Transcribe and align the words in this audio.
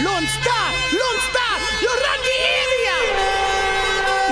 Lone 0.00 0.26
Star, 0.26 0.66
Lone 0.94 1.20
Star, 1.30 1.54
you 1.82 1.90
run 1.90 2.20
the 2.22 2.36
area. 2.62 2.96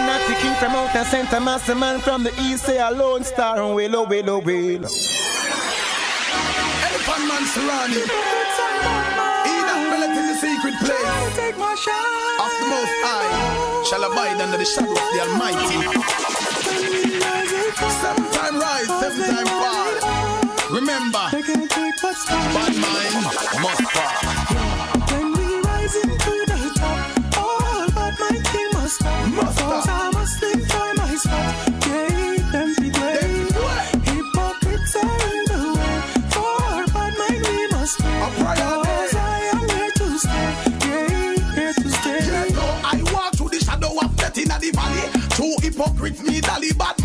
Not 0.06 0.22
the 0.28 0.34
king 0.38 0.54
from 0.60 0.72
out 0.78 0.92
the 0.92 1.02
center, 1.04 1.40
master 1.40 1.74
man 1.74 1.98
from 2.00 2.22
the 2.22 2.30
east, 2.42 2.66
say 2.66 2.78
a 2.78 2.90
Lone 2.92 3.24
Star, 3.24 3.60
and 3.60 3.74
wheel, 3.74 4.06
wheel, 4.06 4.30
oh, 4.30 4.38
wheel. 4.38 4.84
Elephant 6.86 7.22
man 7.26 7.44
surrounding. 7.50 8.06
Enoch 9.50 9.82
Millet 9.90 10.14
in 10.14 10.26
the 10.30 10.36
secret 10.38 10.74
place. 10.86 11.34
Take 11.34 11.58
my 11.58 11.74
shot. 11.74 12.46
Of 12.46 12.52
the 12.60 12.66
most 12.70 12.94
high 13.02 13.84
shall 13.90 14.04
abide 14.04 14.40
under 14.40 14.58
the 14.58 14.64
shadow 14.64 14.92
of 14.92 14.96
the 14.96 15.20
Almighty. 15.26 15.82
Seven 18.00 18.24
time 18.30 18.56
rise, 18.60 18.86
seven 19.00 19.34
time 19.34 19.50
fall. 19.50 19.94
Remember, 20.70 21.26
They 21.32 21.42
can't 21.42 21.68
take 21.68 22.02
what's 22.02 22.24
bad 22.26 22.76
mind 22.78 23.24
must 23.60 23.82
fall. 23.90 25.35
Rising 25.86 26.18
to 26.18 26.32
the 26.46 26.72
top, 26.74 27.38
all 27.38 27.86
but 27.94 28.14
my 28.18 28.30
king 28.50 28.70
must 28.72 28.96
stop. 28.96 29.28
Must 29.28 29.58
Cause 29.60 29.84
stop. 29.84 30.02
I 30.02 30.10
must 30.18 30.42
live 30.42 30.66
for 30.66 30.94
my 30.96 31.14
spot. 31.14 31.54
Yeah, 31.86 32.50
them 32.50 32.74
be 32.74 32.90
great. 32.90 33.22
Hypocrites 34.02 34.96
are 34.96 35.22
in 35.30 35.44
the 35.46 35.60
way. 35.78 35.98
For 36.34 36.92
bad 36.92 37.12
mind 37.18 37.42
we 37.46 37.66
must 37.68 37.98
pray. 38.00 38.56
Cause. 38.56 39.14
I 39.14 39.50
am 39.54 39.68
here 39.68 39.92
to 39.94 40.18
stay. 40.18 40.50
Yeah, 40.88 41.54
here 41.54 41.72
to 41.72 41.88
stay. 41.90 42.18
Yes, 42.18 42.50
no, 42.50 42.66
I 42.82 43.02
walk 43.12 43.34
through 43.36 43.50
the 43.50 43.60
shadow 43.60 43.92
of 44.02 44.16
death 44.16 44.38
in 44.38 44.48
the 44.48 44.70
valley. 44.74 45.06
Two 45.38 45.54
hypocrites, 45.62 46.20
me 46.20 46.40
dally 46.40 46.72
bad 46.72 46.96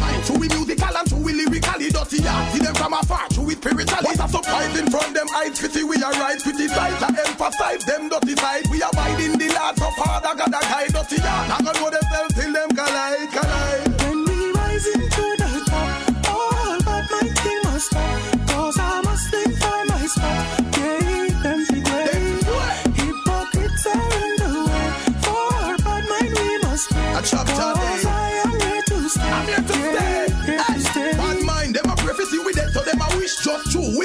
lyrically 1.81 1.89
dirty. 1.89 2.23
Yeah, 2.23 2.51
see 2.51 2.59
them 2.59 2.75
from 2.75 2.93
afar, 2.93 3.27
two 3.29 3.41
we 3.41 3.55
spiritually. 3.55 4.03
What 4.03 4.19
a 4.19 4.27
surprising 4.27 4.89
from 4.89 5.13
them 5.13 5.27
eyes, 5.35 5.59
pity 5.59 5.83
we 5.83 5.95
are 6.03 6.11
right, 6.13 6.39
criticize 6.41 7.01
and 7.01 7.17
emphasize 7.17 7.83
them 7.85 8.09
dirty 8.09 8.35
side. 8.35 8.63
We 8.71 8.81
abide 8.81 9.19
in 9.19 9.37
the 9.37 9.47
Lord, 9.53 9.77
so 9.77 9.89
Father 10.03 10.35
God 10.35 10.47
a 10.47 10.61
guide 10.61 10.93
dirty. 10.93 11.15
Yeah, 11.17 11.47
not 11.47 11.65
gonna 11.65 11.79
know 11.79 11.89
themselves 11.89 12.33
till 12.35 12.53
them 12.53 12.69
collide, 12.69 13.31
collide. 13.31 13.90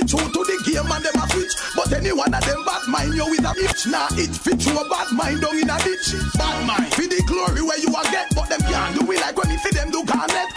True. 0.07 0.23
To 0.23 0.41
the 0.47 0.57
game 0.65 0.87
and 0.87 1.05
them 1.05 1.19
a 1.19 1.27
switch. 1.31 1.55
But 1.75 1.93
any 1.93 2.13
one 2.13 2.33
of 2.33 2.43
them 2.47 2.65
bad 2.65 2.87
mind, 2.89 3.15
you 3.15 3.27
with 3.27 3.45
a 3.45 3.53
bitch. 3.53 3.91
Nah, 3.91 4.09
it 4.15 4.33
fit 4.35 4.65
you 4.65 4.79
a 4.79 4.89
bad 4.89 5.13
mind 5.13 5.43
down 5.43 5.59
in 5.59 5.69
a 5.69 5.77
ditch. 5.83 6.15
Bad 6.39 6.67
mind, 6.67 6.93
for 6.95 7.07
the 7.07 7.21
glory 7.27 7.63
where 7.63 7.79
you 7.79 7.91
a 7.91 8.03
get, 8.11 8.31
but 8.35 8.49
them 8.49 8.63
can't 8.63 8.95
do 8.95 9.03
it 9.11 9.21
like 9.21 9.37
when 9.37 9.51
you 9.51 9.59
see 9.59 9.75
them 9.75 9.91
do 9.91 10.05
garnet. 10.05 10.56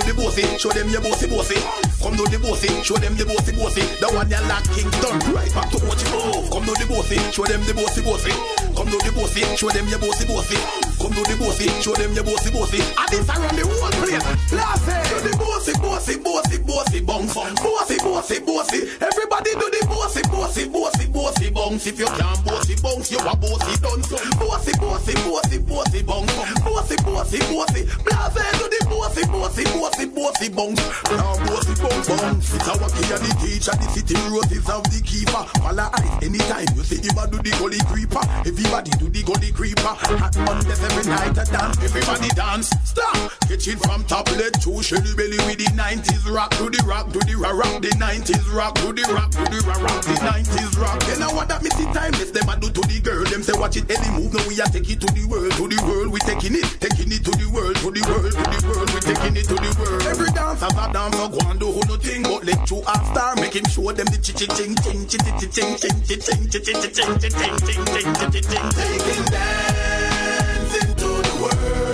Do 0.00 0.12
the 0.12 0.22
bossy, 0.22 0.42
show 0.58 0.70
them 0.70 0.88
your 0.88 1.00
bossy 1.00 1.26
bossy. 1.28 1.60
Come 2.00 2.16
do 2.16 2.24
the 2.26 2.38
bossy, 2.38 2.68
show 2.82 2.96
them 2.96 3.16
the 3.16 3.24
bossy 3.24 3.52
bossy. 3.52 3.84
The 4.00 4.08
one 4.12 4.28
you 4.30 4.40
like 4.48 4.64
Kingston, 4.72 5.16
right 5.34 5.52
back 5.52 5.68
to 5.70 5.78
what 5.84 6.00
you 6.00 6.08
know. 6.10 6.48
Come 6.48 6.64
do 6.64 6.72
the 6.76 6.86
bossy, 6.88 7.18
show 7.32 7.44
them 7.44 7.60
the 7.68 7.74
bossy 7.76 8.00
bossy. 8.00 8.32
Come 8.72 8.88
do 8.88 8.98
the 9.04 9.12
bossy, 9.12 9.44
show 9.56 9.68
them 9.68 9.86
your 9.88 10.00
bossy 10.00 10.24
bossy. 10.24 10.56
Come 10.96 11.12
do 11.12 11.22
the 11.24 11.36
bossy, 11.36 11.68
show 11.84 11.92
them 11.92 12.12
your 12.16 12.24
bossy 12.24 12.50
bossy. 12.52 12.80
And 12.80 13.08
this 13.12 13.28
around 13.28 13.56
the 13.56 13.64
whole 13.68 13.94
place. 14.00 14.24
Last 14.52 14.88
do 14.88 15.16
the 15.20 15.32
bossy, 15.36 15.72
bossy, 15.80 16.16
bossy, 16.20 16.56
bossy 16.64 17.00
bounce. 17.04 17.34
Bossy, 17.34 17.96
bossy, 18.00 18.38
bossy. 18.40 18.80
Everybody 19.00 19.52
do 19.58 19.66
the 19.68 19.82
bossy, 20.00 20.22
bossy, 20.30 20.68
bossy, 20.68 21.06
bossy 21.08 21.50
bounce. 21.50 21.86
If 21.86 21.98
you 21.98 22.06
can't 22.06 22.44
bossy 22.44 22.74
bounce, 22.80 23.12
you 23.12 23.18
a 23.18 23.36
bossy 23.36 23.76
done. 23.80 24.00
Bossy, 24.40 24.72
bossy, 24.80 25.14
bossy, 25.28 25.58
bossy 25.58 26.02
bounce. 26.02 26.32
Bossy, 26.64 26.96
bossy, 27.04 27.38
bossy. 27.52 27.82
Blase 28.04 28.48
do 28.56 28.66
the 28.72 28.80
bossy, 28.88 29.24
bossy, 29.28 29.64
bossy, 29.76 30.06
bossy 30.06 30.48
bounce. 30.48 30.80
Now 31.04 31.36
bossy 31.44 31.74
bounce, 31.76 32.08
bounce. 32.08 32.54
It's 32.54 32.68
our 32.68 32.88
key 32.88 33.12
and 33.12 33.22
the 33.24 33.32
teacher. 33.44 33.76
The 33.76 33.86
city 33.92 34.16
roses 34.32 34.68
of 34.70 34.84
the 34.88 35.00
keeper. 35.04 35.44
Follow 35.60 35.88
eyes 35.92 36.24
anytime 36.24 36.68
you 36.74 36.82
see 36.82 37.00
him 37.04 37.18
a 37.20 37.28
do 37.28 37.36
the 37.38 37.52
gully 37.60 37.80
creeper. 37.92 38.24
Everybody 38.48 38.90
do 38.96 39.08
the 39.08 39.22
gully 39.22 39.52
creeper. 39.52 39.94
Hot 40.16 40.36
Mondays 40.48 40.80
every 40.80 41.04
night 41.12 41.36
a 41.36 41.44
dance. 41.44 41.76
Everybody 41.84 42.28
dance. 42.32 42.72
Stop. 42.84 43.32
It 43.50 43.78
from 43.84 44.04
top 44.04 44.30
leg 44.38 44.52
to 44.62 44.82
shelly 44.82 45.12
belly 45.16 45.36
with 45.44 45.58
the 45.58 45.68
90s 45.76 46.24
rock 46.32 46.50
to 46.56 46.70
the 46.70 46.82
rock 46.86 47.12
to 47.12 47.18
the 47.18 47.36
rock. 47.36 47.82
The 47.82 47.90
90s 48.00 48.48
rock 48.54 48.74
to 48.76 48.92
the 48.92 49.02
rock 49.12 49.30
to 49.32 49.44
the 49.44 49.60
ra 49.68 49.89
rock. 49.90 50.04
The 50.04 50.14
90s 50.14 50.78
rock. 50.78 50.98
Then 51.04 51.22
I 51.22 51.32
want 51.32 51.48
that 51.48 51.62
see 51.62 51.84
timeless. 51.92 52.30
Them 52.30 52.48
a 52.48 52.54
do 52.58 52.70
to 52.70 52.82
the 52.86 53.00
girl. 53.00 53.24
Them 53.24 53.42
say 53.42 53.52
watch 53.58 53.76
it 53.76 53.90
any 53.90 54.08
move. 54.16 54.32
Now 54.32 54.46
we 54.46 54.60
a 54.60 54.66
take 54.66 54.88
it 54.88 55.00
to 55.00 55.08
the 55.12 55.24
world. 55.26 55.52
To 55.58 55.68
the 55.68 55.78
world 55.82 56.08
we 56.12 56.20
taking 56.20 56.54
it. 56.54 56.66
Taking 56.80 57.12
it 57.12 57.24
to 57.24 57.32
the 57.34 57.48
world. 57.50 57.76
To 57.82 57.90
the 57.90 58.02
world. 58.06 58.32
To 58.32 58.44
the 58.44 58.60
world. 58.68 58.88
We 58.94 59.00
taking 59.00 59.36
it 59.36 59.46
to 59.50 59.56
the 59.56 59.70
world. 59.78 60.02
Every 60.06 60.30
dance 60.32 60.60
has 60.60 60.74
a 60.74 60.84
dance. 60.92 61.16
So 61.16 61.28
go 61.28 61.40
and 61.50 61.58
do 61.60 61.68
who 61.70 61.82
no 61.88 61.96
thing. 61.96 62.22
But 62.22 62.44
let 62.44 62.62
you 62.70 62.78
a 62.86 62.96
star. 63.10 63.34
Make 63.36 63.54
him 63.56 63.66
show 63.66 63.90
them 63.92 64.06
the 64.06 64.18
chi 64.18 64.32
chi 64.34 64.46
ching 64.54 64.74
ching 64.82 65.00
chi 65.10 65.18
chi 65.18 65.32
chi 65.38 65.46
ching 65.50 65.72
ching 65.76 65.98
chi 66.06 66.16
ching 66.16 66.42
chi 66.48 66.58
chi 66.62 66.72
chi 66.78 66.88
ching 66.94 67.12
chi 67.18 67.28
ching 67.28 67.56
ching 67.66 67.82
ching 67.90 68.08
chi 68.14 68.26
chi 68.30 68.40
ching. 68.40 68.66
Taking 68.70 69.24
dancing 69.30 70.92
to 70.96 71.10
the 71.26 71.34
world. 71.42 71.89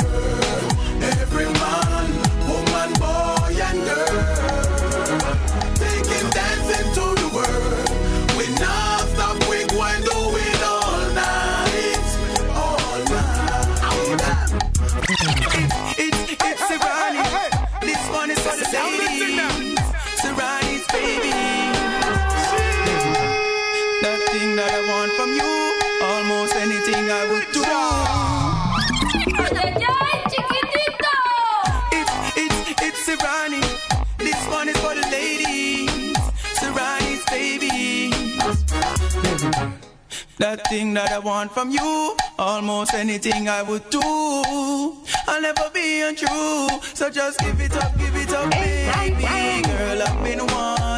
Thing 40.68 40.94
that 40.94 41.12
I 41.12 41.18
want 41.18 41.52
from 41.52 41.70
you, 41.70 42.16
almost 42.38 42.94
anything 42.94 43.48
I 43.48 43.62
would 43.62 43.88
do. 43.90 44.00
I'll 44.02 45.40
never 45.40 45.70
be 45.72 46.02
untrue, 46.02 46.68
so 46.94 47.10
just 47.10 47.38
give 47.40 47.60
it 47.60 47.76
up, 47.76 47.96
give 47.98 48.14
it 48.16 48.32
up, 48.32 48.50
baby. 48.50 49.62
Girl, 49.62 50.02
I've 50.02 50.24
been 50.24 50.46
wanting 50.46 50.95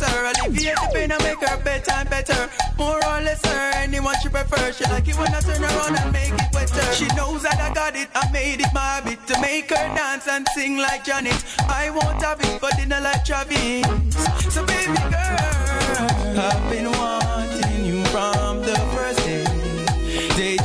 her. 0.00 0.32
Alleviate 0.32 0.76
the 0.76 0.90
pain 0.92 1.12
and 1.12 1.22
make 1.22 1.40
her 1.40 1.56
bedtime 1.62 2.06
better. 2.08 2.50
More 2.78 2.96
or 2.96 3.20
less 3.20 3.44
her, 3.44 3.70
anyone 3.76 4.14
she 4.22 4.28
prefer. 4.28 4.72
She 4.72 4.84
like 4.84 5.08
it 5.08 5.18
when 5.18 5.34
I 5.34 5.40
turn 5.40 5.62
around 5.62 5.96
and 5.98 6.12
make 6.12 6.32
it 6.32 6.54
wetter. 6.54 6.94
She 6.94 7.06
knows 7.16 7.42
that 7.42 7.58
I 7.60 7.72
got 7.74 7.96
it, 7.96 8.08
I 8.14 8.30
made 8.32 8.60
it 8.60 8.72
my 8.72 8.80
habit 8.80 9.26
to 9.28 9.40
make 9.40 9.70
her 9.70 9.86
dance 9.94 10.26
and 10.28 10.46
sing 10.54 10.78
like 10.78 11.04
Janet. 11.04 11.44
I 11.68 11.90
won't 11.90 12.22
have 12.22 12.40
it 12.40 12.60
for 12.60 12.70
dinner 12.76 13.00
like 13.00 13.24
Travis. 13.24 13.86
So 14.52 14.64
baby 14.66 14.94
girl, 15.10 16.38
I've 16.38 16.70
been 16.70 16.90
wanting 16.90 17.84
you 17.84 18.04
from 18.06 18.60
the 18.62 18.76
first 18.94 19.24
This 20.36 20.60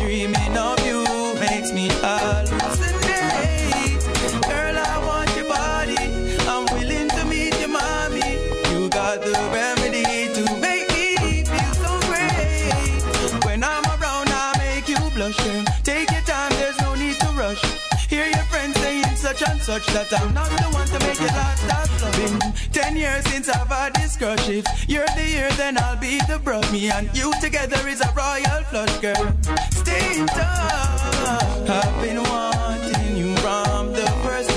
such 19.70 19.86
that 19.94 20.12
I'm 20.20 20.34
not 20.34 20.50
the 20.50 20.68
one 20.74 20.88
to 20.88 21.00
make 21.06 21.20
you 21.20 21.28
laugh. 21.28 21.62
That's 21.68 22.02
loving. 22.02 22.40
Ten 22.72 22.96
years 22.96 23.24
since 23.26 23.48
I've 23.50 23.68
had 23.68 23.94
this 23.94 24.18
courtship. 24.18 24.66
You're 24.88 25.06
the 25.16 25.28
year, 25.30 25.52
then 25.62 25.78
I'll 25.78 25.96
be 25.96 26.18
the 26.28 26.40
broad. 26.44 26.66
Me 26.72 26.90
and 26.90 27.06
you 27.16 27.32
together 27.40 27.88
is 27.88 28.02
a 28.02 28.12
royal 28.18 28.64
flush, 28.72 28.98
girl. 28.98 29.26
Stay 29.70 30.22
in 30.22 30.26
touch. 30.26 31.70
I've 31.70 32.02
been 32.02 32.18
wanting 32.24 33.16
you 33.16 33.36
from 33.44 33.94
the 33.94 34.08
first 34.26 34.49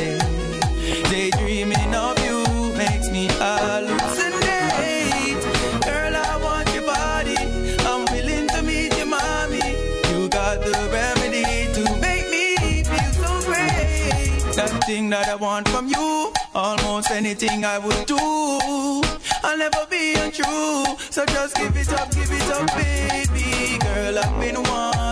Everything 14.92 15.08
that 15.08 15.26
I 15.26 15.36
want 15.36 15.66
from 15.70 15.88
you, 15.88 16.34
almost 16.54 17.10
anything 17.10 17.64
I 17.64 17.78
would 17.78 18.04
do, 18.04 18.14
I'll 19.42 19.56
never 19.56 19.86
be 19.88 20.12
untrue. 20.16 20.84
So 21.08 21.24
just 21.24 21.56
give 21.56 21.74
it 21.74 21.90
up, 21.94 22.10
give 22.14 22.30
it 22.30 22.50
up, 22.52 22.66
baby. 22.76 23.78
Girl, 23.78 24.18
I've 24.18 24.38
been 24.38 24.62
one. 24.62 25.11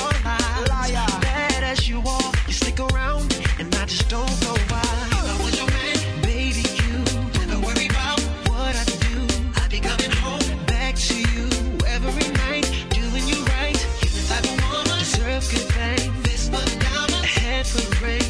to 17.73 18.03
rain. 18.03 18.20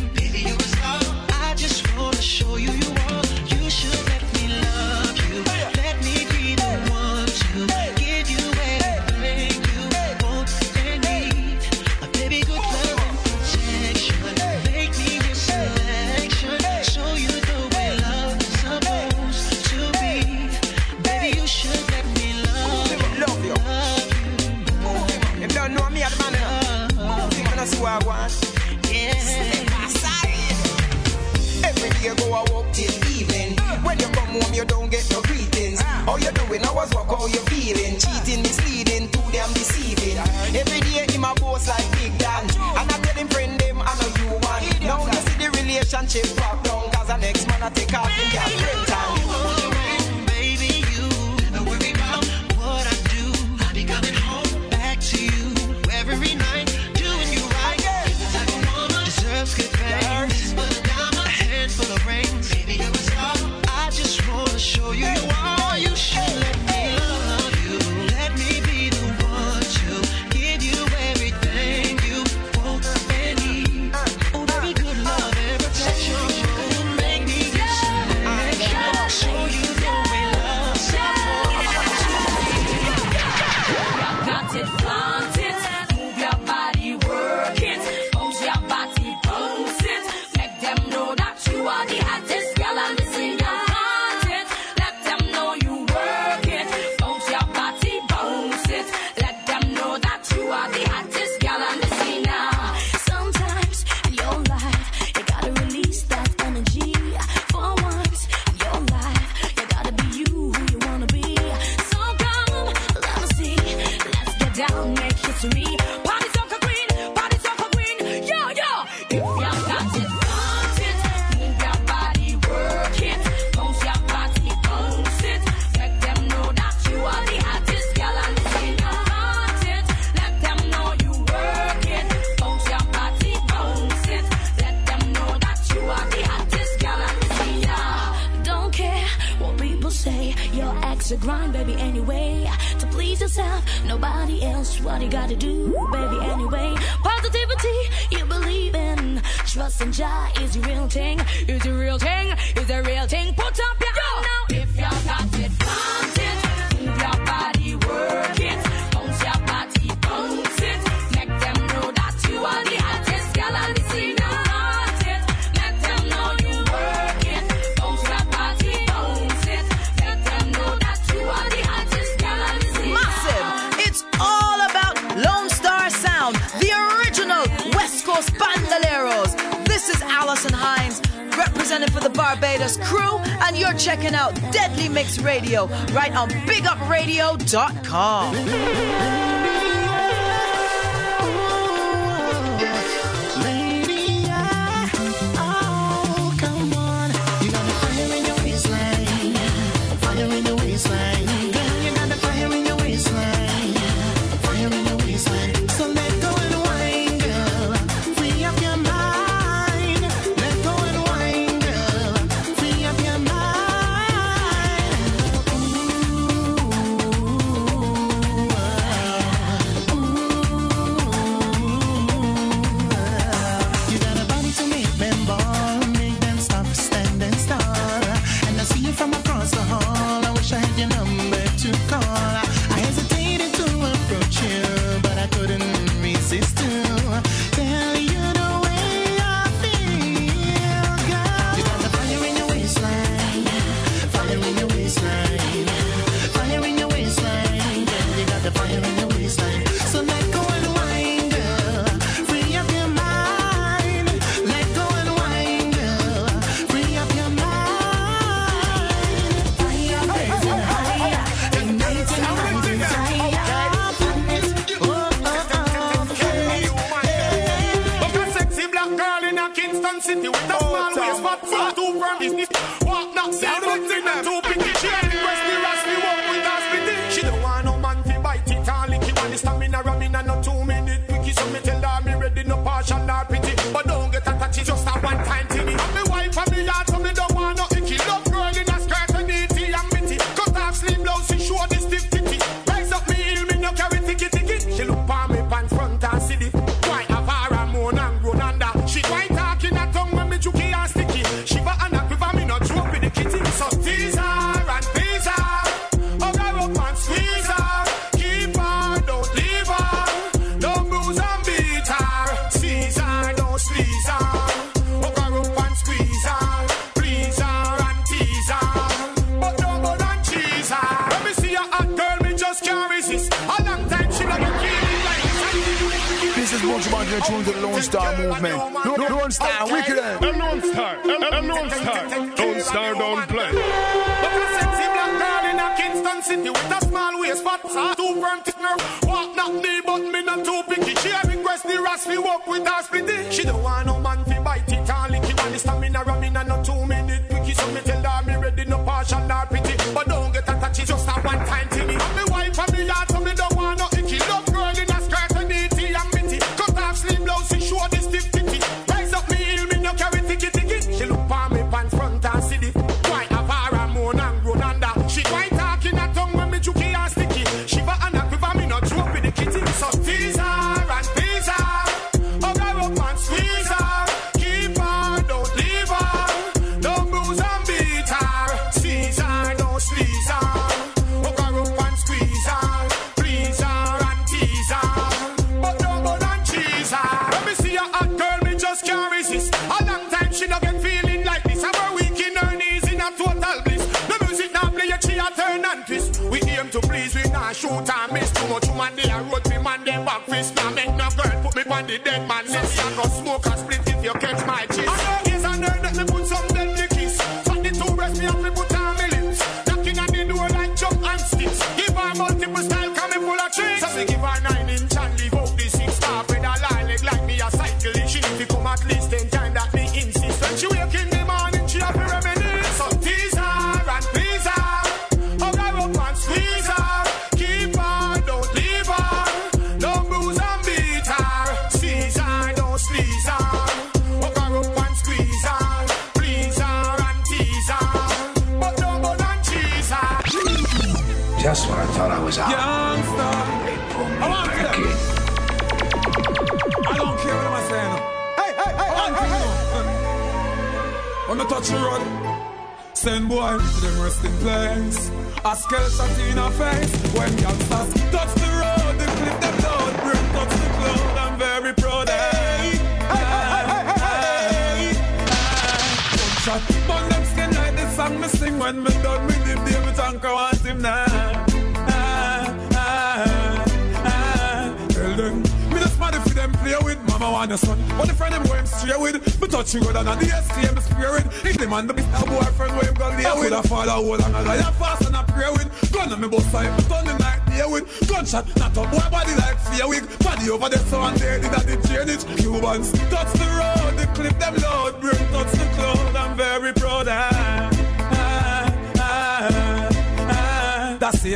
When 468.72 468.84
me 468.84 468.92
done 469.02 469.26
with 469.26 469.46
him. 469.46 469.58
David 469.66 470.00
Anchor 470.00 470.34
want 470.34 470.58
him 470.66 470.82
now. 470.82 471.06
Ah, 471.08 472.58
ah, 472.74 473.66
ah. 474.06 474.88
Tell 474.90 475.16
them, 475.16 475.42
me 475.42 475.80
just 475.80 476.00
mad 476.00 476.16
if 476.16 476.26
them 476.34 476.52
play 476.54 476.76
with 476.84 477.00
mama 477.08 477.32
want 477.32 477.50
your 477.50 477.58
son. 477.58 477.78
But 477.98 478.08
the 478.08 478.14
friend 478.14 478.36
him 478.36 478.44
go 478.44 478.54
him 478.54 478.66
straight 478.66 479.00
with. 479.00 479.42
Me 479.42 479.48
touch 479.48 479.74
you 479.74 479.82
good 479.82 479.96
and 479.96 480.08
the 480.08 480.26
ST 480.26 480.66
him 480.66 480.78
spirit. 480.80 481.26
If 481.46 481.58
the 481.58 481.68
man 481.68 481.88
the 481.88 481.94
be 481.94 482.02
a 482.02 482.24
boyfriend 482.26 482.74
where 482.78 482.88
him 482.88 482.94
go 482.96 483.10
lay 483.10 483.40
with. 483.40 483.54
I 483.54 483.58
have 483.58 483.70
hold 483.70 484.22
and 484.22 484.36
I 484.36 484.42
lie 484.42 484.72
fast 484.80 485.06
and 485.08 485.16
I 485.16 485.24
pray 485.24 485.52
with. 485.52 485.92
Gun 485.92 486.14
on 486.14 486.22
me 486.22 486.28
both 486.28 486.50
side, 486.52 486.72
but 486.78 486.92
on 486.92 487.06
the 487.06 487.18
night 487.18 487.46
day 487.48 487.66
with. 487.68 487.86
Gunshot, 488.08 488.48
not 488.58 488.72
a 488.78 488.84
boy 488.88 489.10
body 489.12 489.36
like 489.36 489.60
fear 489.68 489.88
wig. 489.88 490.04
Body 490.20 490.50
over 490.50 490.70
there 490.70 490.80
so 490.80 491.02
and 491.02 491.18
there 491.18 491.40
did 491.40 491.52
that 491.52 491.66
the 491.68 491.76
drainage. 491.88 492.24
Cubans 492.40 492.92
touch 493.12 493.32
the 493.34 493.48
road, 493.60 494.00
the 494.00 494.08
clip 494.16 494.38
them 494.40 494.56
load. 494.64 495.02
Bring 495.02 495.24
touch 495.36 495.52
the 495.52 495.66
cloud, 495.76 496.16
I'm 496.16 496.38
very 496.38 496.74
proud. 496.74 497.08
Ah, 497.10 497.81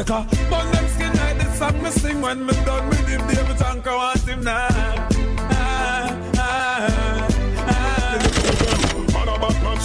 uh. 0.09 0.23
Burn 0.49 0.71
them 0.71 0.87
skin 0.89 1.13
like 1.17 1.37
the 1.37 1.53
song 1.55 1.83
me 1.83 1.89
sing 1.91 2.21
when 2.21 2.45
me 2.45 2.53
done 2.65 2.89
with 2.89 3.07
him. 3.07 3.21
David 3.27 3.61
Anchor 3.61 3.95
want 3.95 4.27
him 4.27 4.43
now. 4.43 5.14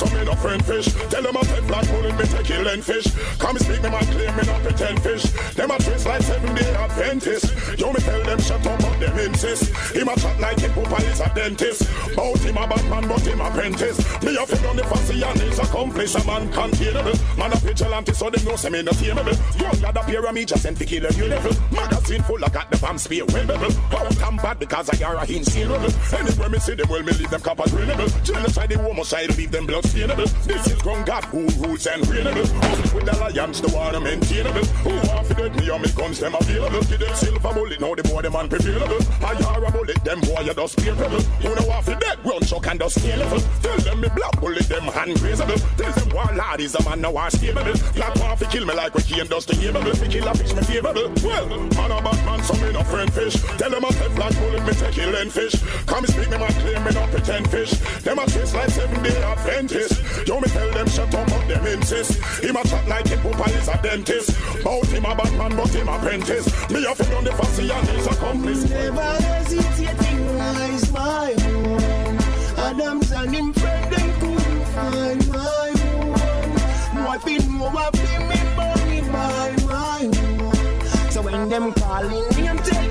So 0.01 0.17
me 0.17 0.25
no 0.25 0.35
friend 0.35 0.65
fish. 0.65 0.89
Tell 1.11 1.23
them 1.23 1.37
a 1.37 1.45
take 1.45 1.67
black 1.67 1.87
bullet, 1.89 2.17
me 2.17 2.25
take 2.25 2.47
killing 2.47 2.81
fish. 2.83 3.07
Come 3.39 3.59
speak 3.59 3.83
me 3.83 3.91
my 3.91 4.01
claim, 4.01 4.35
me 4.37 4.43
not 4.49 4.63
pretend 4.63 5.03
fish. 5.03 5.25
Them 5.55 5.71
a 5.71 5.77
twist 5.79 6.07
like 6.07 6.23
seven 6.23 6.55
day 6.55 6.73
Adventist. 6.75 7.79
Yo 7.79 7.93
me 7.93 8.01
tell 8.01 8.23
them 8.25 8.41
shut 8.41 8.67
up, 8.67 8.81
but 8.81 8.99
them 8.99 9.19
insist. 9.19 9.65
Him 9.95 10.09
a 10.09 10.17
chat 10.17 10.41
like 10.41 10.59
him 10.59 10.73
papa 10.73 11.05
is 11.05 11.21
a 11.21 11.31
dentist. 11.35 11.83
Bout 12.17 12.39
him 12.39 12.57
a 12.57 12.67
Batman, 12.67 13.09
but 13.09 13.27
him 13.27 13.41
apprentice. 13.41 13.99
Me 14.23 14.37
a 14.37 14.47
fit 14.47 14.65
on 14.65 14.77
the 14.77 14.85
fussy 14.85 15.23
and 15.23 15.41
his 15.41 15.59
accomplice. 15.59 16.15
A 16.15 16.25
man 16.25 16.51
containable. 16.51 17.15
Man 17.37 17.53
a 17.53 17.57
vigilante, 17.57 18.15
so 18.15 18.31
them 18.31 18.45
know 18.45 18.57
say 18.57 18.71
me 18.71 18.83
no 18.83 18.93
tameable. 18.93 19.37
Young 19.61 19.81
got 19.81 19.97
a 19.97 20.03
pyramid 20.05 20.49
just 20.49 20.63
sent 20.63 20.79
to 20.79 20.87
kill 20.87 21.05
a 21.05 21.13
new 21.13 21.27
level. 21.27 21.53
Magazine 21.71 22.23
full, 22.23 22.43
I 22.43 22.49
got 22.49 22.71
the 22.71 22.79
bomb 22.79 22.97
spear 22.97 23.27
bevel. 23.27 23.71
Out 23.93 24.23
and 24.23 24.37
bad 24.39 24.59
because 24.59 24.89
I 24.89 25.05
are 25.05 25.17
a 25.17 25.27
insanable. 25.27 25.93
Anywhere 26.19 26.49
me 26.49 26.59
see 26.59 26.75
them, 26.75 26.89
well 26.89 27.03
me 27.03 27.13
leave 27.13 27.31
them 27.31 27.41
copper 27.43 27.65
drainable. 27.65 28.09
Genocide, 28.25 28.71
the 28.71 28.79
homicide, 28.79 29.37
leave 29.37 29.51
them 29.51 29.67
blood 29.67 29.90
stainable. 29.91 30.29
This 30.45 30.67
is 30.67 30.83
grown 30.83 31.05
God 31.05 31.25
who 31.25 31.47
rules 31.59 31.87
and 31.87 32.03
reignable. 32.05 32.47
Hustle 32.63 32.95
with 32.95 33.07
the 33.07 33.17
lions, 33.19 33.61
the 33.61 33.69
water 33.75 34.01
maintainable. 34.01 34.65
Who 34.87 34.95
want 35.09 35.27
to 35.29 35.35
get 35.35 35.55
me 35.57 35.71
on 35.71 35.83
me 35.83 35.91
guns, 35.93 36.21
them 36.21 36.35
available. 36.35 36.83
Give 36.83 37.01
them 37.01 37.15
silver 37.15 37.53
bullet, 37.53 37.81
now 37.81 37.95
the 37.95 38.03
boy 38.03 38.23
them 38.23 38.35
unprevailable. 38.35 39.03
I 39.23 39.35
are 39.51 39.65
a 39.65 39.71
bullet, 39.71 40.05
them 40.05 40.21
boy 40.21 40.41
you 40.47 40.55
just 40.55 40.79
spearable. 40.79 41.21
Who 41.43 41.55
know 41.55 41.67
want 41.67 41.87
to 41.87 41.95
dead 41.97 42.19
run 42.25 42.43
chuck 42.43 42.67
and 42.69 42.81
just 42.81 42.99
scalable. 42.99 43.43
Tell 43.63 43.79
them 43.79 44.01
me 44.01 44.09
black 44.15 44.41
bullet, 44.41 44.69
them 44.69 44.85
hand 44.85 45.17
grazable. 45.19 45.59
Tell 45.77 45.93
them 45.93 46.09
one 46.15 46.37
lad 46.37 46.61
is 46.61 46.75
a 46.75 46.83
man 46.89 47.01
now 47.01 47.17
are 47.17 47.31
stable. 47.31 47.75
Black 47.95 48.15
to 48.39 48.47
kill 48.47 48.65
me 48.65 48.75
like 48.75 48.95
we 48.95 49.03
can 49.03 49.27
dust 49.27 49.49
the 49.49 49.69
able. 49.69 49.83
We 49.83 50.09
kill 50.09 50.29
a 50.29 50.35
fish 50.35 50.55
me 50.55 50.63
favorable. 50.63 51.13
Well, 51.23 51.47
man 51.49 51.91
a 51.91 52.01
Batman, 52.01 52.43
so 52.45 52.55
me 52.63 52.73
no 52.73 52.83
friend 52.85 53.13
fish. 53.13 53.35
Tell 53.59 53.71
them 53.71 53.85
I 53.85 53.91
take 53.91 54.15
black 54.15 54.33
bullet, 54.39 54.65
me 54.65 54.73
take 54.73 54.95
killing 54.95 55.31
fish. 55.31 55.55
Come 55.87 56.07
speak 56.07 56.31
me 56.31 56.39
my 56.39 56.49
claim, 56.63 56.85
me 56.85 56.91
not 56.93 57.11
pretend 57.11 57.51
fish. 57.51 57.73
Them 58.05 58.19
a 58.19 58.27
chase 58.27 58.55
like 58.55 58.71
seven 58.71 59.03
day 59.03 59.17
Adventist. 59.23 59.80
Yo 60.27 60.41
me 60.41 60.49
tell 60.49 60.71
them 60.73 60.89
shut 60.89 61.15
up, 61.15 61.27
but 61.29 61.49
them 61.49 61.67
insist. 61.67 62.23
Him 62.43 62.57
a 62.57 62.63
chat 62.65 62.87
like 62.87 63.09
him 63.09 63.21
papa 63.21 63.51
is 63.51 63.69
a 63.69 63.81
dentist. 63.83 64.37
Bout 64.63 64.87
him 64.87 65.05
a 65.05 65.15
Batman, 65.15 65.57
but 65.57 65.71
him 65.71 65.89
apprentice. 65.89 66.47
Me 66.71 66.85
a 66.85 66.95
fit 66.95 67.13
on 67.15 67.25
the 67.25 67.33
fussy 67.33 67.71
and 67.71 67.89
his 67.89 68.07
accomplice. 68.07 68.69
Never 68.69 69.01
hesitating, 69.01 70.39
rise 70.39 70.93
my 70.93 71.35
home. 71.41 72.19
Adams 72.59 73.11
and 73.13 73.35
him 73.35 73.53
friend, 73.55 73.93
them 73.93 74.21
couldn't 74.21 74.65
find 74.75 75.29
my 75.29 75.73
home. 75.81 77.05
Boy, 77.05 77.19
fit 77.25 77.49
know 77.49 77.71
what 77.71 77.93
be 77.93 78.01
me 78.29 78.41
money 78.57 79.01
by 79.11 79.57
my 79.67 80.09
home. 80.13 81.11
So 81.11 81.23
when 81.23 81.49
them 81.49 81.73
calling 81.73 82.29
me, 82.37 82.49
I'm 82.49 82.59
tell 82.59 82.90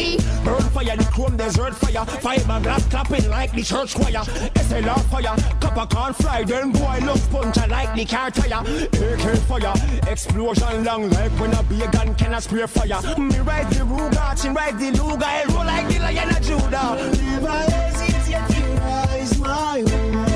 we 0.00 0.16
burn 0.44 0.62
fire, 0.70 0.96
the 0.96 1.04
chrome 1.12 1.36
desert 1.36 1.74
fire, 1.74 2.04
fiberglass 2.22 2.88
clapping 2.90 3.28
like 3.28 3.52
the 3.52 3.62
church 3.62 3.94
choir. 3.94 4.24
SLR 4.54 5.00
fire, 5.10 5.36
copper 5.60 5.86
can't 5.94 6.16
fly, 6.16 6.44
then 6.44 6.72
boy 6.72 6.98
love 7.02 7.30
punch 7.30 7.56
like 7.68 7.94
the 7.94 8.04
car 8.04 8.30
tire. 8.30 8.60
AK 8.60 9.38
fire, 9.48 9.74
explosion 10.10 10.84
long 10.84 11.10
like 11.10 11.32
when 11.32 11.52
a 11.52 11.62
big 11.64 11.92
gun 11.92 12.14
can 12.14 12.34
a 12.34 12.40
spray 12.40 12.66
fire. 12.66 13.00
Me 13.18 13.38
ride 13.40 13.70
the 13.70 13.84
Ruger, 13.84 14.42
chin 14.42 14.54
ride 14.54 14.78
the 14.78 14.90
Luger, 14.90 15.24
I 15.24 15.44
roll 15.48 15.64
like 15.64 15.88
the 15.88 15.98
Lion 15.98 16.30
of 16.30 16.42
Judah. 16.42 16.88
Never 17.22 17.48
hesitating, 17.48 18.76
rise 18.76 19.38
my 19.38 19.84
home. 19.88 20.26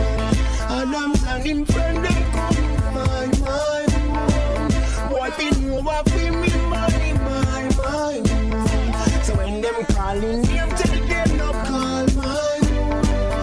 And 1.26 1.42
him 1.42 1.64
friend, 1.64 2.04
them 2.04 2.22
couldn't 2.32 2.80
find 2.94 3.40
my 3.40 3.84
home. 3.90 5.10
Boy, 5.10 5.30
fit 5.30 6.23
them 9.64 9.84
calling 9.86 10.42
me, 10.42 10.60
I'm 10.60 10.68
tell 10.70 10.94
them 10.94 11.36
no 11.38 11.52
call 11.52 12.06
my 12.20 12.60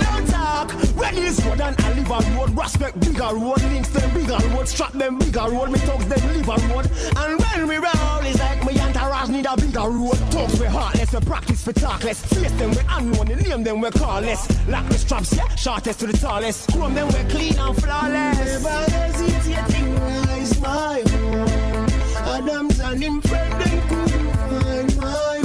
No 0.01 0.25
talk, 0.27 0.71
when 0.95 1.15
this 1.15 1.43
road 1.45 1.62
and 1.62 1.75
Oliver 1.81 2.38
Road, 2.38 2.57
respect 2.57 2.99
bigger 2.99 3.34
road, 3.34 3.62
links 3.63 3.89
them 3.89 4.13
bigger 4.13 4.38
road, 4.49 4.67
strap 4.67 4.93
them 4.93 5.17
bigger 5.17 5.49
road, 5.49 5.71
me 5.71 5.79
thugs 5.79 6.07
them 6.07 6.34
liver 6.34 6.73
road. 6.73 6.91
And 7.17 7.39
when 7.39 7.67
we 7.67 7.75
roll, 7.77 8.21
it's 8.23 8.39
like 8.39 8.63
me 8.65 8.79
entourage 8.79 9.29
need 9.29 9.45
a 9.45 9.55
bigger 9.55 9.89
road. 9.89 10.17
Thugs 10.31 10.60
we 10.60 10.67
heartless, 10.67 11.12
we 11.12 11.19
practice 11.21 11.63
for 11.63 11.73
talkless. 11.73 12.25
Face 12.27 12.51
them 12.53 12.71
we 12.71 12.81
unknown, 12.89 13.25
the 13.27 13.36
name 13.38 13.63
them 13.63 13.81
we 13.81 13.89
carless. 13.91 14.47
Lock 14.67 14.88
the 14.89 14.97
straps, 14.97 15.34
yeah, 15.36 15.55
shortest 15.55 15.99
to 16.01 16.07
the 16.07 16.17
tallest. 16.17 16.71
Chrome 16.71 16.93
them 16.93 17.07
we 17.07 17.23
clean 17.31 17.57
and 17.57 17.75
flawless. 17.81 18.63
Never 18.63 18.91
hesitating, 18.91 19.95
rise 19.95 20.62
my 20.62 21.01
home. 21.10 21.88
Adams 22.36 22.79
and 22.79 23.01
him 23.03 23.21
friend, 23.21 23.62
them 23.62 23.81
couldn't 23.89 24.34
find 24.36 24.97
my. 24.97 25.40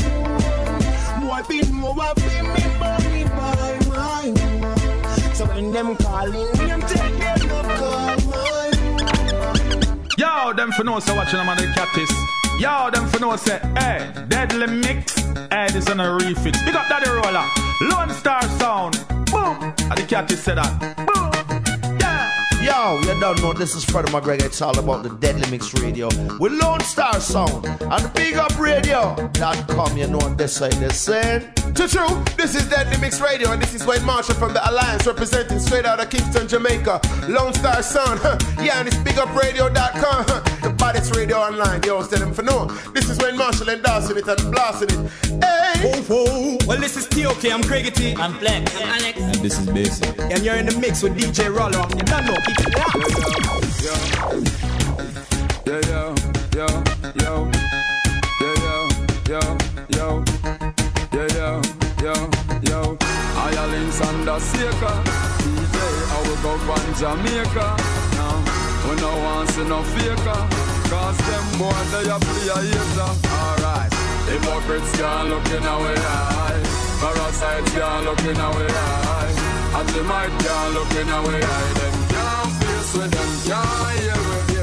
Fit 1.44 1.70
know 1.70 1.92
what 1.92 2.16
me 2.16 2.40
money 2.78 3.24
by 3.24 3.78
my. 3.88 4.34
So 5.34 5.44
when 5.46 5.70
them 5.70 5.96
calling 5.96 6.32
me, 6.32 6.72
I'm 6.72 6.80
them 6.80 7.48
no 7.48 7.62
call 7.76 8.16
my. 8.30 8.70
Yo, 10.16 10.52
them 10.54 10.72
for 10.72 10.84
know 10.84 10.98
so 10.98 11.14
watching 11.14 11.38
them 11.38 11.48
on 11.48 11.56
the 11.58 11.64
cattis. 11.64 12.10
Yo, 12.58 12.90
them 12.90 13.06
for 13.08 13.20
know 13.20 13.36
say, 13.36 13.58
hey, 13.76 14.10
deadly 14.28 14.66
mix. 14.66 15.14
Hey, 15.50 15.68
this 15.70 15.88
on 15.90 16.00
a 16.00 16.04
refix. 16.04 16.64
Big 16.64 16.74
up 16.74 16.88
Daddy 16.88 17.10
Rolo. 17.10 17.44
Lone 17.82 18.10
Star 18.10 18.42
Sound. 18.58 18.94
Boom. 19.30 19.62
And 19.62 19.98
the 19.98 20.04
cattis 20.08 20.38
said 20.38 20.56
that. 20.56 20.96
Boom. 20.96 21.25
Yo, 22.66 22.98
you 22.98 23.20
don't 23.20 23.40
know 23.40 23.52
this 23.52 23.76
is 23.76 23.84
Freddie 23.84 24.10
McGregor. 24.10 24.42
It's 24.42 24.60
all 24.60 24.76
about 24.76 25.04
the 25.04 25.10
Deadly 25.10 25.48
Mix 25.52 25.72
Radio 25.74 26.08
with 26.40 26.50
Lone 26.50 26.80
Star 26.80 27.20
Sound 27.20 27.64
and 27.64 28.12
Big 28.12 28.34
Up 28.34 28.58
Radio.com. 28.58 29.96
You 29.96 30.08
know 30.08 30.18
what 30.18 30.36
this 30.36 30.56
side 30.56 30.74
is 30.82 30.98
saying. 30.98 31.48
To 31.54 31.86
true, 31.86 32.24
this 32.36 32.56
is 32.56 32.68
Deadly 32.68 32.98
Mix 32.98 33.20
Radio, 33.20 33.52
and 33.52 33.62
this 33.62 33.72
is 33.72 33.86
Wayne 33.86 34.04
Marshall 34.04 34.34
from 34.34 34.52
the 34.52 34.68
Alliance, 34.68 35.06
representing 35.06 35.60
straight 35.60 35.84
out 35.84 36.00
of 36.00 36.10
Kingston, 36.10 36.48
Jamaica. 36.48 37.00
Lone 37.28 37.54
Star 37.54 37.84
Sound, 37.84 38.18
yeah, 38.60 38.80
and 38.80 38.88
it's 38.88 38.96
bigupradio.com, 38.96 40.75
baddest 40.86 41.16
radio 41.16 41.38
online. 41.38 41.82
Yo, 41.82 42.00
tell 42.06 42.20
them 42.20 42.32
for 42.32 42.42
no. 42.42 42.66
This 42.94 43.10
is 43.10 43.18
Wayne 43.18 43.36
Marshall 43.36 43.68
endorsing 43.68 44.18
it 44.18 44.28
and 44.28 44.52
blasting 44.52 44.90
it. 44.90 45.10
Hey! 45.42 45.82
Whoa, 45.82 46.24
whoa. 46.24 46.58
Well, 46.64 46.78
this 46.78 46.96
is 46.96 47.08
TOK, 47.08 47.44
I'm 47.52 47.62
Craigie 47.64 47.90
T. 47.90 48.14
I'm 48.14 48.34
Flex. 48.34 48.76
I'm 48.76 48.88
Alex. 48.88 49.20
And 49.20 49.34
this 49.36 49.58
is 49.58 49.66
Bay-C. 49.66 50.04
And 50.32 50.44
you're 50.44 50.54
in 50.54 50.66
the 50.66 50.78
mix 50.78 51.02
with 51.02 51.18
DJ 51.18 51.48
Rolo. 51.50 51.82
You 51.98 52.04
don't 52.06 52.26
know, 52.26 52.36
keep 52.46 52.60
it 52.60 52.70
locked. 52.78 52.96
Yeah, 55.66 55.82
yo, 55.90 56.14
yo, 56.54 56.66
yo, 57.24 57.50
yeah, 58.42 58.54
yo, 58.62 58.76
yo, 59.26 59.40
yo, 59.90 60.08
yeah, 61.16 61.28
yo, 61.34 61.48
yo, 62.04 62.14
yo. 62.70 62.96
I 63.02 63.50
a 63.50 63.66
links 63.72 64.00
under 64.02 64.38
Seeker, 64.38 64.96
DJ, 65.42 65.76
I 66.14 66.18
will 66.26 66.40
go 66.46 66.52
from 66.62 66.84
Jamaica. 66.94 67.66
Now, 68.14 68.36
we 68.88 68.94
no 69.02 69.10
want 69.24 69.48
see 69.50 69.64
no 69.64 69.82
faker, 69.82 70.65
cause 70.90 71.18
them 71.28 71.46
boy 71.58 71.82
they 71.92 72.08
a 72.10 72.18
play 72.18 72.48
a. 72.48 73.08
Alright, 73.26 73.92
hypocrites 74.28 74.92
can't 74.98 75.28
look 75.28 75.46
in 75.56 75.64
our 75.64 75.94
eye, 75.96 76.62
parasites 77.00 77.72
can't 77.72 78.04
look 78.04 78.22
in 78.24 78.36
our 78.36 78.66
eye, 78.68 79.32
and 79.78 79.88
they 79.90 80.02
might 80.02 80.34
can't 80.44 80.74
look 80.74 80.92
in 81.00 81.08
our 81.08 81.34
eye. 81.54 81.72
Them 81.80 81.96
can't 82.12 82.52
face 82.60 82.92
with 82.96 83.10
them, 83.10 83.30
can't 83.46 84.00
hear 84.00 84.20
with 84.30 84.55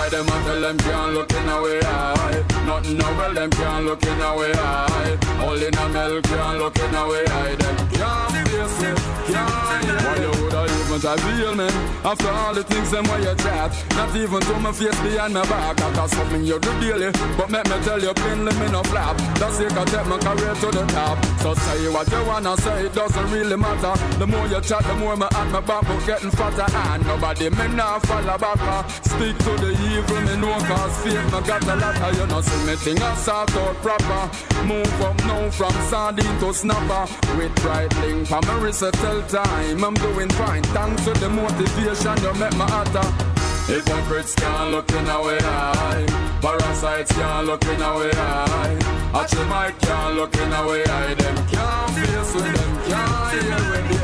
Like 0.00 0.12
them 0.12 0.26
a 0.28 0.30
tell 0.30 0.60
them 0.62 0.78
can't 0.78 1.12
look 1.12 1.30
in 1.30 1.48
our 1.50 1.84
eye. 1.84 2.44
Nothing 2.64 2.96
no 2.96 3.04
well 3.18 3.34
them 3.34 3.50
can't 3.50 3.84
look 3.84 4.02
in 4.02 4.20
our 4.22 4.46
eye. 4.56 5.18
All 5.44 5.62
in 5.62 5.74
a 5.74 5.88
milk 5.90 6.24
can't 6.24 6.58
look 6.58 6.78
in 6.78 6.94
our 6.94 7.16
eye. 7.16 7.54
Them 7.56 7.76
can't 7.92 8.48
face 8.48 8.82
it, 8.82 8.96
can't. 9.28 9.60
Why 10.00 10.16
you 10.16 10.30
woulda 10.40 10.64
even 10.64 11.00
try 11.00 11.14
real 11.28 11.54
man? 11.54 11.70
After 12.02 12.30
all 12.30 12.54
the 12.54 12.64
things 12.64 12.90
them 12.90 13.04
where 13.08 13.20
you 13.20 13.34
chat, 13.44 13.76
not 13.90 14.16
even 14.16 14.40
to 14.40 14.54
my 14.58 14.72
face 14.72 14.98
behind 15.02 15.34
my 15.34 15.42
back. 15.44 15.76
That's 15.76 16.16
something 16.16 16.44
you 16.44 16.58
do 16.58 16.72
daily, 16.80 17.12
but 17.36 17.50
make 17.50 17.68
me 17.68 17.76
tell 17.84 18.00
you 18.00 18.14
plainly 18.14 18.52
me 18.58 18.72
no 18.72 18.82
flap. 18.84 19.18
That's 19.36 19.60
it, 19.60 19.76
I 19.76 19.84
take 19.84 20.06
my 20.06 20.16
career 20.18 20.54
to 20.54 20.68
the 20.72 20.84
top. 20.96 21.22
So 21.42 21.52
say 21.52 21.92
what 21.92 22.10
you 22.10 22.24
wanna 22.24 22.56
say, 22.56 22.86
it 22.86 22.94
doesn't 22.94 23.30
really 23.30 23.56
matter. 23.56 23.94
The 24.18 24.26
more 24.26 24.46
you 24.46 24.60
chat, 24.62 24.82
the 24.84 24.94
more 24.94 25.16
my 25.16 25.26
at 25.26 25.50
my 25.52 25.60
back, 25.60 25.86
but 25.86 26.00
getting 26.06 26.30
fatter. 26.30 26.66
And 26.74 27.06
nobody 27.06 27.50
me 27.50 27.68
now 27.76 27.98
follow 28.00 28.38
back. 28.38 28.60
uh. 28.62 28.82
Speak 29.20 29.36
to 29.38 29.52
the 29.60 29.72
evil 29.90 30.20
me 30.22 30.36
know 30.36 30.58
cause 30.68 30.96
fate 31.02 31.24
me 31.24 31.40
got 31.46 31.64
a 31.64 31.76
lot 31.76 32.00
of 32.00 32.18
you. 32.18 32.26
Know 32.26 32.40
see 32.40 32.66
me 32.66 32.76
thing 32.76 33.02
I 33.02 33.14
sort 33.16 33.54
out 33.56 33.76
proper. 33.76 34.22
Move 34.66 35.00
up 35.02 35.18
now 35.24 35.50
from 35.50 35.72
sardine 35.90 36.38
to 36.40 36.52
snapper. 36.52 37.04
With 37.36 37.54
Breitling 37.56 38.26
for 38.26 38.40
my 38.46 38.60
wrist 38.62 38.82
I 38.82 38.90
tell 38.90 39.22
time. 39.22 39.84
I'm 39.84 39.94
doing 39.94 40.30
fine 40.30 40.62
thanks 40.74 41.04
to 41.04 41.12
the 41.14 41.28
motivation 41.28 42.16
you 42.22 42.32
make 42.40 42.52
me 42.52 42.66
hotter 42.72 43.30
Hypocrites 43.70 44.34
can't 44.34 44.72
look 44.72 44.90
in 44.90 45.06
our 45.06 45.38
eye. 45.42 46.06
Parasites 46.40 47.12
can't 47.12 47.46
look 47.46 47.64
in 47.64 47.80
our 47.80 48.10
eye. 48.16 48.78
Achimite 49.12 49.78
can't 49.80 50.16
look 50.16 50.34
in 50.36 50.52
our 50.52 50.74
eye. 50.74 51.14
Them 51.14 51.36
can't 51.46 51.90
face 51.94 52.34
with 52.34 52.44
them 52.44 52.72
can't 52.88 53.42
hear 53.42 53.70
with 53.70 53.90
here 53.90 53.99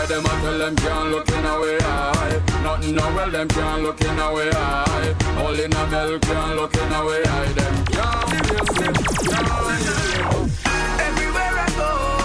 Now 0.00 0.06
them 0.06 0.24
a 0.24 0.28
tell 0.28 0.58
them 0.58 0.76
can't 0.76 1.10
look 1.10 1.28
in 1.28 1.44
our 1.44 1.78
eye 1.82 2.42
Nothing 2.62 2.94
no 2.94 3.02
well 3.14 3.30
them 3.30 3.48
can't 3.48 3.82
look 3.82 4.00
in 4.00 4.18
our 4.18 4.50
eye 4.56 5.14
All 5.36 5.54
in 5.54 5.70
a 5.74 5.86
milk 5.88 6.22
can't 6.22 6.56
look 6.56 6.74
in 6.74 6.90
our 6.90 7.22
eye 7.28 7.52
Them 7.52 7.84
can't 7.84 8.30
Everywhere 11.06 11.54
I 11.58 11.68
go, 11.76 12.19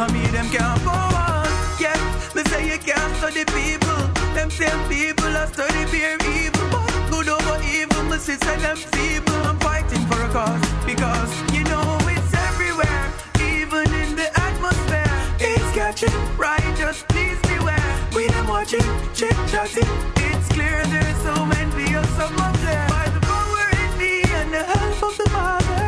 I 0.00 0.06
mean, 0.12 0.30
them 0.30 0.48
can't 0.48 0.84
go 0.84 0.90
on. 0.90 1.48
Yeah, 1.80 1.98
me 2.32 2.44
say 2.44 2.70
you 2.70 2.78
can't 2.78 3.16
study 3.16 3.44
people. 3.46 3.98
Them 4.32 4.48
same 4.48 4.78
people 4.88 5.36
are 5.36 5.48
study 5.48 5.90
beer 5.90 6.16
evil. 6.22 6.70
But 6.70 6.86
good 7.10 7.28
over 7.28 7.58
evil, 7.66 8.04
my 8.04 8.16
sister, 8.16 8.56
them 8.62 8.78
people 8.92 9.34
I'm 9.42 9.58
fighting 9.58 10.06
for 10.06 10.22
a 10.22 10.28
cause. 10.28 10.62
Because 10.86 11.32
you 11.52 11.64
know 11.64 11.98
it's 12.14 12.32
everywhere, 12.46 13.10
even 13.42 13.92
in 13.92 14.14
the 14.14 14.30
atmosphere. 14.38 15.10
It's 15.40 15.74
catching, 15.74 16.14
right, 16.38 16.62
just 16.76 17.08
please 17.08 17.40
beware. 17.50 17.90
We 18.14 18.28
them 18.28 18.46
watching, 18.46 18.86
chit 19.14 19.34
chatting. 19.50 19.90
It's 20.30 20.48
clear 20.54 20.78
there's 20.94 21.18
so 21.26 21.44
many 21.44 21.94
of 21.96 22.06
of 22.20 22.54
them. 22.62 22.86
By 22.88 23.10
the 23.10 23.20
power 23.26 23.66
in 23.82 23.98
me 23.98 24.22
and 24.22 24.54
the 24.54 24.62
help 24.62 25.02
of 25.02 25.18
the 25.18 25.28
Father. 25.30 25.87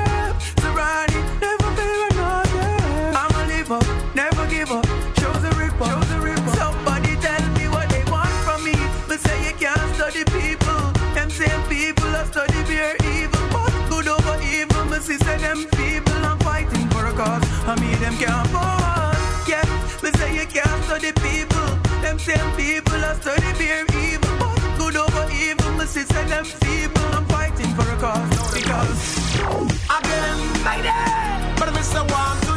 I 17.67 17.79
mean, 17.81 17.99
them 18.01 18.17
can't 18.17 18.55
on. 18.55 19.15
Yeah, 19.47 19.65
me 20.03 20.11
say 20.19 20.35
you 20.35 20.47
can't 20.47 20.85
study 20.85 21.13
people. 21.13 21.69
Them 22.03 22.19
same 22.19 22.51
people 22.57 23.05
are 23.05 23.15
study 23.21 23.53
beer 23.59 23.85
evil. 24.05 24.37
But 24.39 24.79
good 24.79 24.97
over 24.97 25.27
evil, 25.33 25.73
my 25.73 25.85
sister, 25.85 26.25
them 26.25 26.45
people 26.45 27.05
I'm 27.17 27.25
fighting 27.27 27.73
for 27.75 27.89
a 27.89 27.97
cause. 27.97 28.55
Because 28.55 29.01
again, 29.97 30.39
lady. 30.65 30.95
But 31.59 31.73
the 31.73 32.05
one 32.13 32.50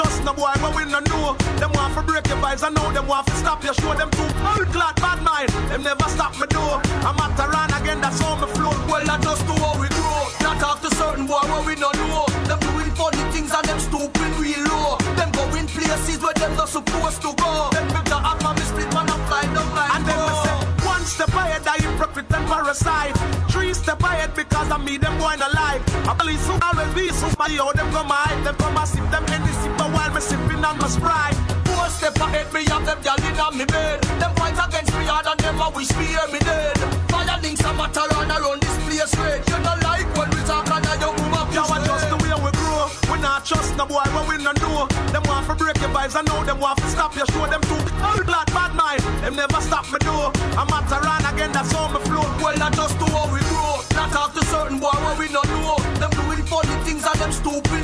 trust 0.00 0.24
no 0.24 0.32
boy 0.32 0.52
when 0.62 0.72
we 0.76 0.84
no 0.90 1.00
know. 1.10 1.36
Them 1.60 1.72
want 1.76 1.94
to 1.94 2.02
break 2.02 2.26
your 2.28 2.38
vibes, 2.38 2.64
I 2.64 2.70
know 2.70 2.88
them 2.92 3.06
want 3.06 3.26
to 3.26 3.34
stop 3.36 3.62
you. 3.64 3.74
Show 3.74 3.92
them 3.94 4.10
too 4.10 4.28
clad 4.72 4.96
bad 4.96 5.20
mind. 5.22 5.50
Them 5.68 5.82
never 5.82 6.08
stop 6.08 6.32
me 6.40 6.46
door. 6.48 6.80
I'm 7.04 7.20
at 7.20 7.36
the 7.36 7.46
run 7.48 7.72
again, 7.76 8.00
that's 8.00 8.20
how 8.20 8.36
me 8.40 8.48
flow. 8.54 8.72
Well, 8.88 9.04
I 9.04 9.16
just 9.20 9.44
do 9.46 9.52
what 9.60 9.76
we 9.80 9.88
grow. 9.88 10.20
Not 10.40 10.56
talk 10.60 10.80
to 10.82 10.90
certain 10.96 11.26
boy 11.26 11.44
where 11.50 11.64
we 11.68 11.74
no 11.76 11.90
know. 11.92 12.24
Them 12.48 12.58
doing 12.60 12.90
funny 12.96 13.22
things 13.32 13.52
and 13.52 13.64
them 13.68 13.80
stupid 13.80 14.32
real 14.40 14.62
low. 14.72 14.96
Them 15.18 15.30
going 15.32 15.68
places 15.68 16.18
where 16.20 16.34
them 16.34 16.56
not 16.56 16.68
supposed 16.68 17.20
to 17.22 17.30
go. 17.36 17.68
Them 17.76 17.88
better 17.92 18.20
have 18.26 18.40
my 18.42 18.56
split 18.56 18.88
man 18.94 19.10
and 19.10 19.22
fly 19.28 19.44
down 19.52 19.68
like 19.76 19.90
And 19.96 20.02
then 20.08 20.18
me 20.24 20.32
say, 20.44 20.56
one 20.86 21.04
step 21.04 21.32
ahead, 21.36 21.66
I 21.66 21.76
hypocrite 21.76 22.32
and 22.32 22.46
parasite. 22.48 23.16
Three 23.52 23.74
step 23.74 24.00
ahead 24.02 24.34
because 24.34 24.70
I 24.70 24.78
me 24.78 24.96
them 24.96 25.18
boy 25.18 25.34
in 25.34 25.42
alive. 25.42 25.82
I 26.08 26.14
believe 26.14 26.40
so 26.40 26.56
always 26.62 26.92
be 26.94 27.08
so 27.12 27.28
my 27.38 27.48
yo, 27.48 27.72
them 27.72 27.90
come 27.92 28.08
hide. 28.08 28.44
Them 28.44 28.56
come 28.56 28.76
and 28.76 28.88
sip 28.88 29.06
them 29.10 29.24
in 29.34 29.42
the 29.42 29.52
sip 29.60 29.79
while 30.00 30.14
me 30.14 30.20
sipping 30.20 30.64
on 30.64 30.78
my 30.78 30.88
sprite. 30.88 31.36
Four 31.68 31.88
step 31.92 32.16
ahead, 32.16 32.48
me 32.52 32.64
have 32.72 32.84
them 32.86 32.98
gyal 33.04 33.20
in 33.28 33.38
on 33.38 33.52
me 33.58 33.64
bed. 33.66 34.00
Them 34.20 34.32
fight 34.36 34.56
against 34.56 34.92
me 34.96 35.04
hard 35.04 35.26
and 35.28 35.40
them 35.40 35.60
a 35.60 35.68
wish 35.76 35.92
me 35.96 36.06
hear 36.08 36.26
me 36.32 36.40
dead. 36.40 36.76
Fire 37.12 37.38
links 37.42 37.60
a 37.60 37.72
matter 37.76 38.08
on 38.16 38.30
around 38.32 38.60
this 38.64 38.76
place 38.84 39.14
red. 39.20 39.40
You 39.48 39.58
don't 39.60 39.82
like 39.84 40.08
when 40.16 40.28
we 40.32 40.40
talk 40.48 40.66
and 40.72 40.86
I 40.86 40.94
your 40.96 41.12
woman 41.12 41.44
push 41.46 41.56
Yo, 41.56 41.64
I 41.68 41.78
just 41.84 42.08
the 42.08 42.16
way 42.16 42.32
we 42.40 42.50
grow. 42.56 42.88
We 43.12 43.16
not 43.20 43.44
trust 43.44 43.76
no 43.76 43.84
boy 43.84 44.06
when 44.16 44.24
we 44.30 44.36
no 44.40 44.52
know. 44.62 44.88
Them 45.12 45.22
want 45.28 45.44
to 45.48 45.54
break 45.60 45.76
your 45.84 45.92
vibes, 45.92 46.16
I 46.16 46.22
know 46.24 46.40
them 46.48 46.58
want 46.60 46.80
to 46.80 46.88
stop 46.88 47.12
you. 47.16 47.26
Show 47.32 47.44
them 47.52 47.60
too 47.68 47.80
blood 48.24 48.48
bad 48.56 48.72
mind. 48.72 49.04
Them 49.20 49.36
never 49.36 49.60
stop 49.60 49.84
me 49.92 49.98
door. 50.00 50.32
I'm 50.56 50.70
at 50.72 50.88
run 50.88 51.24
again, 51.28 51.52
that's 51.52 51.72
how 51.72 51.92
me 51.92 52.00
flow. 52.08 52.24
Well, 52.40 52.56
I 52.56 52.68
just 52.72 52.96
do 52.96 53.06
how 53.12 53.28
we 53.28 53.40
grow. 53.52 53.84
Not 53.98 54.08
talk 54.16 54.32
to 54.32 54.42
certain 54.48 54.80
boy 54.80 54.96
when 55.04 55.14
we 55.20 55.26
no 55.28 55.42
know. 55.44 55.76
Them 56.00 56.10
doing 56.16 56.44
funny 56.48 56.76
things 56.88 57.04
and 57.04 57.18
them 57.20 57.32
stupid 57.32 57.79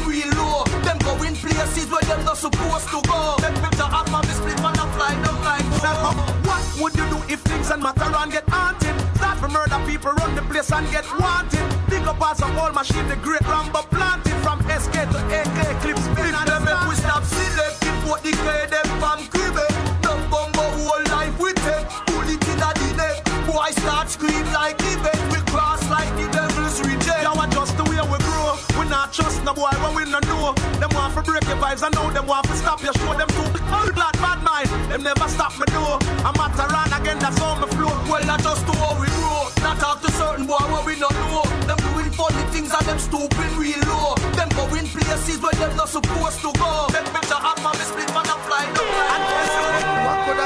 them 2.17 2.25
not 2.25 2.37
supposed 2.37 2.89
to 2.89 3.01
go. 3.09 3.37
Them 3.41 3.55
better 3.61 3.85
have 3.85 4.11
my 4.11 4.23
split 4.25 4.57
man 4.63 4.79
and 4.79 4.93
fly 4.97 5.13
down 5.23 5.41
like 5.45 5.65
oh. 5.85 6.17
What 6.45 6.63
would 6.81 6.95
you 6.97 7.07
do 7.13 7.19
if 7.33 7.41
things 7.41 7.71
and 7.71 7.83
matter 7.83 8.05
and 8.05 8.33
get 8.33 8.49
haunted? 8.49 8.95
Start 9.17 9.39
for 9.39 9.49
murder 9.49 9.81
people, 9.87 10.13
run 10.13 10.35
the 10.35 10.43
place 10.43 10.73
and 10.73 10.89
get 10.91 11.05
wanted. 11.19 11.65
Big 11.89 12.07
up 12.07 12.21
as 12.23 12.41
a 12.41 12.47
whole 12.47 12.73
machine, 12.73 13.07
the 13.09 13.17
great 13.17 13.43
Rambo 13.43 13.83
planted 13.93 14.37
from 14.45 14.61
SK 14.69 14.93
to 15.13 15.21
AK 15.29 15.81
clips. 15.83 16.05
Spin 16.05 16.35
and 16.35 16.49
them 16.49 16.65
make 16.65 16.83
we 16.89 16.95
stop 16.97 17.25
selecting 17.25 17.97
what 18.09 18.23
declare 18.23 18.67
them 18.67 18.87
from 19.01 19.21
cribble. 19.29 19.69
Them 20.01 20.21
bumbo 20.31 20.65
whole 20.81 21.05
life 21.13 21.37
we 21.39 21.53
take, 21.67 21.87
bullet 22.09 22.41
in 22.49 22.61
a 22.65 22.71
the 22.81 22.89
neck. 22.97 23.17
Boy 23.47 23.71
start 23.83 24.09
scream 24.09 24.45
like 24.53 24.81
event, 24.81 25.26
trust 29.17 29.43
no 29.45 29.55
boy 29.55 29.73
when 29.81 29.93
we 29.97 30.05
no 30.13 30.21
know. 30.29 30.53
Them 30.77 30.93
want 30.93 31.17
to 31.17 31.23
break 31.25 31.45
your 31.49 31.57
vibes, 31.57 31.83
I 31.83 31.89
know 31.97 32.13
them 32.13 32.27
want 32.27 32.47
to 32.47 32.55
stop 32.55 32.83
you. 32.85 32.93
Show 32.93 33.15
them 33.17 33.29
too 33.33 33.49
old 33.73 33.93
blood 33.97 34.17
bad 34.21 34.45
mind, 34.45 34.69
them 34.93 35.03
never 35.03 35.29
stop 35.29 35.57
me 35.57 35.65
door. 35.73 35.97
I'm 36.21 36.37
at 36.37 36.53
the 36.53 36.65
run 36.69 36.93
again, 36.93 37.19
that's 37.19 37.39
how 37.41 37.57
me 37.57 37.67
flow. 37.73 37.97
Well, 38.13 38.29
I 38.29 38.37
just 38.37 38.63
do 38.69 38.73
how 38.77 38.93
we 39.01 39.09
grow. 39.17 39.49
Not 39.65 39.81
talk 39.81 40.03
to 40.05 40.13
certain 40.13 40.47
boy 40.47 40.61
when 40.69 40.85
we 40.85 40.95
no 41.01 41.09
know. 41.09 41.49
Them 41.65 41.81
doing 41.81 42.13
funny 42.13 42.45
things 42.53 42.71
and 42.77 42.85
them 42.85 42.99
stupid 43.01 43.51
real 43.57 43.81
low. 43.89 44.15
Them 44.37 44.53
going 44.53 44.87
places 44.93 45.41
where 45.41 45.57
them 45.57 45.73
not 45.77 45.89
supposed 45.89 46.41
to 46.45 46.53
go. 46.53 46.71
Them 46.93 47.05
better 47.17 47.41
have 47.41 47.61
my 47.65 47.73
split 47.81 48.13
man 48.13 48.29
and 48.29 48.43
fly 48.45 48.65
What 48.77 49.21
could 49.25 49.96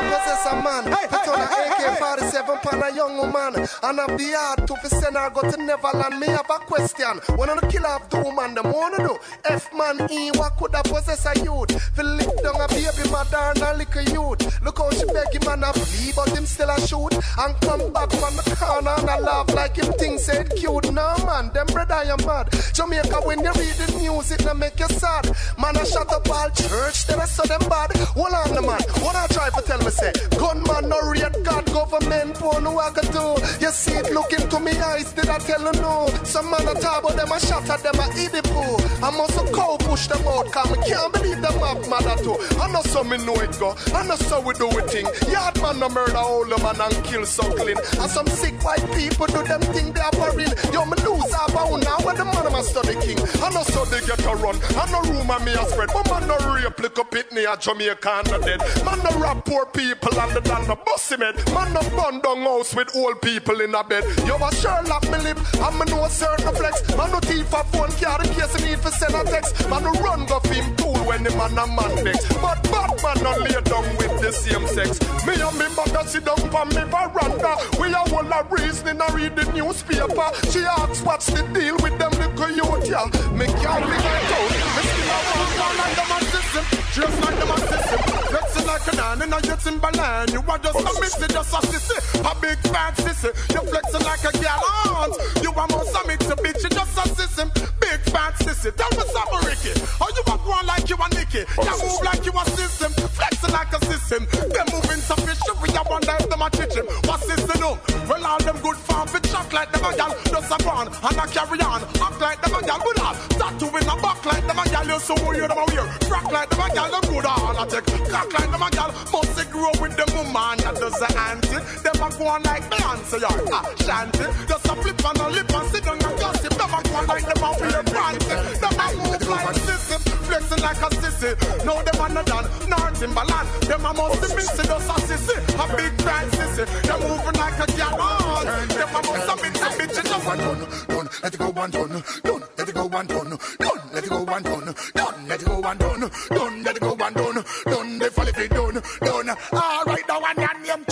I 0.00 0.08
possess 0.08 0.46
a 0.46 0.54
man? 0.62 0.84
Put 1.08 1.28
on 1.28 1.40
an 1.40 1.48
AK-47 1.68 2.62
pan 2.62 2.82
a 2.82 2.96
young 2.96 3.16
woman. 3.16 3.68
And 3.82 3.98
have 3.98 4.16
the 4.16 4.32
heart 4.32 4.66
to 4.66 4.88
send 4.88 5.16
her 5.16 5.30
go 5.30 5.42
to 5.42 5.56
Neverland. 5.62 6.18
Me 6.18 6.26
have 6.28 6.48
a 6.48 6.58
question. 6.64 7.20
One 7.36 7.50
of 7.50 7.60
the 7.60 7.66
killer 7.68 7.88
of 7.88 8.08
the 8.08 8.20
woman 8.22 8.54
them 8.54 8.72
wanna 8.72 8.98
do 8.98 9.18
F-man 9.44 10.08
E, 10.10 10.30
what 10.32 10.56
could 10.56 10.74
I 10.74 10.82
possess 10.82 11.26
a 11.26 11.38
youth? 11.44 11.70
Fi 11.94 12.02
lick 12.02 12.30
down 12.42 12.60
a 12.60 12.68
baby 12.68 13.10
mother 13.10 13.36
and 13.36 13.62
a 13.62 13.76
little 13.76 14.02
youth. 14.08 14.62
Look 14.62 14.78
how 14.78 14.90
she 14.90 15.04
beg 15.06 15.34
him 15.36 15.48
and 15.48 15.64
a 15.64 15.72
flee 15.72 16.12
But 16.16 16.30
him 16.30 16.46
still 16.46 16.70
a 16.70 16.80
shoot. 16.80 17.12
And 17.12 17.54
come 17.60 17.92
back 17.92 18.10
from 18.10 18.36
the 18.36 18.56
corner 18.56 18.94
and 18.96 19.08
a 19.08 19.20
laugh 19.20 19.52
Like 19.54 19.76
him 19.76 19.92
things 19.94 20.24
said 20.24 20.50
cute. 20.56 20.92
No 20.92 21.14
man, 21.26 21.50
them 21.52 21.66
brother 21.66 21.94
I 21.94 22.04
am 22.04 22.24
mad. 22.24 22.48
Jamaica 22.72 23.20
when 23.24 23.40
you 23.40 23.52
read 23.52 23.76
the 23.76 23.98
news 24.00 24.30
it 24.30 24.44
no 24.44 24.54
make 24.54 24.78
you 24.80 24.88
sad. 24.88 25.28
Man 25.58 25.76
I 25.76 25.84
shut 25.84 26.10
up 26.10 26.28
all 26.30 26.48
church 26.50 27.06
Then 27.06 27.20
I 27.20 27.26
saw 27.26 27.44
them 27.44 27.68
bad. 27.68 27.92
Hold 28.16 28.32
on 28.32 28.54
the 28.54 28.62
man. 28.62 28.80
What 29.04 29.16
I 29.16 29.26
try 29.28 29.50
to 29.50 29.62
tell 29.62 29.78
me 29.78 29.89
me 29.90 29.96
say, 29.96 30.12
gunman 30.38 30.88
no 30.88 30.98
rate 31.10 31.42
God 31.42 31.66
government 31.66 32.36
phone 32.36 32.64
no 32.64 32.78
I 32.78 32.90
can 32.90 33.10
do. 33.12 33.34
You 33.60 33.70
see 33.70 33.92
it 33.92 34.12
look 34.12 34.32
into 34.32 34.60
me 34.60 34.72
eyes, 34.72 35.12
did 35.12 35.28
I 35.28 35.38
tell 35.38 35.62
you 35.62 35.80
no? 35.80 36.08
Some 36.24 36.50
man 36.50 36.68
a 36.68 36.74
talk 36.74 37.02
but 37.02 37.16
them 37.16 37.32
a 37.32 37.40
shot 37.40 37.68
at 37.68 37.82
them 37.82 37.98
a 37.98 38.06
eat 38.18 38.32
the 38.32 38.42
poo. 38.42 38.78
I 39.04 39.10
must 39.10 39.36
a 39.38 39.44
cow 39.52 39.76
push 39.80 40.06
them 40.06 40.26
out, 40.26 40.50
come 40.52 40.74
can't 40.86 41.12
believe 41.12 41.40
them 41.42 41.58
have 41.58 41.88
mother 41.88 42.16
too. 42.22 42.36
I 42.60 42.70
know 42.72 42.82
so 42.82 43.02
me 43.04 43.18
know 43.18 43.34
it 43.40 43.58
go, 43.58 43.74
I 43.94 44.06
know 44.06 44.16
so 44.16 44.40
we 44.40 44.54
do 44.54 44.68
it 44.78 44.90
thing. 44.90 45.06
Yard 45.30 45.60
man 45.62 45.78
no 45.80 45.88
murder 45.88 46.16
all 46.16 46.44
the 46.44 46.58
man 46.58 46.80
and 46.80 47.04
kill 47.04 47.24
clean 47.26 47.78
And 47.98 48.10
some 48.10 48.26
sick 48.28 48.62
white 48.62 48.86
people 48.94 49.26
do 49.26 49.42
them 49.42 49.62
thing 49.74 49.92
they 49.92 50.00
are 50.00 50.14
worrying. 50.18 50.54
Yo 50.72 50.84
me 50.86 50.96
lose 51.02 51.30
half 51.34 51.50
a 51.50 51.62
now 51.78 51.98
when 52.06 52.16
the 52.16 52.24
man 52.24 52.54
a 52.54 52.62
study 52.62 52.94
king. 53.02 53.18
I 53.42 53.50
know 53.50 53.64
so 53.64 53.84
they 53.86 54.00
get 54.06 54.22
a 54.24 54.34
run, 54.36 54.56
I 54.78 54.86
know 54.90 55.02
rumor 55.10 55.40
me 55.40 55.52
a 55.52 55.64
spread. 55.66 55.90
But 55.92 56.06
man 56.10 56.28
no 56.28 56.36
rape, 56.54 56.78
lick 56.78 56.98
up 56.98 57.14
it 57.14 57.32
near 57.32 57.56
Jamaica 57.56 58.22
and 58.30 58.44
dead. 58.44 58.60
Man 58.84 58.98
no 59.02 59.18
rap 59.18 59.44
poor 59.44 59.66
people 59.66 59.79
people 59.80 60.20
and 60.20 60.32
the 60.36 60.42
land 60.48 60.68
of 60.68 60.84
bossy 60.84 61.16
men. 61.16 61.34
Man 61.54 61.72
no 61.72 61.80
bun 61.96 62.20
down 62.20 62.42
house 62.44 62.74
with 62.74 62.94
old 62.94 63.20
people 63.22 63.60
in 63.60 63.74
a 63.74 63.82
bed. 63.82 64.04
You 64.26 64.36
a 64.36 64.48
Sherlock 64.60 65.04
me 65.08 65.18
lip, 65.24 65.38
and 65.56 65.74
me 65.78 65.84
no 65.88 66.06
certain 66.08 66.54
flex. 66.54 66.74
Man 66.96 67.10
no 67.10 67.20
thief 67.20 67.52
a 67.52 67.64
phone 67.72 67.92
card 67.96 68.26
in 68.26 68.30
case 68.34 68.52
you 68.60 68.66
need 68.68 68.80
for 68.80 68.92
send 68.92 69.14
a 69.14 69.24
text. 69.24 69.56
Man 69.70 69.82
no 69.82 69.92
run 70.04 70.26
go 70.26 70.38
him 70.52 70.76
pool 70.76 71.00
when 71.08 71.22
the 71.24 71.30
man 71.32 71.56
a 71.56 71.64
man 71.66 71.94
vex. 72.04 72.20
But 72.44 72.60
bad 72.68 72.90
man 73.02 73.18
no 73.24 73.32
lay 73.40 73.60
down 73.64 73.88
with 73.96 74.14
the 74.20 74.30
same 74.32 74.66
sex. 74.68 75.00
Me 75.24 75.34
and 75.40 75.56
me 75.56 75.66
mother 75.72 76.04
sit 76.06 76.24
down 76.24 76.42
for 76.52 76.64
me 76.76 76.82
veranda. 76.92 77.52
We 77.80 77.88
a 77.88 78.02
whole 78.12 78.32
a 78.36 78.40
reasoning 78.52 79.00
a 79.00 79.08
read 79.16 79.34
the 79.36 79.44
newspaper. 79.56 80.28
She 80.52 80.60
asks 80.60 81.00
what's 81.02 81.26
the 81.32 81.42
deal 81.56 81.76
with 81.80 81.96
them 81.96 82.12
little 82.20 82.50
youth, 82.52 82.84
yeah. 82.84 83.08
Me 83.32 83.46
can't 83.46 83.84
live 83.88 84.06
out. 84.36 84.52
Me 84.76 84.82
still 84.92 85.10
a 85.16 85.18
on 85.64 85.80
and 85.80 85.96
the 85.96 86.04
man 86.10 86.19
system, 86.50 86.64
dress 86.94 87.14
like 87.22 87.38
the 87.38 87.46
system, 87.70 88.00
flexing 88.26 88.66
like 88.66 88.86
a 88.92 88.96
nine 88.96 89.22
and 89.22 89.34
I 89.34 89.40
get 89.40 89.66
in 89.66 89.78
Berlin. 89.78 90.26
You 90.34 90.42
are 90.42 90.58
just 90.58 90.78
a 90.78 90.92
missy, 91.00 91.26
just 91.30 91.54
a 91.54 91.60
sissy, 91.70 91.96
a 92.26 92.32
big 92.40 92.58
fat 92.70 92.94
sissy. 92.96 93.30
You 93.54 93.62
flexing 93.70 94.04
like 94.04 94.24
a 94.24 94.32
gallant. 94.34 95.14
You 95.42 95.50
are 95.54 95.68
most 95.70 95.94
a 95.94 96.06
mixer, 96.06 96.36
bitch, 96.36 96.62
you 96.62 96.70
just 96.70 96.98
a 96.98 97.04
system, 97.14 97.50
big 97.80 98.00
fat 98.10 98.34
sissy. 98.42 98.74
Tell 98.74 98.90
me 98.98 99.04
something, 99.14 99.42
Ricky. 99.46 99.72
Oh, 100.00 100.10
you 100.10 100.22
are 100.26 100.38
going 100.38 100.66
like 100.66 100.88
you 100.90 100.96
are 100.98 101.12
Nicky. 101.14 101.42
You 101.46 101.74
move 101.78 102.02
like 102.02 102.24
you 102.26 102.32
are 102.32 102.48
system, 102.56 102.92
flexing 103.14 103.52
like 103.52 103.72
a 103.72 103.80
system. 103.86 104.26
They 104.50 104.64
moving 104.72 105.02
sufficient, 105.02 105.56
we 105.62 105.68
are 105.76 105.86
wonder 105.86 106.16
if 106.18 106.28
them 106.28 106.42
a 106.42 106.48
chicken. 106.50 106.84
What 107.06 107.20
system? 107.22 107.60
No? 107.60 107.78
Well, 108.08 108.26
all 108.26 108.40
them 108.40 108.58
good 108.62 108.76
farm 108.76 109.06
fit 109.06 109.24
chuck 109.24 109.52
like 109.52 109.70
them 109.70 109.84
a 109.84 109.94
gal. 109.96 110.14
Just 110.26 110.50
a 110.50 110.58
born 110.64 110.88
and 110.88 111.18
a 111.18 111.26
carry 111.30 111.60
on, 111.60 111.82
act 112.02 112.20
like 112.20 112.40
them 112.42 112.54
a 112.54 112.60
gal. 112.64 112.80
Good 112.80 112.96
that 112.96 113.16
tattoo 113.38 113.76
in 113.76 113.86
a 113.86 113.94
back 114.00 114.24
like 114.24 114.46
them 114.46 114.58
a 114.58 114.64
gal. 114.64 114.86
You 114.86 114.98
so 114.98 115.14
you 115.32 115.46
them 115.46 115.58
a 115.58 115.64
weird, 115.68 115.88
crack 116.08 116.30
like 116.32 116.39
like 116.40 116.50
them 116.50 116.60
a 116.60 116.74
gal, 116.74 116.90
them 116.90 117.12
good 117.12 117.26
all 117.26 117.62
a 117.62 117.66
take. 117.68 117.86
Cock 118.08 118.32
like 118.32 118.50
them 118.50 118.62
a 118.62 118.70
gal, 118.70 118.90
must 119.12 119.36
they 119.36 119.44
grow 119.52 119.72
with 119.80 119.94
the 119.96 120.06
man 120.32 120.56
that 120.64 120.76
does 120.80 120.96
the 120.96 121.08
auntie. 121.28 121.60
Them 121.84 122.00
a 122.00 122.08
go 122.16 122.24
on 122.32 122.42
like 122.44 122.64
Beyonce 122.70 123.20
or 123.20 123.44
ah, 123.52 123.64
Shanty. 123.84 124.24
Just 124.48 124.64
a 124.64 124.74
flip 124.80 125.04
on 125.04 125.16
a 125.20 125.28
lip 125.28 125.52
and 125.52 125.68
sit 125.70 125.84
down 125.84 125.98
and 126.00 126.16
gossip. 126.20 126.54
Them 126.56 126.72
a 126.72 126.80
go 126.80 126.96
on 126.96 127.06
like 127.12 127.26
them 127.28 127.44
a 127.44 127.50
wear 127.60 127.82
panty. 127.92 128.36
Them 128.60 128.80
a 128.80 128.86
move 128.96 129.28
like 129.28 129.56
sissy, 129.66 129.96
flexing 130.24 130.62
like 130.64 130.80
a 130.80 130.88
sissy. 131.00 131.30
No, 131.66 131.74
them 131.82 132.00
a 132.00 132.06
not 132.08 132.26
done, 132.26 132.46
nor 132.70 132.88
Timberland. 132.96 133.48
Them 133.68 133.84
a 133.84 133.90
must 133.92 134.20
be 134.22 134.28
missy, 134.36 134.64
just 134.64 134.90
a 134.90 134.96
sissy, 135.08 135.36
a 135.60 135.64
big 135.76 135.92
fat 136.00 136.24
sissy. 136.32 136.64
Them 136.88 137.00
moving 137.04 137.36
like 137.36 137.58
a 137.60 137.66
gal, 137.76 137.96
oh, 138.00 138.40
them 138.48 138.94
a 138.96 139.00
must 139.04 139.28
a 139.28 139.34
mix 139.42 139.60
a 139.60 139.68
bitch 139.76 139.92
Just 139.92 140.14
a 140.14 140.18
one. 140.24 140.40
Done, 140.40 141.08
let 141.22 141.34
it 141.34 141.38
go 141.38 141.50
one 141.50 141.70
done, 141.70 142.02
done, 142.22 142.42
let 142.56 142.68
it 142.68 142.74
go 142.74 142.86
one 142.86 143.06
done, 143.06 143.38
done, 143.58 143.80
let 143.92 144.04
it 144.04 144.10
go 144.10 144.22
one 144.22 144.42
done, 144.42 144.74
done, 144.94 145.28
let 145.28 145.42
it 145.42 145.46
go 145.46 145.60
one 145.60 145.78
done. 145.78 146.10
Done, 146.30 146.62
let 146.62 146.76
it 146.76 146.80
go 146.80 146.96
and 147.00 147.14
done. 147.14 147.44
Done, 147.64 147.98
they 147.98 148.08
fall 148.08 148.28
if 148.28 148.36
they 148.36 148.48
done. 148.48 148.82
Done. 149.00 149.30
All 149.52 149.84
right, 149.84 150.04
now 150.08 150.20
and 150.24 150.38
your 150.38 150.76
name. 150.76 150.84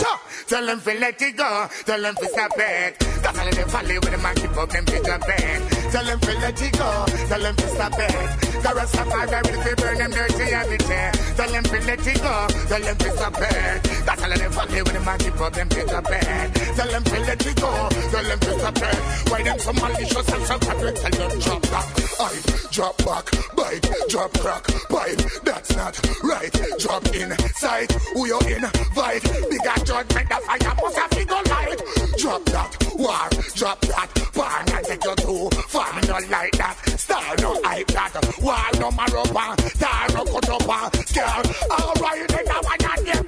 Tell 0.48 0.64
them 0.64 0.80
to 0.80 0.94
let 0.98 1.20
it 1.20 1.36
go. 1.36 1.68
Tell 1.84 2.00
them 2.00 2.14
to 2.14 2.26
stop 2.28 2.52
it. 2.56 2.98
That's 3.20 3.38
all 3.38 3.50
them 3.50 3.68
folly 3.68 3.98
with 3.98 4.10
them 4.10 4.24
and 4.24 4.36
keep 4.40 4.56
up 4.56 4.70
them 4.70 4.84
bigger 4.86 5.18
bed. 5.18 5.70
Tell 5.92 6.04
them 6.04 6.20
to 6.20 6.32
let 6.40 6.62
it 6.62 6.72
go. 6.72 7.04
Tell 7.28 7.42
them 7.42 7.54
to 7.56 7.68
stop 7.68 7.92
it. 7.98 8.48
The 8.62 9.04
fire 9.12 9.24
of 9.28 9.50
will 9.50 9.62
fi 9.62 9.74
burn 9.74 9.98
them 9.98 10.10
dirty 10.10 10.50
every 10.50 10.78
day. 10.78 11.10
Tell 11.36 11.52
them 11.52 11.64
to 11.64 11.78
let 11.84 12.06
it 12.06 12.22
go. 12.22 12.46
Tell 12.66 12.80
them 12.80 12.96
to 12.96 13.10
stop 13.12 13.34
it. 13.36 13.82
That's 14.06 14.22
all 14.22 14.30
them 14.30 14.52
folly 14.52 14.82
with 14.82 14.92
them 14.94 15.08
and 15.08 15.20
keep 15.20 15.38
up 15.38 15.52
them 15.52 15.68
bigger 15.68 16.00
bed. 16.00 16.54
Tell 16.54 16.88
them 16.88 17.04
to 17.04 17.20
let 17.20 17.46
it 17.46 17.60
go. 17.60 17.88
Tell 18.08 18.24
them 18.24 18.40
to 18.40 18.58
stop 18.58 18.76
it. 18.78 19.30
Why 19.30 19.42
them 19.42 19.58
so 19.58 19.72
malicious 19.74 20.28
and 20.32 20.44
so 20.48 20.58
capital? 20.58 20.92
Tell 20.96 21.28
them 21.28 21.40
drop 21.40 21.62
back. 21.68 21.86
I 22.20 22.32
drop 22.72 22.96
back. 23.04 23.54
Bite. 23.54 23.86
Drop 24.08 24.32
crack. 24.38 24.64
Bite. 24.88 25.20
That's 25.44 25.76
not 25.76 25.94
right. 26.22 26.52
Drop 26.78 27.04
in 27.14 27.36
sight. 27.52 27.92
Who 28.14 28.26
you 28.26 28.40
invite? 28.40 29.22
Bigger 29.50 29.84
judgment 29.84 30.37
a 30.38 30.40
fire, 30.40 30.74
pussy 30.76 31.00
a 31.00 31.08
figure 31.14 31.42
light. 31.50 31.82
Drop 32.18 32.44
that, 32.46 32.94
war, 32.96 33.28
drop 33.54 33.80
that. 33.80 34.08
Born 34.34 34.76
and 34.76 34.86
take 34.86 35.04
you 35.04 35.14
to 35.14 35.56
farm, 35.62 36.00
no 36.06 36.18
like 36.30 36.52
that. 36.52 36.76
Star 36.98 37.34
no 37.40 37.60
hype 37.64 37.86
that. 37.88 38.14
War 38.40 38.56
no 38.80 38.90
maropa, 38.90 39.56
tar 39.78 40.08
no 40.14 40.24
cut 40.24 40.44
cutopa. 40.44 41.14
Girl, 41.14 41.42
alright, 41.70 42.28
then 42.28 42.48
I 42.48 42.60
want 42.60 42.80
to 42.80 43.27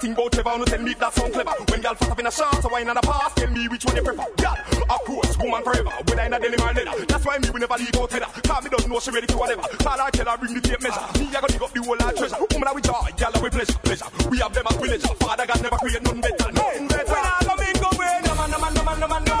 thing 0.00 0.12
about 0.12 0.32
Trevor 0.32 0.50
Who 0.50 0.64
tell 0.64 0.82
me 0.82 0.94
that 0.94 1.12
sound 1.12 1.32
clever. 1.32 1.54
When 1.68 1.80
girl 1.80 1.94
fast 1.94 2.10
up 2.10 2.18
in 2.18 2.26
a 2.26 2.32
shot 2.32 2.62
So 2.62 2.68
wine 2.68 2.88
and 2.88 2.98
a 2.98 3.02
pass? 3.02 3.34
Tell 3.34 3.50
me 3.50 3.68
which 3.68 3.84
one 3.84 3.96
you 3.96 4.02
prefer. 4.02 4.26
Girl, 4.40 4.56
of 4.88 5.00
course, 5.04 5.38
woman 5.38 5.62
forever 5.62 5.92
Whether 6.08 6.22
in 6.22 6.32
a 6.32 6.40
denim 6.40 6.60
or 6.60 6.72
That's 7.06 7.24
why 7.24 7.38
me 7.38 7.50
we 7.50 7.60
never 7.60 7.76
leave 7.76 7.96
out 7.96 8.10
header 8.10 8.26
Cause 8.26 8.64
me 8.64 8.70
tell 10.10 10.26
her, 10.26 10.38
bring 10.38 10.54
the 10.54 10.60
tape 10.60 10.82
measure. 10.82 11.04
Me 11.20 11.28
I 11.28 11.40
gonna 11.40 11.52
dig 11.52 11.62
up 11.62 11.72
the 11.72 11.82
whole 11.84 12.00
of 12.00 12.16
treasure. 12.16 12.40
Woman 12.40 12.68
a 12.68 12.74
with 12.74 12.86
girl 12.88 13.32
a 13.34 13.38
with 13.40 14.30
We 14.30 14.38
have 14.38 14.52
them 14.52 14.66
as 14.68 14.76
pleasure 14.76 15.14
Father 15.20 15.46
God 15.46 15.62
never 15.62 15.76
created 15.76 16.02
none 16.04 16.20
better, 16.20 16.52
none 16.52 16.88
better. 16.88 17.12
When 17.12 17.24
I 17.24 17.49
no 18.74 18.84
man, 18.84 19.00
no 19.00 19.08
man, 19.08 19.24
no 19.24 19.40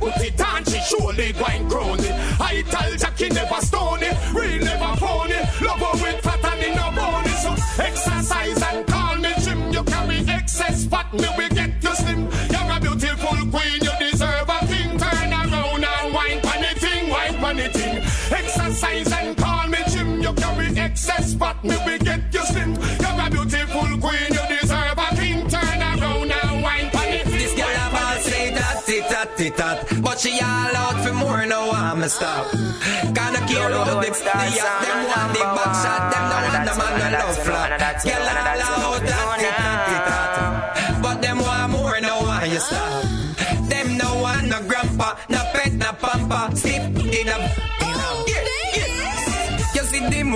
put 0.00 0.16
it 0.20 0.40
on, 0.40 0.64
she 0.64 0.80
surely 0.88 1.32
going 1.32 1.68
crony. 1.68 2.10
I 2.40 2.64
tell 2.70 2.92
Jackie 2.96 3.28
never 3.28 3.60
stony, 3.60 4.10
real 4.34 4.64
never 4.64 4.96
phony. 4.96 5.40
Love 5.60 5.82
her 5.84 5.94
with 6.02 6.20
fat 6.24 6.44
and 6.44 6.62
in 6.64 6.78
a 6.78 6.86
bony. 6.96 7.34
So 7.42 7.52
exercise 7.82 8.62
and 8.62 8.86
call 8.86 9.16
me 9.16 9.32
Jim. 9.44 9.72
You 9.72 9.84
carry 9.84 10.18
excess 10.28 10.86
fat, 10.86 11.12
me 11.12 11.28
we 11.36 11.48
get 11.50 11.82
you 11.82 11.94
slim. 11.94 12.20
You're 12.52 12.72
a 12.74 12.80
beautiful 12.80 13.36
queen, 13.52 13.78
you 13.86 13.94
deserve 14.00 14.48
a 14.48 14.58
king. 14.66 14.98
Turn 14.98 15.32
around 15.32 15.84
and 15.84 16.14
wine 16.14 16.40
thing, 16.40 17.10
wine 17.10 17.70
thing. 17.70 17.96
Exercise 18.32 19.12
and 19.12 19.36
call 19.36 19.66
me 19.68 19.78
Jim. 19.88 20.22
You 20.22 20.32
carry 20.32 20.68
excess 20.78 21.34
fat, 21.34 21.62
me 21.62 21.76
we 21.86 21.98
get 21.98 22.32
you 22.32 22.44
slim. 22.46 22.72
You're 22.74 23.26
a 23.26 23.30
beautiful 23.30 23.90
queen, 24.04 24.30
you 24.36 24.44
deserve 24.60 24.98
a 24.98 25.08
king. 25.16 25.48
Turn 25.48 25.82
around 25.82 26.32
and 26.32 26.62
wine 26.62 26.90
thing. 26.90 27.26
This 27.26 27.54
girl 27.54 27.68
a 27.68 27.90
ball 27.92 28.16
say 28.20 28.54
that, 28.54 28.82
tit 28.86 29.04
tat, 29.08 29.36
tit 29.36 29.56
tat. 29.56 29.89
She 30.20 30.38
all 30.38 30.76
out 30.76 31.00
for 31.02 31.14
more, 31.14 31.46
no 31.46 31.70
I'ma 31.70 32.06
stop. 32.08 32.52
Kinda 32.52 33.40
care 33.48 33.72
about 33.72 34.04
the, 34.04 34.12
the 34.12 34.20
them 34.20 35.00
want 35.08 35.32
the 35.32 35.40
back 35.56 35.72
shot, 35.80 36.12
them 36.12 36.24
no 36.28 36.36
want 36.44 36.60
the 36.68 36.74
man 36.76 37.12
no 37.12 37.24
love 37.24 37.38
flop. 37.40 37.72
Girl 38.04 38.28
all 38.28 38.60
out 38.68 39.39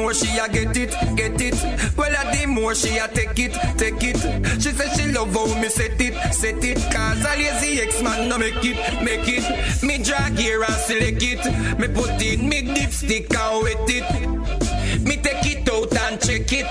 more 0.04 0.12
she 0.12 0.36
a 0.36 0.46
get 0.50 0.76
it, 0.76 0.90
get 1.16 1.40
it. 1.40 1.54
Well, 1.96 2.14
I 2.14 2.36
the 2.36 2.46
more 2.46 2.74
she 2.74 2.98
a 2.98 3.08
take 3.08 3.38
it, 3.38 3.54
take 3.78 4.02
it. 4.02 4.18
She 4.60 4.70
say 4.70 4.88
she 4.94 5.10
love 5.12 5.32
how 5.32 5.46
me 5.58 5.68
set 5.68 5.98
it, 5.98 6.14
set 6.34 6.62
it. 6.62 6.76
Cause 6.92 7.24
a 7.24 7.32
lazy 7.38 7.80
ex-man 7.80 8.28
no 8.28 8.36
make 8.36 8.62
it, 8.62 8.76
make 9.02 9.26
it. 9.26 9.82
Me 9.82 9.96
drag 10.02 10.36
here 10.36 10.62
and 10.62 10.74
select 10.74 11.22
it. 11.22 11.42
Me 11.78 11.88
put 11.88 12.20
in 12.20 12.46
me 12.46 12.60
dipstick 12.74 13.32
and 13.32 13.62
wet 13.64 13.88
it. 13.88 15.00
Me 15.00 15.16
take 15.16 15.46
it 15.46 15.68
out 15.72 15.96
and 16.04 16.20
check 16.20 16.52
it. 16.52 16.68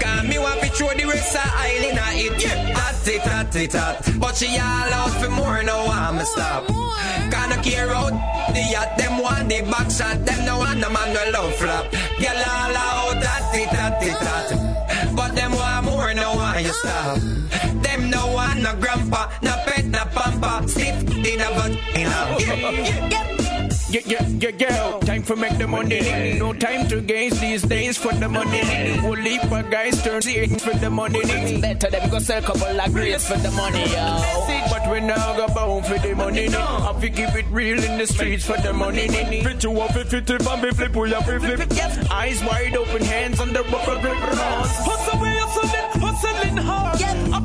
Cause 0.00 0.26
me 0.26 0.38
want 0.38 0.60
to 0.62 0.68
throw 0.70 0.88
the 0.94 1.04
rest 1.04 1.36
of 1.36 1.42
island 1.44 1.98
at 1.98 2.14
it. 2.16 2.42
Yeah, 2.42 2.83
that's 3.04 3.56
it, 3.56 3.70
that. 3.72 4.18
But 4.18 4.36
she 4.36 4.48
all 4.58 4.92
out 4.92 5.10
for 5.20 5.30
more, 5.30 5.62
no 5.62 5.86
I'm 5.86 6.24
stop. 6.24 6.66
Kinda 6.66 7.60
care 7.62 7.90
out 7.90 8.12
the 8.52 8.62
yacht, 8.70 8.96
them 8.96 9.18
want 9.18 9.48
the 9.48 9.62
back 9.70 9.90
shot, 9.90 10.24
them 10.24 10.44
no 10.44 10.58
want 10.58 10.80
the 10.80 10.90
man 10.90 11.12
no 11.12 11.30
love 11.32 11.54
flop. 11.56 11.90
Girl 11.90 12.42
all 12.50 12.76
out, 12.76 13.20
that's 13.20 13.56
it, 13.56 13.70
that. 13.70 15.14
But 15.14 15.34
them 15.34 15.52
want 15.52 15.84
more, 15.86 16.14
no 16.14 16.34
why 16.34 16.60
you 16.60 16.72
stop. 16.72 17.18
Them 17.82 18.10
no 18.10 18.32
want 18.32 18.62
no 18.62 18.74
grandpa, 18.76 19.30
no 19.42 19.52
pet, 19.66 19.84
no 19.86 20.04
pampa. 20.14 20.68
Stiff 20.68 21.02
in 21.10 21.40
a 21.40 21.50
butt, 21.50 21.72
in 21.94 22.06
a 22.06 22.36
yeah, 22.38 22.54
yeah, 22.54 23.08
yeah. 23.08 23.43
Yeah, 23.90 24.00
yeah, 24.06 24.26
yeah, 24.40 24.50
yeah. 24.58 24.98
Time 25.00 25.22
for 25.22 25.36
make 25.36 25.56
the 25.58 25.66
money. 25.68 26.38
No 26.38 26.52
time 26.52 26.88
to 26.88 27.00
gaze 27.00 27.38
these 27.40 27.62
days 27.62 27.98
for 27.98 28.12
the 28.14 28.28
money. 28.28 28.96
Whole 28.96 29.14
heap 29.14 29.42
of 29.44 29.70
guys 29.70 30.02
turn 30.02 30.22
serious 30.22 30.64
for 30.64 30.74
the 30.78 30.90
money. 30.90 31.60
Better 31.60 31.90
them 31.90 32.10
go 32.10 32.18
sell 32.18 32.38
a 32.38 32.42
couple 32.42 32.80
of 32.80 32.92
grades 32.92 33.28
for 33.28 33.36
the 33.38 33.50
money, 33.52 33.84
yo. 33.92 34.66
But 34.70 34.90
we 34.90 35.00
now 35.00 35.36
go 35.36 35.46
bound 35.54 35.86
for 35.86 35.98
the 35.98 36.14
money. 36.14 36.48
Now. 36.48 36.90
I 36.90 37.00
fi 37.00 37.08
keep 37.10 37.34
it 37.34 37.46
real 37.50 37.82
in 37.82 37.98
the 37.98 38.06
streets 38.06 38.44
for 38.46 38.56
the 38.56 38.72
money. 38.72 39.06
Fit 39.08 39.62
you 39.62 39.80
up, 39.80 39.92
fit 39.92 40.12
it 40.12 40.30
if 40.30 40.48
I'm 40.48 40.60
be 40.62 40.70
flip, 40.70 40.96
we 40.96 41.10
have 41.10 41.24
flip. 41.24 41.60
Eyes 42.10 42.42
wide 42.44 42.76
open, 42.76 43.02
hands 43.04 43.38
on 43.40 43.52
the 43.52 43.62
rubber 43.64 44.00
grip. 44.00 44.16
Hustle, 44.16 45.20
we 45.20 45.28
hustling, 45.28 46.00
hustling 46.02 46.56
hard. 46.56 47.02
I 47.02 47.40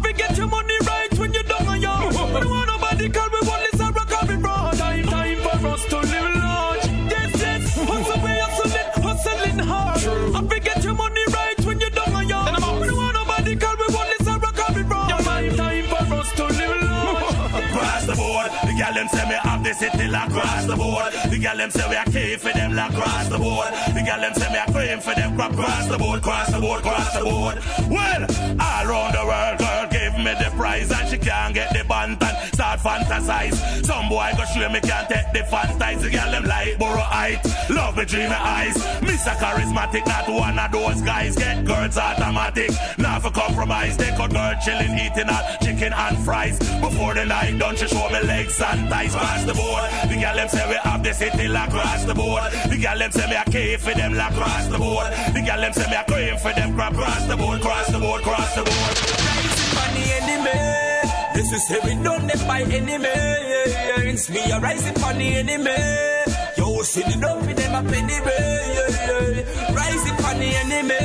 the 18.09 18.15
board, 18.15 18.68
gal 18.79 18.93
them 18.93 19.09
say 19.09 19.27
me 19.27 19.35
have 19.43 19.61
the 19.61 19.73
city 19.73 20.07
like 20.07 20.31
cross 20.31 20.65
the 20.65 20.75
board. 20.75 21.11
The 21.29 21.37
gal 21.37 21.57
them 21.57 21.69
say 21.69 21.89
we 21.89 21.95
are 21.95 22.05
key 22.05 22.37
for 22.37 22.53
them 22.53 22.73
like 22.75 22.93
cross 22.95 23.27
the 23.27 23.37
board. 23.37 23.67
The 23.93 24.01
gal 24.07 24.21
them 24.21 24.33
say 24.33 24.49
me 24.53 24.57
are 24.57 24.71
cream 24.71 24.99
for 24.99 25.15
them 25.15 25.35
crap 25.35 25.53
cross 25.53 25.87
the 25.87 25.97
board, 25.97 26.21
cross 26.21 26.49
the 26.51 26.59
board, 26.61 26.81
cross 26.81 27.13
the 27.13 27.23
board. 27.25 27.57
Well, 27.91 28.23
all 28.67 28.83
around 28.87 29.11
the 29.19 29.25
world, 29.27 29.57
girl 29.59 29.85
give 29.91 30.15
me 30.23 30.31
the 30.39 30.49
prize 30.55 30.91
and 30.91 31.09
she 31.09 31.17
can't 31.17 31.53
get 31.53 31.73
the 31.73 31.83
band 31.83 32.23
and 32.23 32.53
start 32.55 32.79
fantasize. 32.79 33.85
Some 33.85 34.07
boy 34.07 34.31
go 34.37 34.45
show 34.45 34.69
me 34.69 34.79
can't 34.79 35.09
take 35.09 35.29
the 35.33 35.43
fantasize. 35.51 36.01
The 36.01 36.09
gal 36.09 36.31
them 36.31 36.45
like 36.45 36.79
borrow 36.79 37.01
height, 37.01 37.43
love 37.69 37.97
me 37.97 38.05
dreamy 38.05 38.31
eyes. 38.31 38.77
A 39.19 39.31
charismatic, 39.31 40.07
not 40.07 40.29
one 40.29 40.57
of 40.57 40.71
those 40.71 41.01
guys. 41.01 41.35
Get 41.35 41.65
girls 41.65 41.97
automatic, 41.97 42.71
not 42.97 43.21
for 43.21 43.29
compromise. 43.31 43.97
They 43.97 44.09
got 44.11 44.31
girl 44.31 44.55
chilling, 44.63 44.97
eating 44.97 45.29
all 45.29 45.43
chicken 45.61 45.91
and 45.91 46.17
fries. 46.19 46.57
Before 46.79 47.13
the 47.13 47.25
night 47.25 47.59
done, 47.59 47.75
she 47.75 47.87
show 47.87 48.07
me 48.09 48.21
legs 48.21 48.61
thighs. 48.89 49.15
Pass 49.15 49.43
the 49.45 49.53
board. 49.53 49.83
The 50.09 50.15
gal 50.19 50.35
them 50.35 50.49
say 50.49 50.67
we 50.69 50.75
have 50.75 51.03
the 51.03 51.13
city 51.13 51.47
like 51.47 51.69
cross 51.69 52.05
the 52.05 52.15
board. 52.15 52.43
The 52.69 52.77
gal 52.77 52.97
them 52.97 53.11
say 53.11 53.27
me 53.29 53.35
a 53.35 53.43
key 53.45 53.77
for 53.77 53.93
them 53.93 54.13
like 54.13 54.33
cross 54.33 54.67
the 54.67 54.77
board. 54.77 55.07
The 55.33 55.41
gal 55.41 55.61
them 55.61 55.73
say 55.73 55.89
me 55.89 55.95
a 55.95 56.03
cream 56.03 56.37
for 56.37 56.53
them 56.53 56.75
crap 56.75 56.93
cross 56.93 57.25
the 57.27 57.37
board, 57.37 57.61
cross 57.61 57.87
the 57.91 57.99
board, 57.99 58.21
cross 58.23 58.55
the 58.55 58.63
board. 58.63 58.95
enemy. 60.19 60.57
This 61.33 61.51
is 61.53 61.67
heavy 61.67 61.95
done 62.03 62.27
by. 62.47 62.59
Me 64.29 64.51
a 64.51 64.59
rising 64.59 64.95
enemy. 64.97 65.71
Yo, 66.57 66.83
them. 66.83 67.31
Rising 69.73 70.19
enemy. 70.43 70.99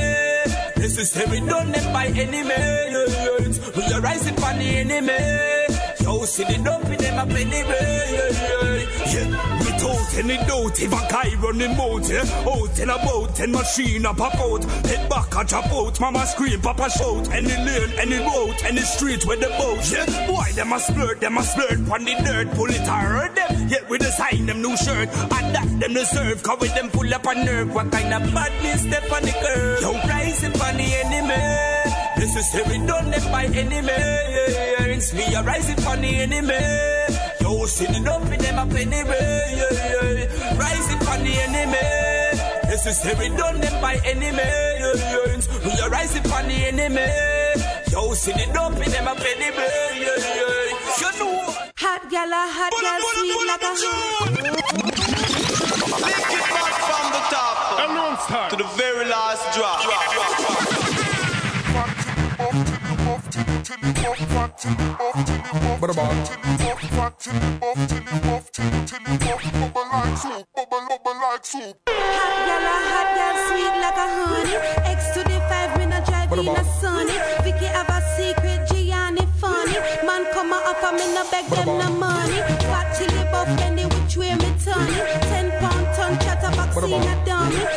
This 0.76 0.98
is 0.98 1.14
heavy 1.14 1.40
done 1.40 1.72
them 1.72 1.92
by 1.92 2.06
enemies. 2.06 3.60
We 3.74 3.84
are 3.94 4.00
rising 4.00 4.42
on 4.42 4.58
the 4.58 4.64
enemy. 4.64 5.83
Yo, 6.04 6.22
see 6.26 6.44
the 6.44 6.62
dump 6.62 6.84
in 6.84 6.98
them 6.98 7.18
up 7.18 7.30
anyway. 7.30 8.84
Yeah, 9.08 9.58
without 9.58 10.14
any 10.18 10.36
doubt, 10.36 10.78
if 10.78 10.92
a 10.92 11.08
guy 11.08 11.34
running 11.40 11.76
mouth, 11.78 12.10
yeah, 12.10 12.44
out 12.44 12.78
in 12.78 12.90
a 12.90 12.98
boat, 12.98 13.40
and 13.40 13.52
machine 13.52 14.04
a 14.04 14.12
pop 14.12 14.34
out, 14.34 14.64
head 14.84 15.08
back 15.08 15.34
a 15.34 15.44
chop 15.46 15.72
out, 15.72 15.98
mama 16.00 16.26
scream, 16.26 16.60
papa 16.60 16.90
shout, 16.90 17.30
any 17.32 17.48
lane, 17.48 17.90
any 17.98 18.18
road, 18.18 18.54
any 18.64 18.82
street 18.82 19.24
with 19.26 19.40
the 19.40 19.48
boat, 19.56 19.80
yeah, 19.90 20.26
boy, 20.26 20.44
them 20.52 20.72
a 20.72 20.76
splurt, 20.76 21.20
them 21.20 21.38
a 21.38 21.40
splurt, 21.40 21.90
on 21.90 22.04
the 22.04 22.14
dirt, 22.22 22.50
pull 22.54 22.68
it 22.68 22.86
hard, 22.86 23.34
them, 23.34 23.68
yet 23.68 23.88
we 23.88 23.96
design 23.96 24.44
them 24.44 24.60
new 24.60 24.76
shirt, 24.76 25.08
and 25.08 25.54
that 25.54 25.68
them 25.80 25.94
deserve, 25.94 26.42
cause 26.42 26.60
with 26.60 26.74
them 26.74 26.90
pull 26.90 27.14
up 27.14 27.24
a 27.24 27.34
nerve, 27.34 27.72
what 27.74 27.90
kind 27.90 28.12
of 28.12 28.34
badness 28.34 28.82
step 28.82 29.10
on 29.10 29.22
the 29.22 29.32
curve, 29.32 29.80
yo, 29.80 29.92
rising 30.08 30.60
on 30.60 30.76
the 30.76 30.88
enemy, 31.04 31.93
this 32.34 32.46
is 32.46 32.52
heavy 32.52 32.84
done 32.86 33.10
them 33.10 33.32
by 33.32 33.44
enemies, 33.44 35.14
we 35.14 35.34
are 35.34 35.44
rising 35.44 35.86
on 35.86 36.00
the 36.00 36.08
enemy, 36.08 37.14
Yo, 37.40 37.64
see 37.66 37.86
the 37.86 38.00
dump 38.04 38.32
in 38.32 38.40
them 38.40 38.58
up 38.58 38.72
anyway. 38.72 40.26
Rising 40.58 41.08
on 41.08 41.20
the 41.22 41.32
enemy. 41.46 41.78
This 42.68 42.86
is 42.86 43.02
heavy 43.02 43.28
done 43.36 43.60
them 43.60 43.80
by 43.80 43.94
enemies. 44.04 45.48
We 45.64 45.70
are 45.80 45.90
rising 45.90 46.26
on 46.32 46.48
the 46.48 46.54
enemy. 46.70 47.06
Yo, 47.92 48.14
see 48.14 48.32
the 48.32 48.50
dump 48.52 48.78
in 48.84 48.90
them 48.90 49.06
up 49.06 49.20
anyway. 49.20 49.70
You 51.00 51.10
know. 51.18 51.54
Hot 51.76 52.02
gal, 52.10 52.32
a 52.32 52.42
hot 52.56 52.72
gal, 52.82 53.00
sweet 53.14 53.46
like 53.46 53.62
a 53.62 53.72
Lick 56.02 56.30
it 56.38 56.46
back 56.56 56.74
from 56.88 57.06
the 57.14 57.22
top 57.30 57.56
to 58.50 58.56
the 58.56 58.68
very 58.76 59.04
last 59.04 59.54
drop. 59.54 59.78
What 59.84 60.12
about? 60.12 60.94
Hot 60.96 61.03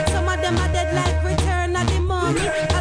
Some 0.08 0.28
of 0.28 0.42
them 0.42 0.58
are 0.58 0.74
dead 0.74 0.94
like 0.96 1.24
return 1.24 1.76
of 1.76 1.88
the 1.88 2.00
mummy. 2.00 2.77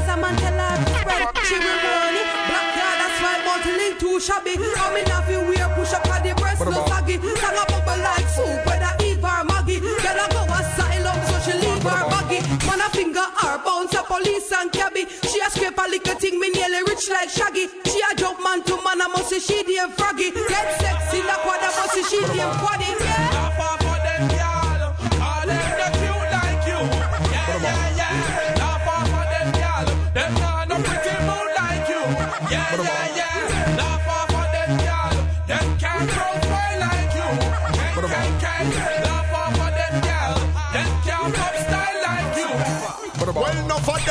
Multi-link 4.28 4.56
too 4.56 4.56
shabby. 4.56 4.56
Coming 4.74 5.10
off 5.12 5.28
you 5.30 5.40
wear 5.40 5.68
push 5.74 5.92
up 5.92 6.08
on 6.08 6.22
the 6.22 6.34
breast, 6.34 6.64
no 6.64 6.86
saggy. 6.86 7.18
Sang 7.18 7.56
a 7.56 7.64
bubble 7.66 8.02
like 8.02 8.28
soup, 8.28 8.66
whether 8.66 9.04
Eve 9.04 9.24
or 9.24 9.44
Maggie. 9.44 9.80
Get 10.02 10.16
a 10.16 10.26
go 10.32 10.42
asylum, 10.44 11.18
so 11.26 11.38
she 11.44 11.52
leave 11.58 11.82
her 11.82 12.04
buggy. 12.10 12.40
Man 12.66 12.80
a 12.80 12.88
finger 12.90 13.20
her 13.20 13.58
bounce 13.64 13.94
a 13.94 14.02
police 14.02 14.52
and 14.52 14.72
cabby. 14.72 15.06
She 15.30 15.40
a 15.40 15.50
scrape 15.50 15.78
a 15.78 15.88
little 15.88 16.14
thing, 16.16 16.38
me 16.40 16.50
nearly 16.50 16.82
rich 16.88 17.08
like 17.10 17.30
Shaggy. 17.30 17.68
She 17.86 18.00
a 18.10 18.14
jump 18.16 18.42
man 18.42 18.62
to 18.64 18.76
man, 18.82 19.00
I 19.00 19.08
must 19.08 19.30
say 19.30 19.38
she 19.38 19.62
damn 19.62 19.90
froggy. 19.92 20.30
Get 20.30 20.80
sexy, 20.80 21.22
like 21.22 21.44
what 21.44 21.62
I 21.62 21.70
must 21.76 21.94
say 21.94 22.02
she 22.02 22.20
damn 22.34 22.52
quaddy. 22.58 22.85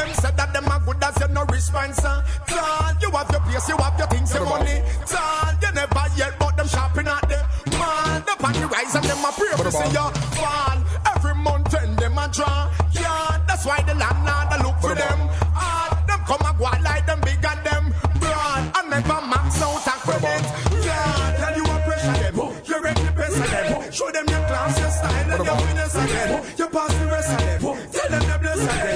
Them 0.05 0.13
said 0.21 0.37
that 0.37 0.53
them 0.53 0.67
are 0.69 0.79
good 0.85 1.03
as 1.03 1.17
you 1.19 1.27
no 1.33 1.43
response. 1.45 2.01
Tall, 2.01 2.93
you 3.01 3.09
have 3.11 3.29
your 3.31 3.41
place, 3.41 3.67
you 3.69 3.77
have 3.77 3.97
your 3.97 4.07
things, 4.07 4.33
your 4.33 4.45
money. 4.45 4.81
Tall, 5.05 5.53
you 5.61 5.71
never 5.73 6.05
yet, 6.15 6.33
but 6.39 6.55
them 6.57 6.67
shopping 6.67 7.07
at 7.07 7.27
them. 7.27 7.45
Man, 7.73 8.21
the 8.25 8.35
party 8.37 8.63
rise 8.65 8.95
and 8.95 9.05
them 9.05 9.25
a 9.25 9.31
pray 9.33 9.53
to 9.57 9.71
see 9.71 9.89
you 9.89 10.07
fall. 10.37 10.77
Every 11.15 11.35
mountain 11.35 11.95
them 11.95 12.17
a 12.17 12.27
draw. 12.29 12.69
Yeah, 12.93 13.41
that's 13.47 13.65
why 13.65 13.81
the 13.81 13.95
landlord 13.95 14.47
a 14.53 14.57
look 14.63 14.77
for 14.79 14.95
them. 14.95 15.19
Ah, 15.57 15.89
them 16.07 16.21
come 16.29 16.45
a 16.45 16.53
go 16.57 16.69
like 16.83 17.05
them 17.05 17.19
big 17.21 17.41
and 17.41 17.61
them 17.65 17.83
broad. 18.21 18.61
And 18.77 18.89
never 18.89 19.19
max 19.25 19.61
out 19.61 19.87
a 19.89 19.95
credit. 20.05 20.43
Yeah, 20.85 21.35
tell 21.41 21.55
you 21.57 21.65
a 21.65 21.77
pressure 21.81 22.17
them. 22.21 22.37
You 22.65 22.77
ready 22.81 23.01
to 23.01 23.11
press 23.13 23.33
them. 23.33 23.91
Show 23.91 24.11
them 24.11 24.25
your 24.29 24.43
class, 24.45 24.79
your 24.79 24.89
style, 24.89 25.31
and 25.33 25.45
your 25.45 25.57
finesse 25.65 25.95
again. 25.95 26.43
You 26.57 26.67
pass 26.69 26.93
the 26.93 27.05
rest 27.05 27.31
of 27.33 27.39
them. 27.39 27.61
Tell 27.91 28.09
them 28.09 28.23
the 28.29 28.37
bless 28.41 28.61
of 28.61 28.67
them. 28.67 28.94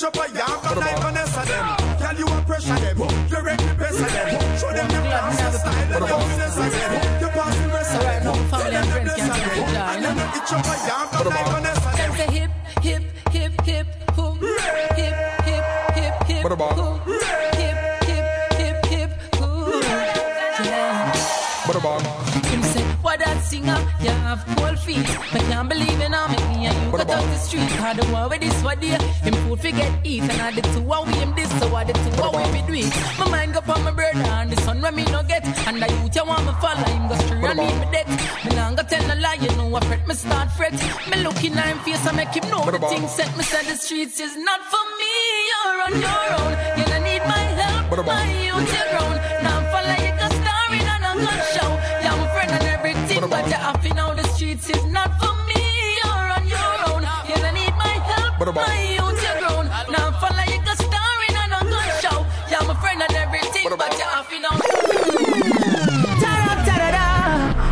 And 0.00 0.14
you 0.14 0.14
know 0.14 0.14
itch 0.14 0.14
up 0.14 0.14
a 0.14 0.38
yard, 0.38 0.60
but 0.62 0.76
like 0.78 0.98
Vanessa 1.00 1.42
them. 1.44 1.66
Tell 1.98 2.16
you 2.16 2.26
a 2.26 2.42
pressure 2.46 2.78
them. 2.78 2.98
You 2.98 3.40
ready 3.42 3.64
to 3.66 3.74
press 3.74 3.96
them. 3.98 4.58
Show 4.58 4.70
them 4.70 4.90
your 4.90 5.02
class, 5.02 5.40
your 5.40 5.50
style, 5.58 5.74
and 5.74 6.06
your 6.06 6.20
finesse 6.22 6.56
again. 6.56 7.20
You 7.20 7.28
pass 7.34 7.56
the 7.58 7.66
rest 7.68 7.94
of 7.94 8.02
them. 8.02 8.22
Tell 8.22 8.70
them 8.70 8.86
the 8.86 9.00
bless 9.02 9.18
of 9.18 9.34
them. 9.34 9.58
And 9.74 10.02
you 10.04 10.10
know 10.14 10.36
itch 10.38 10.52
up 10.54 10.66
a 10.66 10.74
yard, 10.86 11.08
but 11.10 11.26
like 11.26 11.48
Vanessa 11.50 11.90
them. 11.96 11.98
Them 11.98 12.12
say 12.16 12.28
hip, 12.38 12.50
hip, 12.80 13.02
hip, 13.32 13.52
hip, 13.66 13.86
hoom. 14.14 14.38
Hip, 14.38 15.14
hip, 15.42 15.64
hip, 15.98 16.14
hip, 16.28 16.42
hoom. 16.46 17.00
Hip, 17.08 17.74
hip, 18.06 18.28
hip, 18.54 18.86
hip, 18.86 19.10
hoom. 19.34 19.82
Yeah. 20.62 21.12
Him 22.48 22.62
say, 22.62 22.82
what 23.02 23.18
that 23.18 23.42
singer? 23.42 23.78
You 24.00 24.10
have 24.10 24.46
cold 24.56 24.78
feet. 24.78 25.08
I 25.34 25.38
can't 25.50 25.68
believe 25.68 25.97
street. 27.38 27.68
The 27.68 28.04
war 28.12 28.28
with 28.28 28.40
this 28.40 28.62
one 28.62 28.78
day. 28.80 28.98
Him 29.24 29.34
food 29.46 29.60
forget 29.60 29.92
eat. 30.04 30.22
And 30.22 30.40
I 30.42 30.50
the 30.52 30.62
two 30.62 30.82
what 30.82 31.06
we 31.06 31.14
him 31.14 31.34
this, 31.34 31.50
so 31.58 31.74
I 31.74 31.84
the 31.84 31.92
two 31.92 32.12
what 32.20 32.36
we 32.36 32.42
be 32.52 32.66
do 32.66 32.74
it. 32.74 32.92
My 33.18 33.28
mind 33.30 33.54
go 33.54 33.60
on 33.72 33.82
my 33.84 33.90
brother 33.90 34.28
and 34.38 34.50
the 34.52 34.60
son 34.62 34.80
when 34.82 34.94
me 34.94 35.04
no 35.04 35.22
get. 35.22 35.44
And 35.66 35.80
the 35.82 35.88
youth 35.88 36.16
you 36.16 36.24
want 36.24 36.44
me 36.46 36.52
follow 36.60 36.84
him 36.92 37.08
go 37.08 37.14
straight 37.24 37.44
and 37.44 37.58
leave 37.58 37.78
me 37.80 37.86
dead. 37.92 38.08
Me 38.44 38.50
nah 38.56 38.74
go 38.74 38.82
tell 38.82 39.02
no 39.08 39.14
lie, 39.20 39.38
you 39.40 39.50
know 39.56 39.74
I 39.74 39.80
fret, 39.86 40.06
me 40.06 40.14
start 40.14 40.50
fret. 40.52 40.72
Me 41.10 41.16
looking 41.22 41.54
at 41.54 41.66
him 41.66 41.78
face 41.80 42.06
and 42.06 42.16
make 42.16 42.34
him 42.34 42.50
know 42.50 42.64
the 42.70 42.78
thing 42.90 43.06
set. 43.08 43.30
Me 43.36 43.44
said 43.44 43.64
the 43.64 43.76
streets 43.76 44.20
is 44.20 44.36
not 44.36 44.60
for 44.70 44.84
me, 45.00 45.14
you're 45.48 45.78
on 45.86 45.94
your 46.06 46.24
own. 46.40 46.52
You 46.78 46.84
don't 46.90 47.04
need 47.04 47.22
my 47.22 47.44
help, 47.60 48.06
my 48.06 48.24
youth 48.46 48.72
you 48.76 48.84
grown. 48.92 49.16
Now 49.42 49.58
follow 49.72 49.96
you 50.04 50.12
go 50.20 50.26
starring 50.38 50.86
and 50.94 51.04
I'm 51.08 51.18
gonna 51.24 51.52
show. 51.54 51.67
My 58.38 58.44
help, 58.44 58.54
my 58.54 58.82
youth 58.94 59.20
you 59.20 59.34
grown. 59.40 59.66
Now 59.90 60.12
follow 60.20 60.44
you 60.46 60.58
go 60.64 60.72
starring 60.74 61.34
and 61.42 61.52
I'm 61.54 61.68
gonna 61.68 62.00
show. 62.00 62.24
Yeah, 62.48 62.58
I'm 62.60 62.70
a 62.70 62.74
friend 62.76 63.02
and 63.02 63.12
everything, 63.14 63.66
but 63.76 63.92
you 63.98 64.04
have 64.04 64.28
to 64.28 64.38
know. 64.38 64.54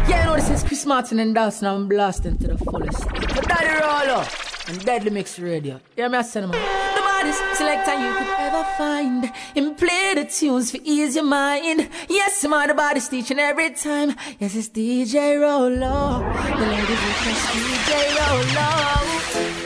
Yeah, 0.09 0.21
you 0.21 0.27
know 0.27 0.35
this 0.35 0.51
is 0.51 0.65
Chris 0.65 0.85
Martin 0.85 1.21
and 1.21 1.35
Dawson. 1.37 1.69
I'm 1.69 1.87
blasting 1.87 2.37
to 2.39 2.49
the 2.49 2.59
fullest. 2.59 2.99
The 2.99 3.45
Daddy 3.49 3.81
Rolo 3.81 4.25
and 4.67 4.85
Deadly 4.85 5.11
Mix 5.11 5.39
Radio. 5.39 5.81
Hear 5.95 6.09
me, 6.09 6.21
send 6.25 6.45
them 6.45 6.51
The 6.51 6.59
baddest 6.59 7.59
selector 7.59 7.95
you 7.95 8.13
could 8.15 8.35
ever 8.39 8.65
find. 8.77 9.33
Him 9.55 9.77
play 9.77 10.15
the 10.17 10.25
tunes 10.25 10.73
for 10.73 10.79
ease 10.83 11.15
your 11.15 11.25
mind. 11.25 11.89
Yes, 12.09 12.45
I'm 12.45 12.67
the 12.67 12.75
baddest 12.75 13.13
teaching 13.13 13.39
every 13.39 13.71
time. 13.71 14.17
Yes, 14.41 14.57
it's 14.57 14.69
DJ 14.69 15.41
Rolo. 15.41 16.19
The 16.59 16.67
ladies 16.67 17.03
request 17.07 17.47
DJ 17.55 18.01
Rolo. 18.19 19.66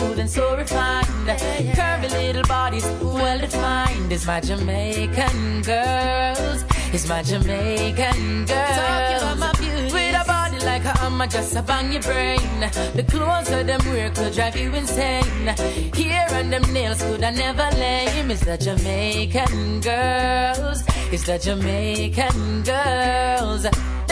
Smooth 0.00 0.18
and 0.18 0.30
so 0.30 0.56
refined. 0.56 1.28
Curvy 1.76 2.10
little 2.10 2.42
bodies, 2.42 2.86
well 3.02 3.38
defined. 3.38 4.12
Is 4.12 4.26
my 4.26 4.40
Jamaican 4.40 5.62
girls. 5.62 6.64
Is 6.92 7.08
my 7.08 7.22
Jamaican 7.22 8.46
girls. 8.46 8.76
Talking 8.80 9.16
about 9.22 9.38
my 9.38 9.52
beauty. 9.58 9.92
With 9.94 10.22
a 10.22 10.24
body 10.26 10.58
like 10.64 10.84
a 10.84 10.94
hammer, 10.98 11.26
just 11.26 11.56
a 11.56 11.62
bang 11.62 11.92
your 11.92 12.02
brain. 12.02 12.60
The 12.98 13.04
clothes 13.08 13.50
of 13.50 13.66
them 13.66 13.80
wear 13.86 14.10
could 14.10 14.32
drive 14.32 14.56
you 14.56 14.72
insane. 14.74 15.46
Here 15.94 16.26
and 16.30 16.52
them 16.52 16.66
nails 16.72 17.02
could 17.02 17.22
I 17.22 17.30
never 17.30 17.68
lame. 17.76 18.30
Is 18.30 18.40
the 18.40 18.56
Jamaican 18.56 19.80
girls. 19.80 20.82
It's 21.12 21.24
the 21.24 21.38
Jamaican 21.38 22.62
girls. 22.62 23.66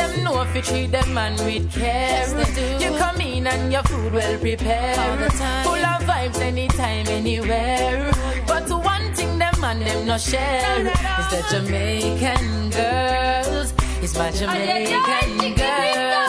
Them 0.08 0.24
know 0.24 0.42
if 0.42 0.54
you 0.54 0.62
treat 0.62 0.90
them 0.90 1.14
man 1.14 1.32
with 1.44 1.70
care. 1.72 2.24
Yes, 2.26 2.82
You 2.82 2.90
come 2.96 3.20
in 3.20 3.46
and 3.46 3.72
your 3.72 3.82
food 3.82 4.12
well 4.12 4.38
prepared. 4.38 5.32
Full 5.64 5.84
of 5.92 6.02
vibes 6.08 6.40
anytime, 6.40 7.06
anywhere. 7.08 8.10
But 8.46 8.68
one 8.70 9.12
thing 9.14 9.38
them 9.38 9.60
man 9.60 9.80
them 9.80 10.06
no 10.06 10.16
share 10.18 10.86
is 11.20 11.28
the 11.32 11.44
Jamaican 11.50 12.70
girls. 12.70 13.74
It's 14.02 14.16
my 14.16 14.30
Jamaican 14.30 15.54
girls. 15.54 16.27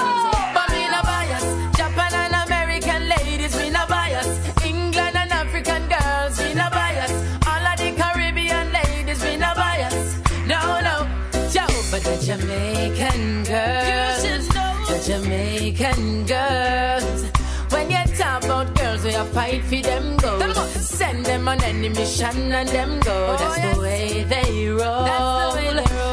Jamaican 12.29 13.43
girls, 13.43 14.47
the 14.87 15.03
Jamaican 15.03 16.27
girls. 16.27 17.23
When 17.71 17.89
you 17.89 18.03
talk 18.15 18.43
about 18.43 18.75
girls, 18.75 19.03
we 19.03 19.13
fight 19.33 19.63
for 19.63 19.81
them 19.81 20.15
go. 20.17 20.53
Send 20.67 21.25
them 21.25 21.47
on 21.47 21.59
any 21.63 21.89
mission 21.89 22.51
and 22.51 22.69
them 22.69 22.99
go. 22.99 23.35
Oh, 23.35 23.35
That's 23.35 23.75
the 23.75 23.81
way 23.81 24.23
they 24.25 24.69
roll. 24.69 25.53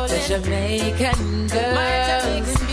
The 0.08 0.24
Jamaican 0.26 1.48
girls. 1.48 2.65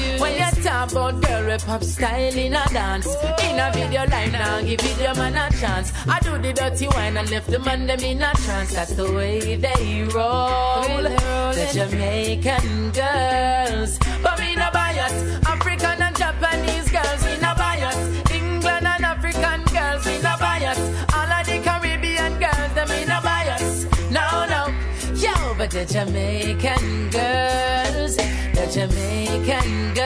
Talk 0.64 0.94
about 0.94 1.22
girl, 1.22 1.46
we 1.46 1.58
pop 1.58 1.84
style 1.84 2.38
in 2.38 2.54
a 2.54 2.64
dance. 2.70 3.08
In 3.44 3.60
a 3.60 3.70
video 3.74 4.06
live 4.06 4.32
now, 4.32 4.62
give 4.62 4.80
video 4.80 5.14
man 5.16 5.36
a 5.36 5.54
chance. 5.58 5.92
I 6.08 6.20
do 6.22 6.38
the 6.38 6.54
dirty 6.54 6.88
wine 6.88 7.18
and 7.18 7.30
left 7.30 7.52
the 7.52 7.60
man 7.60 7.86
them 7.86 8.00
in 8.00 8.22
a 8.22 8.32
trance. 8.34 8.74
That's 8.74 8.94
the 8.94 9.12
way 9.12 9.58
they 9.58 10.04
roll. 10.16 11.04
The 11.04 11.70
Jamaican 11.74 12.92
girls. 12.92 14.00
But 14.24 14.40
me 14.40 14.56
no 14.56 14.70
bias. 14.72 15.14
African 15.46 16.02
and 16.02 16.16
Japanese 16.16 16.90
girls, 16.90 17.26
me 17.26 17.36
no 17.42 17.54
bias. 17.56 17.98
England 18.32 18.88
and 18.88 19.04
African 19.04 19.64
girls, 19.66 20.06
me 20.06 20.22
no 20.22 20.36
bias. 20.40 20.80
All 21.14 21.30
of 21.30 21.46
the 21.46 21.60
Caribbean 21.62 22.40
girls, 22.40 22.74
them 22.74 22.88
me 22.88 23.04
no 23.04 23.20
bias. 23.22 23.86
No, 24.12 24.46
no. 24.48 24.74
Yo, 25.14 25.34
but 25.58 25.72
the 25.72 25.84
Jamaican 25.86 27.10
girls, 27.10 28.16
the 28.16 28.66
Jamaican 28.72 29.94
girls. 29.94 30.03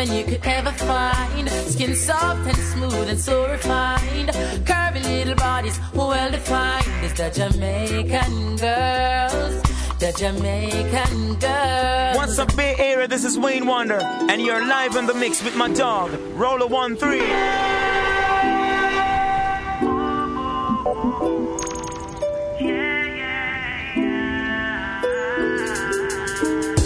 Some 0.00 0.08
of 0.08 0.16
the 0.16 0.24
nicest 0.24 0.30
women 0.30 0.32
you 0.32 0.38
could 0.38 0.46
ever 0.46 0.70
find. 0.72 1.48
Skin 1.50 1.94
soft 1.94 2.46
and 2.46 2.56
smooth 2.56 3.08
and 3.08 3.20
so 3.20 3.50
refined. 3.50 4.30
Curvy 4.64 5.02
little 5.02 5.34
bodies, 5.34 5.78
well 5.94 6.30
defined. 6.30 6.86
It's 7.04 7.14
the 7.14 7.30
Jamaican 7.30 8.56
girls. 8.56 9.62
The 9.98 10.12
Jamaican 10.16 11.34
girls. 11.38 12.16
What's 12.16 12.38
up, 12.38 12.56
Bay 12.56 12.74
Area? 12.78 13.08
This 13.08 13.24
is 13.24 13.38
Wayne 13.38 13.66
Wonder, 13.66 14.00
and 14.00 14.40
you're 14.40 14.64
live 14.66 14.96
in 14.96 15.06
the 15.06 15.14
mix 15.14 15.42
with 15.44 15.56
my 15.56 15.68
dog, 15.68 16.10
Roller 16.34 16.66
One 16.66 16.96
Three. 16.96 17.20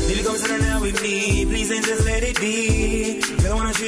Baby, 0.09 0.23
come 0.23 0.37
settle 0.37 0.59
down 0.59 0.83
with 0.83 1.01
me. 1.03 1.45
Please 1.45 1.71
and 1.71 1.85
just 1.85 2.05
let 2.05 2.23
it 2.25 2.41
be. 2.41 2.74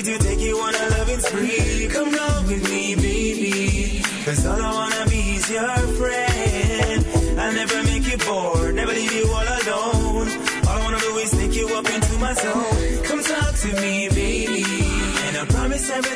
You, 0.07 0.19
take 0.19 0.39
you 0.39 0.57
on 0.59 0.73
a 0.73 0.89
loving 0.91 1.19
spree. 1.19 1.89
Come 1.89 2.13
love 2.13 2.47
with 2.47 2.71
me, 2.71 2.95
baby. 2.95 4.03
Cause 4.25 4.47
all 4.47 4.63
I 4.63 4.71
wanna 4.73 5.11
be 5.11 5.35
is 5.35 5.51
your 5.51 5.79
friend. 5.99 7.07
I'll 7.41 7.53
never 7.53 7.83
make 7.83 8.07
you 8.07 8.17
bored, 8.19 8.77
never 8.77 8.93
leave 8.93 9.13
you 9.13 9.27
all 9.27 9.43
alone. 9.43 10.29
All 10.69 10.79
I 10.79 10.85
wanna 10.85 11.01
do 11.01 11.17
is 11.19 11.33
take 11.33 11.55
you 11.57 11.67
up 11.75 11.91
into 11.91 12.19
my 12.19 12.35
zone. 12.35 13.03
Come 13.03 13.21
talk 13.21 13.55
to 13.57 13.69
me, 13.83 14.09
baby. 14.11 14.65
And 15.27 15.39
I 15.39 15.45
promise 15.49 15.91
everything 15.91 16.16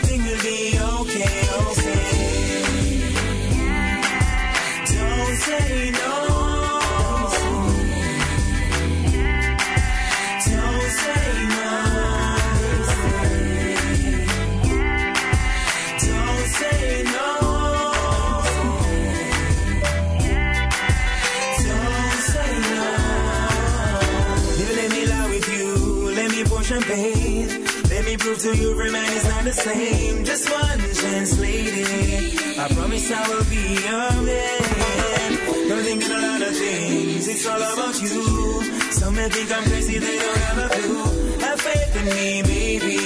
Prove 28.31 28.43
to 28.43 28.57
you, 28.57 28.81
is 28.81 29.25
not 29.25 29.43
the 29.43 29.53
same. 29.53 30.25
Just 30.25 30.49
one 30.49 30.79
chance, 30.95 31.37
lady. 31.41 32.39
I 32.61 32.69
promise 32.69 33.11
I 33.11 33.29
will 33.29 33.45
be 33.51 33.57
your 33.57 34.23
man. 34.23 35.69
Don't 35.69 35.83
think 35.83 36.05
a 36.05 36.13
lot 36.15 36.41
of 36.41 36.57
things, 36.57 37.27
it's 37.27 37.45
all 37.49 37.61
about 37.61 38.01
you. 38.01 38.63
Some 38.93 39.17
may 39.17 39.29
think 39.31 39.51
I'm 39.51 39.65
crazy, 39.65 39.99
they 39.99 40.17
don't 40.17 40.37
have 40.37 40.59
a 40.59 40.69
clue. 40.69 41.39
Have 41.41 41.61
faith 41.61 41.97
in 41.97 42.05
me, 42.05 42.43
baby. 42.43 42.99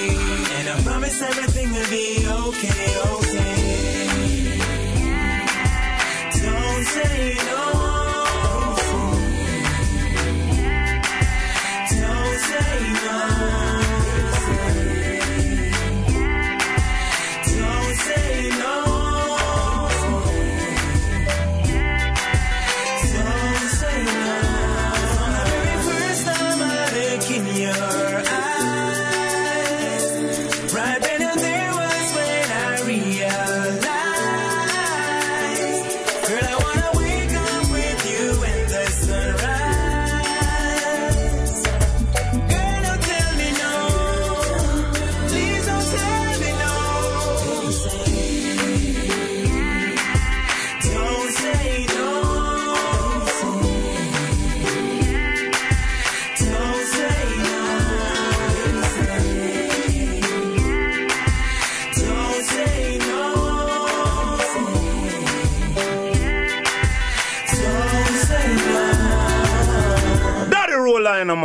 And 0.57 0.69
I 0.69 0.81
promise 0.83 1.19
everything 1.19 1.71
will 1.73 1.89
be 1.89 2.27
okay, 2.27 2.99
okay. 3.15 4.59
Don't 6.43 6.85
say 6.85 7.33
no. 7.47 7.84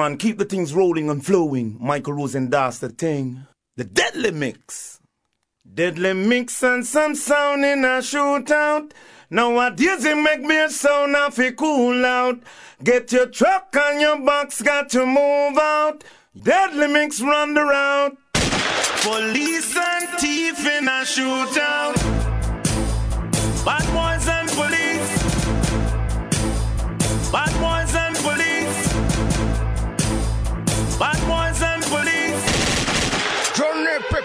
Man. 0.01 0.17
Keep 0.17 0.39
the 0.39 0.45
things 0.47 0.73
rolling 0.73 1.11
and 1.11 1.25
flowing. 1.25 1.77
Michael 1.79 2.15
Rosendas, 2.15 2.81
the 2.81 2.89
thing. 2.89 3.47
The 3.77 3.85
Deadly 3.85 4.31
Mix. 4.31 4.99
Deadly 5.75 6.15
Mix 6.15 6.63
and 6.63 6.87
some 6.87 7.15
sound 7.15 7.65
in 7.65 7.85
a 7.85 8.01
shootout. 8.01 8.93
Nowadays 9.29 10.05
it 10.05 10.17
make 10.17 10.41
me 10.41 10.69
sound 10.69 11.15
off 11.17 11.39
it 11.39 11.57
cool 11.57 12.05
out. 12.05 12.39
Get 12.83 13.13
your 13.13 13.27
truck 13.27 13.77
and 13.77 14.01
your 14.01 14.19
box, 14.21 14.63
got 14.63 14.89
to 14.91 15.05
move 15.05 15.59
out. 15.59 16.03
Deadly 16.35 16.89
Mix 16.89 17.21
run 17.21 17.53
the 17.55 17.63
route. 17.63 18.17
Police 19.03 19.77
and 19.77 20.09
thief 20.19 20.67
in 20.67 20.89
a 20.89 21.05
shootout. 21.05 22.30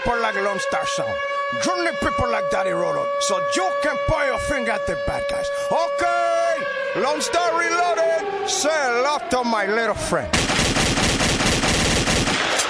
People 0.06 0.22
like 0.22 0.36
Lone 0.36 0.60
Star 0.60 0.86
Sound. 0.86 1.18
Journey 1.64 1.90
people 2.00 2.30
like 2.30 2.48
Daddy 2.48 2.70
Rolo. 2.70 3.08
So 3.22 3.40
you 3.56 3.68
can 3.82 3.96
point 4.06 4.28
your 4.28 4.38
finger 4.38 4.70
at 4.70 4.86
the 4.86 4.94
bad 5.04 5.24
guys. 5.28 5.50
Okay, 5.68 7.00
Lone 7.02 7.20
Star 7.20 7.58
Reloaded. 7.58 8.48
Say 8.48 8.68
hello 8.70 9.18
to 9.30 9.42
my 9.42 9.66
little 9.66 9.96
friend. 9.96 10.32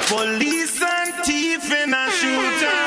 Police 0.08 0.80
and 0.80 1.14
thief 1.26 1.70
in 1.70 1.92
a 1.92 2.08
shootout. 2.08 2.85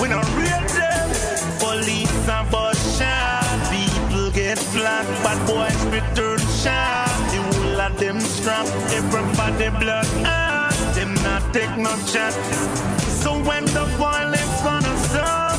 We 0.00 0.08
not 0.08 0.26
real 0.36 0.62
them. 0.76 1.08
Police 1.58 2.28
and 2.28 2.50
bus 2.50 2.78
shot. 2.98 3.44
People 3.70 4.30
get 4.30 4.58
flat, 4.58 5.06
bad 5.22 5.38
boys 5.46 5.80
return 5.86 6.38
shot. 6.62 7.08
The 7.30 7.38
whole 7.46 7.80
of 7.80 7.98
them 7.98 8.20
strap, 8.20 8.66
everybody 8.92 9.70
blood. 9.78 10.06
Ah, 10.24 10.70
them 10.94 11.14
not 11.26 11.42
take 11.52 11.76
no 11.76 11.94
chat. 12.12 12.32
So 13.22 13.32
when 13.48 13.64
the 13.66 13.84
violence 13.98 14.62
gonna 14.62 14.96
stop? 15.08 15.58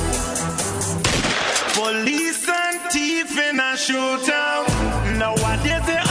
Police 1.73 2.47
and 2.49 2.79
thief 2.91 3.37
in 3.37 3.59
a 3.59 3.73
shootout. 3.75 4.67
Nowadays 5.17 5.85
they 5.85 6.06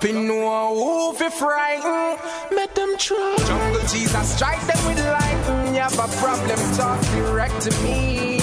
Dumping 0.00 0.28
no 0.28 0.76
who 0.76 1.12
fi 1.14 1.28
frighten, 1.28 2.18
make 2.54 2.72
them 2.72 2.96
try. 2.98 3.34
Jungle 3.48 3.80
Jesus 3.88 4.36
strike 4.36 4.64
them 4.68 4.86
with 4.86 5.04
lightning. 5.04 5.74
You 5.74 5.80
have 5.80 5.98
a 5.98 6.06
problem, 6.22 6.56
talk 6.76 7.00
direct 7.16 7.60
to 7.62 7.70
me. 7.82 8.38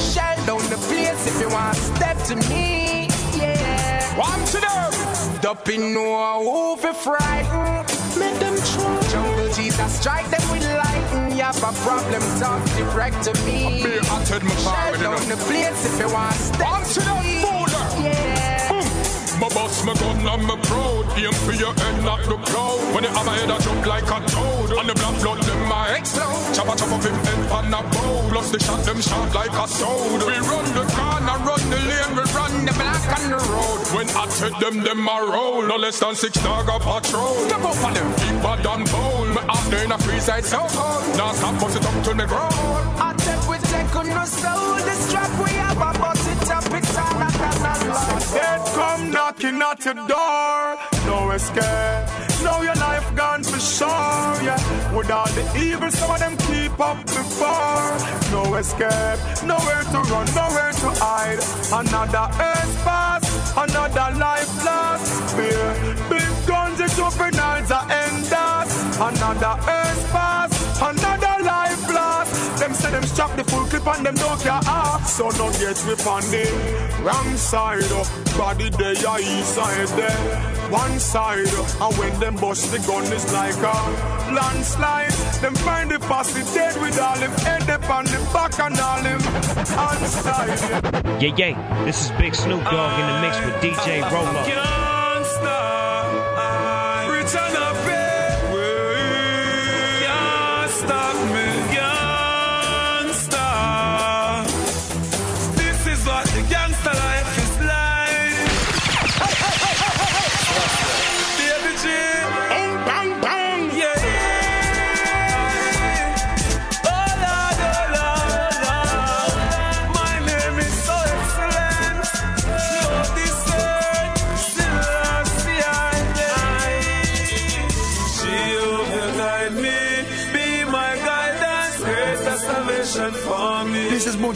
Shell 0.00 0.46
down 0.46 0.64
the 0.70 0.78
place 0.88 1.26
if 1.26 1.38
you 1.42 1.50
want 1.50 1.76
step 1.76 2.16
to 2.28 2.36
me. 2.48 3.08
Yeah, 3.36 4.18
one 4.18 4.46
to 4.46 4.58
them. 4.64 5.40
Dumping 5.42 5.92
no 5.92 6.40
who 6.42 6.76
fi 6.80 6.94
frighten, 6.94 7.84
make 8.18 8.38
them 8.40 8.56
try. 8.56 9.08
Jungle 9.10 9.52
Jesus 9.52 10.00
strike 10.00 10.30
them 10.30 10.50
with 10.50 10.64
lightning. 10.64 11.36
You 11.36 11.42
have 11.42 11.58
a 11.58 11.72
problem, 11.84 12.22
talk 12.40 12.64
direct 12.78 13.24
to 13.24 13.34
me. 13.44 13.82
Shell 13.82 14.96
down 15.02 15.28
the 15.28 15.36
place 15.36 15.84
if 15.84 16.00
you 16.00 16.10
want 16.10 16.34
step 16.34 16.66
One 16.66 16.82
to 16.82 17.00
me. 17.22 17.42
Yeah. 17.42 17.73
My 19.40 19.48
boss, 19.48 19.84
my 19.84 19.94
gun, 19.94 20.26
and 20.26 20.44
my 20.46 20.56
proud. 20.62 21.04
Aim 21.18 21.32
for 21.44 21.52
your 21.52 21.74
head, 21.74 22.04
not 22.04 22.22
the 22.22 22.36
crowd. 22.48 22.94
When 22.94 23.04
you 23.04 23.10
have 23.10 23.26
my 23.26 23.34
head, 23.36 23.50
I 23.50 23.58
jump 23.58 23.84
like 23.84 24.04
a 24.06 24.18
toad. 24.30 24.78
And 24.78 24.88
the 24.88 24.94
black 24.94 25.20
blood, 25.20 25.42
them 25.42 25.68
my 25.68 25.96
explode. 25.96 26.54
Chop 26.54 26.70
a 26.70 26.74
chop 26.78 26.92
up 26.94 27.02
him 27.02 27.14
head 27.26 27.50
on 27.50 27.74
a 27.74 27.82
bow. 27.82 28.28
Plus 28.30 28.50
the 28.52 28.58
shot, 28.60 28.84
them 28.84 29.00
shot 29.00 29.34
like 29.34 29.52
a 29.52 29.66
sword. 29.66 30.22
We 30.22 30.38
run 30.38 30.66
the 30.72 30.84
corner, 30.94 31.36
run 31.42 31.62
the 31.66 31.80
lane, 31.82 32.12
we 32.14 32.24
run 32.30 32.64
the 32.64 32.72
black 32.78 33.04
on 33.18 33.24
the 33.30 33.40
road. 33.50 33.80
When 33.90 34.08
I 34.14 34.24
take 34.38 34.58
them, 34.62 34.84
them 34.86 35.08
a 35.08 35.16
roll. 35.26 35.62
No 35.66 35.76
less 35.76 35.98
than 35.98 36.14
six 36.14 36.38
dog 36.38 36.68
a 36.70 36.78
patrol. 36.78 37.34
Step 37.50 37.64
up 37.64 37.84
on 37.84 37.92
them, 37.94 38.08
deeper 38.22 38.56
than 38.62 38.84
bowl. 38.86 39.26
Me 39.34 39.42
out 39.50 39.66
there 39.70 39.84
in 39.84 39.92
a 39.92 39.98
free 39.98 40.20
side 40.20 40.44
so 40.44 40.62
cold. 40.70 41.02
Now 41.18 41.32
stop, 41.32 41.58
bust 41.60 41.76
it 41.76 41.84
up 41.84 41.96
till 42.04 42.14
me 42.14 42.24
grow. 42.26 42.48
I 43.02 43.14
take 43.18 43.44
we 43.50 43.58
take 43.66 43.94
on 43.96 44.08
no 44.08 44.24
soul. 44.24 44.78
The 44.78 44.94
strap 45.04 45.32
we 45.42 45.50
have 45.58 45.82
a 45.82 45.90
bust 45.98 46.22
it 46.22 46.50
up, 46.50 46.70
it's 46.70 46.96
all 46.96 47.33
a 47.82 48.64
come 48.74 49.10
knocking 49.10 49.60
at 49.62 49.84
your 49.84 49.94
door, 49.94 50.76
no 51.06 51.30
escape. 51.32 52.24
Now 52.42 52.60
your 52.62 52.74
life 52.74 53.08
gone 53.16 53.42
for 53.42 53.58
sure, 53.58 53.88
yeah. 54.42 54.58
With 54.94 55.10
all 55.10 55.26
the 55.26 55.44
evil, 55.56 55.90
some 55.90 56.10
of 56.10 56.18
them 56.18 56.36
keep 56.48 56.78
up 56.78 56.98
before. 57.04 57.84
No 58.30 58.54
escape, 58.56 59.18
nowhere 59.44 59.84
to 59.92 59.98
run, 60.12 60.26
nowhere 60.34 60.72
to 60.72 60.90
hide. 61.00 61.40
Another 61.72 62.26
earth 62.40 62.84
pass, 62.84 63.24
another 63.56 64.18
life 64.18 64.64
lost. 64.64 65.36
Fear, 65.36 65.66
big 66.10 66.46
guns, 66.46 66.98
open 66.98 67.38
eyes 67.38 67.70
are 67.70 67.90
end 67.90 68.32
us. 68.32 68.70
Another 68.96 69.56
earth 69.68 70.12
pass, 70.12 70.80
another. 70.80 71.13
Them 72.94 73.02
say 73.02 73.14
strap 73.14 73.36
the 73.36 73.42
full 73.42 73.64
clip 73.64 73.84
and 73.88 74.06
them 74.06 74.14
don't 74.14 74.40
care 74.40 74.60
ah. 74.70 75.02
So 75.04 75.28
no 75.30 75.50
get 75.58 75.76
whip 75.82 76.06
on 76.06 76.22
the 76.30 76.46
wrong 77.02 77.36
side. 77.36 77.82
oh. 77.90 78.06
Body 78.38 78.70
they 78.70 78.94
are 79.04 79.18
east 79.18 79.56
side 79.56 79.88
there. 79.98 80.70
One 80.70 81.00
side, 81.00 81.50
oh. 81.50 81.88
and 81.90 81.98
when 81.98 82.20
them 82.20 82.36
bust 82.36 82.70
the 82.70 82.78
gun 82.86 83.02
is 83.12 83.26
like 83.32 83.56
a 83.56 84.32
landslide. 84.32 85.10
Them 85.42 85.56
find 85.56 85.90
the 85.90 85.98
posse 85.98 86.44
dead 86.54 86.80
with 86.80 87.00
all 87.00 87.18
him 87.18 87.32
head 87.42 87.68
up 87.68 87.90
on 87.90 88.04
the 88.04 88.18
back 88.32 88.60
and 88.60 88.78
all 88.78 89.02
him 89.02 89.20
outside. 89.76 91.20
Yeah, 91.20 91.34
yeah. 91.36 91.84
This 91.84 92.04
is 92.04 92.10
Big 92.12 92.32
Snoop 92.36 92.62
Dogg 92.62 93.00
in 93.00 93.06
the 93.10 93.20
mix 93.20 93.34
with 93.44 93.54
DJ 93.60 94.08
Rolo. 94.08 94.73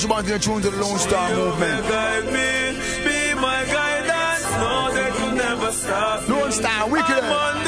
Is 0.09 0.15
Bunch 0.15 0.29
Bank, 0.29 0.47
you're 0.47 0.61
the 0.61 0.71
Lone 0.71 0.99
Star 0.99 1.35
Movement. 1.35 1.83
Guide 1.87 2.25
me, 2.25 2.81
be 3.05 3.35
my 3.35 3.65
guidance. 3.67 4.45
Know 4.53 4.91
that 4.95 5.13
you 5.21 5.35
never 5.37 5.71
stop. 5.71 6.29
Lone 6.29 6.51
Star, 6.51 6.89
wicked. 6.89 7.68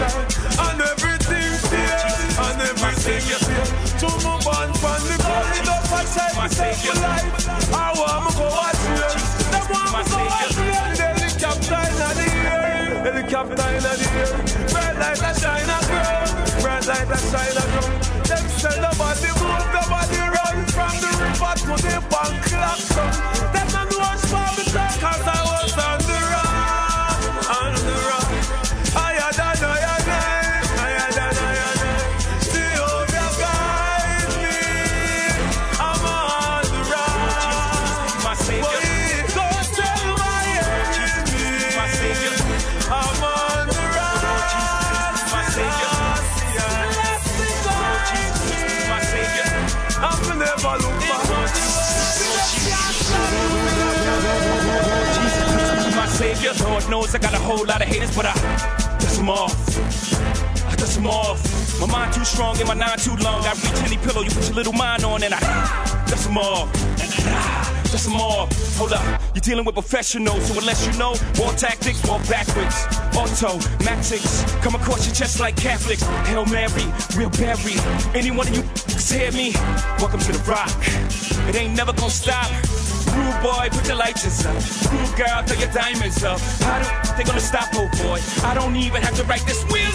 And 0.00 0.80
everything 0.80 1.52
fear. 1.68 2.00
And 2.40 2.60
everything 2.62 3.20
fear. 3.20 3.64
To 4.00 4.08
my 4.24 4.40
band 4.40 4.72
from 4.80 5.00
the 5.04 5.16
calling 5.20 5.68
up 5.68 5.92
a 5.92 6.00
child. 6.08 6.36
My 6.36 6.48
savior 6.48 6.96
life. 7.04 7.28
I 7.68 7.92
want 8.00 8.24
me 8.24 8.30
go 8.40 8.46
watch 8.48 8.80
you. 8.80 8.96
Them 9.52 9.66
want 9.68 9.92
me 9.92 10.00
go 10.08 10.18
watch 10.24 10.56
you. 10.56 10.72
Helicopter 10.96 11.84
in 11.84 11.96
the 12.00 12.28
air. 12.48 13.04
Helicopter 13.04 13.68
in 13.76 13.82
the 13.84 13.92
air. 14.16 14.32
Bright 14.72 14.96
light 14.96 15.20
a 15.20 15.30
shine 15.36 15.68
a 15.68 15.78
girl. 15.84 16.28
Bright 16.64 16.86
light 16.88 17.10
a 17.12 17.18
shine 17.28 17.60
a 17.60 17.64
girl. 17.76 17.92
Them 18.24 18.44
sell 18.56 18.78
nobody 18.80 19.30
move. 19.36 19.68
Nobody 19.76 20.20
run 20.32 20.56
from 20.72 20.94
the 20.96 21.10
river 21.20 21.52
to 21.60 21.76
the 21.76 22.00
bank 22.08 22.40
clock. 22.48 22.89
I 57.14 57.18
got 57.18 57.34
a 57.34 57.38
whole 57.38 57.66
lot 57.66 57.82
of 57.82 57.88
haters, 57.88 58.14
but 58.14 58.24
I 58.24 58.34
dust 59.00 59.18
them 59.18 59.28
off. 59.28 59.54
I 60.70 60.76
dust 60.76 60.94
them 60.94 61.08
off. 61.08 61.40
My 61.80 61.86
mind 61.86 62.14
too 62.14 62.24
strong 62.24 62.56
and 62.58 62.68
my 62.68 62.74
nine 62.74 62.98
too 62.98 63.16
long. 63.16 63.42
I 63.44 63.52
reach 63.54 63.82
any 63.82 63.96
pillow, 63.96 64.22
you 64.22 64.30
put 64.30 64.46
your 64.46 64.54
little 64.54 64.72
mind 64.72 65.02
on 65.02 65.22
and 65.24 65.34
I 65.34 65.40
dust 66.06 66.28
them 66.28 66.38
off. 66.38 66.72
Dust 67.90 68.04
them 68.04 68.14
off. 68.14 68.48
Hold 68.78 68.92
up, 68.92 69.20
you're 69.34 69.42
dealing 69.42 69.64
with 69.64 69.74
professionals, 69.74 70.46
so 70.46 70.58
unless 70.58 70.86
you 70.86 70.92
know, 70.98 71.14
war 71.36 71.52
tactics, 71.54 72.00
walk 72.06 72.22
backwards. 72.28 72.86
Automatics, 73.16 74.44
come 74.62 74.76
across 74.76 75.04
your 75.04 75.14
chest 75.14 75.40
like 75.40 75.56
Catholics. 75.56 76.02
Hail 76.28 76.46
Mary, 76.46 76.86
real 77.16 77.30
Barry. 77.30 77.74
Any 78.14 78.30
one 78.30 78.46
of 78.46 78.54
you 78.54 78.62
hear 79.10 79.32
me? 79.32 79.52
Welcome 79.98 80.20
to 80.20 80.32
the 80.32 80.42
rock. 80.48 80.70
It 81.48 81.56
ain't 81.56 81.74
never 81.74 81.92
gonna 81.92 82.10
stop. 82.10 82.79
Rude 83.08 83.42
boy, 83.42 83.68
put 83.70 83.86
your 83.86 83.96
lights 83.96 84.44
up. 84.44 84.54
Rude 84.92 85.16
girl, 85.16 85.42
throw 85.44 85.58
your 85.58 85.72
diamonds 85.72 86.22
up. 86.24 86.40
How 86.60 86.78
do 86.80 87.16
they 87.16 87.24
gonna 87.24 87.40
stop, 87.40 87.68
oh 87.74 87.88
boy? 88.02 88.20
I 88.44 88.54
don't 88.54 88.76
even 88.76 89.02
have 89.02 89.14
to 89.16 89.24
write 89.24 89.44
this 89.46 89.64
wheel 89.72 89.90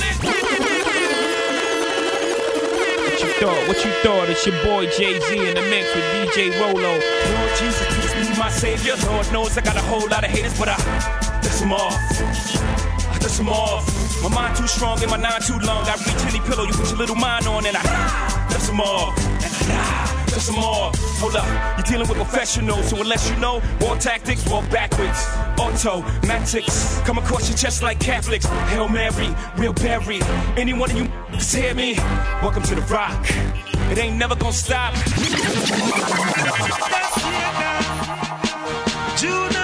What 3.05 3.21
you 3.21 3.29
thought? 3.39 3.67
What 3.67 3.85
you 3.85 3.91
thought? 4.03 4.29
It's 4.29 4.45
your 4.45 4.57
boy 4.63 4.85
Jay 4.97 5.19
Z 5.19 5.37
in 5.37 5.55
the 5.55 5.61
mix 5.61 5.93
with 5.95 6.05
DJ 6.13 6.59
Rolo. 6.59 6.99
Lord 6.99 7.51
Jesus, 7.59 7.85
please 7.95 8.13
be 8.29 8.37
my 8.39 8.49
savior. 8.49 8.95
Lord 9.07 9.31
knows 9.31 9.57
I 9.57 9.61
got 9.61 9.77
a 9.77 9.81
whole 9.81 10.07
lot 10.09 10.23
of 10.23 10.31
haters, 10.31 10.57
but 10.57 10.69
I 10.69 10.77
dust 11.41 11.59
them 11.61 11.73
off. 11.73 11.99
I 13.11 13.17
dust 13.19 13.37
them 13.37 13.49
off. 13.49 14.05
My 14.23 14.29
mind 14.29 14.57
too 14.57 14.67
strong 14.67 15.01
and 15.01 15.11
my 15.11 15.17
nine 15.17 15.41
too 15.41 15.59
long. 15.59 15.85
I 15.85 15.95
reach 15.95 16.25
any 16.25 16.39
pillow, 16.39 16.63
you 16.65 16.73
put 16.73 16.89
your 16.89 16.97
little 16.97 17.15
mind 17.15 17.47
on 17.47 17.65
and 17.65 17.77
I 17.77 17.83
dust 18.49 18.67
them 18.67 18.81
off. 18.81 19.15
And 19.17 19.71
I 19.71 20.14
them 20.43 20.55
off. 20.55 20.97
Hold 21.19 21.35
up, 21.35 21.47
you're 21.77 21.83
dealing 21.83 22.07
with 22.07 22.17
professionals, 22.17 22.89
so 22.89 22.99
unless 22.99 23.29
you 23.29 23.35
know, 23.37 23.61
war 23.79 23.95
tactics, 23.95 24.47
walk 24.49 24.69
backwards. 24.69 25.25
Automatics, 25.57 26.99
come 27.01 27.17
across 27.17 27.49
your 27.49 27.57
chest 27.57 27.81
like 27.81 27.99
Catholics. 27.99 28.45
Hail 28.69 28.89
Mary, 28.89 29.33
real 29.57 29.73
Barry. 29.73 30.19
Any 30.57 30.73
one 30.73 30.91
of 30.91 30.97
you 30.97 31.09
hear 31.39 31.73
me? 31.73 31.95
Welcome 32.41 32.63
to 32.63 32.75
the 32.75 32.81
rock. 32.81 33.25
It 33.91 33.97
ain't 33.97 34.17
never 34.17 34.35
gonna 34.35 34.51
stop. 34.51 34.93
Junior 39.17 39.54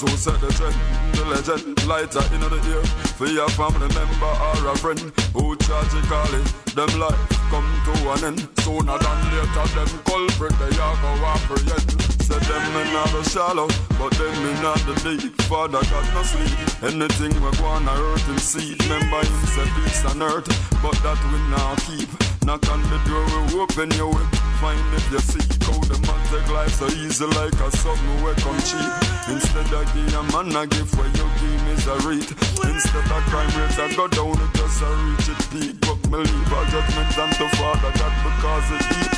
who 0.00 0.08
set 0.16 0.40
the 0.40 0.48
trend, 0.48 0.74
the 1.12 1.24
legend, 1.26 1.86
lighter 1.86 2.24
in 2.32 2.40
the 2.40 2.60
ear. 2.72 2.84
For 3.18 3.26
your 3.26 3.48
family 3.50 3.88
member 3.92 4.32
or 4.48 4.72
a 4.72 4.76
friend 4.76 5.00
who 5.34 5.56
tragically 5.56 6.42
them 6.74 6.92
life 6.98 7.20
come 7.52 7.68
to 7.84 7.92
an 8.12 8.24
end. 8.24 8.48
Sooner 8.64 8.96
than 8.96 9.18
later, 9.32 9.66
them 9.76 9.92
culprit 10.08 10.54
they 10.58 10.72
are 10.80 10.96
go 11.02 11.12
apprehend. 11.34 11.88
Say 12.22 12.38
them 12.38 12.64
in 12.80 12.88
the 12.94 13.22
shallow, 13.28 13.68
but 13.98 14.12
them 14.16 14.34
in 14.48 14.62
the 14.64 14.94
deep. 15.04 15.40
Father 15.42 15.82
God 15.90 16.06
no 16.14 16.22
sleep. 16.22 16.56
Anything 16.82 17.34
we 17.42 17.50
go 17.58 17.66
on 17.66 17.88
earth 17.88 18.28
and 18.28 18.40
see. 18.40 18.76
Remember 18.80 19.20
him 19.20 19.42
say 19.52 19.68
peace 19.76 20.04
on 20.06 20.22
earth, 20.22 20.48
but 20.80 20.96
that 21.02 21.20
we 21.30 21.38
now 21.50 21.74
keep. 21.84 22.31
Knock 22.44 22.68
on 22.70 22.82
the 22.90 22.98
door, 23.06 23.22
we 23.54 23.60
open 23.60 23.90
you 23.92 24.08
will 24.08 24.26
find 24.58 24.78
if 24.94 25.06
you 25.12 25.18
see 25.20 25.46
how 25.62 25.78
the 25.86 25.94
man 26.02 26.18
take 26.26 26.50
life 26.50 26.74
so 26.74 26.86
easy 26.86 27.24
like 27.38 27.54
a 27.54 27.70
something 27.70 28.24
we 28.24 28.34
come 28.42 28.58
cheap. 28.66 28.92
Instead 29.30 29.70
of 29.70 29.86
give 29.94 30.10
a 30.10 30.22
man 30.34 30.50
a 30.56 30.66
gift 30.66 30.90
where 30.98 31.06
you 31.06 31.26
give 31.38 31.62
misery. 31.70 32.18
Instead 32.66 33.06
of 33.14 33.22
crime 33.30 33.52
rates 33.54 33.78
I 33.78 33.94
go 33.94 34.08
down, 34.08 34.34
it 34.34 34.52
just 34.58 34.82
a 34.82 34.90
reach 35.06 35.28
it 35.30 35.42
peak. 35.54 35.80
But 35.86 36.02
me 36.10 36.18
leave 36.18 36.52
a 36.52 36.60
judgment 36.66 37.14
unto 37.14 37.46
Father 37.54 37.92
God 37.94 38.14
because 38.26 38.68
it 38.74 38.84
deep. 38.90 39.12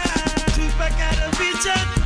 Tupac 0.52 0.92
had 0.92 1.18
a 1.24 1.30
vision. 1.36 1.84
Biggie 1.84 2.03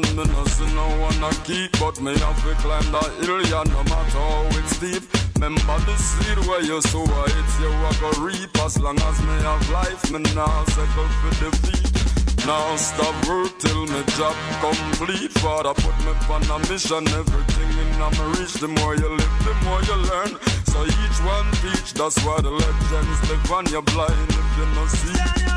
commandment 0.00 0.28
me 0.28 0.34
no 0.34 0.44
see 0.44 0.74
no 0.74 0.86
one 1.00 1.24
a 1.24 1.30
keep 1.44 1.72
But 1.78 2.00
me 2.00 2.16
have 2.18 2.42
to 2.42 2.54
climb 2.62 2.90
the 2.92 3.02
hill 3.24 3.42
yeah 3.46 3.64
no 3.64 3.82
matter 3.84 4.18
how 4.18 4.46
it's 4.58 4.76
steep. 4.76 5.02
Remember 5.34 5.78
the 5.86 5.96
seed 5.96 6.38
where 6.46 6.62
you 6.62 6.80
sow 6.82 7.04
it's 7.04 7.60
you 7.60 7.70
a 7.70 7.90
go 8.00 8.10
reap. 8.22 8.50
As 8.58 8.78
long 8.78 8.98
as 9.00 9.20
me 9.22 9.34
have 9.42 9.70
life 9.70 10.10
me 10.10 10.20
nah 10.34 10.64
settle 10.64 11.08
for 11.20 11.32
defeat. 11.42 12.46
Now 12.46 12.76
stop 12.76 13.14
work 13.28 13.58
till 13.58 13.86
me 13.86 14.02
job 14.16 14.36
complete. 14.60 15.32
Father 15.32 15.74
put 15.74 15.96
me 16.04 16.12
on 16.34 16.42
a 16.50 16.58
mission 16.70 17.06
Everything 17.08 17.70
in 17.82 17.90
me 17.98 18.24
reach. 18.38 18.54
The 18.54 18.68
more 18.68 18.94
you 18.96 19.08
live 19.08 19.36
the 19.46 19.54
more 19.64 19.82
you 19.82 19.96
learn. 20.10 20.32
So 20.66 20.84
each 20.84 21.18
one 21.24 21.50
teach, 21.62 21.94
that's 21.94 22.18
why 22.24 22.40
the 22.40 22.50
legends 22.50 23.30
live 23.30 23.52
on 23.52 23.66
your 23.66 23.82
blind 23.82 24.30
if 24.30 24.58
you 24.58 24.66
no 24.74 24.86
see. 24.86 25.47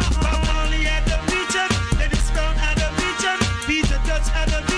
Peter 4.30 4.62
Dutch 4.62 4.71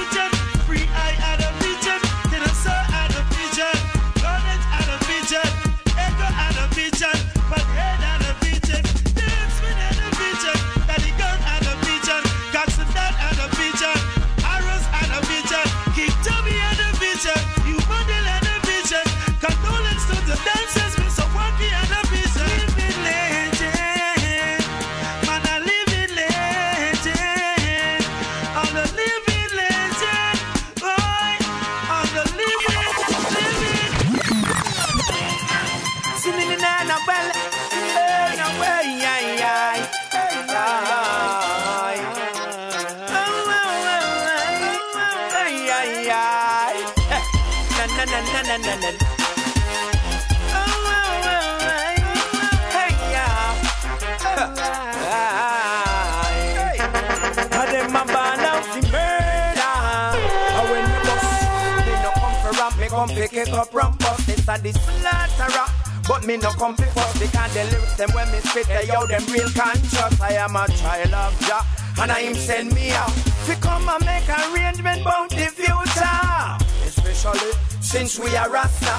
a. 64.61 65.65
But 66.07 66.25
me 66.25 66.37
no 66.37 66.51
come 66.51 66.75
fuss 66.75 67.17
because 67.17 67.53
the 67.53 67.63
lyrics 67.71 67.95
them 67.95 68.09
when 68.11 68.29
me 68.31 68.39
spit 68.39 68.67
they 68.67 68.87
yo 68.87 69.07
them 69.07 69.25
real 69.31 69.49
conscious. 69.55 70.21
I 70.21 70.33
am 70.33 70.55
a 70.55 70.67
child 70.67 71.13
of 71.13 71.39
Jah 71.47 71.65
and 72.01 72.11
I 72.11 72.21
him 72.21 72.35
send 72.35 72.73
me 72.73 72.91
out 72.91 73.13
to 73.45 73.55
come 73.55 73.87
and 73.87 74.05
make 74.05 74.27
arrangement 74.29 75.01
about 75.01 75.29
the 75.29 75.47
future. 75.47 76.85
Especially 76.85 77.51
since 77.79 78.19
we 78.19 78.35
are 78.35 78.49
Rasta, 78.49 78.95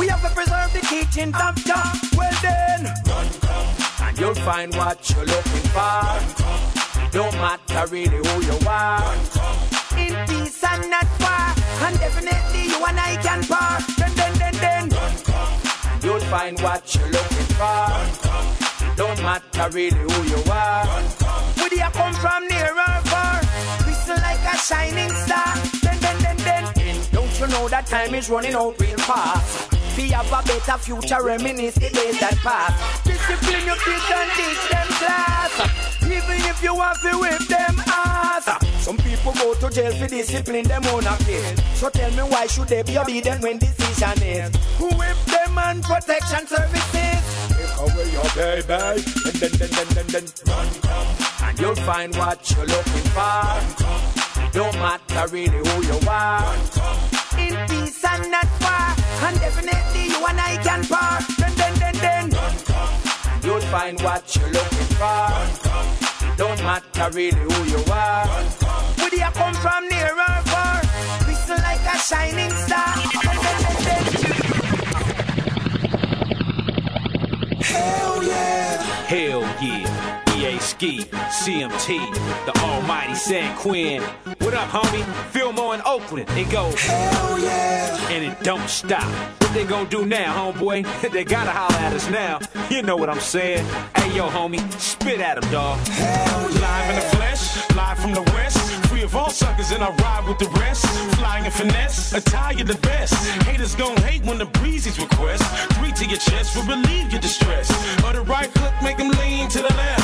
we 0.00 0.08
have 0.08 0.22
to 0.22 0.34
preserve 0.34 0.72
the 0.72 0.80
teachings 0.88 1.36
of 1.36 1.54
Jah. 1.64 1.92
Well 2.16 2.32
then, 2.42 2.86
and 4.02 4.18
you'll 4.18 4.34
find 4.34 4.74
what 4.74 4.98
you're 5.10 5.26
looking 5.26 5.66
for. 5.76 7.10
Don't 7.12 7.34
matter 7.34 7.86
really 7.92 8.16
who 8.16 8.42
you 8.42 8.58
are. 8.66 9.14
In 9.96 10.14
peace 10.26 10.64
and 10.64 10.90
not 10.90 11.06
war, 11.20 11.54
and 11.86 11.98
definitely 12.00 12.64
you 12.64 12.84
and 12.84 12.98
I 12.98 13.16
can 13.22 13.42
part. 13.44 13.95
You'll 16.06 16.20
find 16.20 16.56
what 16.60 16.94
you're 16.94 17.10
looking 17.10 17.48
for. 17.58 18.94
Don't 18.94 19.20
matter 19.22 19.68
really 19.72 19.98
who 19.98 20.22
you 20.22 20.40
are. 20.52 20.86
Where 21.56 21.74
you 21.74 21.90
come 21.92 22.14
from, 22.14 22.46
near 22.46 22.70
or 22.70 23.00
far? 23.10 23.40
Whistle 23.84 24.14
like 24.14 24.38
a 24.38 24.56
shining 24.56 25.10
star. 25.10 25.56
Then, 25.82 25.98
then, 25.98 26.36
then, 26.44 26.66
then. 26.76 27.04
Don't 27.10 27.40
you 27.40 27.48
know 27.48 27.68
that 27.70 27.86
time 27.86 28.14
is 28.14 28.30
running 28.30 28.54
out 28.54 28.80
real 28.80 28.98
fast? 28.98 29.75
We 29.96 30.10
have 30.10 30.26
a 30.26 30.42
better 30.46 30.78
future, 30.78 31.22
reminisce 31.22 31.74
the 31.74 31.88
days 31.88 32.20
that 32.20 32.36
pass. 32.44 33.02
Discipline 33.02 33.64
your 33.64 33.76
kids 33.76 34.04
and 34.12 34.30
teach 34.36 34.68
them 34.70 34.88
class. 35.00 36.02
Even 36.02 36.40
if 36.50 36.62
you 36.62 36.74
want 36.74 36.98
to 37.00 37.18
whip 37.18 37.40
them 37.48 37.76
ass. 37.86 38.44
Some 38.84 38.98
people 38.98 39.32
go 39.32 39.54
to 39.54 39.70
jail 39.70 39.92
for 39.92 40.06
discipline 40.06 40.68
them 40.68 40.84
own 40.86 41.06
a 41.06 41.16
kid. 41.24 41.58
So 41.74 41.88
tell 41.88 42.10
me 42.10 42.30
why 42.30 42.46
should 42.46 42.68
they 42.68 42.82
be 42.82 42.98
obedient 42.98 43.42
when 43.42 43.58
decision 43.58 44.22
is? 44.22 44.54
Who 44.76 44.88
whip 44.96 45.16
them 45.26 45.58
and 45.58 45.82
protection 45.82 46.46
services? 46.46 47.16
Away 47.78 48.10
your 48.12 48.28
baby, 48.36 49.02
and 49.24 49.34
then 49.40 49.50
then 49.58 49.70
then 49.70 49.88
then 49.96 50.06
then 50.06 50.24
run 50.46 50.68
come, 50.80 51.08
and 51.42 51.58
you'll 51.58 51.74
find 51.74 52.14
what 52.16 52.50
you're 52.50 52.66
looking 52.66 53.08
for. 53.12 54.52
Don't 54.52 54.74
matter 54.76 55.26
really 55.32 55.58
who 55.58 55.82
you 55.84 55.98
are. 56.08 56.54
In 57.38 57.54
peace 57.68 58.02
and 58.04 58.30
and 59.26 59.40
definitely 59.40 60.04
you 60.06 60.24
and 60.24 60.40
I 60.40 60.56
can 60.62 60.84
part. 60.84 61.24
Then, 61.38 61.52
then, 61.56 61.74
then, 61.82 61.94
then. 62.06 62.30
You'll 63.42 63.66
find 63.72 64.00
what 64.00 64.24
you're 64.36 64.52
looking 64.52 64.88
for. 65.00 65.28
Don't 66.36 66.62
matter 66.62 67.10
really 67.12 67.38
who 67.38 67.64
you 67.64 67.82
are. 67.90 68.26
Do 68.96 69.16
you 69.16 69.30
come 69.32 69.54
from, 69.54 69.88
near 69.88 70.12
or 70.12 70.42
far? 70.52 70.80
Whistle 71.26 71.58
like 71.68 71.84
a 71.94 71.98
shining 71.98 72.50
star. 72.50 72.94
Then, 73.24 73.38
then, 73.46 73.58
then, 73.64 73.78
then. 73.84 74.04
Hell 77.62 78.22
yeah. 78.22 78.82
Hell 79.12 79.45
Ski, 80.76 80.98
CMT, 80.98 82.44
the 82.44 82.60
almighty 82.60 83.14
San 83.14 83.56
Quinn. 83.56 84.02
What 84.40 84.52
up, 84.52 84.68
homie? 84.68 85.02
Fillmore 85.30 85.74
in 85.74 85.80
Oakland. 85.86 86.28
It 86.32 86.50
goes. 86.50 86.78
Hell 86.82 87.38
yeah. 87.38 88.08
And 88.10 88.22
it 88.22 88.44
don't 88.44 88.68
stop. 88.68 89.08
What 89.40 89.54
they 89.54 89.64
gonna 89.64 89.88
do 89.88 90.04
now, 90.04 90.52
homeboy? 90.52 91.10
they 91.12 91.24
gotta 91.24 91.50
holler 91.50 91.78
at 91.78 91.94
us 91.94 92.10
now. 92.10 92.40
You 92.68 92.82
know 92.82 92.94
what 92.94 93.08
I'm 93.08 93.20
saying? 93.20 93.64
Hey, 93.96 94.14
yo, 94.14 94.28
homie, 94.28 94.60
spit 94.78 95.18
at 95.20 95.42
him, 95.42 95.50
dog. 95.50 95.78
Hell 95.88 96.50
yeah. 96.52 96.60
Live 96.60 96.90
in 96.90 96.96
the 96.96 97.16
flesh, 97.16 97.70
live 97.74 97.98
from 97.98 98.12
the 98.12 98.22
west. 98.34 98.65
Of 99.06 99.14
all 99.14 99.30
suckers, 99.30 99.70
and 99.70 99.84
I 99.84 99.90
ride 100.02 100.26
with 100.26 100.40
the 100.40 100.48
rest. 100.58 100.84
Flying 101.14 101.44
in 101.44 101.52
finesse, 101.52 102.12
attire 102.12 102.64
the 102.64 102.74
best. 102.74 103.14
Haters 103.44 103.76
gon' 103.76 103.96
hate 103.98 104.24
when 104.24 104.36
the 104.36 104.46
breezes 104.46 104.98
request. 104.98 105.44
Three 105.74 105.92
to 105.92 106.06
your 106.06 106.18
chest 106.18 106.56
will 106.56 106.64
relieve 106.64 107.12
your 107.12 107.20
distress. 107.20 107.70
Or 108.02 108.12
the 108.14 108.22
right 108.22 108.50
hook 108.58 108.74
make 108.82 108.96
them 108.96 109.10
lean 109.10 109.48
to 109.50 109.58
the 109.58 109.72
left. 109.74 110.02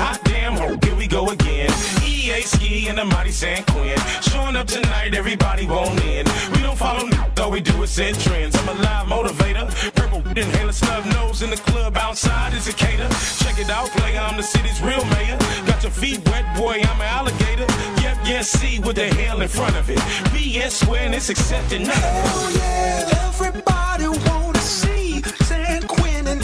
Hot 0.00 0.18
damn, 0.24 0.54
ho, 0.54 0.78
here 0.82 0.96
we 0.96 1.06
go 1.06 1.28
again. 1.28 1.68
EA 2.02 2.40
Ski 2.40 2.88
and 2.88 2.96
the 2.96 3.04
mighty 3.04 3.32
San 3.32 3.64
Quinn. 3.64 3.98
Showing 4.22 4.56
up 4.56 4.66
tonight, 4.66 5.14
everybody 5.14 5.66
won't 5.66 6.02
in. 6.04 6.24
We 6.52 6.62
don't 6.62 6.78
follow 6.78 7.06
n- 7.06 7.12
all 7.38 7.50
we 7.50 7.60
do 7.60 7.82
is 7.82 7.90
set 7.90 8.18
trends. 8.18 8.56
I'm 8.56 8.68
a 8.70 8.80
live 8.80 9.06
motivator. 9.08 9.68
Purple 9.94 10.22
inhaler, 10.26 10.72
snub 10.72 11.04
nose 11.06 11.42
in 11.42 11.50
the 11.50 11.56
club 11.56 11.98
outside 11.98 12.54
is 12.54 12.66
a 12.66 12.72
cater. 12.72 13.08
Check 13.44 13.58
it 13.58 13.68
out, 13.68 13.90
player, 13.90 14.20
I'm 14.20 14.38
the 14.38 14.42
city's 14.42 14.80
real 14.80 15.04
mayor. 15.16 15.36
Got 15.66 15.82
your 15.82 15.92
feet 15.92 16.26
wet, 16.30 16.46
boy, 16.56 16.80
I'm 16.82 17.00
an 17.00 17.08
alligator. 17.18 17.66
Yep, 18.02 18.16
see 18.42 18.78
with 18.78 18.96
the 18.96 19.08
hell 19.08 19.40
in 19.40 19.48
front 19.48 19.76
of 19.76 19.90
it. 19.90 19.98
BS 20.32 20.86
when 20.88 21.14
it's 21.14 21.28
accepted. 21.28 21.80
Hell 21.80 22.50
yeah. 22.52 23.26
Everybody 23.26 24.08
wanna 24.28 24.60
see 24.60 25.22
San 25.44 25.82
Quinn 25.86 26.26
and 26.26 26.42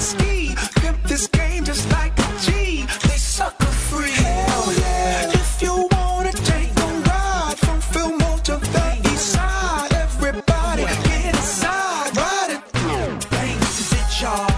Ski. 0.00 0.54
Pimp 0.80 1.02
this 1.04 1.26
game 1.28 1.64
just 1.64 1.90
like 1.92 2.18
a 2.18 2.28
G. 2.40 2.84
They 3.08 3.18
sucker 3.18 3.72
free. 3.88 4.10
Hell 4.10 4.72
yeah. 4.72 5.30
If 5.32 5.62
you 5.62 5.88
wanna 5.92 6.32
take 6.32 6.70
a 6.78 6.88
ride 7.10 7.58
from 7.58 7.80
Fillmore 7.80 8.38
to 8.48 8.56
the 8.56 8.98
east 9.12 9.32
side, 9.34 9.92
everybody 9.92 10.82
get 10.82 11.34
inside. 11.34 12.16
Ride 12.16 12.50
it. 12.56 13.30
Bang, 13.30 13.58
this 13.60 13.80
is 13.80 13.92
it, 14.00 14.20
y'all. 14.20 14.50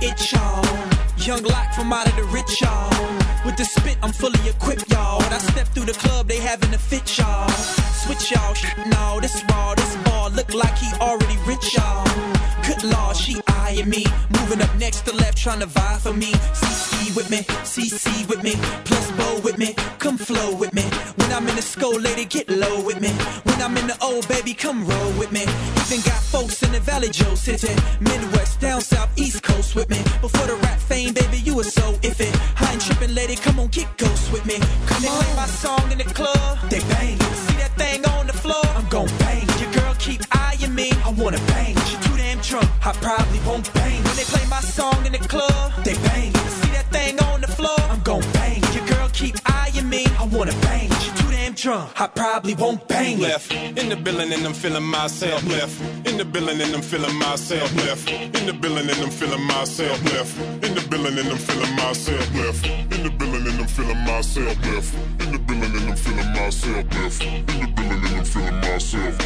It, 0.00 0.32
y'all. 0.32 0.64
Young 1.18 1.42
Lock 1.44 1.72
from 1.74 1.92
out 1.92 2.08
of 2.08 2.16
the 2.16 2.24
rich, 2.24 2.60
y'all. 2.60 3.07
The 3.58 3.64
spit, 3.64 3.98
I'm 4.04 4.12
fully 4.12 4.38
equipped, 4.48 4.88
y'all. 4.88 5.18
When 5.18 5.32
I 5.32 5.38
step 5.38 5.66
through 5.74 5.86
the 5.86 5.92
club, 5.94 6.28
they 6.28 6.36
having 6.36 6.72
a 6.74 6.78
fit, 6.78 7.18
y'all. 7.18 7.48
Switch, 7.48 8.30
y'all. 8.30 8.54
Shit, 8.54 8.86
no, 8.86 9.18
this 9.20 9.42
raw, 9.50 9.74
this 9.74 9.96
ball 10.28 10.36
look 10.36 10.54
like 10.54 10.76
he 10.76 10.90
already 11.00 11.36
rich, 11.46 11.74
y'all. 11.74 12.04
Good 12.66 12.84
law, 12.84 13.12
she 13.12 13.40
eyeing 13.48 13.88
me. 13.88 14.04
Moving 14.38 14.60
up 14.62 14.74
next 14.76 15.02
to 15.06 15.14
left, 15.14 15.38
trying 15.38 15.60
to 15.60 15.66
vie 15.66 15.98
for 15.98 16.12
me. 16.12 16.32
CC 16.32 17.16
with 17.16 17.30
me, 17.30 17.38
CC 17.64 18.28
with 18.28 18.42
me. 18.42 18.54
Plus 18.84 19.10
bow 19.12 19.40
with 19.40 19.58
me, 19.58 19.74
come 19.98 20.18
flow 20.18 20.54
with 20.54 20.72
me. 20.74 20.82
When 21.16 21.32
I'm 21.32 21.46
in 21.48 21.56
the 21.56 21.62
school, 21.62 21.98
lady, 21.98 22.24
get 22.24 22.48
low 22.50 22.84
with 22.84 23.00
me. 23.00 23.10
When 23.44 23.60
I'm 23.60 23.76
in 23.76 23.86
the 23.86 23.96
old 24.02 24.28
baby, 24.28 24.54
come 24.54 24.86
roll 24.86 25.12
with 25.18 25.32
me. 25.32 25.42
Even 25.42 26.00
got 26.04 26.20
folks 26.34 26.62
in 26.62 26.72
the 26.72 26.80
Valley 26.80 27.08
Joe 27.08 27.34
City. 27.34 27.74
Midwest, 28.00 28.60
down 28.60 28.80
south, 28.80 29.10
east 29.16 29.42
coast 29.42 29.74
with 29.74 29.88
me. 29.88 29.98
Before 30.20 30.46
the 30.46 30.56
rap 30.56 30.78
fame, 30.78 31.14
baby, 31.14 31.38
you 31.38 31.56
were 31.56 31.70
so 31.80 31.92
iffy. 32.08 32.30
I 32.60 32.72
ain't 32.72 32.82
tripping, 32.82 33.14
lady, 33.14 33.36
come 33.36 33.58
on, 33.60 33.68
get 33.68 33.88
ghost 33.96 34.32
with 34.32 34.44
me. 34.46 34.58
Come 34.86 35.02
they 35.02 35.08
play 35.08 35.34
my 35.36 35.46
song 35.46 35.90
in 35.90 35.98
the 35.98 36.04
club, 36.04 36.58
they 36.70 36.80
bang. 36.80 37.18
See 37.18 37.56
that 37.62 37.72
thing 37.76 38.04
on 38.06 38.26
the 38.26 38.34
floor, 38.34 38.66
I'm 38.76 38.88
gon' 38.88 39.08
bang. 39.18 39.47
Your 40.08 40.16
girl 40.16 40.26
keep 40.30 40.36
eyeing 40.36 40.74
me, 40.74 40.90
I 41.04 41.10
wanna 41.10 41.38
bang. 41.48 41.76
She 41.86 41.96
too 41.96 42.16
damn 42.16 42.40
drunk, 42.40 42.68
I 42.86 42.92
probably 42.92 43.40
won't 43.46 43.72
bang. 43.74 44.02
When 44.04 44.16
they 44.16 44.24
play 44.24 44.44
my 44.48 44.60
song 44.60 45.04
in 45.04 45.12
the 45.12 45.18
club, 45.18 45.72
they 45.84 45.94
bang. 45.94 46.32
See 46.32 46.70
that 46.70 46.86
thing 46.90 47.18
on 47.20 47.40
the 47.40 47.48
floor, 47.48 47.78
I'm 47.90 48.00
gon' 48.00 48.22
bang. 48.32 48.62
Your 48.72 48.86
girl 48.86 49.10
keep 49.12 49.36
eyeing 49.46 49.88
me, 49.88 50.06
I 50.18 50.24
wanna 50.26 50.52
bang. 50.62 50.90
She 51.00 51.17
too 51.58 51.72
I 51.72 52.06
probably 52.06 52.54
won't 52.54 52.86
bang 52.86 53.18
left. 53.18 53.52
In 53.52 53.88
the 53.88 53.96
building 53.96 54.32
and 54.32 54.46
I'm 54.46 54.54
feeling 54.54 54.84
myself 54.84 55.44
left. 55.48 55.80
In 56.06 56.16
the 56.16 56.24
building 56.24 56.60
and 56.60 56.74
I'm 56.74 56.82
feeling 56.82 57.16
myself 57.18 57.74
left. 57.84 58.08
In 58.08 58.46
the 58.46 58.52
building 58.52 58.88
and 58.88 59.00
I'm 59.02 59.10
feeling 59.10 59.44
myself 59.44 59.98
left. 60.12 60.38
In 60.38 60.74
the 60.74 60.86
building 60.88 61.18
and 61.18 61.28
I'm 61.28 61.38
feeling 61.38 61.74
myself 61.74 62.34
left. 62.36 62.64
In 62.94 63.02
the 63.02 63.10
building 63.10 63.46
and 63.48 63.60
I'm 63.60 63.66
feeling 63.66 63.98
myself 64.06 64.56
left. 64.66 64.94
In 65.20 65.32
the 65.32 65.38
building 65.48 65.74
and 65.78 65.90
I'm 65.90 65.96
feeling 65.96 66.32
myself 66.32 66.86
left. 66.94 67.22
In 67.24 67.58
the 67.62 67.68
building 67.74 68.04
and 68.06 68.16
I'm 68.18 68.24
feeling 68.24 68.60
myself. 68.60 69.18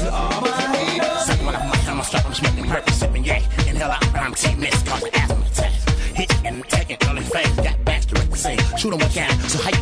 To 0.00 0.12
all 0.12 0.40
my 0.40 0.50
haters. 0.72 1.26
Second 1.26 1.46
one, 1.46 1.56
I'm 1.56 1.68
like, 1.68 1.88
I'm 1.88 2.02
strap, 2.02 2.24
I'm 2.24 2.34
smoking, 2.34 2.64
purple, 2.64 2.92
sipping, 2.94 3.24
yeah. 3.24 3.42
Inhale 3.68 3.90
out, 3.90 4.04
I'm 4.16 4.34
T-Mist, 4.34 4.86
causing 4.86 5.14
asthma 5.14 5.44
attacks. 5.44 5.84
Hit 6.14 6.32
and 6.44 6.64
taking 6.68 6.96
early 7.08 7.20
phase, 7.20 7.54
got 7.56 7.84
back 7.84 8.00
to 8.02 8.14
the 8.14 8.36
scene. 8.36 8.58
Shoot 8.78 8.94
'em 8.94 8.98
with 8.98 9.14
can, 9.14 9.30
so 9.48 9.58
how 9.58 9.70
you 9.70 9.81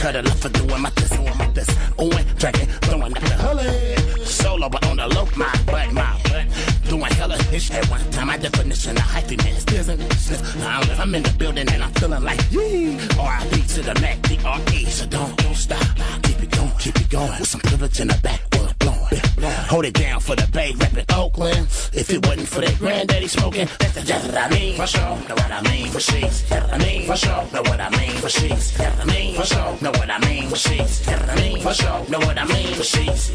The 0.00 0.06
cutter, 0.06 0.22
love 0.22 0.40
for 0.40 0.48
doing 0.48 0.80
my 0.80 0.88
this, 0.90 1.10
doing 1.10 1.36
my 1.36 1.46
this. 1.48 1.68
Owen, 1.98 2.24
dragging, 2.38 2.66
throwing 2.88 3.12
the 3.12 3.36
hully. 3.44 4.24
Solo, 4.24 4.70
but 4.70 4.82
on 4.86 4.96
the 4.96 5.06
low, 5.08 5.28
my 5.36 5.52
butt, 5.66 5.92
my 5.92 6.18
butt. 6.24 6.46
Doing 6.88 7.12
hella 7.12 7.36
ish 7.52 7.70
at 7.70 7.84
one 7.90 8.00
time. 8.10 8.28
My 8.28 8.38
definition 8.38 8.96
of 8.96 9.02
hyphy, 9.02 9.36
man, 9.44 9.56
is 9.56 9.64
business. 9.66 10.56
Now, 10.56 10.80
if 10.80 10.98
I'm 10.98 11.14
in 11.14 11.22
the 11.22 11.32
building 11.32 11.68
and 11.68 11.82
I'm 11.82 11.92
feeling 11.92 12.22
like, 12.22 12.40
yee. 12.50 12.98
R.I.P. 13.18 13.60
to 13.74 13.82
the 13.82 13.94
Mac 14.00 14.22
Dre 14.22 14.84
So 14.84 15.04
don't, 15.06 15.36
don't 15.36 15.54
stop. 15.54 15.84
Keep 16.22 16.44
it 16.44 16.50
going, 16.50 16.72
keep 16.78 16.98
it 16.98 17.10
going. 17.10 17.38
With 17.38 17.48
some 17.48 17.60
privilege 17.60 18.00
in 18.00 18.08
the 18.08 18.18
blowing. 18.22 18.49
Hold 19.70 19.84
it 19.84 19.94
down 19.94 20.18
for 20.18 20.34
the 20.34 20.48
Bay, 20.48 20.72
reppin' 20.72 21.16
Oakland. 21.16 21.68
If 21.92 22.10
it 22.10 22.26
wasn't 22.26 22.48
for 22.48 22.60
that 22.60 22.76
granddaddy 22.76 23.28
smoking, 23.28 23.68
that's 23.78 23.94
the 23.94 24.00
just 24.00 24.26
what 24.26 24.36
I 24.36 24.50
mean. 24.50 24.74
For 24.74 24.86
sure, 24.88 25.16
know 25.28 25.36
what 25.36 25.52
I 25.52 25.62
mean 25.62 25.86
for 25.92 26.00
sheets. 26.00 26.50
I 26.50 26.76
mean 26.78 27.06
for 27.06 27.14
sure, 27.14 27.46
know 27.52 27.62
what 27.62 27.80
I 27.80 27.88
mean 27.90 28.10
for 28.16 28.28
sheets. 28.28 28.80
I 28.80 29.04
mean 29.04 29.36
for 29.36 29.46
sure, 29.46 29.78
know 29.80 29.92
what 29.92 30.10
I 30.10 30.18
mean 30.26 30.48
for 30.48 30.56
sheets. 30.56 31.06
I 31.08 31.34
mean 31.36 31.60
for 31.62 31.72
sure, 31.72 32.04
know 32.08 32.18
what 32.18 32.36
I 32.36 32.44
mean 32.46 32.74
for 32.74 32.82
sheets. 32.82 33.30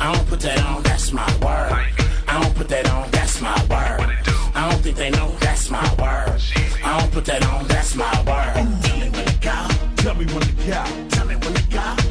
I 0.00 0.14
don't 0.14 0.26
put 0.26 0.40
that 0.40 0.64
on, 0.64 0.82
that's 0.82 1.12
my 1.12 1.30
word. 1.44 1.72
I 2.26 2.40
don't 2.40 2.54
put 2.54 2.68
that 2.70 2.88
on, 2.88 3.10
that's 3.10 3.42
my 3.42 3.60
word. 3.68 4.16
I 4.54 4.70
don't 4.70 4.80
think 4.80 4.96
they 4.96 5.10
know, 5.10 5.28
that's 5.40 5.70
my 5.70 5.84
word. 6.00 6.40
I 6.84 7.00
don't 7.00 7.12
put 7.12 7.26
that 7.26 7.44
on, 7.44 7.68
that's 7.68 7.94
my 7.94 8.16
word. 8.24 8.54
Tell 8.82 8.96
me 8.96 9.10
when 9.10 9.26
to 9.26 9.38
go. 9.44 9.68
Tell 9.96 10.14
me 10.14 10.24
when 10.24 10.40
to 10.40 10.52
go. 10.72 11.08
Tell 11.10 11.26
me 11.26 11.36
when 11.36 11.52
to 11.52 11.62
go. 11.68 12.05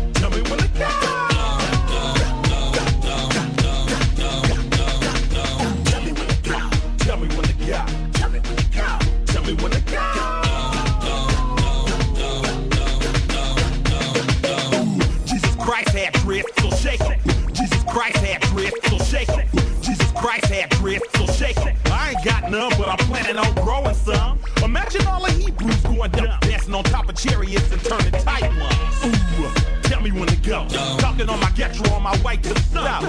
Shake. 21.53 21.75
I 21.91 22.11
ain't 22.11 22.23
got 22.23 22.49
none, 22.49 22.71
but 22.77 22.87
I'm 22.87 22.97
planning 22.97 23.37
on 23.37 23.53
growing 23.55 23.95
some. 23.95 24.39
Imagine 24.63 25.05
all 25.07 25.23
the 25.23 25.31
Hebrews 25.31 25.81
going 25.81 26.11
down, 26.11 26.39
dancing 26.41 26.73
on 26.73 26.83
top 26.85 27.09
of 27.09 27.15
chariots 27.15 27.71
and 27.71 27.83
turning 27.83 28.11
tight 28.11 28.49
ones. 28.57 29.05
Ooh, 29.05 29.81
tell 29.83 30.01
me 30.01 30.11
when 30.11 30.27
to 30.27 30.35
go. 30.37 30.65
Talking 30.99 31.29
on 31.29 31.39
my 31.39 31.49
getro 31.51 31.91
on 31.93 32.03
my 32.03 32.19
way 32.23 32.37
to 32.37 32.53
the 32.53 32.59
south. 32.61 33.05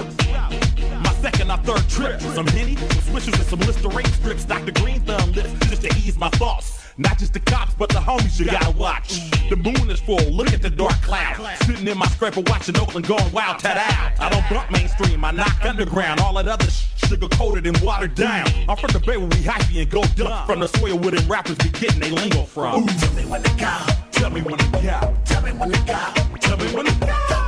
My 1.03 1.13
second 1.21 1.51
or 1.51 1.57
third 1.57 1.89
trip. 1.89 2.21
Some 2.21 2.47
Henny, 2.47 2.75
some 2.75 2.87
swishers, 2.87 3.35
and 3.35 3.47
some 3.47 3.59
Listerine 3.59 4.05
strips. 4.05 4.45
Dr. 4.45 4.71
Green 4.71 5.01
Thumb 5.01 5.31
lips 5.33 5.51
just 5.69 5.81
to 5.83 5.89
ease 5.97 6.17
my 6.17 6.29
thoughts. 6.29 6.76
Not 6.99 7.19
just 7.19 7.33
the 7.33 7.39
cops, 7.39 7.75
but 7.75 7.89
the 7.89 7.99
homies 7.99 8.39
you 8.39 8.47
gotta 8.47 8.71
watch. 8.71 9.29
The 9.49 9.55
moon 9.55 9.89
is 9.91 9.99
full, 9.99 10.19
look 10.31 10.51
at 10.51 10.63
the 10.63 10.69
dark 10.69 10.99
cloud. 11.03 11.35
Sitting 11.61 11.87
in 11.87 11.97
my 11.97 12.07
scraper 12.07 12.41
watching 12.47 12.75
Oakland 12.77 13.07
going 13.07 13.31
wild, 13.31 13.59
tat 13.59 13.77
out. 13.77 14.19
I 14.19 14.29
don't 14.29 14.49
bump 14.49 14.71
mainstream, 14.71 15.23
I 15.23 15.29
knock 15.31 15.63
underground. 15.63 16.19
All 16.19 16.33
that 16.33 16.47
other 16.47 16.69
sh- 16.69 16.87
sugar 17.07 17.27
coated 17.27 17.67
and 17.67 17.77
watered 17.81 18.15
down. 18.15 18.47
I'm 18.67 18.77
from 18.77 18.91
the 18.93 18.99
bay 18.99 19.17
where 19.17 19.27
we 19.27 19.37
hyphy 19.37 19.81
and 19.81 19.89
go 19.91 20.03
dumb. 20.15 20.47
From 20.47 20.59
the 20.59 20.67
soil 20.67 20.97
where 20.97 21.11
them 21.11 21.27
rappers 21.27 21.57
be 21.57 21.69
getting 21.69 21.99
they 21.99 22.09
lingo 22.09 22.43
from. 22.43 22.83
Ooh, 22.83 22.87
tell 22.87 23.13
me 23.13 23.25
when 23.25 23.43
to 23.43 23.55
go. 23.57 23.77
Tell 24.11 24.29
me 24.31 24.41
when 24.41 24.57
to 24.57 24.71
go. 24.71 25.17
Tell 25.25 25.41
me 25.43 25.51
when 25.51 25.71
to 25.71 25.79
go. 25.85 26.37
Tell 26.39 26.57
me 26.57 26.65
when 26.73 26.85
to 26.87 27.05
go. 27.05 27.46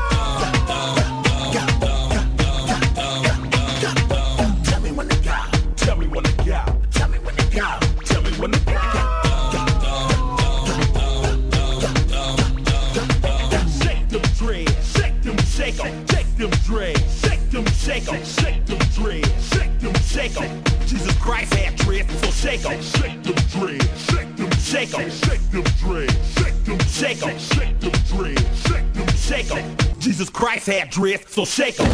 Them 16.39 16.49
dreads, 16.65 17.19
shake 17.21 17.51
them, 17.51 17.65
shake 17.65 18.07
'em, 18.07 18.23
shake 18.23 18.65
them 18.65 18.77
dreads, 18.95 19.49
shake 19.53 19.79
them, 19.81 19.93
shake 20.05 20.39
'em. 20.41 20.63
Jesus 20.87 21.13
Christ 21.17 21.53
had 21.53 21.75
dreads, 21.75 22.17
so 22.21 22.31
shake 22.31 22.65
'em, 22.65 22.81
shake 22.81 23.23
them 23.23 23.35
dreads, 23.51 24.05
shake 24.09 24.35
them, 24.37 24.51
shake 24.61 24.97
'em, 24.97 25.11
shake 25.11 25.51
them 25.51 25.63
dreads, 25.83 26.15
shake 26.37 26.63
them, 26.63 26.79
shake 26.87 27.23
'em, 27.23 27.39
shake 27.39 27.79
them 27.81 27.91
dreads, 28.07 28.61
shake 28.65 28.93
them, 28.93 29.07
shake 29.17 29.51
'em. 29.51 29.77
Jesus 29.99 30.29
Christ 30.29 30.67
had 30.67 30.89
dreads, 30.89 31.25
so 31.29 31.43
shake 31.43 31.77
'em. 31.77 31.91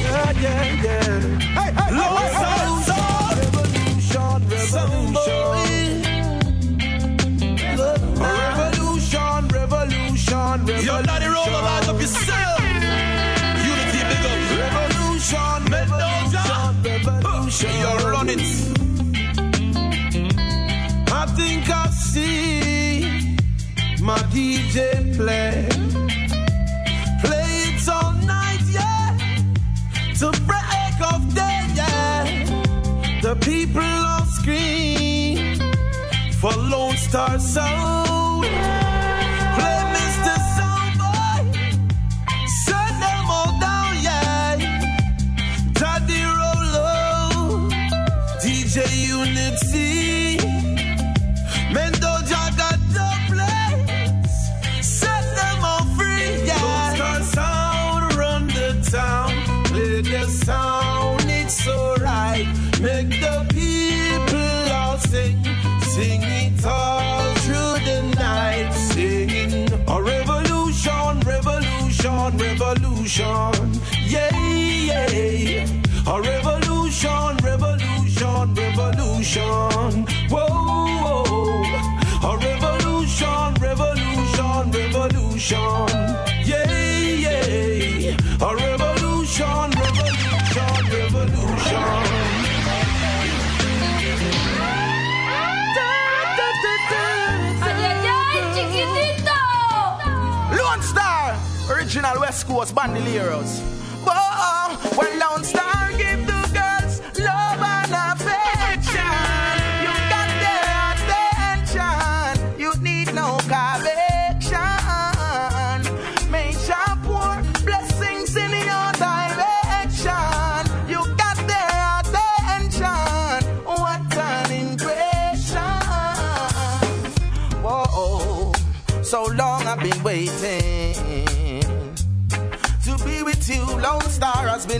Yeah, 0.00 0.32
yeah, 0.40 0.82
yeah. 0.82 1.20
Hey, 1.58 1.72
hey, 1.72 1.94
Lord, 1.94 2.32
sound, 2.32 2.32
sound. 2.32 2.51
Revolution, 10.82 10.82
revolution. 10.82 10.84
Yo, 10.86 11.02
Daddy 11.02 11.26
Rolo, 11.26 11.60
rise 11.62 11.88
up 11.88 12.00
yourself. 12.00 12.60
Unity, 13.70 14.02
big 14.10 14.24
up. 14.26 14.38
Revolution, 14.58 15.60
revolution. 15.70 17.70
You 17.80 17.92
run 18.10 18.28
it. 18.28 18.42
I 21.12 21.14
think 21.36 21.68
I 21.70 21.72
see 21.90 23.36
my 24.00 24.18
DJ 24.34 25.14
play. 25.16 25.68
Play 27.22 27.50
it 27.68 27.88
all 27.88 28.12
night, 28.26 28.62
yeah. 28.70 29.16
To 30.18 30.30
break 30.46 31.00
of 31.12 31.20
day, 31.34 31.60
yeah. 31.74 32.24
The 33.22 33.34
people 33.36 33.82
on 33.82 34.26
screen 34.26 35.56
for 36.40 36.52
Lone 36.52 36.96
Star 36.96 37.38
Sound. 37.38 38.11
Yeah, 73.04 73.52
yeah. 74.06 74.41
Original 102.62 102.72
Bandoleros. 102.72 103.71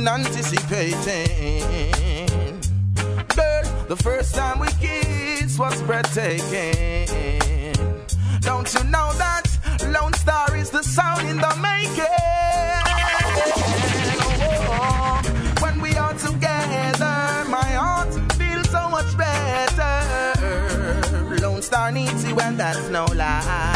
Been 0.03 0.09
anticipating. 0.09 1.63
Girl, 3.37 3.63
the 3.89 3.97
first 3.97 4.35
time 4.35 4.59
we 4.59 4.67
kissed 4.81 5.59
was 5.59 5.81
breathtaking. 5.83 7.07
Don't 8.41 8.73
you 8.75 8.85
know 8.85 9.13
that 9.19 9.45
Lone 9.91 10.15
Star 10.15 10.57
is 10.57 10.71
the 10.71 10.83
sound 10.83 11.29
in 11.29 11.37
the 11.37 11.55
making? 11.63 12.05
When 15.63 15.81
we 15.81 15.95
are 15.97 16.15
together, 16.15 17.45
my 17.49 17.71
heart 17.83 18.13
feels 18.33 18.69
so 18.71 18.89
much 18.89 19.17
better. 19.17 20.03
Lone 21.41 21.63
Star 21.63 21.93
needs 21.93 22.25
you, 22.25 22.39
and 22.41 22.59
that's 22.59 22.89
no 22.89 23.05
lie. 23.15 23.72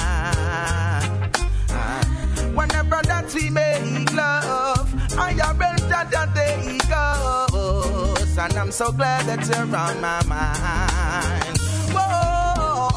I'm 8.67 8.73
so 8.73 8.91
glad 8.91 9.25
that 9.27 9.47
you're 9.47 9.77
on 9.77 10.01
my 10.01 10.21
mind. 10.27 11.57
Whoa, 11.95 12.91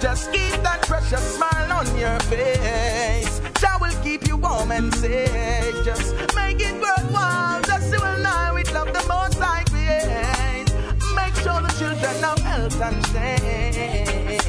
just 0.00 0.30
keep 0.32 0.52
that 0.62 0.82
precious 0.82 1.34
smile 1.34 1.72
on 1.72 1.86
your 1.98 2.20
face. 2.30 3.40
I 3.68 3.76
will 3.80 4.00
keep 4.04 4.28
you 4.28 4.36
warm 4.36 4.70
and 4.70 4.94
safe. 4.94 5.84
Just 5.84 6.14
make 6.36 6.60
it 6.60 6.80
worthwhile. 6.80 7.62
Just 7.62 7.92
you 7.92 8.00
and 8.00 8.24
I, 8.24 8.52
we 8.54 8.62
love 8.72 8.92
the 8.92 9.04
most 9.08 9.42
I 9.42 9.64
create. 9.64 10.72
Make 11.16 11.34
sure 11.42 11.60
the 11.60 11.74
children 11.76 12.22
have 12.22 12.38
health 12.38 12.80
and 12.80 13.04
safe. 13.06 14.44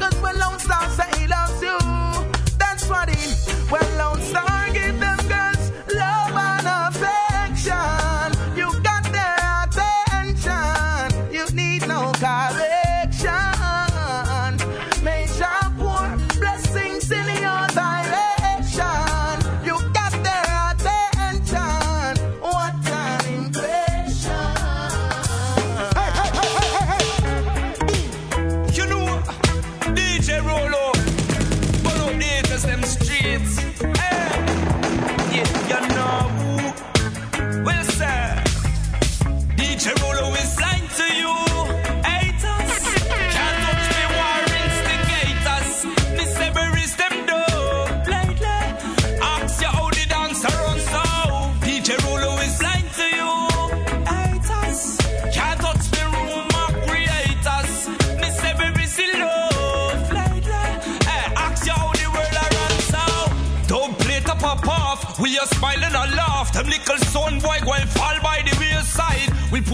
Cause 0.00 0.20
when 0.20 0.36
Lone 0.36 0.58
Star 0.58 0.90
say 0.90 1.06
he 1.16 1.28
loves 1.28 1.62
you, 1.62 1.77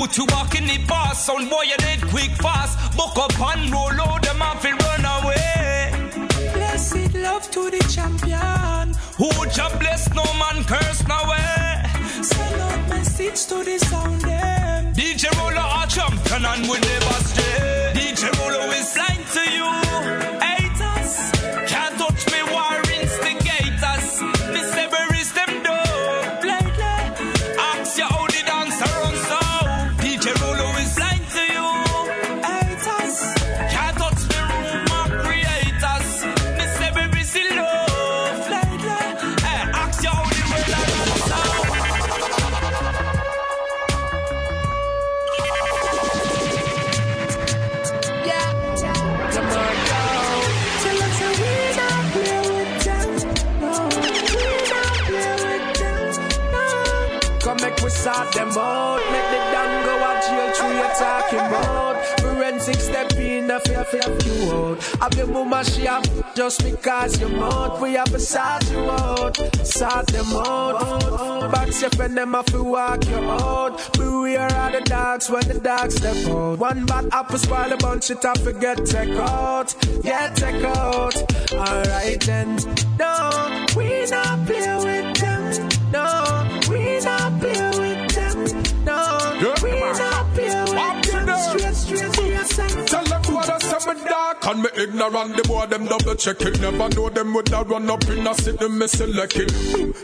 put 0.06 0.18
you 0.18 0.26
back 0.26 0.54
in 0.54 0.66
the 0.66 0.78
past. 0.86 1.24
Son 1.24 1.48
boy, 1.48 1.62
you 1.62 1.76
dead 1.78 2.00
quick 2.08 2.30
fast. 2.32 2.76
Buck 2.96 3.16
up 3.16 3.40
and 3.50 3.70
roll 3.72 4.00
out 4.02 4.22
them 4.22 4.42
off 4.42 4.64
and 4.64 4.80
run 4.82 5.04
away. 5.16 6.10
Blessed 6.52 7.14
love 7.14 7.50
to 7.50 7.70
the 7.70 7.82
champion. 7.94 8.94
Who 9.16 9.30
just 9.46 9.78
bless 9.78 10.12
no 10.12 10.24
man 10.40 10.64
curse 10.64 11.02
no 11.08 11.18
way. 11.30 12.22
Send 12.22 12.60
out 12.60 12.88
message 12.88 13.46
to 13.46 13.64
the 13.64 13.78
sound 13.78 14.20
them. 14.20 14.92
DJ 14.92 15.24
Rolo 15.38 15.64
a 15.80 15.86
champion 15.88 16.44
and 16.44 16.62
we 16.68 16.76
never 16.80 17.18
stray. 17.30 17.92
DJ 17.94 18.22
Rolo 18.38 18.70
is 18.72 18.92
blind 18.94 19.26
to 19.34 19.42
you. 19.56 19.83
Make 58.24 58.34
them 58.34 58.48
out. 58.58 59.00
Make 59.12 59.28
the 59.30 59.40
damn 59.52 59.84
go 59.84 59.94
a 59.96 60.12
jail 60.24 60.52
tree 60.54 60.76
you 60.76 60.88
talking 60.98 61.38
about. 61.38 62.04
Forensic 62.20 62.76
step 62.76 63.12
in 63.14 63.46
the 63.48 63.60
fear 63.60 63.84
fear 63.84 64.16
you 64.24 64.52
out. 64.52 64.82
Have 65.00 65.14
your 65.14 65.26
mama 65.26 65.64
she 65.64 65.82
have 65.82 66.34
just 66.34 66.62
because 66.62 67.20
you're 67.20 67.44
out. 67.44 67.80
We 67.80 67.94
have 67.94 68.10
to 68.10 68.18
sort 68.18 68.70
you 68.70 68.90
out. 68.90 69.36
Sort 69.66 70.06
them 70.06 70.26
out. 70.32 71.52
Box 71.52 71.80
your 71.80 71.90
friend 71.90 72.16
them 72.16 72.32
have 72.32 72.46
to 72.46 72.62
walk 72.62 73.06
you 73.06 73.16
out. 73.16 73.92
Beware 73.94 74.46
of 74.46 74.72
the 74.72 74.80
dogs 74.84 75.30
when 75.30 75.46
the 75.48 75.60
dogs 75.60 75.96
step 75.96 76.16
out. 76.28 76.58
One 76.58 76.86
bad 76.86 77.08
apple 77.12 77.38
spoil 77.38 77.72
a 77.72 77.76
bunch 77.76 78.10
it 78.10 78.24
up 78.24 78.38
forget 78.38 78.84
take 78.86 79.10
out. 79.10 79.74
get 80.02 80.36
take 80.36 80.64
out. 80.64 81.14
Alright 81.52 82.20
then. 82.22 82.56
No, 82.98 83.66
we 83.76 84.06
not 84.06 84.46
play 84.46 84.76
with 84.84 85.16
them. 85.18 85.68
No, 85.92 86.53
me 94.42 94.50
and 94.50 94.62
me 94.62 94.68
ignorant. 94.76 95.36
The 95.36 95.42
boy 95.48 95.66
them 95.66 95.86
double 95.86 96.14
check 96.14 96.40
it. 96.42 96.60
Never 96.60 96.88
know 96.90 97.08
them 97.08 97.34
would 97.34 97.48
have 97.48 97.68
run 97.68 97.90
up 97.90 98.04
in 98.08 98.26
a 98.26 98.34
city 98.34 98.68
me 98.68 98.86
select 98.86 99.36
it. 99.36 99.50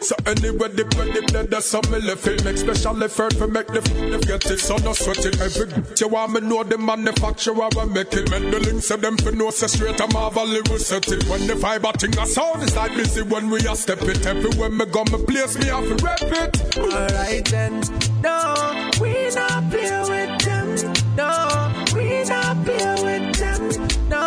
So 0.05 0.14
anyway, 0.26 0.68
the 0.68 0.85
bread 0.85 1.14
the 1.14 1.22
blood 1.33 1.51
that's 1.51 1.66
some 1.66 1.89
me 1.91 2.01
left 2.01 2.26
it. 2.26 2.45
Make 2.45 2.59
special 2.59 3.03
effort 3.03 3.31
to 3.39 3.47
make 3.47 3.66
the 3.68 3.81
f- 3.81 4.20
get 4.26 4.51
it. 4.51 4.61
So 4.61 4.76
no 4.78 4.93
sweat 4.93 5.24
it. 5.26 5.41
Every 5.41 5.68
you 5.99 6.09
want 6.09 6.33
me 6.33 6.41
know 6.41 6.62
the 6.62 6.78
manufacturer 6.78 7.68
I 7.76 7.85
make 7.87 8.12
it. 8.12 8.31
Men 8.31 8.51
the 8.51 8.61
them 9.01 9.16
for 9.18 9.33
no 9.33 9.51
say 9.51 9.66
straight. 9.66 10.01
I'm 10.01 10.11
Marvel 10.12 10.47
will 10.68 10.78
set 10.78 11.09
it. 11.09 11.24
When 11.28 11.47
the 11.47 11.57
fiber 11.57 11.93
thing 11.93 12.18
a 12.18 12.26
sound 12.26 12.62
is 12.62 12.76
like 12.76 12.95
busy 12.95 13.22
when 13.22 13.51
we 13.51 13.59
a 13.61 13.74
step 13.76 14.03
it. 14.03 14.26
Everywhere 14.26 14.70
me 14.70 14.85
go 14.87 15.05
me 15.05 15.24
place 15.24 15.57
me 15.59 15.66
have 15.66 15.87
to 15.87 16.05
rep 16.05 16.22
it. 16.22 16.78
Alright 16.78 17.45
then. 17.47 17.81
No, 18.22 18.91
we 19.01 19.31
not 19.35 19.70
play 19.70 20.01
with 20.09 20.45
them. 20.45 20.95
No, 21.16 21.72
we 21.95 22.24
not 22.24 22.64
play 22.64 22.95
with 23.03 23.22
them. 23.22 23.30
No, 24.08 24.24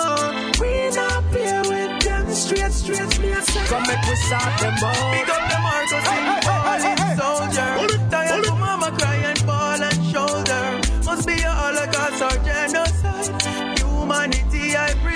we 0.61 0.89
not 0.95 1.23
play 1.31 1.61
with 1.65 2.03
them. 2.03 2.31
Straight, 2.33 2.71
straight, 2.71 3.19
me 3.19 3.31
a 3.31 3.41
say. 3.41 3.65
Come 3.65 3.83
make 3.87 4.01
we 4.07 4.15
sort 4.15 4.53
them 4.61 4.75
out. 4.83 5.11
Big 5.13 5.29
up 5.29 5.43
the 5.49 5.59
Marcos 5.65 6.07
in 6.13 6.25
falling 6.45 6.97
soldier. 7.17 7.69
Tired 8.09 8.45
for 8.45 8.55
mama 8.55 8.91
crying, 8.97 9.35
fall 9.37 9.81
and 9.81 9.99
shoulder. 10.11 10.63
Must 11.05 11.27
be 11.27 11.33
a 11.33 11.49
holocaust 11.49 12.21
or 12.21 12.37
genocide. 12.45 13.79
Humanity 13.79 14.77
I 14.77 14.93
prescribe. 15.01 15.12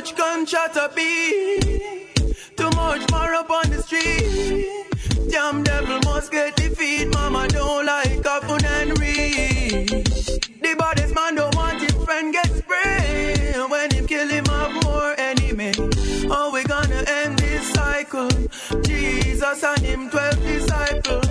much 0.00 0.16
gunshot 0.16 0.76
a 0.76 0.90
be 0.96 1.30
Too 2.56 2.70
much 2.74 3.10
more 3.10 3.34
up 3.34 3.50
on 3.50 3.68
the 3.68 3.82
street. 3.82 4.86
Damn 5.30 5.62
devil 5.62 5.98
must 6.04 6.32
get 6.32 6.56
defeat. 6.56 7.12
Mama 7.12 7.46
don't 7.48 7.84
like 7.84 8.22
coffin 8.22 8.64
and 8.64 8.98
reach. 8.98 9.90
The 10.62 10.74
baddest 10.78 11.14
man 11.14 11.34
don't 11.34 11.54
want 11.54 11.82
his 11.82 11.92
friend 12.04 12.32
get 12.32 12.48
sprayed. 12.48 13.70
When 13.70 13.90
him 13.90 14.06
kill 14.06 14.28
him 14.28 14.46
have 14.46 14.72
more 14.84 15.14
enemy. 15.18 15.72
How 16.28 16.50
we 16.50 16.64
gonna 16.64 17.04
end 17.06 17.38
this 17.38 17.70
cycle? 17.72 18.30
Jesus 18.82 19.62
and 19.62 19.82
him 19.82 20.08
twelve 20.08 20.40
disciples 20.42 21.29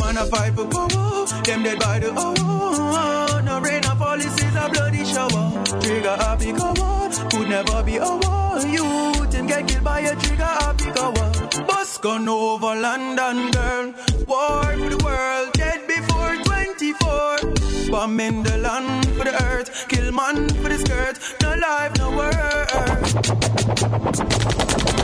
man 0.00 0.16
a 0.16 0.26
fight 0.26 0.54
for 0.54 0.66
power. 0.66 1.26
Them 1.44 1.62
dead 1.62 1.78
by 1.78 1.98
the 1.98 2.12
hour. 2.12 3.42
No 3.42 3.60
rain 3.60 3.84
or 3.86 3.96
policies 3.96 4.54
a 4.54 4.68
bloody 4.68 5.04
shower. 5.04 5.64
Trigger 5.80 6.16
happy 6.16 6.52
cover. 6.52 7.28
Could 7.30 7.48
never 7.48 7.82
be 7.82 7.98
over. 7.98 8.66
Youth 8.66 9.32
him 9.32 9.46
get 9.46 9.66
killed 9.68 9.84
by 9.84 10.00
a 10.00 10.14
trigger 10.16 10.44
happy 10.44 10.90
cover. 10.90 11.64
Bus 11.66 11.98
gone 11.98 12.28
over 12.28 12.74
London, 12.74 13.50
girl. 13.50 13.94
War 14.26 14.62
for 14.62 14.88
the 14.90 15.00
world. 15.04 15.52
Dead 15.54 15.86
before 15.86 16.36
24. 16.44 17.90
Bomb 17.90 18.20
in 18.20 18.42
the 18.42 18.56
land 18.58 19.06
for 19.16 19.24
the 19.24 19.42
earth. 19.44 19.88
Kill 19.88 20.12
man 20.12 20.48
for 20.48 20.68
the 20.68 20.78
skirt. 20.78 21.18
No 21.42 21.54
life, 21.54 21.96
no 21.98 22.10
work. 22.16 22.70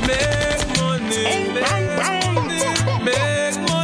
Make 0.06 0.66
money, 0.78 1.24
make 1.54 2.34
money, 2.34 3.04
make 3.04 3.56
money. 3.68 3.75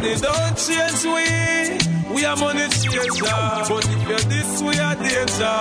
Money 0.00 0.16
don't 0.16 0.56
change 0.56 1.04
we. 1.04 2.14
We 2.14 2.24
are 2.24 2.36
money 2.36 2.68
changer. 2.68 3.24
But 3.68 3.86
if 3.86 4.08
you're 4.08 4.18
this, 4.30 4.62
we 4.62 4.78
are 4.78 4.94
danger. 4.94 5.60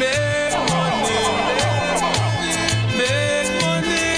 Make 0.00 0.56
money, 0.72 1.20
make 2.98 3.50
money. 3.62 4.08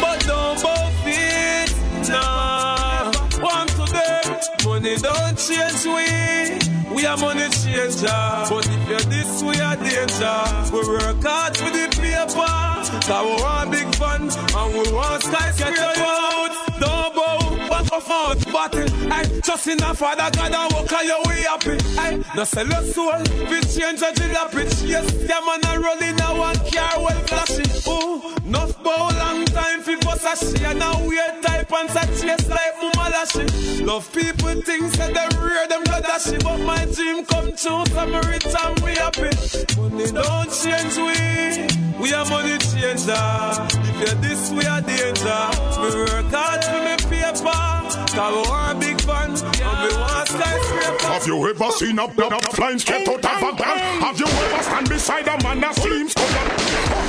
But 0.00 0.20
don't 0.26 0.62
buff 0.62 1.06
it, 1.06 2.08
nah. 2.08 3.12
Once 3.40 3.78
again, 3.90 4.40
money 4.64 4.96
don't 4.96 5.36
change 5.36 5.84
we. 5.86 6.94
We 6.94 7.06
are 7.06 7.16
money 7.16 7.48
changer. 7.50 8.46
But 8.48 8.66
if 8.66 8.88
you're 8.88 9.00
this, 9.10 9.42
we 9.42 9.60
are 9.60 9.76
danger. 9.76 10.40
We 10.72 10.80
work 10.88 11.22
hard 11.22 11.56
for 11.56 11.70
the 11.70 11.88
paper. 12.00 12.68
Cause 13.08 13.24
we 13.24 13.42
want 13.42 13.70
big 13.70 13.94
fun 13.96 14.22
and 14.22 14.72
we 14.74 14.92
want 14.92 15.22
skyscraper. 15.22 15.76
Don't 15.76 15.96
bow, 15.96 16.67
off 17.92 18.10
out, 18.10 18.44
battle. 18.52 19.12
I 19.12 19.24
trust 19.40 19.68
in 19.68 19.82
a 19.82 19.94
father 19.94 20.30
God 20.36 20.52
and 20.52 20.72
walk 20.72 20.92
on 20.92 21.06
your 21.06 21.22
way 21.24 21.42
happy. 21.42 21.78
I 21.98 22.22
no 22.34 22.44
sell 22.44 22.66
your 22.66 22.82
soul, 22.82 23.18
we 23.50 23.60
change 23.60 24.02
a 24.02 24.12
jalapit. 24.12 24.86
Yes, 24.86 25.10
them 25.26 25.44
man 25.46 25.64
a 25.64 25.80
rolling 25.80 26.20
a 26.20 26.38
one 26.38 26.56
car 26.70 27.02
well 27.02 27.20
flashy. 27.26 27.90
Ooh, 27.90 28.34
enough 28.46 28.82
bow 28.82 29.08
long 29.18 29.44
time 29.46 29.82
fi 29.82 29.96
bust 29.96 30.24
a 30.24 30.36
she 30.36 30.64
and 30.64 30.78
now 30.78 30.98
and 31.00 31.44
sa 31.44 31.57
chase 31.57 31.57
like. 33.18 33.86
Love 33.86 34.12
people 34.12 34.60
think 34.62 34.94
say 34.94 35.12
them 35.12 35.30
rear 35.42 35.66
them 35.68 35.82
blood 35.84 36.04
ashy, 36.04 36.38
but 36.38 36.58
my 36.58 36.84
dream 36.86 37.24
come 37.24 37.46
true. 37.46 37.84
So 37.86 38.06
me 38.06 38.20
rich 38.28 38.46
and 38.46 38.80
we 38.80 38.94
happy. 38.94 39.30
Money 39.76 40.10
don't 40.12 40.50
change 40.50 40.96
we. 40.96 41.78
We 42.00 42.12
are 42.12 42.24
money 42.26 42.58
changer. 42.58 43.18
If 43.82 43.96
you're 43.98 44.20
this, 44.22 44.50
we 44.52 44.64
are 44.66 44.80
danger. 44.80 45.42
We 45.80 45.88
work 45.98 46.30
hard 46.30 46.64
for 46.64 46.80
me 46.86 46.96
paper. 47.10 47.78
Cause 48.14 48.34
we 48.34 48.50
want 48.50 48.80
big 48.80 49.00
fun. 49.00 49.30
And 49.30 49.78
we 49.82 49.98
want 49.98 50.28
skyscraper. 50.28 51.06
Have 51.06 51.26
you 51.26 51.48
ever 51.48 51.70
seen 51.72 51.98
a 51.98 52.06
blood 52.08 52.32
up 52.32 52.44
flying 52.54 52.78
straight 52.78 53.08
out 53.08 53.24
of 53.24 53.24
a 53.24 53.56
gun? 53.56 53.78
Have 54.00 54.18
you 54.18 54.26
ever 54.26 54.62
stand 54.62 54.88
beside 54.88 55.26
a 55.26 55.42
man 55.42 55.60
that 55.60 55.74
seems 55.74 56.14
covered? 56.14 56.57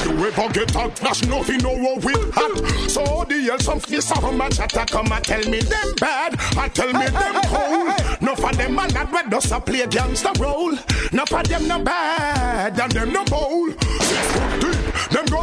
Have 0.10 0.18
you 0.18 0.26
ever 0.26 0.54
get 0.54 0.76
a 0.76 0.90
flash 0.90 1.24
nothing 1.26 1.64
over 1.64 2.00
with 2.04 2.34
hat? 2.34 2.90
So 2.90 3.26
the 3.30 3.42
hell 3.48 3.60
some 3.60 3.80
face 3.80 4.12
of 4.12 4.36
my 4.36 4.50
chatter 4.50 4.84
come 4.88 5.12
and 5.12 5.24
tell 5.24 5.44
me 5.48 5.60
them 5.60 5.94
bad. 6.00 6.36
I 6.58 6.68
tell 6.68 6.92
me 6.92 7.06
them 7.06 7.42
cold. 7.46 8.20
No 8.20 8.34
for 8.34 8.52
them 8.52 8.74
man 8.74 8.90
that 8.90 9.12
red 9.12 9.32
us 9.32 9.52
a 9.52 9.60
play 9.60 9.86
gangster 9.86 10.32
role. 10.40 10.74
No 11.12 11.26
for 11.28 11.44
them 11.44 11.68
no 11.68 11.78
bad 11.84 12.80
and 12.80 12.92
them 12.92 13.14
no 13.14 13.24
bold. 13.26 13.80
Six 14.02 14.32
foot 14.32 14.79
them 15.12 15.26
go 15.26 15.42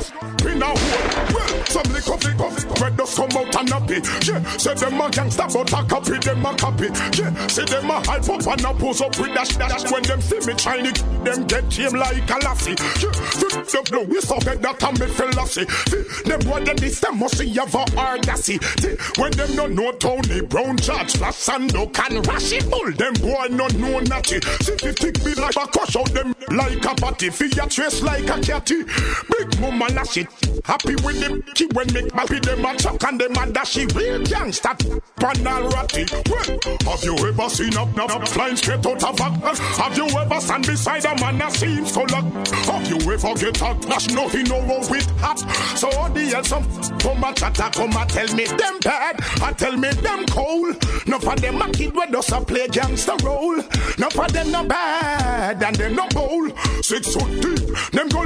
in 0.48 0.62
a 0.62 0.66
hole. 0.66 1.34
Well, 1.34 1.64
some 1.66 1.92
lick 1.92 2.08
up, 2.08 2.22
lick 2.24 2.40
up, 2.40 2.80
red 2.80 2.96
dust 2.96 3.16
come 3.16 3.30
out 3.36 3.56
and 3.56 3.68
happy. 3.68 4.00
Yeah, 4.24 4.42
say 4.56 4.74
them 4.74 5.00
a 5.00 5.10
gangster 5.10 5.46
but 5.52 5.72
a 5.72 5.84
copy, 5.84 6.18
them 6.18 6.46
a 6.46 6.54
copy. 6.54 6.88
Yeah, 7.18 7.46
say 7.48 7.64
them 7.64 7.90
a 7.90 8.00
hype 8.06 8.28
up 8.28 8.46
and 8.46 8.64
a 8.64 8.74
pose 8.74 9.00
up 9.00 9.18
with 9.18 9.34
dash 9.34 9.56
dash. 9.56 9.90
When 9.90 10.02
them 10.02 10.20
see 10.20 10.40
me 10.46 10.54
trying 10.54 10.92
to 10.92 11.04
them 11.24 11.46
get 11.46 11.72
him 11.72 11.92
like 11.94 12.30
a 12.30 12.38
lassie. 12.44 12.76
Yeah, 13.02 13.12
fit 13.12 13.68
them 13.68 13.84
blow, 13.90 14.04
we 14.04 14.20
so 14.20 14.38
get 14.40 14.62
that 14.62 14.82
and 14.82 15.00
me 15.00 15.06
philosophy. 15.06 15.66
Them 16.28 16.40
boy 16.40 16.64
them 16.64 16.76
this 16.76 17.00
them 17.00 17.18
must 17.18 17.38
see 17.38 17.48
have 17.54 17.74
a. 17.74 17.86
When 19.18 19.30
them 19.32 19.56
no 19.56 19.66
know 19.66 19.92
Tony 19.92 20.42
Brown, 20.42 20.76
George 20.76 21.16
Flash 21.16 21.48
and 21.48 21.72
no 21.72 21.86
can 21.86 22.22
rush 22.22 22.52
it. 22.52 22.70
Bull 22.70 22.92
them 22.92 23.14
boy 23.14 23.46
no 23.50 23.66
know 23.78 24.00
nothing. 24.00 24.42
See 24.62 24.76
the 24.76 24.92
tick 24.92 25.24
be 25.24 25.34
like 25.34 25.56
a 25.56 25.66
crush 25.66 25.96
out 25.96 26.12
them 26.12 26.34
like 26.50 26.84
a 26.84 26.94
patty. 26.94 27.30
Figure 27.30 27.66
trace 27.66 28.02
like 28.02 28.28
a 28.28 28.40
catty. 28.40 28.84
Big 28.84 29.55
mama 29.60 29.88
lash 29.92 30.16
it. 30.16 30.28
Happy 30.64 30.94
with 31.04 31.20
them. 31.20 31.42
She 31.54 31.66
when 31.72 31.92
make 31.92 32.12
happy 32.12 32.38
them 32.40 32.64
a 32.64 32.76
chuck 32.76 33.02
and 33.04 33.20
them 33.20 33.36
a 33.36 33.52
dashy. 33.52 33.86
Real 33.86 34.22
gangster. 34.24 34.74
Panal 35.16 35.70
ratty. 35.72 36.06
Well, 36.30 36.58
have 36.90 37.04
you 37.04 37.14
ever 37.26 37.48
seen 37.48 37.76
up 37.76 37.94
now 37.96 38.08
flying 38.26 38.56
straight 38.56 38.84
out 38.86 39.02
of 39.02 39.20
a 39.20 39.56
Have 39.82 39.96
you 39.96 40.06
ever 40.18 40.40
stand 40.40 40.66
beside 40.66 41.04
a 41.04 41.14
man 41.20 41.38
that 41.38 41.52
seems 41.52 41.92
so 41.92 42.02
luck? 42.02 42.24
Have 42.66 42.88
you 42.88 43.12
ever 43.12 43.34
get 43.34 43.62
a 43.62 43.74
clash 43.74 44.08
nothing 44.10 44.50
over 44.52 44.90
with 44.90 45.06
hat? 45.20 45.38
So 45.76 45.88
all 45.90 46.10
the 46.10 46.24
hell 46.24 46.44
some 46.44 46.64
come 46.98 47.24
a 47.24 47.32
chatter 47.34 47.70
come 47.72 47.96
a 47.96 48.06
tell 48.06 48.34
me 48.34 48.44
them 48.44 48.78
bad. 48.80 49.16
I 49.42 49.52
tell 49.52 49.76
me 49.76 49.90
them 49.90 50.26
cold. 50.26 50.76
No 51.06 51.18
for 51.18 51.36
them 51.36 51.62
a 51.62 51.70
kid 51.70 51.94
when 51.94 52.10
does 52.12 52.32
a 52.32 52.40
play 52.40 52.68
gangster 52.68 53.16
role. 53.22 53.56
No 53.98 54.10
for 54.10 54.28
them 54.28 54.50
no 54.50 54.64
bad 54.64 55.62
and 55.62 55.76
them 55.76 55.94
no 55.94 56.06
bold. 56.08 56.52
Six 56.82 57.14
foot 57.14 57.40
deep. 57.40 57.92
Them 57.92 58.08
go 58.08 58.22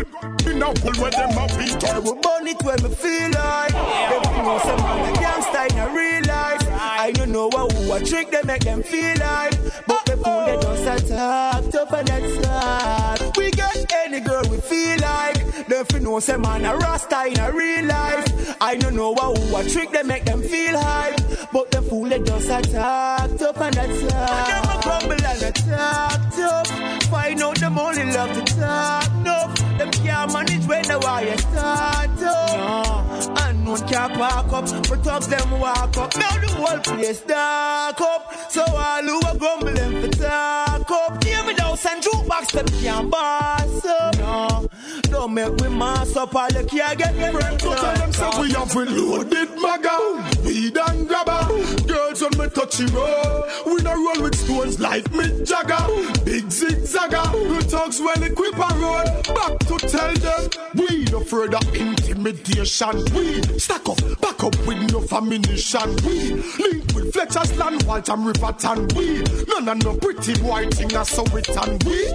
in 0.50 0.62
a 0.62 0.66
hole 0.66 1.02
where 1.02 1.10
them 1.20 1.38
a 1.38 1.46
beat. 1.58 1.84
I 1.84 1.98
will 1.98 2.14
burn 2.16 2.46
it 2.46 2.62
when 2.62 2.82
me 2.82 2.90
feel 2.94 3.30
like. 3.30 3.72
Them 3.72 4.44
know 4.44 4.58
some 4.64 4.80
man 4.82 5.14
a 5.14 5.18
gangster 5.18 5.64
in 5.70 5.78
a 5.78 5.88
real 5.94 6.22
life. 6.26 6.66
I 6.72 7.12
don't 7.12 7.32
know 7.32 7.48
what 7.48 7.72
who 7.72 7.92
a 7.92 8.00
trick 8.00 8.30
they 8.30 8.42
make 8.44 8.64
them 8.64 8.82
feel 8.82 9.16
like. 9.18 9.54
But 9.86 10.04
the 10.06 10.16
fool 10.16 10.44
they 10.46 10.56
just 10.56 11.04
attack 11.04 11.70
Tough 11.70 11.92
and 11.92 12.08
that's 12.08 12.46
hard. 12.46 13.36
We 13.36 13.50
get 13.50 13.92
any 14.04 14.20
girl 14.20 14.42
we 14.50 14.58
feel 14.58 14.98
like 15.00 15.68
Them 15.80 15.86
fi 15.86 15.98
know 16.00 16.20
some 16.20 16.42
man 16.42 16.66
a 16.66 16.76
rasta 16.76 17.24
in 17.24 17.40
a 17.40 17.50
real 17.50 17.86
life. 17.86 18.56
I 18.60 18.76
don't 18.76 18.94
know 18.94 19.12
what 19.12 19.38
who 19.38 19.56
a 19.56 19.64
trick 19.66 19.90
they 19.92 20.02
make 20.02 20.26
them 20.26 20.42
feel 20.42 20.78
hype 20.78 21.16
But 21.50 21.70
the 21.70 21.80
fool 21.80 22.06
they 22.06 22.18
just 22.20 22.50
attack 22.50 23.30
Tough 23.38 23.60
and 23.62 23.74
that's 23.74 24.12
hard 24.12 24.52
And 24.52 24.68
them 24.68 24.76
a 24.76 24.82
crumble 24.82 25.24
and 25.24 25.42
attack 25.42 26.34
tough 26.36 27.04
Find 27.04 27.42
out 27.42 27.56
them 27.56 27.78
only 27.78 28.04
love 28.12 28.32
to 28.34 28.54
talk 28.54 29.10
enough 29.12 29.78
Them 29.78 29.90
can't 29.92 30.32
manage 30.34 30.66
when 30.66 30.82
the 30.82 30.98
wire 30.98 31.38
start 31.38 32.22
up. 32.22 32.50
No. 32.52 33.34
And 33.38 33.66
one 33.66 33.88
can't 33.88 34.12
park 34.12 34.52
up. 34.52 34.66
But 34.88 35.02
thugs 35.02 35.28
them 35.28 35.50
walk 35.58 35.96
up. 35.96 36.14
Now 36.16 36.36
the 36.36 36.48
whole 36.48 36.78
place 36.80 37.20
dark 37.22 37.98
up. 37.98 38.34
So 38.50 38.62
all 38.62 39.02
who 39.02 39.26
are 39.26 39.36
grumbling 39.36 40.02
for 40.02 40.18
talk 40.18 40.90
up. 40.90 41.24
Hear 41.24 41.42
me 41.44 41.54
down 41.54 41.78
and 41.88 42.02
jukebox 42.02 42.52
them 42.52 42.66
can't 42.82 43.10
boss 43.10 43.84
up. 43.86 44.18
No, 44.18 44.68
don't 45.04 45.32
make 45.32 45.56
we 45.56 45.68
mass 45.70 46.16
up 46.16 46.34
All 46.34 46.48
you 46.50 46.64
can't 46.66 46.98
friends 47.32 47.62
So 47.62 47.74
tell 47.74 47.94
them 47.96 48.12
say 48.12 48.40
we 48.40 48.52
have 48.52 48.74
reloaded 48.74 49.48
maga 49.60 49.96
Weed 50.44 50.76
and 50.76 51.08
grabber 51.08 51.79
Girls 52.10 52.22
on 52.22 52.38
me 52.38 52.48
touchy 52.48 52.86
road 52.86 53.44
We 53.66 53.82
no 53.82 53.94
roll 53.94 54.22
with 54.24 54.34
stones 54.34 54.80
like 54.80 55.04
Mick 55.12 55.46
Jagger. 55.46 56.24
Big 56.24 56.44
zigzagger. 56.46 57.22
The 57.32 57.64
thugs 57.68 58.00
well 58.00 58.22
equipped 58.22 58.56
a 58.56 58.74
road. 58.78 59.06
Back 59.32 59.58
to 59.68 59.78
tell 59.78 60.14
them 60.14 60.50
We 60.74 61.04
no 61.04 61.20
further 61.20 61.60
intimidation. 61.72 63.04
We 63.14 63.42
stack 63.60 63.88
up, 63.88 63.98
back 64.20 64.42
up 64.42 64.56
with 64.66 64.90
no 64.90 65.06
ammunition. 65.16 65.94
We 66.04 66.32
link 66.58 66.84
with 66.94 67.12
Fletcher's 67.12 67.56
land 67.56 67.84
Waltham 67.84 68.24
River 68.24 68.56
and 68.64 68.92
we 68.94 69.22
None 69.46 69.68
of 69.68 69.84
no 69.84 69.96
pretty 69.96 70.34
boy 70.42 70.66
thing 70.70 70.92
a 70.96 71.04
so 71.04 71.22
it 71.36 71.48
and 71.48 71.82
we 71.84 72.06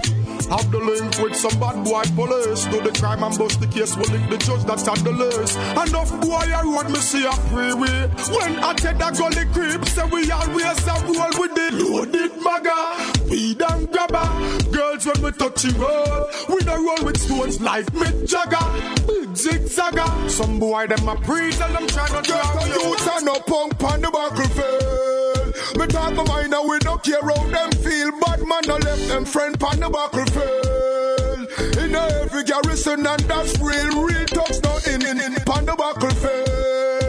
have 0.50 0.70
the 0.70 0.78
link 0.78 1.18
with 1.18 1.34
some 1.34 1.58
bad 1.58 1.82
boy 1.82 2.02
police. 2.14 2.66
Do 2.66 2.80
the 2.82 2.92
crime 3.00 3.22
and 3.22 3.36
bust 3.38 3.60
the 3.60 3.66
case 3.66 3.96
Will 3.96 4.10
link 4.12 4.28
the 4.28 4.36
judge 4.36 4.64
that's 4.64 4.86
on 4.86 5.02
the 5.02 5.12
list. 5.12 5.56
Enough 5.56 6.20
boy 6.20 6.44
I 6.52 6.62
road 6.62 6.90
me 6.90 7.00
see 7.00 7.24
a 7.24 7.32
free 7.48 7.72
way 7.72 8.10
When 8.30 8.62
I 8.62 8.74
take 8.74 8.98
that 8.98 9.16
gully 9.16 9.46
creep 9.52 9.85
Say 9.88 10.04
we 10.10 10.30
always 10.30 10.86
a 10.86 10.94
roll 11.04 11.34
with 11.40 11.54
the 11.54 11.70
loaded 11.72 12.32
maga 12.42 13.30
Weed 13.30 13.62
and 13.62 13.90
grabber. 13.90 14.28
Girls 14.70 15.06
when 15.06 15.22
we 15.22 15.32
touch 15.32 15.62
the 15.62 15.72
road 15.78 16.30
We 16.48 16.64
don't 16.64 16.84
roll 16.84 17.04
with 17.06 17.18
stones 17.18 17.60
like 17.60 17.86
Mick 17.86 18.28
Jagger. 18.28 18.66
Big 19.06 19.30
zigzagger. 19.30 20.30
Some 20.30 20.58
boy 20.58 20.86
them 20.86 21.08
a 21.08 21.16
breeze 21.16 21.60
And 21.60 21.74
them 21.74 21.86
try 21.88 22.06
to 22.08 22.22
drag 22.22 22.66
you 22.68 22.96
turn 22.96 23.28
up 23.28 23.46
punk 23.46 23.82
on 23.82 24.00
the 24.00 24.10
battlefield. 24.10 25.78
Me 25.78 25.86
talk 25.86 26.14
my 26.14 26.24
mind 26.24 26.54
and 26.54 26.68
we 26.68 26.78
don't 26.78 27.02
care 27.02 27.20
how 27.22 27.42
them 27.48 27.70
feel. 27.72 28.10
Bad 28.20 28.40
man 28.46 28.62
no 28.66 28.76
left 28.76 29.08
them 29.08 29.24
friend 29.24 29.62
on 29.62 29.80
the 29.80 29.90
battlefield. 29.90 31.48
In 31.78 31.94
every 31.94 32.44
garrison 32.44 33.06
and 33.06 33.22
that's 33.22 33.58
real. 33.60 34.04
Real 34.04 34.26
talks 34.26 34.60
no 34.62 34.78
in 34.92 35.04
in 35.04 35.20
in 35.20 35.34
on 35.48 35.66
the 35.66 35.74
battlefield. 35.76 36.48
No 36.48 37.05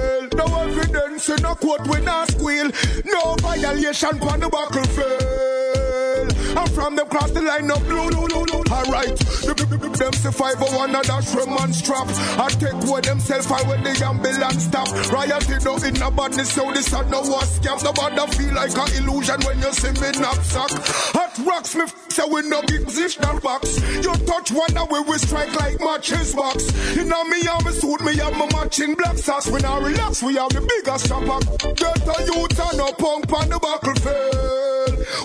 evidence 0.97 1.29
in 1.29 1.45
a 1.45 1.55
court 1.55 1.87
we 1.87 2.01
not 2.01 2.31
squeal. 2.31 2.71
No 3.05 3.35
violation 3.41 4.19
on 4.21 4.39
the 4.39 4.49
battlefield 4.49 5.66
And 6.57 6.71
from 6.71 6.95
them 6.95 7.07
cross 7.07 7.29
the 7.31 7.41
line 7.41 7.69
up 7.69 7.83
blue, 7.85 8.09
blue, 8.09 8.27
blue, 8.27 8.45
blue. 8.45 8.63
Alright, 8.73 9.15
the, 9.45 9.53
the, 9.53 9.77
the, 9.77 9.89
them 9.93 10.13
say 10.13 10.31
five 10.31 10.57
oh 10.57 10.75
one 10.75 10.95
and 10.95 11.05
dash 11.05 11.29
from 11.29 11.53
man 11.53 11.71
strap. 11.71 12.09
I 12.41 12.49
take 12.49 12.81
what 12.89 13.05
themself 13.05 13.51
and 13.51 13.67
when 13.69 13.83
the 13.83 13.93
ambulance 14.03 14.65
stop. 14.65 14.89
Riot 15.13 15.45
no 15.63 15.77
in 15.77 16.01
a 16.01 16.09
badness, 16.09 16.51
so 16.51 16.71
this 16.73 16.91
are 16.93 17.05
no 17.05 17.21
was 17.21 17.59
scam. 17.59 17.77
Nobody 17.83 18.25
feel 18.33 18.53
like 18.55 18.73
an 18.73 18.89
illusion 18.97 19.39
when 19.45 19.59
you 19.61 19.71
see 19.73 19.93
me 20.01 20.09
knapsack. 20.17 20.71
Hot 21.13 21.37
rocks 21.45 21.75
me 21.75 21.83
f- 21.83 22.09
say 22.09 22.25
we 22.25 22.41
no 22.49 22.61
positional 22.61 23.41
box. 23.41 23.77
You 24.01 24.13
touch 24.25 24.51
one 24.51 24.75
and 24.75 24.89
we 24.89 25.17
strike 25.19 25.53
like 25.55 25.79
matches 25.79 26.33
box. 26.33 26.73
You 26.95 27.05
know 27.05 27.23
me 27.25 27.43
have 27.45 27.65
me 27.65 27.71
suit, 27.71 28.01
me 28.01 28.17
have 28.17 28.33
my 28.33 28.49
matching 28.51 28.95
black 28.95 29.17
sauce. 29.17 29.47
When 29.47 29.63
I 29.63 29.77
relax, 29.77 30.23
we 30.23 30.35
have 30.35 30.49
the 30.49 30.61
biggest 30.65 31.05
chopper. 31.07 31.37
Get 31.77 32.01
a 32.01 32.17
youth 32.25 32.59
and 32.59 32.81
a 32.81 32.89
punk 32.97 33.31
on 33.31 33.49
the 33.49 33.59
battlefield. 33.61 34.66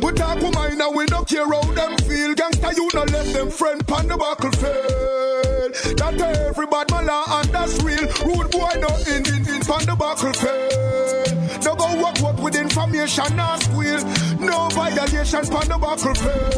We 0.03 0.13
talk 0.13 0.41
with 0.41 0.55
mine 0.55 0.81
and 0.81 0.95
we 0.97 1.07
don't 1.07 1.29
care 1.29 1.47
how 1.47 1.63
them 1.63 1.97
feel. 1.99 2.35
Gangsta, 2.35 2.77
you 2.77 2.89
no 2.95 3.03
let 3.05 3.27
them 3.33 3.51
friend 3.51 3.83
on 3.91 4.09
the 4.09 4.17
battlefield. 4.17 5.99
That 5.99 6.21
everybody 6.21 6.93
my 6.93 7.03
law 7.03 7.41
and 7.41 7.49
that's 7.51 7.83
real. 7.83 8.07
Rude 8.25 8.51
boy 8.51 8.75
no 8.79 8.89
in 9.11 9.27
in 9.27 9.47
in 9.49 9.63
on 9.71 9.85
the 9.87 9.97
battlefield. 9.99 11.65
No 11.65 11.75
go 11.75 12.03
work 12.03 12.21
work 12.21 12.39
with 12.43 12.57
information, 12.57 13.37
no 13.37 13.57
squeal. 13.61 14.05
No 14.39 14.69
violation 14.71 15.45
on 15.55 15.69
the 15.69 15.79
battlefield. 15.79 16.55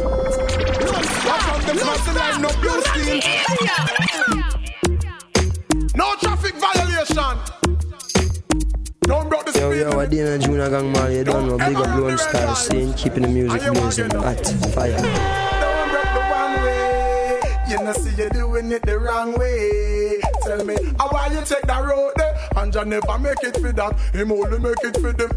Watch 1.25 1.47
out 1.47 1.61
the 1.61 1.73
cross 1.79 2.05
the 2.05 2.13
line, 2.13 2.41
no 2.41 2.49
blue 2.61 2.81
steel. 2.81 3.19
No 5.95 6.15
traffic 6.15 6.55
violation. 6.55 7.94
Don't 9.07 9.29
broke 9.29 9.45
the 9.45 9.59
Yo, 9.59 9.71
yo, 9.71 9.99
I 9.99 10.05
did 10.07 10.27
a 10.27 10.39
Junior 10.39 10.69
Gang 10.69 10.91
man, 10.91 11.11
you 11.11 11.23
don't 11.23 11.47
know. 11.47 11.57
Big 11.57 11.75
up 11.75 11.95
Lone 11.97 12.17
Star 12.17 12.55
scene, 12.55 12.93
keeping 12.93 13.21
the 13.21 13.27
music 13.27 13.61
blazing. 13.73 14.09
Hot 14.11 14.45
fire. 14.73 14.97
Don't 14.97 15.89
break 15.91 16.09
the 16.13 16.21
one 16.33 16.53
way. 16.63 17.41
You 17.69 17.77
know, 17.83 17.93
see 17.93 18.15
you 18.21 18.29
doing 18.29 18.71
it 18.71 18.81
the 18.81 18.97
wrong 18.97 19.37
way. 19.37 20.19
Tell 20.43 20.65
me, 20.65 20.75
how 20.97 21.09
why 21.09 21.27
you 21.27 21.41
take 21.45 21.61
that 21.63 21.83
road 21.83 22.13
there? 22.15 22.35
And 22.57 22.73
you 22.73 22.85
never 22.85 23.19
make 23.19 23.43
it 23.43 23.57
for 23.57 23.71
that. 23.71 23.99
Him 24.13 24.31
only 24.31 24.59
make 24.59 24.83
it 24.83 24.97
for 24.99 25.13
them. 25.13 25.29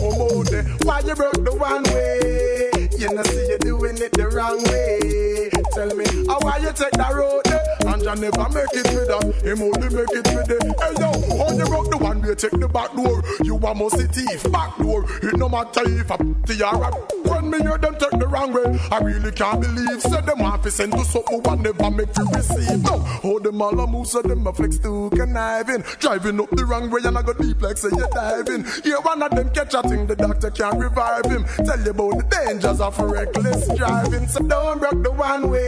Oh. 0.00 0.44
Why 0.82 1.00
you 1.00 1.14
broke 1.14 1.44
the 1.44 1.54
one 1.54 1.82
way? 1.84 2.88
You 2.98 3.14
know, 3.14 3.22
see 3.22 3.48
you 3.48 3.58
doing 3.58 3.98
it 3.98 4.12
the 4.12 4.28
wrong 4.28 4.62
way. 4.64 5.55
Tell 5.76 5.94
me, 5.94 6.06
how 6.26 6.38
why 6.40 6.56
you 6.56 6.72
take 6.72 6.92
that 6.92 7.12
road 7.12 7.42
there? 7.44 7.60
And 7.84 8.00
you 8.00 8.14
never 8.16 8.48
make 8.48 8.72
it 8.72 8.88
with 8.96 9.08
that. 9.12 9.28
Him 9.44 9.60
only 9.60 9.92
make 9.92 10.08
it 10.08 10.24
with 10.32 10.48
them. 10.48 10.72
Hey 10.80 10.96
yo, 10.96 11.12
how 11.36 11.52
you 11.52 11.66
broke 11.66 11.90
the 11.90 11.98
one 12.00 12.22
way? 12.22 12.34
Take 12.34 12.56
the 12.56 12.66
back 12.66 12.96
door. 12.96 13.20
You 13.44 13.56
a 13.56 13.74
must 13.74 14.00
thief 14.08 14.50
back 14.50 14.74
door. 14.78 15.04
It 15.22 15.36
no 15.36 15.50
matter 15.50 15.84
if 15.84 16.10
I 16.10 16.16
the 16.16 16.64
Arab. 16.64 16.96
When 17.28 17.50
me 17.50 17.58
hear 17.60 17.76
them 17.76 17.94
take 18.00 18.18
the 18.18 18.26
wrong 18.26 18.54
way, 18.54 18.80
I 18.90 19.04
really 19.04 19.30
can't 19.32 19.60
believe. 19.60 20.00
Say 20.00 20.18
them 20.22 20.38
want 20.38 20.62
to 20.62 20.70
send 20.70 20.92
to 20.92 21.04
something 21.04 21.42
one 21.42 21.60
never 21.60 21.90
make 21.90 22.16
you 22.16 22.24
receive. 22.32 22.82
No, 22.82 22.96
how 22.98 23.38
them 23.38 23.60
all 23.60 23.78
a 23.78 23.86
move 23.86 24.06
so 24.06 24.22
them 24.22 24.46
a 24.46 24.54
flex 24.54 24.78
to 24.78 25.10
conniving. 25.10 25.84
Driving 26.00 26.40
up 26.40 26.48
the 26.56 26.64
wrong 26.64 26.88
way 26.88 27.02
and 27.04 27.18
I 27.18 27.20
go 27.20 27.34
deep 27.34 27.60
like 27.60 27.76
say 27.76 27.92
you 27.92 28.08
diving. 28.14 28.64
Here 28.82 29.00
one 29.00 29.22
of 29.22 29.30
them 29.30 29.50
catch 29.50 29.74
a 29.74 29.82
thing, 29.82 30.06
the 30.06 30.16
doctor 30.16 30.50
can't 30.50 30.78
revive 30.78 31.26
him. 31.26 31.44
Tell 31.68 31.80
you 31.84 31.90
about 31.90 32.16
the 32.16 32.24
dangers 32.32 32.80
of 32.80 32.98
reckless 32.98 33.68
driving. 33.76 34.26
So 34.26 34.40
don't 34.40 34.80
break 34.80 35.02
the 35.02 35.12
one 35.12 35.50
way. 35.50 35.65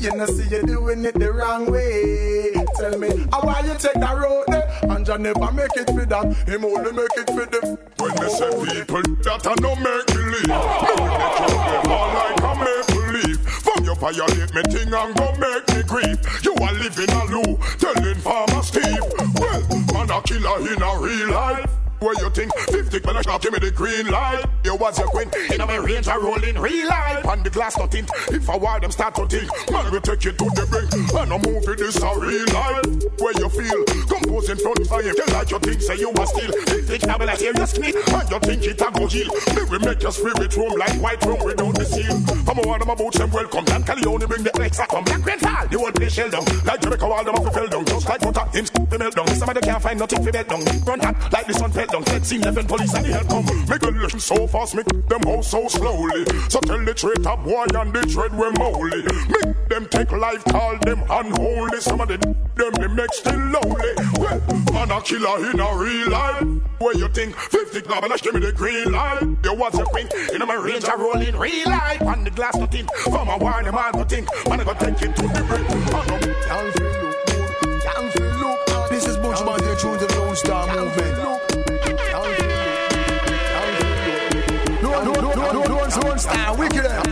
You 0.00 0.16
know 0.16 0.26
see 0.26 0.48
you 0.48 0.62
doing 0.66 1.04
it 1.04 1.14
the 1.14 1.30
wrong 1.30 1.70
way. 1.70 2.52
Tell 2.76 2.98
me, 2.98 3.08
how 3.30 3.42
why 3.42 3.60
you 3.60 3.74
take 3.78 4.00
that 4.00 4.16
road? 4.16 4.48
And 4.90 5.06
you 5.06 5.18
never 5.18 5.52
make 5.52 5.76
it 5.76 5.86
for 5.92 6.06
that. 6.06 6.24
Him 6.48 6.64
only 6.64 6.92
make 6.92 7.16
it 7.16 7.28
for 7.28 7.44
them. 7.44 7.76
When 8.00 8.12
me 8.16 8.28
say 8.32 8.48
people 8.48 9.02
that 9.22 9.44
I 9.44 9.54
no 9.60 9.76
make 9.76 10.06
believe, 10.08 10.48
will 10.48 11.14
make 11.20 11.36
you 11.36 11.60
them 11.68 11.92
all 11.92 12.08
like 12.16 12.40
a 12.40 12.52
maple 12.64 13.06
leaf. 13.12 13.38
From 13.60 13.84
you 13.84 13.94
violate 13.94 14.54
me 14.54 14.62
thing 14.72 14.88
and 14.88 15.12
go 15.14 15.26
make 15.36 15.68
me 15.68 15.82
grief. 15.84 16.18
You 16.44 16.54
are 16.56 16.72
living 16.72 17.12
a 17.12 17.24
loo, 17.28 17.58
telling 17.76 18.20
Farmer 18.24 18.62
Steve. 18.64 19.04
Well, 19.36 19.62
man 19.92 20.10
a 20.10 20.22
killer 20.22 20.58
in 20.64 20.80
a 20.80 20.92
real 20.98 21.30
life. 21.30 21.70
Where 22.00 22.14
you 22.14 22.30
think 22.30 22.54
50 22.56 23.00
when 23.00 23.16
I 23.16 23.20
shop, 23.20 23.42
give 23.42 23.52
me 23.52 23.58
the 23.58 23.70
green 23.70 24.08
light. 24.08 24.44
You 24.64 24.74
was 24.74 24.98
your 24.98 25.08
queen, 25.08 25.28
in 25.52 25.58
my 25.58 25.76
range 25.76 26.08
I 26.08 26.16
roll 26.16 26.42
in 26.42 26.58
real 26.58 26.88
life. 26.88 27.24
And 27.26 27.44
the 27.44 27.50
glass 27.50 27.76
not 27.76 27.92
tint, 27.92 28.10
if 28.30 28.48
I 28.48 28.56
war 28.56 28.80
them 28.80 28.90
start 28.90 29.14
to 29.16 29.26
think, 29.26 29.50
man 29.70 29.92
we 29.92 30.00
take 30.00 30.24
you 30.24 30.32
to 30.32 30.44
the 30.56 30.64
brink. 30.64 30.88
And 31.12 31.32
a 31.32 31.36
movie 31.36 31.76
this 31.76 32.00
a 32.00 32.08
real 32.16 32.48
life. 32.56 32.88
Where 33.20 33.36
you 33.36 33.48
feel, 33.52 33.84
compose 34.08 34.48
in 34.48 34.56
front 34.56 34.80
of 34.80 35.04
you, 35.04 35.12
tell 35.12 35.28
like 35.36 35.50
you 35.50 35.58
think, 35.60 35.82
say 35.82 35.96
you 36.00 36.10
was 36.16 36.28
still. 36.32 36.52
Think 36.64 36.88
it 36.88 37.06
now 37.06 37.20
like 37.20 37.40
you 37.40 37.52
sneak, 37.66 37.94
and 37.94 38.30
you 38.32 38.38
think 38.40 38.64
it 38.64 38.80
a 38.80 38.88
go 38.90 39.06
heal. 39.06 39.28
Me 39.52 39.62
we 39.68 39.78
make 39.84 40.00
your 40.00 40.12
spirit 40.12 40.56
room 40.56 40.72
like 40.80 40.96
white 41.04 41.20
room 41.28 41.44
without 41.44 41.74
the 41.76 41.84
seal. 41.84 42.16
One 42.60 42.80
of 42.80 42.86
my 42.86 42.94
boots 42.94 43.18
them 43.18 43.30
welcome, 43.30 43.64
Dan 43.64 43.82
Calione 43.82 44.28
bring 44.28 44.42
the 44.42 44.52
extra 44.62 44.86
come. 44.86 45.04
Black 45.04 45.24
Rain 45.24 45.38
fall, 45.38 45.66
the 45.68 45.76
whole 45.76 46.08
shell 46.08 46.30
down. 46.30 46.44
Like 46.64 46.80
Jamaica 46.80 47.04
all 47.04 47.24
them 47.24 47.34
off 47.34 47.52
fell 47.52 47.68
down, 47.68 47.84
just 47.84 48.08
like 48.08 48.20
butter, 48.20 48.46
him 48.56 48.64
the 48.88 48.98
melt 48.98 49.14
down. 49.16 49.28
Somebody 49.28 49.60
can't 49.60 49.82
find 49.82 49.98
nothing 49.98 50.24
for 50.24 50.32
bed 50.32 50.48
down. 50.48 50.64
Run 50.84 51.00
hot, 51.00 51.32
like 51.32 51.46
the 51.46 51.54
sun 51.54 51.72
fell 51.72 51.86
down. 51.90 52.04
Fed 52.04 52.26
scene, 52.26 52.42
eleven 52.42 52.66
police 52.66 52.94
and 52.94 53.04
the 53.04 53.12
help 53.12 53.28
come. 53.28 53.68
Make 53.68 53.82
a 53.82 53.90
listen 53.90 54.20
so 54.20 54.46
fast, 54.46 54.74
make 54.74 54.86
them 55.08 55.22
out 55.26 55.44
so 55.44 55.68
slowly. 55.68 56.24
So 56.48 56.60
tell 56.60 56.84
the 56.84 56.94
traitor 56.94 57.36
boy 57.36 57.66
and 57.74 57.92
the 57.92 58.02
dread 58.02 58.32
we 58.32 58.50
moly. 58.58 59.02
Make 59.28 59.68
them 59.68 59.86
take 59.90 60.12
life, 60.12 60.44
call 60.44 60.76
them 60.78 61.02
unholy. 61.10 61.80
Some 61.80 62.00
of 62.00 62.08
the 62.08 62.18
them 62.18 62.72
they 62.72 62.88
make 62.88 63.12
still 63.12 63.38
lonely. 63.38 63.92
Well, 64.18 64.40
man 64.72 64.90
a 64.90 65.00
killer 65.00 65.50
in 65.50 65.60
a 65.60 65.76
real 65.76 66.10
life. 66.10 66.44
Where 66.78 66.96
you 66.96 67.08
think 67.08 67.34
50 67.36 67.82
garbage 67.82 68.22
give 68.22 68.34
me 68.34 68.40
the 68.40 68.52
green 68.52 68.92
light? 68.92 69.22
You 69.44 69.54
was 69.54 69.78
a 69.78 69.84
queen 69.84 70.08
in 70.32 70.46
my 70.46 70.54
range, 70.54 70.84
I 70.84 70.94
roll 70.94 71.20
in 71.20 71.36
real 71.36 71.68
life. 71.68 72.02
On 72.02 72.24
the 72.24 72.30
glass, 72.30 72.56
nothing. 72.56 72.86
From 73.04 73.28
a 73.28 73.38
warn, 73.38 73.64
the 73.64 73.72
man, 73.72 73.92
nothing. 73.94 74.26
Man, 74.48 74.60
I 74.60 74.64
go 74.64 74.74
take 74.74 75.02
it 75.02 75.16
to 75.16 75.22
the. 75.22 75.40
Oh, 75.92 76.04
no. 76.08 76.18
Can't 76.46 76.72
feel 76.74 77.02
look. 77.02 77.16
Can't 77.82 78.12
feel 78.12 78.88
This 78.90 79.06
is 79.06 79.16
Bunch 79.18 79.44
Man, 79.44 79.58
you're 79.62 79.76
tuned 79.76 80.00
to 80.00 80.06
the 80.06 80.20
Lone 80.20 80.36
Star 80.36 80.66
Movement. 80.66 81.69
No, 85.96 86.02
no, 86.02 86.14
no, 86.14 86.54
wicked 86.54 86.86
eh? 86.86 87.02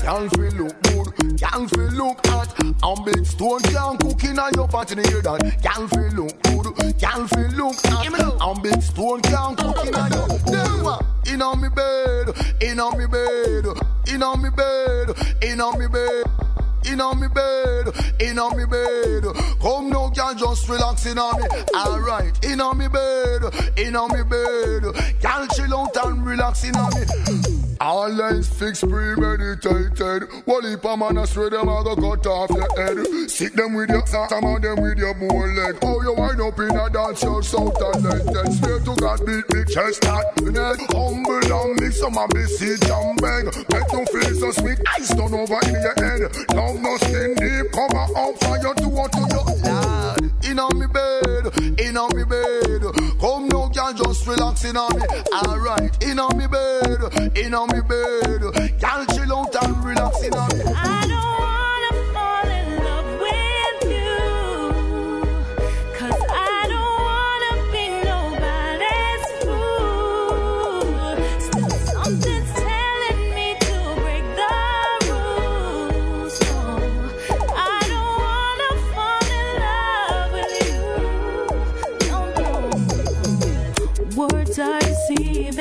Can't 0.00 0.30
feel 0.34 0.52
look 0.52 0.82
good. 0.82 1.38
Can't 1.38 1.70
feel 1.70 1.90
look 1.90 2.26
hot. 2.26 2.54
And 2.60 3.04
big 3.04 3.26
stone 3.26 3.60
can't 3.60 4.00
cook 4.00 4.24
in 4.24 4.36
your 4.54 4.68
pot 4.68 4.90
in 4.92 4.98
the 4.98 5.08
hear 5.08 5.22
that. 5.22 5.44
Eh? 5.44 5.50
Can't 5.62 5.90
feel 5.90 6.24
look 6.24 6.42
good. 6.42 6.98
Can't 6.98 7.28
feel 7.28 7.48
look 7.50 7.76
hot. 7.86 8.06
And 8.06 8.62
big 8.62 8.82
stone 8.82 9.20
can't 9.22 9.56
cook 9.58 9.86
in 9.86 9.92
your. 9.92 10.82
What? 10.82 11.04
In 11.26 11.42
on 11.42 11.60
me 11.60 11.68
bed. 11.68 12.28
In 12.62 12.80
on 12.80 12.98
me 12.98 13.06
bed. 13.06 13.66
In 14.08 14.22
on 14.22 14.42
me 14.42 14.50
bed. 14.50 15.10
In 15.42 15.60
on 15.60 15.78
me 15.78 15.86
bed. 15.88 16.24
In 16.84 17.00
on 17.00 17.20
me 17.20 17.28
bed, 17.28 17.86
in 18.20 18.38
on 18.40 18.56
me 18.56 18.64
bed. 18.66 19.22
Come 19.60 19.90
now, 19.90 20.10
can 20.10 20.36
just 20.36 20.68
relax 20.68 21.06
in 21.06 21.16
on 21.16 21.40
me. 21.40 21.46
Alright, 21.76 22.44
in 22.44 22.60
on 22.60 22.76
me 22.76 22.88
bed, 22.88 23.42
in 23.78 23.94
on 23.94 24.10
me 24.10 24.24
bed. 24.24 24.92
Can 25.20 25.48
chill 25.54 25.76
out 25.76 25.96
and 26.04 26.26
relax 26.26 26.64
in 26.64 26.74
on 26.74 26.90
me. 26.94 27.61
All 27.82 28.12
lines 28.12 28.46
fixed, 28.46 28.88
premeditated. 28.88 30.22
One 30.44 30.64
heap 30.64 30.84
of 30.84 31.00
man, 31.00 31.18
I 31.18 31.24
swear 31.24 31.50
them 31.50 31.68
I 31.68 31.82
go 31.82 31.96
cut 31.96 32.26
off 32.28 32.50
your 32.50 32.70
head. 32.78 33.28
Sick 33.28 33.54
them 33.54 33.74
with 33.74 33.90
your 33.90 34.02
ass, 34.02 34.30
some 34.30 34.44
of 34.44 34.62
them 34.62 34.80
with 34.80 34.98
your 34.98 35.12
bow 35.14 35.26
leg. 35.26 35.78
Oh, 35.82 36.00
you 36.00 36.14
wind 36.14 36.40
up 36.40 36.56
in 36.60 36.70
a 36.70 36.88
dance, 36.88 37.24
and 37.24 37.42
let 38.04 38.24
Then 38.32 38.52
swear 38.52 38.78
to 38.78 38.94
God, 38.94 39.26
beat 39.26 39.52
me 39.52 39.64
chest 39.66 40.02
that 40.02 40.30
neck. 40.42 40.78
Humble 40.94 41.42
and 41.42 41.80
mix 41.80 41.98
some 41.98 42.14
me 42.14 42.44
sit 42.44 42.88
and 42.88 43.20
beg. 43.20 43.46
Make 43.46 43.90
you 43.90 44.06
feel 44.06 44.34
so 44.38 44.52
sweet, 44.52 44.78
ice 44.94 45.08
down 45.08 45.34
over 45.34 45.58
in 45.66 45.74
your 45.82 45.94
head. 45.98 46.54
Love 46.54 46.78
no 46.78 46.96
skin 46.98 47.34
deep, 47.34 47.72
come 47.72 47.90
out 47.98 48.38
fire 48.38 48.74
to 48.74 48.88
what 48.90 49.10
to 49.10 49.18
your. 49.18 50.01
In 50.44 50.58
on 50.58 50.78
me 50.78 50.86
bed, 50.86 51.80
in 51.80 51.96
on 51.96 52.14
me 52.16 52.24
bed. 52.24 52.82
Come 53.20 53.48
now, 53.48 53.68
can 53.68 53.96
just 53.96 54.26
relax 54.26 54.64
in 54.64 54.76
on 54.76 54.94
me. 54.96 55.06
Alright, 55.46 56.02
in 56.04 56.18
on 56.18 56.36
me 56.36 56.46
bed, 56.46 57.36
in 57.36 57.54
on 57.54 57.68
me 57.68 57.80
bed. 57.80 58.80
Can 58.80 59.06
chill 59.14 59.34
out 59.36 59.54
and 59.64 59.84
relax 59.84 60.22
in 60.22 60.34
on 60.34 60.48
me. 60.58 60.64
Ah. 60.66 61.01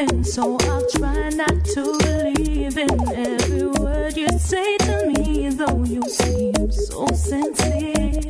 Deceiving, 0.06 0.24
so 0.24 0.58
I'll 0.62 0.88
try 0.90 1.30
not 1.30 1.66
to 1.66 1.98
believe 2.00 2.78
in 2.78 3.08
every 3.16 3.68
word 3.68 4.18
you 4.18 4.28
say 4.40 4.78
to 4.78 5.08
me, 5.08 5.50
though 5.50 5.84
you 5.84 6.02
seem 6.04 6.72
so 6.72 7.06
sincere. 7.08 8.22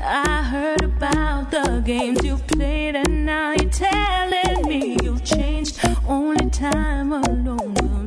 I 0.00 0.42
heard 0.42 0.82
about 0.82 1.50
the 1.50 1.82
games 1.84 2.24
you 2.24 2.36
played, 2.36 2.96
and 2.96 3.26
now 3.26 3.52
you're 3.52 3.70
telling 3.70 4.68
me 4.68 4.96
you've 5.02 5.24
changed. 5.24 5.78
Only 6.06 6.50
time 6.50 7.12
alone 7.12 7.97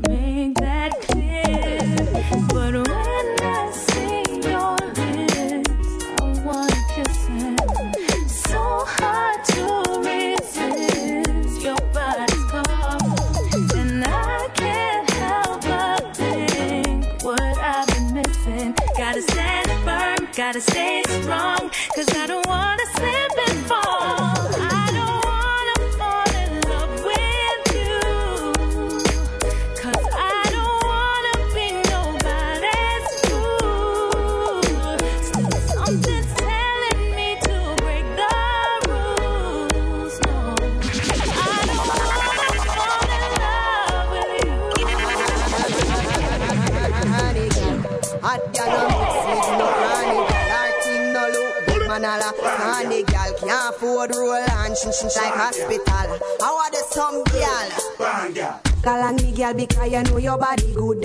afford 54.41 54.51
roll 54.51 54.67
and 54.67 54.77
she, 54.77 54.91
she 54.91 55.19
like 55.19 55.33
hospital. 55.33 56.19
How 56.39 56.57
are 56.57 56.71
the 56.71 56.83
some 56.89 57.23
gal? 57.23 58.61
Call 58.81 58.99
on 58.99 59.15
me, 59.17 59.31
girl, 59.31 59.53
because 59.53 59.91
you 59.91 60.03
know 60.03 60.17
your 60.17 60.37
body 60.37 60.73
good. 60.73 61.01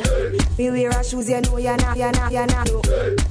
Me 0.58 0.70
wear 0.70 0.90
a 0.90 1.04
shoes, 1.04 1.28
you 1.28 1.40
know 1.42 1.58
you're 1.58 1.76
not, 1.76 1.96
you're 1.96 2.12
not, 2.12 2.32
you're 2.32 2.46
not. 2.46 2.68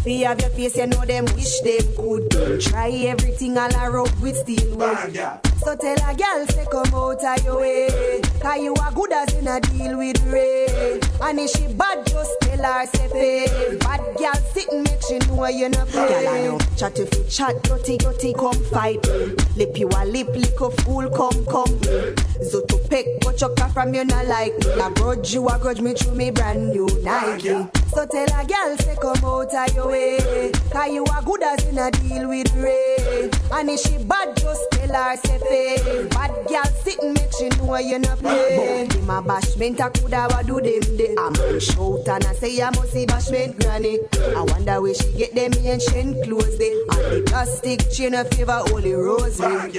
Fi 0.03 0.23
have 0.23 0.39
your 0.39 0.49
face, 0.51 0.77
you 0.77 0.87
know 0.87 1.03
them 1.05 1.25
wish 1.35 1.59
them 1.61 1.95
could. 1.95 2.61
Try 2.61 2.91
everything 3.07 3.57
all 3.57 3.73
around 3.75 4.21
with 4.21 4.37
steel 4.37 4.75
wood. 4.75 5.15
So 5.57 5.75
tell 5.75 5.97
a 6.09 6.13
girl, 6.13 6.45
say 6.47 6.65
come 6.71 6.93
out 6.93 7.23
of 7.23 7.45
your 7.45 7.59
way. 7.59 8.21
Cause 8.39 8.61
you 8.61 8.73
are 8.75 8.91
good 8.91 9.11
as 9.11 9.33
in 9.33 9.47
a 9.47 9.59
deal 9.59 9.97
with 9.97 10.23
Ray. 10.25 10.99
And 11.21 11.39
if 11.39 11.49
she 11.51 11.67
bad, 11.73 12.05
just 12.05 12.31
tell 12.41 12.63
her, 12.63 12.85
say 12.85 13.09
pay. 13.11 13.77
Bad 13.77 14.01
girl 14.17 14.33
sitting, 14.53 14.83
make 14.83 15.01
she 15.07 15.17
know 15.19 15.47
you're 15.47 15.69
not 15.69 15.87
play. 15.87 16.07
Girl, 16.07 16.27
I 16.27 16.41
know. 16.43 16.59
Chat 16.77 16.99
if 16.99 17.13
you 17.15 17.23
chat, 17.29 17.63
dirty, 17.63 17.97
dirty, 17.97 18.33
come 18.33 18.61
fight. 18.65 19.03
Lip 19.55 19.77
you 19.77 19.89
a 19.95 20.05
lip, 20.05 20.27
lick 20.35 20.59
a 20.61 20.69
fool, 20.69 21.09
come, 21.09 21.45
come. 21.45 21.79
Zoto 22.45 22.89
peck, 22.89 23.05
but 23.21 23.37
chucka 23.37 23.71
from 23.73 23.93
you 23.93 24.05
not 24.05 24.27
like 24.27 24.53
me. 24.59 24.73
I 24.73 24.91
grudge 24.91 25.33
you, 25.33 25.47
I 25.47 25.57
grudge 25.57 25.81
me 25.81 25.93
through 25.93 26.15
me 26.15 26.29
brand 26.31 26.69
new 26.71 26.87
Nike. 27.01 27.49
So 27.87 28.05
tell 28.05 28.27
a 28.39 28.45
girl, 28.45 28.77
say 28.77 28.95
come 29.01 29.23
out 29.23 29.53
of 29.53 29.75
your 29.75 29.87
way. 29.87 30.51
Cause 30.69 30.91
you 30.91 31.05
are 31.05 31.21
good 31.23 31.41
as 31.41 31.65
in 31.65 31.77
a 31.79 31.89
deal 31.89 32.27
with 32.27 32.53
Ray. 32.55 33.31
And 33.51 33.69
if 33.69 33.79
she 33.79 33.97
bad, 34.03 34.35
just 34.37 34.69
tell 34.71 34.93
her, 34.93 35.15
say 35.17 35.39
pay. 35.45 36.07
Bad 36.09 36.31
girl 36.47 36.63
sitting, 36.83 37.13
make 37.13 37.31
she 37.37 37.49
know 37.49 37.77
you 37.77 37.99
not 37.99 38.19
play. 38.19 38.85
Him 38.85 39.09
a 39.09 39.21
bashment, 39.21 39.79
I 39.79 39.89
coulda 39.89 40.27
wa 40.29 40.41
do 40.41 40.61
them 40.61 40.97
day. 40.97 41.15
I'm 41.17 41.35
on 41.35 41.59
shout 41.59 42.07
and 42.07 42.25
I 42.25 42.33
say 42.33 42.61
I 42.61 42.69
must 42.71 42.91
see 42.93 43.05
bashment 43.05 43.59
granny. 43.61 43.99
I 44.35 44.41
wonder 44.41 44.81
where 44.81 44.93
she 44.93 45.11
get 45.13 45.35
them 45.35 45.51
ancient 45.65 46.23
clothes 46.23 46.57
they. 46.57 46.71
And 46.71 47.05
the 47.11 47.23
plastic 47.27 47.89
chain 47.91 48.13
a 48.13 48.25
favor 48.25 48.61
only 48.71 48.93
rosary. 48.93 49.71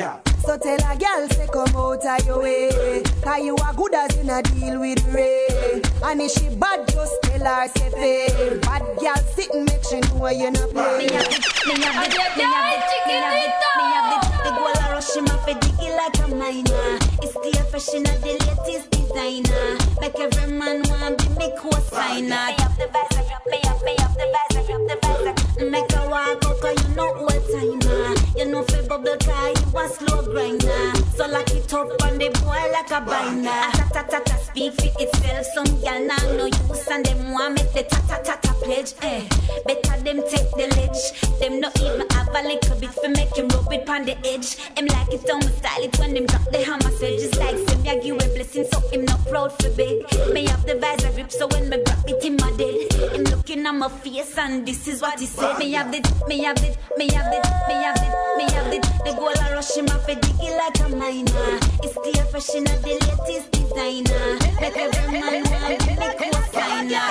So 0.47 0.57
tell 0.59 0.79
a 0.79 0.97
girl, 0.97 1.29
say 1.31 1.49
come 1.53 1.75
out 1.75 2.05
of 2.07 2.27
your 2.27 2.41
way. 2.43 3.03
Cause 3.23 3.43
you 3.43 3.57
are 3.57 3.75
good 3.75 3.95
as 3.95 4.17
in 4.17 4.31
a 4.31 4.43
deal 4.43 4.79
with 4.79 5.05
Ray. 5.13 5.83
And 6.05 6.21
if 6.21 6.31
she 6.33 6.49
bad, 6.55 6.87
just 6.89 7.15
tell 7.23 7.45
her, 7.45 7.69
say 7.69 7.91
pay. 7.91 8.59
Bad 8.61 8.83
girl 9.01 9.17
sitting, 9.35 9.65
make 9.65 9.83
she 9.83 9.99
know 10.01 10.29
you 10.29 10.51
not 10.53 10.71
play. 10.71 11.07
Me 11.07 11.13
have 11.15 11.27
it, 11.27 11.43
me 11.67 11.83
have 11.83 12.07
it, 12.07 12.15
me 12.37 12.45
have 12.45 12.71
it, 12.71 12.85
me 13.07 13.15
have 13.19 13.43
it, 13.43 13.55
me 13.77 13.85
have 13.91 14.13
it. 14.15 14.45
The 14.45 14.51
goal 14.55 14.76
I 15.07 15.09
rush 15.09 15.17
him 15.17 15.27
off 15.27 15.47
a 15.47 15.55
diggy 15.55 15.97
like 15.97 16.19
a 16.19 16.35
miner. 16.35 16.99
It's 17.23 17.33
clear 17.33 17.65
fashion 17.71 18.07
of 18.07 18.21
the 18.23 18.33
latest 18.43 18.91
designer. 18.91 19.79
Make 20.01 20.19
every 20.19 20.53
man 20.53 20.83
want 20.89 21.19
be 21.19 21.29
me 21.39 21.53
co-signer. 21.59 22.27
Me 22.27 22.55
up 22.59 22.77
the 22.77 22.89
vice, 22.93 23.31
pay 23.49 23.69
up, 23.69 23.81
pay 23.85 23.97
up 24.03 24.15
the 24.15 24.27
vice, 24.35 24.69
up 24.69 24.83
the 24.89 24.99
vice. 25.03 25.71
Make 25.71 25.93
a 25.93 26.09
walk 26.09 26.45
out 26.45 26.61
'cause 26.61 26.83
you 26.83 26.95
know 26.97 27.15
old 27.15 27.43
timer. 27.53 28.15
You 28.37 28.47
know 28.47 28.63
fi 28.65 28.83
bubble 28.83 29.17
car, 29.19 29.51
you 29.51 29.79
a 29.79 29.89
slow 29.89 30.23
grinder. 30.23 31.06
So 31.17 31.27
lock 31.27 31.51
it 31.51 31.73
up 31.73 31.89
on 32.05 32.19
the 32.19 32.29
boy 32.45 32.63
like 32.73 32.91
a 32.91 33.01
binder. 33.01 33.49
Ta 33.49 33.89
ta 33.93 34.03
ta 34.03 34.21
ta 34.21 34.37
speak 34.37 34.75
for 34.75 34.91
itself. 35.01 35.47
Some 35.55 35.81
gal 35.81 36.05
now 36.05 36.17
no 36.37 36.45
use 36.45 36.89
and 36.89 37.07
them 37.07 37.33
want 37.33 37.55
make 37.55 37.73
the 37.73 37.85
ta 37.85 38.01
ta 38.07 38.19
ta 38.23 38.37
ta 38.37 38.53
pledge. 38.63 38.93
Eh, 39.03 39.25
better 39.65 39.97
them 40.03 40.21
take 40.29 40.51
the 40.53 40.67
ledge. 40.77 41.41
Them 41.41 41.61
not 41.61 41.79
even 41.81 42.07
have 42.11 42.29
a 42.29 42.43
little 42.43 42.77
bit 42.79 42.93
for 42.93 43.09
make 43.09 43.35
him 43.35 43.49
rub 43.49 43.73
it 43.73 43.87
pon 43.87 44.05
the 44.05 44.17
edge. 44.29 44.57
Him 44.77 44.87
like 44.87 45.13
it 45.13 45.31
on 45.31 45.41
my 45.41 45.51
style 45.57 45.83
it 45.83 45.99
when 45.99 46.13
them 46.13 46.27
drop 46.27 46.45
the 46.53 46.59
hammer. 46.63 46.91
So 47.01 47.07
just 47.09 47.39
like 47.39 47.57
say 47.57 47.77
me 47.81 47.91
I 47.91 47.99
give 47.99 48.17
a 48.17 48.29
blessing, 48.35 48.67
so 48.71 48.81
him 48.91 49.07
not 49.07 49.27
proud 49.27 49.53
for 49.57 49.71
beg. 49.71 50.05
Me 50.35 50.47
have 50.47 50.67
the 50.67 50.77
visor 50.77 51.11
rip, 51.13 51.33
so 51.33 51.47
when 51.49 51.71
me 51.71 51.83
grab 51.83 52.05
it 52.07 52.25
in 52.25 52.37
my 52.37 52.53
dead. 52.59 52.93
Him 53.15 53.25
looking 53.25 53.65
at 53.65 53.73
my 53.73 53.89
face 53.89 54.37
and 54.37 54.67
this 54.67 54.87
is 54.87 55.01
what 55.01 55.19
he 55.19 55.27
said. 55.27 55.57
Me 55.59 55.73
have 55.73 55.95
it, 55.95 56.07
me 56.29 56.45
have 56.45 56.59
it, 56.59 56.77
me 56.99 57.09
have 57.13 57.33
it, 57.33 57.45
me 57.69 57.75
have 57.75 57.97
it, 57.97 58.13
me 58.37 58.45
have 58.53 58.73
it. 58.73 58.83
The 59.05 59.13
goal 59.17 59.33
I 59.41 59.55
rush 59.55 59.77
him 59.77 59.87
off 59.89 60.09
a 60.09 60.15
diggy 60.15 60.57
like 60.59 60.79
a 60.81 60.89
miner. 61.07 61.59
It's 61.83 61.95
clear 61.95 62.25
fashion 62.27 62.67
of 62.67 62.83
the 62.83 62.99
latest 62.99 63.51
designer. 63.53 64.39
Make 64.61 64.77
every 64.77 65.21
man 65.21 65.45
want 65.45 65.81
to 65.81 65.95
make 66.03 66.19
co-signer. 66.19 67.11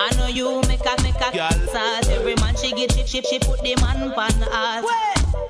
I 0.00 0.10
know 0.16 0.28
you 0.28 0.60
make 0.68 0.86
a 0.86 0.94
make 1.02 1.20
a 1.20 1.28
girl 1.34 1.66
sad. 1.72 2.08
Every 2.08 2.36
man 2.36 2.54
she 2.56 2.70
get 2.72 2.94
chip 2.94 3.06
chip 3.06 3.24
she 3.24 3.38
put 3.40 3.60
the 3.62 3.74
man 3.82 4.12
pan 4.14 4.38
hard. 4.50 4.84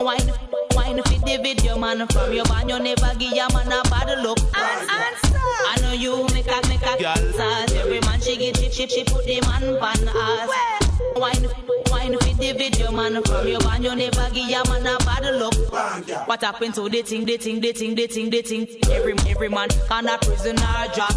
Wine 0.01 0.33
wine 0.73 1.03
fit 1.05 1.23
the 1.25 1.37
video 1.43 1.79
man 1.79 2.07
from 2.09 2.33
your 2.33 2.45
band 2.47 2.71
you 2.71 2.79
never 2.79 3.15
give 3.19 3.33
your 3.33 3.51
man 3.53 3.71
a 3.73 3.83
bad 3.91 4.23
look. 4.23 4.39
I 4.55 5.77
know 5.83 5.93
you 5.93 6.25
make 6.33 6.49
a 6.49 6.61
make 6.69 6.83
a 6.83 6.97
girl 6.97 7.33
sad. 7.37 7.73
Every 7.73 8.01
man 8.01 8.21
she 8.21 8.37
get 8.37 8.57
chip 8.57 8.73
chip 8.73 8.91
she 8.91 9.05
put 9.05 9.27
the 9.27 9.41
man 9.43 9.79
pan 9.81 10.07
hard. 10.09 10.82
Wine 11.23 11.49
wine 11.87 12.19
fit 12.19 12.37
the 12.39 12.53
video 12.59 12.91
man 12.91 13.23
from 13.23 13.47
your 13.47 13.61
band 13.61 13.85
you 13.85 13.95
never 13.95 14.29
give 14.35 14.51
your 14.51 14.65
man 14.65 14.85
a 14.89 14.99
bad 15.05 15.23
look. 15.37 15.55
What 16.27 16.41
happened 16.41 16.75
to 16.75 16.89
dating, 16.89 17.27
dating, 17.27 17.61
dating, 17.61 17.95
dating, 17.95 18.33
thing? 18.43 18.67
Every 18.91 19.15
every 19.31 19.49
man 19.49 19.69
can 19.87 20.09
a 20.09 20.19
prisoner 20.19 20.59
drop. 20.93 21.15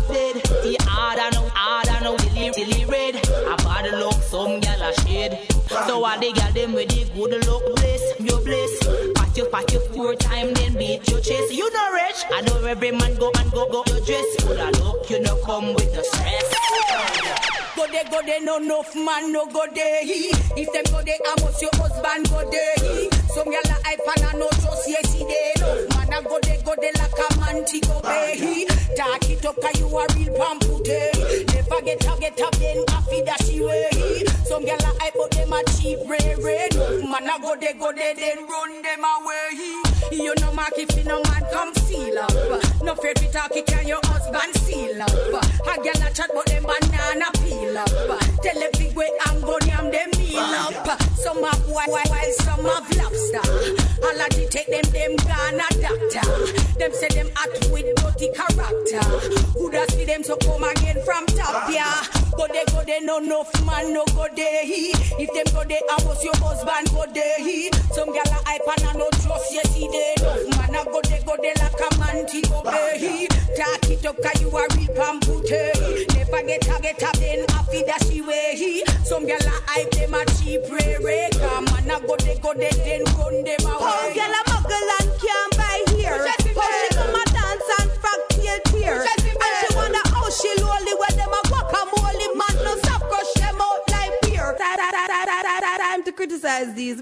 He 0.62 0.78
hard 0.82 1.18
and 1.18 1.36
out, 1.36 1.50
hard 1.56 1.88
and 1.88 2.06
out, 2.06 2.20
till 2.20 2.54
he 2.54 2.86
red. 2.86 3.16
A 3.16 3.58
bad 3.58 3.98
look, 3.98 4.22
some 4.22 4.60
gal 4.60 4.80
a 4.80 4.94
shade. 5.02 5.40
So 5.88 6.06
all 6.06 6.20
the 6.20 6.32
gal 6.34 6.54
them 6.54 6.74
with 6.74 6.90
the 6.90 7.06
good 7.16 7.44
look 7.48 7.76
bliss, 7.76 8.14
your 8.20 8.42
bliss. 8.42 9.16
You, 9.36 9.46
pat 9.48 9.70
you 9.74 9.82
four 9.94 10.16
time, 10.16 10.54
then 10.54 10.76
beat 10.76 11.10
your 11.10 11.20
chest. 11.20 11.52
You 11.52 11.70
know 11.74 11.92
rich. 11.94 12.24
I 12.32 12.42
know 12.42 12.64
every 12.64 12.92
man 12.92 13.16
go 13.16 13.32
and 13.38 13.52
go 13.52 13.68
go 13.70 13.84
your 13.88 14.06
dress. 14.06 14.46
Good 14.46 14.80
look, 14.80 15.10
you 15.10 15.20
know 15.20 15.36
come 15.44 15.74
with 15.74 15.94
the 15.96 16.04
stress. 16.04 17.55
Go 17.76 17.86
there, 17.88 18.04
go 18.10 18.22
there, 18.26 18.42
no 18.42 18.58
enough 18.58 18.96
man 18.96 19.34
no 19.34 19.46
go 19.48 19.66
there. 19.74 20.00
If 20.04 20.72
them 20.72 20.84
go 20.94 21.02
there, 21.04 21.18
I 21.26 21.42
must 21.42 21.62
your 21.62 21.72
husband 21.74 22.30
go 22.30 22.50
there. 22.50 23.12
Some 23.34 23.48
gyal 23.48 23.68
a 23.68 23.76
hype 23.84 24.00
and 24.16 24.26
I 24.26 24.32
no 24.40 24.48
trust 24.48 24.88
yes 24.88 25.14
he 25.14 25.26
there. 25.26 25.54
Enough 25.58 26.10
man 26.10 26.14
a 26.14 26.28
go 26.28 26.40
there, 26.42 26.62
go 26.64 26.76
there 26.80 26.92
like 26.96 27.20
a 27.20 27.40
man 27.40 27.66
to 27.66 27.80
go 27.82 28.00
pay. 28.00 28.66
Talk 28.96 29.30
it 29.30 29.46
up 29.46 29.60
'cause 29.62 29.80
you 29.80 29.88
a 29.88 30.08
real 30.16 30.34
pampute. 30.38 30.88
Never 31.54 31.82
get 31.82 32.08
up, 32.08 32.20
get 32.22 32.42
up, 32.42 32.56
then 32.56 32.84
happy 32.88 33.22
that 33.24 33.44
she 33.44 33.60
way. 33.62 34.24
Some 34.46 34.64
gyal 34.64 34.80
a 34.80 35.04
hype 35.04 35.14
but 35.16 35.32
them 35.32 35.52
a 35.54 35.64
cheap 35.76 36.00
ray 36.08 36.36
ray. 36.40 36.70
Man 37.04 37.28
a 37.30 37.40
go 37.42 37.56
there, 37.60 37.74
go 37.74 37.92
there, 37.92 38.16
then 38.16 38.48
run 38.48 38.82
them 38.82 39.04
away. 39.04 39.85
You 40.12 40.34
know 40.36 40.52
mark 40.54 40.74
if 40.78 40.96
you 40.98 41.04
no 41.04 41.22
man 41.24 41.44
come 41.52 41.74
seal 41.74 42.18
up. 42.20 42.32
No 42.84 42.96
fear 42.96 43.14
to 43.14 43.32
talk 43.32 43.56
it 43.56 43.66
can 43.66 43.88
your 43.88 44.00
husband 44.04 44.54
seal 44.56 45.02
up. 45.02 45.10
A 45.10 45.80
gyal 45.82 46.08
a 46.08 46.14
chat 46.14 46.30
but 46.34 46.46
them 46.48 46.64
banana 46.64 47.26
peel 47.44 47.78
up. 47.78 47.90
Tell 48.42 48.60
them 48.60 48.72
big 48.78 48.96
way 48.96 49.10
I'm 49.26 49.42
going 49.42 49.68
yam 49.68 49.92
them 49.92 50.10
meal 50.18 50.40
up. 50.40 51.02
Some 51.18 51.44
have 51.44 51.68
white 51.68 51.90
while 51.90 52.34
some 52.40 52.66
have 52.66 52.90
lobster. 52.98 53.44
All 54.06 54.22
of 54.22 54.30
the 54.30 54.48
take 54.50 54.68
them 54.68 54.86
them 54.94 55.16
Ghana 55.18 55.68
doctor. 55.82 56.80
Them 56.80 56.92
say 56.94 57.10
them 57.10 57.30
act 57.38 57.70
with 57.72 57.90
dirty 57.96 58.30
character. 58.32 59.04
Who 59.58 59.72
does 59.72 59.92
see 59.94 60.06
them 60.06 60.24
so 60.24 60.38
come 60.38 60.64
again 60.64 61.02
from 61.04 61.26
top 61.28 61.70
yeah. 61.72 62.06
Go 62.38 62.48
there, 62.48 62.66
go 62.68 62.84
there, 62.86 63.02
no 63.02 63.18
enough 63.18 63.50
man 63.66 63.94
no 63.94 64.04
go 64.14 64.28
there. 64.36 64.62
If 64.64 65.32
them 65.34 65.54
go 65.56 65.64
there, 65.64 65.80
I 65.90 66.04
was 66.06 66.24
your 66.24 66.36
husband 66.38 66.90
go 66.92 67.06
there. 67.12 67.72
Some 67.92 68.10
gyal 68.10 68.28
a 68.28 68.40
hype 68.46 68.68
and 68.68 68.88
I 68.88 68.94
no 68.94 69.10
trust 69.24 69.54
yes 69.54 69.74
he 69.74 69.88
there. 69.96 70.16
Man 70.52 70.76
a 70.76 70.84
go 70.86 71.00
there, 71.02 71.22
go 71.26 71.36
there 71.42 71.58
like 71.62 71.84
a 71.86 71.90
man 72.00 72.26
to 72.28 72.40
obey. 72.56 73.28
Talk 73.58 73.90
it 73.90 74.06
up 74.06 74.18
'cause 74.22 74.42
you 74.42 74.50
a 74.50 74.68
real 74.76 74.94
pampute. 74.96 75.52
Never 76.14 76.42
get 76.48 76.68
a 76.68 76.82
get 76.82 77.02
a 77.02 77.10
then 77.20 77.46
happy 77.50 77.84
that 77.88 78.02
she 78.08 78.22
way. 78.22 78.84
Some 79.04 79.26
gyal 79.26 79.46
a 79.46 79.56
hype 79.72 79.92
them 79.92 80.14
a 80.14 80.26
cheap 80.36 80.62
ray 80.72 80.98
ray. 81.02 81.30
Man 81.42 81.92
a 81.92 82.00
go 82.08 82.16
there, 82.18 82.38
go 82.44 82.54
there, 82.54 82.72
then 82.86 83.04
run 83.18 83.44
them 83.44 83.66
away. 83.66 83.92
Oh, 83.92 84.12
girl, 84.16 84.36
a 84.38 84.42
muggle 84.50 84.92
and 85.00 85.10
can't 85.22 85.52
buy 85.58 85.80
here. 85.96 86.20
How 86.28 86.70
she 86.80 86.90
come 86.98 87.16
a 87.16 87.24
dance 87.36 87.70
and 87.80 87.92
frog 88.02 88.22
tail 88.30 88.60
tear. 88.66 88.98
And 89.02 89.54
she 89.60 89.76
wonder 89.76 90.04
how 90.14 90.30
she 90.30 90.52
lowly 90.62 90.94
when 91.00 91.16
them 91.18 91.34
a 91.40 91.42
guacamole 91.50 92.28
man 92.40 92.56
no 92.64 92.74
stop 92.78 93.02
crush 93.10 93.34
them 93.36 93.62
out 93.62 93.82
like 93.92 94.14
beer. 94.24 94.56
Time 94.58 96.04
to 96.04 96.12
criticize 96.12 96.74
these. 96.76 97.02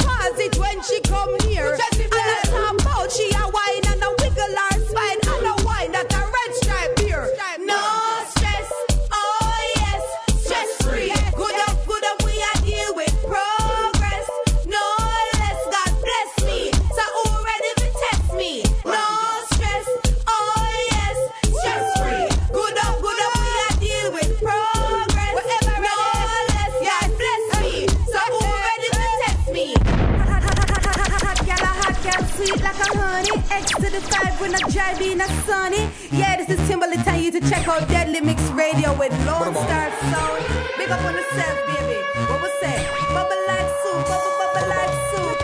when 34.41 34.55
I 34.55 34.59
drive 34.73 34.99
in 34.99 35.21
a 35.21 35.27
sunny. 35.45 35.87
Yeah, 36.11 36.35
this 36.35 36.49
is 36.49 36.67
Timberland 36.67 37.03
telling 37.05 37.23
you 37.23 37.31
to 37.31 37.41
check 37.47 37.67
out 37.67 37.87
Deadly 37.87 38.21
Mix 38.21 38.41
Radio 38.57 38.91
with 38.97 39.13
Lone 39.29 39.53
Star 39.53 39.87
Sound. 40.09 40.41
Big 40.77 40.89
up 40.89 40.99
on 41.05 41.13
the 41.13 41.23
set, 41.37 41.55
baby. 41.69 42.01
What 42.25 42.41
was 42.41 42.51
that? 42.65 42.81
Bubble 43.13 43.41
like 43.45 43.69
soup, 43.85 44.01
bubble, 44.09 44.33
bubble 44.41 44.67
like 44.73 44.93
soup. 45.13 45.37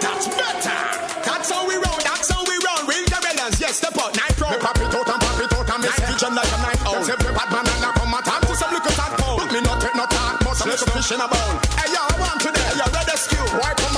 That's 0.00 0.26
better. 0.32 0.80
That's 1.28 1.50
how 1.52 1.68
we 1.68 1.76
roll. 1.76 2.00
That's 2.00 2.32
how 2.32 2.42
we 2.48 2.56
roll. 2.64 2.88
Ring 2.88 3.04
the 3.12 3.20
relevance. 3.20 3.60
Yes, 3.60 3.76
step 3.84 4.00
out. 4.00 4.16
Night 4.16 4.40
roll. 4.40 4.56
Pop 4.64 4.80
it 4.80 4.88
out 4.96 5.08
and 5.12 5.20
pop 5.20 5.40
it 5.44 5.52
out 5.52 5.68
and 5.68 5.80
miss 5.84 5.96
kitchen 6.08 6.32
like 6.34 6.48
a 6.48 6.58
night 6.64 6.80
owl. 6.88 7.04
Every 7.04 7.32
bad 7.36 7.52
man 7.52 7.68
and 7.68 7.84
I 7.84 7.92
come 7.92 8.14
and 8.16 8.24
talk 8.24 8.40
to 8.48 8.56
some 8.56 8.72
little 8.72 8.96
talk. 8.96 9.12
Me 9.52 9.60
not 9.60 9.78
take 9.84 9.94
no 9.94 10.06
talk. 10.08 10.40
Most 10.42 10.64
little 10.64 10.88
fish 10.96 11.12
in 11.12 11.20
a 11.20 11.28
bowl. 11.28 11.52
Hey, 11.76 11.92
yo, 11.92 12.00
I 12.00 12.16
want 12.16 12.40
today. 12.40 12.64
You're 12.80 13.04
rescue. 13.14 13.44
Wipe 13.60 13.93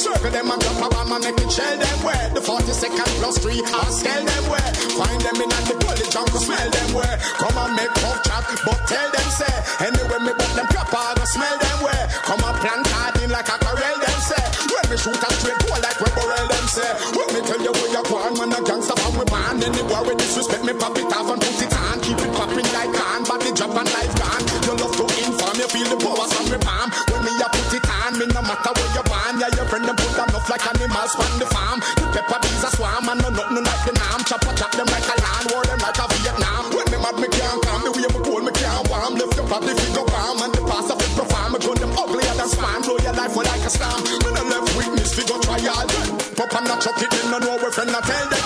Circle 0.00 0.32
them 0.32 0.48
and 0.48 0.60
drop 0.64 0.80
a 0.80 0.88
bomb 0.88 1.12
and 1.12 1.24
make 1.28 1.36
it 1.44 1.52
shell 1.52 1.76
them 1.76 1.98
where. 2.00 2.32
The 2.32 2.40
42nd 2.40 3.04
plus 3.20 3.36
3, 3.36 3.52
I'll 3.68 3.92
scale 3.92 4.24
them 4.24 4.44
where. 4.48 4.70
Find 4.96 5.20
them 5.20 5.36
in 5.44 5.52
at 5.52 5.64
the 5.68 5.76
gully 5.76 6.08
junk, 6.08 6.32
smell 6.40 6.70
them 6.72 6.90
where. 6.96 7.20
Come 7.36 7.52
and 7.60 7.76
make 7.76 7.92
tough 8.00 8.24
chat, 8.24 8.48
but 8.64 8.80
tell 8.88 9.08
them 9.12 9.28
say. 9.28 9.52
Anyway, 9.84 10.20
me 10.24 10.32
but 10.32 10.48
them 10.56 10.64
proper, 10.72 10.96
I 10.96 11.12
go 11.20 11.24
smell 11.28 11.52
them 11.52 11.78
where. 11.84 12.04
Come 12.24 12.40
and 12.40 12.56
plant 12.64 12.88
hard 12.96 13.20
in 13.20 13.28
like 13.28 13.52
a 13.52 13.56
corral 13.60 13.96
them 14.00 14.20
say. 14.24 14.40
When 14.72 14.88
me 14.88 14.96
shoot 14.96 15.20
a 15.20 15.28
straight 15.36 15.60
goal 15.68 15.76
like 15.84 16.00
we 16.00 16.08
borrel 16.16 16.48
them 16.48 16.66
say. 16.72 16.90
When 17.12 17.28
me 17.36 17.40
tell 17.44 17.60
you 17.60 17.72
where 17.76 17.92
you 17.92 18.00
go 18.08 18.16
on, 18.24 18.32
when 18.40 18.56
a 18.56 18.60
gangster 18.64 18.96
from 19.04 19.20
we 19.20 19.28
ban. 19.28 19.60
Anywhere 19.60 20.02
we 20.08 20.16
disrespect 20.16 20.64
me, 20.64 20.72
pop 20.80 20.96
it 20.96 21.12
off 21.12 21.28
and 21.28 21.44
put 21.44 21.60
it 21.60 21.76
on. 21.76 22.00
Keep 22.00 22.24
it 22.24 22.32
popping 22.40 22.70
like 22.72 22.88
can, 22.96 23.20
body 23.28 23.52
drop 23.52 23.76
and 23.76 23.89
animals 31.10 31.30
from 31.30 31.38
the 31.38 31.46
farm. 31.46 31.80
The 31.96 32.06
pepper 32.12 32.38
bees 32.42 32.64
a 32.64 32.70
swarm 32.76 33.08
and 33.08 33.20
no 33.22 33.28
nothing 33.30 33.64
like 33.64 33.84
the 33.86 33.92
nam. 33.92 34.20
Chop 34.24 34.42
a 34.42 34.52
chop 34.54 34.72
them 34.72 34.86
like 34.86 35.06
a 35.06 35.16
land, 35.22 35.46
war 35.52 35.64
them 35.64 35.78
like 35.78 35.98
a 35.98 36.06
Vietnam. 36.14 36.64
When 36.74 36.86
me 36.90 36.98
mad, 36.98 37.16
me 37.18 37.28
can't 37.28 37.62
calm. 37.62 37.82
The 37.84 37.90
way 37.92 38.06
me 38.06 38.20
cold, 38.22 38.44
me 38.44 38.52
can't 38.52 38.88
warm. 38.88 39.14
Lift 39.14 39.38
up 39.38 39.50
up 39.50 39.62
the 39.62 39.74
figure 39.74 40.06
palm 40.06 40.42
and 40.42 40.52
the 40.52 40.62
pass 40.66 40.90
of 40.90 40.98
it 41.00 41.12
perform. 41.16 41.52
Me 41.52 41.58
gun 41.58 41.78
them 41.78 41.92
uglier 41.96 42.34
than 42.34 42.48
spam. 42.48 42.82
Blow 42.84 42.98
your 42.98 43.14
life 43.14 43.32
for 43.32 43.44
like 43.44 43.64
a 43.64 43.70
storm. 43.70 44.00
Me 44.04 44.30
no 44.30 44.42
left 44.46 44.76
witness, 44.76 45.14
figure 45.14 45.40
trial. 45.40 45.86
Pop 46.36 46.54
and 46.54 46.66
not 46.66 46.80
chuck 46.80 47.00
it 47.00 47.12
in, 47.18 47.30
no 47.30 47.38
know 47.38 47.56
where 47.58 47.72
friend 47.72 47.90
I 47.90 48.00
tell 48.00 48.28
them. 48.28 48.39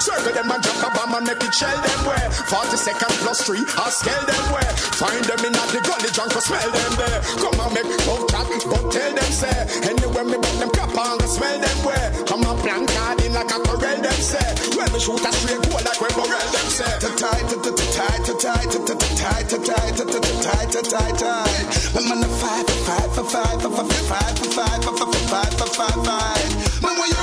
Circle 0.00 0.32
them 0.36 0.50
and 0.50 0.62
drop 0.62 0.84
a 0.84 0.88
bomb 0.92 1.14
and 1.16 1.26
make 1.26 1.42
it 1.42 1.54
shell 1.54 1.74
them 1.74 2.00
where. 2.04 2.28
40 2.52 2.76
second 2.76 3.12
plus 3.24 3.42
three, 3.42 3.64
I'll 3.80 3.90
scale 3.90 4.24
them 4.28 4.44
where. 4.52 4.72
Find 5.00 5.24
them 5.24 5.40
in 5.44 5.56
at 5.56 5.68
the 5.72 5.80
gully 5.80 6.10
junk, 6.12 6.36
or 6.36 6.42
smell 6.44 6.70
them 6.70 6.92
there. 7.00 7.18
Come 7.40 7.58
and 7.58 7.72
make 7.74 7.90
tough 8.04 8.24
chat, 8.28 8.48
but 8.68 8.84
tell 8.92 9.12
them 9.14 9.32
say. 9.32 9.58
Anywhere 9.88 10.24
me 10.24 10.36
put 10.36 10.56
them 10.60 10.70
cap 10.70 10.92
on, 10.92 11.18
go 11.18 11.26
smell 11.26 11.58
them 11.58 11.78
where. 11.86 12.08
Come 12.28 12.44
and 12.44 12.58
plant 12.60 12.88
card 12.92 13.20
in 13.24 13.32
like 13.32 13.50
a 13.50 13.58
corral 13.64 13.98
them 14.02 14.20
say. 14.20 14.48
When 14.76 14.88
me 14.92 14.98
shoot 15.00 15.24
a 15.24 15.30
straight 15.32 15.62
goal 15.66 15.80
like 15.80 16.00
when 16.00 16.12
Borel 16.14 16.48
them 16.52 16.68
say. 16.68 16.92
To 16.98 17.08
to 18.98 19.04
tie, 19.16 19.42
to 19.46 19.58
tie, 19.58 19.90
to 19.92 20.04
to 20.04 20.32
tie, 20.42 20.66
to 20.66 20.80
tie, 20.82 21.12
tie. 21.16 21.88
Me 21.94 22.00
man 22.08 22.22
a 22.22 22.28
five, 22.28 22.66
five, 22.86 23.10
five, 23.14 23.30
five, 23.30 23.60
five, 23.60 23.88
five, 24.08 24.38
five, 24.52 24.84
five, 24.84 25.08
five, 25.28 25.52
five, 25.54 25.72
five, 25.74 25.98
five. 26.06 26.82
Man, 26.82 26.94
when 26.98 27.08
you 27.10 27.20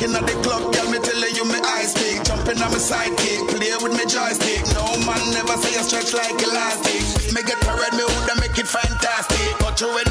Walking 0.00 0.16
at 0.16 0.24
the 0.24 0.32
club, 0.40 0.72
girl, 0.72 0.88
me 0.88 0.96
tell 0.96 1.20
you 1.28 1.44
me 1.44 1.60
ice 1.76 1.92
pick. 1.92 2.24
Jumping 2.24 2.56
on 2.64 2.72
my 2.72 2.80
sidekick, 2.80 3.52
play 3.52 3.68
with 3.84 3.92
me 3.92 4.08
joystick. 4.08 4.64
No 4.72 4.96
man 5.04 5.20
never 5.36 5.60
say 5.60 5.76
you 5.76 5.84
stretch 5.84 6.16
like 6.16 6.40
elastic. 6.40 7.04
Me 7.36 7.44
get 7.44 7.60
parade, 7.60 7.92
me 7.92 8.08
woulda 8.08 8.32
make 8.40 8.56
it 8.56 8.64
fantastic. 8.64 9.36
Cut 9.60 9.76
you 9.76 9.92
in 10.00 10.08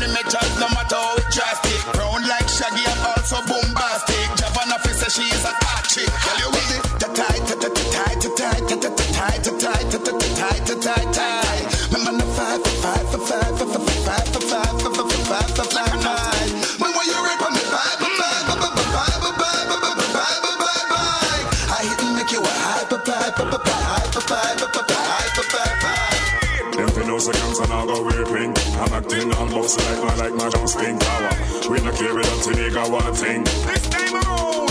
We 32.00 32.06
no 32.06 32.14
care 32.14 32.22
about 32.22 32.44
the 32.46 32.52
nigga 32.54 32.92
one 32.92 33.14
thing 33.14 33.44
This 33.44 33.90
time 33.90 34.14
around 34.16 34.70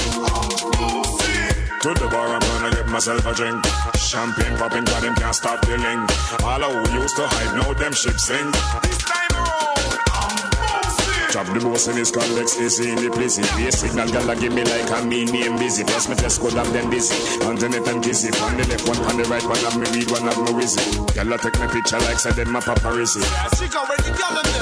to 1.81 1.95
the 1.95 2.09
bar, 2.11 2.27
I'm 2.27 2.41
gonna 2.41 2.75
get 2.75 2.89
myself 2.89 3.25
a 3.25 3.33
drink. 3.33 3.65
Champagne 3.97 4.59
popping, 4.59 4.85
got 4.85 5.01
them 5.01 5.15
can't 5.15 5.33
stop 5.33 5.61
the 5.65 5.79
link. 5.79 6.43
All 6.43 6.61
who 6.61 7.01
used 7.01 7.15
to 7.17 7.27
hype, 7.29 7.55
now 7.55 7.73
them 7.73 7.93
shit 7.93 8.19
sink. 8.19 8.88
This 11.39 11.47
time 11.47 11.55
around, 11.55 11.55
Chop 11.55 11.55
the 11.55 11.69
boss 11.69 11.89
in 11.89 11.97
his 11.97 12.11
colleagues, 12.11 12.61
easy 12.61 12.91
in 12.91 12.97
the 12.97 13.11
place. 13.11 13.39
Be 13.57 13.69
a 13.69 13.73
signal, 13.73 14.09
gala 14.09 14.35
give 14.35 14.53
me 14.53 14.65
like 14.65 14.91
a 14.91 15.05
me 15.05 15.25
name 15.25 15.57
busy. 15.59 15.85
Plus 15.85 16.09
me 16.09 16.17
just 16.17 16.41
could 16.41 16.55
have 16.55 16.73
them 16.73 16.91
busy. 16.91 17.15
Internet 17.47 17.87
and 17.89 18.03
kissy. 18.03 18.35
On 18.43 18.57
the 18.57 18.67
left, 18.67 18.89
one 18.89 18.99
on 19.07 19.17
the 19.17 19.25
right, 19.31 19.45
one 19.47 19.59
have 19.63 19.79
me 19.79 19.87
weed, 19.95 20.11
one 20.11 20.23
have 20.23 20.39
me 20.39 20.51
whizzy. 20.51 20.83
Gala 21.15 21.39
take 21.39 21.59
me 21.61 21.67
picture 21.69 21.99
like 22.01 22.19
say 22.19 22.33
them 22.33 22.51
my 22.51 22.61
paparazzi. 22.61 23.23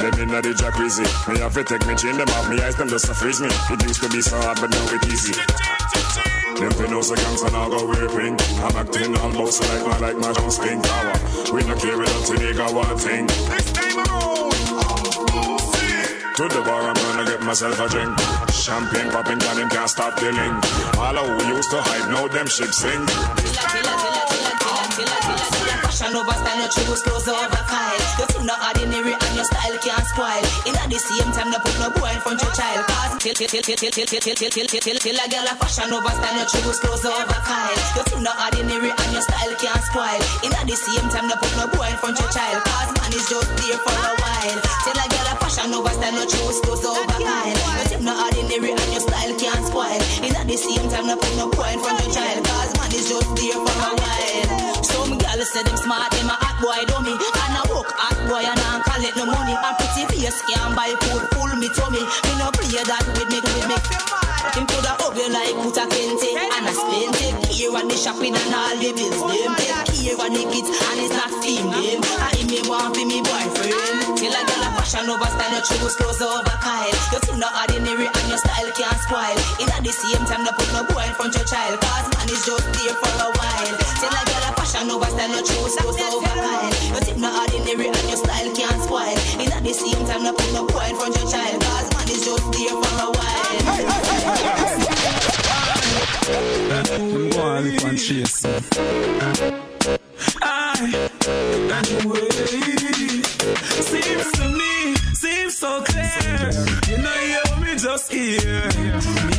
Them 0.04 0.20
inna 0.20 0.42
the 0.42 0.52
jacuzzi. 0.52 1.06
Me 1.32 1.40
have 1.40 1.54
to 1.54 1.64
take 1.64 1.86
me 1.86 1.94
chain 1.96 2.16
them 2.16 2.28
off, 2.36 2.48
me 2.50 2.60
eyes 2.60 2.76
them 2.76 2.88
just 2.88 3.06
to 3.06 3.14
freeze 3.14 3.40
me. 3.40 3.48
It 3.48 3.82
used 3.82 4.02
to 4.02 4.08
be 4.10 4.20
so 4.20 4.36
hard, 4.36 4.60
but 4.60 4.70
now 4.70 4.84
it 4.92 5.06
easy. 5.08 5.32
Them 6.60 6.72
fi 6.72 6.88
know 6.88 7.00
say 7.00 7.16
gangsta 7.16 7.52
now 7.52 7.68
go 7.68 7.84
wear 7.84 8.08
pink 8.08 8.40
I'm 8.64 8.76
acting 8.76 9.14
all 9.18 9.30
boss 9.32 9.60
like 9.60 9.84
my 9.84 9.98
like 9.98 10.16
my 10.16 10.32
John 10.32 10.50
Stink 10.50 10.82
power 10.84 11.12
We 11.52 11.60
no 11.68 11.76
care 11.76 12.00
about 12.00 12.24
the 12.24 12.36
nigga 12.40 12.72
one 12.72 12.96
thing 12.96 13.26
This 13.26 13.44
time 13.44 13.74
around 13.74 13.75
To 16.36 16.42
the 16.48 16.60
bar 16.60 16.82
I'm 16.82 16.94
gonna 16.94 17.24
get 17.24 17.40
myself 17.40 17.80
a 17.80 17.88
drink. 17.88 18.18
Champagne 18.50 19.10
popping 19.10 19.42
and 19.42 19.58
them 19.58 19.70
can't 19.70 19.88
stop 19.88 20.20
the 20.20 20.32
link 20.32 20.98
All 20.98 21.14
who 21.14 21.56
used 21.56 21.70
to 21.70 21.80
hype 21.80 22.10
now 22.10 22.28
them 22.28 22.46
shit 22.46 22.74
sing 22.74 24.25
Fashion 26.06 26.22
over 26.22 26.38
style, 26.38 26.58
no 26.62 26.68
choose 26.70 27.02
clothes 27.02 27.26
over 27.26 27.62
Kyle. 27.66 27.98
You 28.14 28.26
seem 28.30 28.46
not 28.46 28.62
ordinary 28.62 29.10
and 29.10 29.34
your 29.34 29.42
style 29.42 29.74
can't 29.82 30.06
spoil. 30.06 30.38
In 30.62 30.78
at 30.78 30.86
the 30.86 31.02
same 31.02 31.34
time, 31.34 31.50
no 31.50 31.58
put 31.58 31.74
no 31.82 31.90
boy 31.98 32.14
in 32.14 32.22
front 32.22 32.38
your 32.38 32.54
child. 32.54 32.86
Cause 32.86 33.18
till 33.18 33.34
till 33.34 33.50
till 33.50 33.62
till 33.66 33.74
till 33.74 33.90
till 33.90 34.06
till 34.06 34.38
till 34.38 34.50
till 34.54 34.66
till 34.70 34.82
till 34.86 34.98
till 35.02 35.18
a 35.18 35.26
girl 35.26 35.50
a 35.50 35.54
fashion 35.58 35.90
over 35.90 36.14
style, 36.14 36.36
no 36.38 36.46
choose 36.46 36.78
clothes 36.78 37.02
over 37.10 37.40
Kyle. 37.42 37.78
You 37.98 38.02
seem 38.06 38.22
not 38.22 38.38
ordinary 38.38 38.94
and 38.94 39.10
your 39.10 39.24
style 39.26 39.50
can't 39.58 39.82
spoil. 39.82 40.22
In 40.46 40.54
at 40.54 40.66
the 40.70 40.78
same 40.78 41.10
time, 41.10 41.26
no 41.26 41.34
put 41.42 41.50
no 41.58 41.66
boy 41.74 41.90
in 41.90 41.98
front 41.98 42.22
your 42.22 42.30
child. 42.30 42.62
Cause 42.62 42.90
man 43.02 43.10
is 43.10 43.26
just 43.26 43.50
there 43.58 43.80
for 43.82 43.98
a 43.98 44.14
while. 44.22 44.58
Till 44.86 44.94
a 45.02 45.06
girl 45.10 45.26
a 45.26 45.34
fashion 45.42 45.74
over 45.74 45.90
style, 45.90 46.14
no 46.14 46.22
choose 46.22 46.58
clothes 46.62 46.86
over 46.86 47.18
Kyle. 47.18 47.50
You 47.50 47.86
seem 47.90 48.06
not 48.06 48.14
ordinary 48.30 48.78
and 48.78 48.90
your 48.94 49.02
style 49.02 49.34
can't 49.42 49.64
spoil. 49.66 49.98
In 50.22 50.38
at 50.38 50.46
the 50.46 50.54
same 50.54 50.86
time, 50.86 51.10
no 51.10 51.18
put 51.18 51.34
no 51.34 51.50
boy 51.50 51.66
in 51.74 51.82
front 51.82 51.98
your 51.98 52.14
child. 52.14 52.25
Say 55.56 55.64
them 55.64 55.76
smart, 55.80 56.12
them 56.12 56.28
a 56.28 56.36
hot 56.36 56.56
boy 56.60 56.84
dummy. 56.84 57.16
And 57.16 57.56
I 57.56 57.64
work 57.72 57.88
hot 57.96 58.18
boy 58.28 58.44
and 58.44 58.60
I 58.60 58.84
call 58.84 59.00
it 59.00 59.16
no 59.16 59.24
money. 59.24 59.56
And 59.56 59.74
pretty 59.80 60.04
face 60.12 60.40
can 60.44 60.76
buy 60.76 60.92
food, 61.00 61.24
full 61.32 61.52
me 61.56 61.72
tummy. 61.72 62.04
Me 62.04 62.32
no 62.36 62.52
play 62.52 62.76
that 62.84 63.04
with 63.16 63.28
me, 63.32 63.40
with 63.40 63.64
me. 63.64 63.76
Him 64.52 64.64
coulda 64.68 64.92
hug 65.00 65.16
you 65.16 65.28
like 65.32 65.56
put 65.56 65.76
a 65.80 65.84
kente 65.88 66.30
and 66.36 66.68
a 66.68 66.72
spin 66.72 67.08
take 67.16 67.40
care 67.48 67.72
of 67.72 67.84
the 67.88 67.96
shopping 67.96 68.36
and 68.36 68.52
all 68.52 68.76
the 68.76 68.92
bills. 68.92 69.16
Them 69.16 69.52
take 69.56 69.80
care 69.96 70.16
of 70.16 70.28
the 70.28 70.42
kids 70.52 70.68
and 70.68 70.98
it's 71.00 71.16
not 71.16 71.32
team 71.40 71.64
them. 71.72 72.04
And 72.04 72.36
him 72.36 72.46
me 72.52 72.60
want 72.68 72.92
be 72.92 73.08
me 73.08 73.24
boyfriend. 73.24 74.16
Till 74.20 74.36
a 74.36 74.40
girl 74.44 74.64
a 74.64 74.68
fashion 74.76 75.08
over 75.08 75.24
style, 75.24 75.52
no 75.56 75.60
choose 75.64 75.96
clothes 75.96 76.20
over 76.20 76.56
Kyle. 76.60 76.96
You 77.16 77.20
seem 77.24 77.40
no 77.40 77.48
ordinary 77.48 78.12
and 78.12 78.26
your 78.28 78.40
style 78.40 78.70
can't 78.76 79.00
spoil. 79.08 79.40
In 79.56 79.72
at 79.72 79.80
the 79.80 79.92
same 79.92 80.24
time, 80.28 80.44
no 80.44 80.52
put 80.52 80.68
no 80.76 80.84
boy 80.84 81.04
in 81.08 81.16
front 81.16 81.32
your 81.32 81.48
child. 81.48 81.80
Cause 81.80 82.06
man 82.12 82.28
is 82.28 82.44
just 82.44 82.66
there 82.76 82.96
for 83.00 83.12
a 83.24 83.28
while. 83.32 83.35
Fashion 85.26 85.56
over 85.58 85.70
style, 85.70 85.70
no 85.70 85.70
choose 85.70 85.76
clothes 85.76 86.14
over 86.14 86.26
Kyle. 86.26 86.66
You 86.66 87.00
seem 87.02 87.20
no 87.20 87.40
ordinary 87.40 87.88
and 87.88 88.08
your 88.08 88.16
style 88.16 88.54
can't 88.54 88.82
spoil. 88.82 89.16
In 89.40 89.52
at 89.52 89.62
the 89.62 89.72
same 89.72 90.06
time, 90.06 90.22
no 90.22 90.32
put 90.32 90.52
no 90.52 90.66
boy 90.66 90.86
in 90.88 90.96
front 90.96 91.16
your 91.16 91.30
child. 91.30 91.62
Cause 91.62 91.90
man 91.94 92.08
is 92.08 92.24
just 92.24 92.52
there 92.52 92.68
for 92.68 92.96
a 93.02 93.10
while. 93.10 93.36
I'm 96.68 97.30
going 97.30 97.30
to 97.30 97.70
live 97.70 97.84
and 97.84 97.98
chase. 97.98 98.44
I, 100.42 100.48
and 101.26 101.86
the 101.86 101.98
way 102.08 102.28
seems 103.82 104.32
to 104.32 104.48
me, 104.48 104.94
seems 105.14 105.56
so 105.58 105.82
clear. 105.82 106.50
You 106.88 106.98
know, 107.02 107.20
you 107.22 107.42
me 107.64 107.76
just 107.76 108.12
here. 108.12 108.68
Me, 108.76 108.90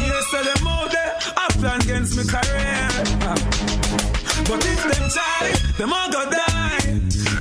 yes, 0.07 0.27
so 0.31 0.43
them 0.43 0.68
out 0.68 0.91
there, 0.91 1.14
I 1.35 1.47
plan 1.59 1.81
against 1.81 2.15
my 2.15 2.23
career. 2.23 3.66
But 4.47 4.63
if 4.65 4.79
them 4.79 5.09
Charlie, 5.11 5.55
them 5.77 5.91
all 5.91 6.09
go 6.09 6.23
die. 6.29 6.79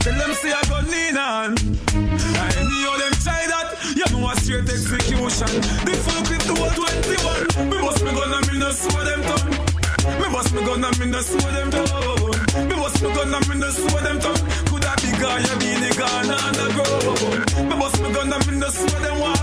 Tell 0.02 0.18
them 0.18 0.34
say 0.34 0.50
I 0.50 0.62
go 0.66 0.82
lean 0.90 1.16
on. 1.16 1.54
I 1.54 2.50
know 2.82 2.98
them 2.98 3.14
try 3.22 3.46
that. 3.46 3.78
You 3.94 4.06
know 4.10 4.28
a 4.28 4.34
straight 4.34 4.68
execution. 4.68 5.52
The 5.86 5.94
full 6.02 6.22
clip 6.26 6.42
to 6.50 6.54
a 6.58 6.68
21. 6.74 7.70
Me 7.70 7.78
bust 7.78 8.02
me 8.02 8.10
gun 8.10 8.34
and 8.34 8.52
me 8.52 8.58
no 8.58 8.70
slow 8.72 9.04
them 9.04 9.22
down. 9.22 9.50
Me 10.20 10.26
bust 10.34 10.52
me 10.52 10.60
gun 10.66 10.84
and 10.84 10.98
me 10.98 11.06
no 11.06 11.20
slow 11.20 11.50
them 11.54 11.70
down. 11.70 12.68
Me 12.68 12.74
bust 12.74 13.00
me 13.00 13.14
gun 13.14 13.34
and 13.34 13.48
me 13.48 13.54
no 13.54 13.70
slow 13.70 14.00
them 14.00 14.18
down. 14.18 14.75
Coulda 14.86 15.02
be 15.02 15.10
guy 15.20 15.38
you 15.38 15.56
be 15.58 15.70
the 15.82 15.94
gun 15.98 16.30
on 16.30 16.52
the 16.54 16.66
ground. 16.76 17.68
Me 17.68 17.76
bust 17.76 18.00
me 18.02 18.12
gun 18.12 18.32
and 18.32 18.46
me 18.46 18.56
no 18.58 18.68
slow 18.68 19.00
them 19.00 19.18
walk. 19.18 19.42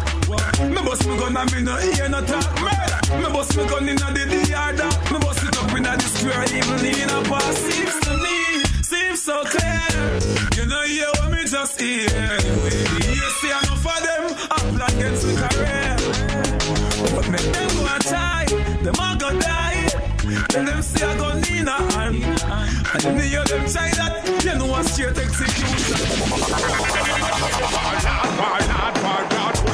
Me 0.69 0.81
bust 0.87 1.07
me 1.07 1.17
gun 1.17 1.35
and 1.35 1.51
me 1.51 1.61
no 1.61 1.75
hear 1.77 2.09
no 2.09 2.21
talk. 2.23 2.47
Murder. 2.61 2.99
Me 3.21 3.29
bust 3.33 3.57
me 3.57 3.67
gun 3.67 3.89
inna 3.89 4.11
the 4.13 4.47
yard. 4.49 4.79
Me 5.11 5.19
bust 5.19 5.43
it 5.43 5.57
up 5.57 5.71
inna 5.75 5.97
the 5.97 6.07
square, 6.15 6.43
even 6.47 6.85
in 6.85 7.09
a 7.09 7.21
pass. 7.27 7.57
Seems 7.57 7.99
to 8.05 8.13
me, 8.23 8.63
seems 8.83 9.21
so 9.21 9.43
clear. 9.43 9.83
You 10.55 10.65
know 10.65 10.83
hear 10.83 11.11
what 11.19 11.31
me 11.31 11.43
just 11.43 11.79
hear. 11.79 12.07
You 13.11 13.27
see 13.39 13.51
enough 13.51 13.85
of 13.85 13.99
them 14.07 14.23
up 14.49 14.91
against 14.91 15.23
the 15.27 15.33
career. 15.43 15.95
But 17.15 17.29
make 17.29 17.49
them 17.51 17.69
go 17.75 17.87
and 17.93 18.03
try, 18.03 18.45
them 18.81 18.95
all 18.99 19.15
go 19.17 19.39
die. 19.39 19.52
Tell 20.53 20.63
them 20.65 20.83
say 20.83 21.03
I 21.03 21.17
go 21.17 21.33
need 21.33 21.67
a 21.67 21.71
hand. 21.71 22.23
And 22.93 23.03
you 23.03 23.23
hear 23.23 23.43
them 23.43 23.65
try 23.67 23.89
that, 23.89 24.43
you 24.45 24.53
know 24.53 24.75
a 24.75 24.83
straight 24.83 25.17
execution. 25.17 26.43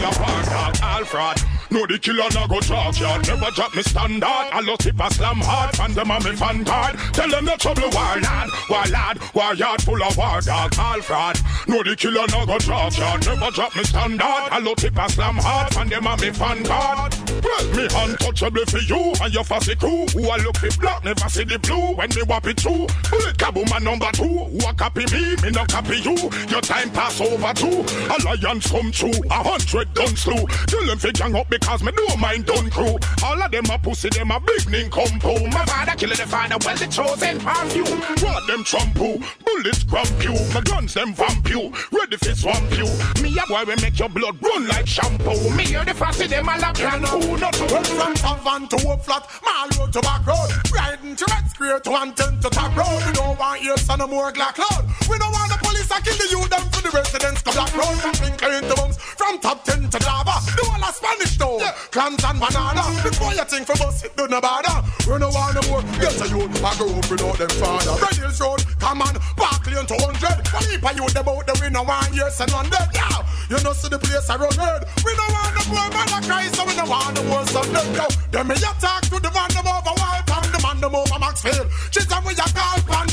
Alfred. 0.03 1.41
No, 1.71 1.85
the 1.85 1.99
killer 1.99 2.27
no 2.34 2.47
go 2.47 2.59
talk 2.59 2.99
yard. 2.99 3.27
Never 3.27 3.51
drop 3.51 3.76
me 3.76 3.84
standard. 3.84 4.26
I 4.26 4.59
love 4.61 4.80
tip 4.80 4.99
a 4.99 5.13
slam 5.13 5.38
hard. 5.38 5.80
And 5.80 5.93
them 5.93 6.11
a 6.11 6.19
me 6.19 6.35
fan 6.35 6.65
card. 6.65 6.97
Tell 7.13 7.30
them 7.30 7.45
no 7.45 7.55
trouble, 7.57 7.89
war 7.93 8.17
lad. 8.19 8.49
War 8.69 8.85
lad. 8.85 9.19
War 9.35 9.53
yard 9.53 9.81
full 9.84 10.01
of 10.01 10.17
war 10.17 10.41
dog. 10.41 10.73
Alfred. 10.77 11.38
No, 11.67 11.84
the 11.84 11.95
killer 11.95 12.26
no 12.31 12.45
go 12.45 12.57
talk 12.57 12.97
yard. 12.97 13.26
Never 13.26 13.51
drop 13.51 13.76
me 13.76 13.84
standard. 13.84 14.23
I 14.23 14.59
love 14.59 14.77
tip 14.77 14.97
a 14.97 15.09
slam 15.09 15.35
hard. 15.38 15.76
And 15.77 15.89
them 15.89 16.07
a 16.07 16.17
me 16.17 16.31
fan 16.31 16.63
card. 16.63 17.15
Well, 17.43 17.65
me 17.76 17.88
untouchable 17.95 18.65
for 18.65 18.80
you 18.80 19.13
and 19.21 19.34
your 19.34 19.43
fussy 19.43 19.76
crew. 19.76 20.05
Who 20.13 20.26
a 20.26 20.35
look 20.41 20.59
the 20.59 20.76
black, 20.80 21.03
never 21.03 21.30
see 21.30 21.45
the 21.45 21.59
blue. 21.59 21.95
When 21.95 22.09
me 22.09 22.23
whop 22.23 22.47
it 22.47 22.59
through. 22.59 22.88
Bullet 23.09 23.38
kaboom 23.38 23.69
my 23.69 23.80
number 23.80 24.11
two. 24.11 24.26
Who 24.27 24.59
a 24.67 24.73
copy 24.73 25.05
me, 25.13 25.35
me 25.41 25.51
no 25.51 25.65
copy 25.65 25.97
you. 25.97 26.17
Your 26.49 26.61
time 26.61 26.89
pass 26.91 27.21
over 27.21 27.53
too. 27.53 27.85
Alliance 28.09 28.71
come 28.71 28.91
true. 28.91 29.13
A 29.30 29.43
hundred 29.43 29.88
done 29.93 30.15
slew. 30.15 30.45
Tell 30.67 30.85
them 30.85 30.97
fi 30.97 31.11
gang 31.11 31.35
up 31.35 31.49
because 31.49 31.83
me 31.83 31.91
know 31.95 32.15
mine 32.17 32.43
done 32.43 32.69
crew. 32.69 32.97
All 33.23 33.41
of 33.41 33.51
them 33.51 33.65
a 33.71 33.77
pussy, 33.79 34.09
them 34.09 34.31
a 34.31 34.39
big 34.39 34.69
ning 34.69 34.89
compo. 34.89 35.39
My 35.47 35.65
father 35.65 35.95
killing 35.97 36.17
the 36.17 36.27
father, 36.27 36.57
well 36.65 36.77
the 36.77 36.87
chosen 36.87 37.39
from 37.39 37.69
you. 37.71 37.85
What 38.23 38.45
them 38.47 38.63
trumpo, 38.63 39.23
bullets 39.45 39.83
crump 39.83 40.23
you. 40.23 40.35
My 40.53 40.61
guns 40.61 40.93
them 40.93 41.13
vamp 41.13 41.49
you, 41.49 41.71
ready 41.91 42.17
fi 42.17 42.33
swamp 42.33 42.71
you. 42.77 42.87
Me 43.23 43.33
a 43.39 43.47
boy 43.47 43.63
we 43.65 43.75
make 43.81 43.97
your 43.97 44.09
blood 44.09 44.37
run 44.43 44.67
like 44.67 44.87
shampoo. 44.87 45.49
Me 45.55 45.63
hear 45.63 45.85
the 45.85 45.93
fussy, 45.93 46.27
them 46.27 46.49
a 46.49 46.57
la 46.59 46.73
plan. 46.73 47.03
Who 47.03 47.37
not 47.37 47.53
to 47.53 47.69
Well, 47.69 47.83
from 47.83 48.13
Tavan 48.15 48.67
to 48.69 48.87
Hope 48.87 49.03
Flat, 49.05 49.29
Mall 49.45 49.69
Road 49.77 49.93
to 49.93 50.01
Back 50.01 50.25
Road, 50.25 50.49
riding 50.73 51.15
to 51.15 51.25
Red 51.29 51.49
Square 51.49 51.79
to 51.81 51.91
Anton 51.91 52.39
to 52.41 52.49
Top 52.49 52.75
Road. 52.75 53.03
We 53.05 53.13
don't 53.13 53.37
want 53.37 53.63
ears 53.63 53.87
and 53.89 53.99
no 53.99 54.07
more 54.07 54.31
Glock 54.31 54.55
Cloud. 54.55 54.85
We 55.09 55.17
don't 55.19 55.31
want 55.31 55.51
the 55.51 55.57
police 55.61 55.87
to 55.87 56.01
kill 56.01 56.17
the 56.17 56.27
youth 56.31 56.49
them 56.49 56.65
for 56.69 56.81
the 56.81 56.89
residents 56.89 57.43
to 57.43 57.51
Black 57.51 57.75
Road. 57.77 57.97
Pinker 58.19 58.51
into 58.51 58.75
Bums, 58.75 58.97
from 58.97 59.39
Top 59.39 59.63
10 59.80 59.89
to 59.89 59.99
Java. 59.99 60.35
The 60.56 60.64
whole 60.68 60.84
of 60.84 60.95
Spanish 60.95 61.38
town, 61.38 61.60
clams 61.91 62.23
and 62.23 62.39
banana. 62.39 62.84
Before 63.03 63.34
you 63.34 63.45
think 63.47 63.65
for 63.65 63.77
us, 63.88 64.03
it 64.03 64.15
do 64.18 64.27
no 64.27 64.41
bother. 64.41 64.84
We 65.07 65.15
don't 65.19 65.31
want 65.31 65.56
no 65.56 65.61
more. 65.72 65.84
Get 65.99 66.19
a 66.19 66.27
youth, 66.27 66.64
I 66.64 66.72
grow 66.76 66.91
up 66.91 67.07
without 67.07 67.38
them 67.39 67.53
father. 67.56 67.95
Red 67.95 68.15
Hills 68.19 68.39
Road, 68.41 68.61
come 68.80 69.01
on, 69.01 69.15
Barclay 69.39 69.80
to 69.80 69.95
100. 69.95 70.51
What 70.51 70.65
heap 70.68 70.84
of 70.84 70.93
youth 70.99 71.15
about 71.15 71.47
the 71.47 71.53
we 71.64 71.69
don't 71.72 71.88
want 71.88 72.11
ears 72.11 72.39
and 72.43 72.51
100. 72.51 72.91
Yeah, 72.91 73.23
you 73.47 73.60
know 73.64 73.73
see 73.73 73.89
the 73.89 73.99
place 73.99 74.27
I 74.27 74.35
run 74.35 74.51
red. 74.60 74.84
We 75.06 75.15
don't 75.15 75.31
want 75.31 75.51
no 75.56 75.64
more 75.72 75.89
man 75.95 76.10
of 76.11 76.22
Christ, 76.27 76.56
so 76.56 76.65
we 76.68 76.76
don't 76.76 76.89
want 76.89 77.15
no 77.15 77.23
more 77.23 77.45
Sunday. 77.47 77.88
Yo, 77.95 78.06
them 78.35 78.47
me 78.51 78.56
a 78.60 78.72
talk 78.84 79.03
to 79.07 79.15
the 79.15 79.31
man 79.31 79.49
them 79.56 79.68
over 79.68 79.95
wild 79.95 80.27
and 80.27 80.51
the 80.51 80.60
man 80.60 80.77
them 80.84 80.95
over 80.95 81.19
Maxfield. 81.19 81.72
She's 81.91 82.07
them 82.07 82.23
we 82.27 82.35
a 82.35 82.47
call 82.51 82.80
pan. 82.84 83.07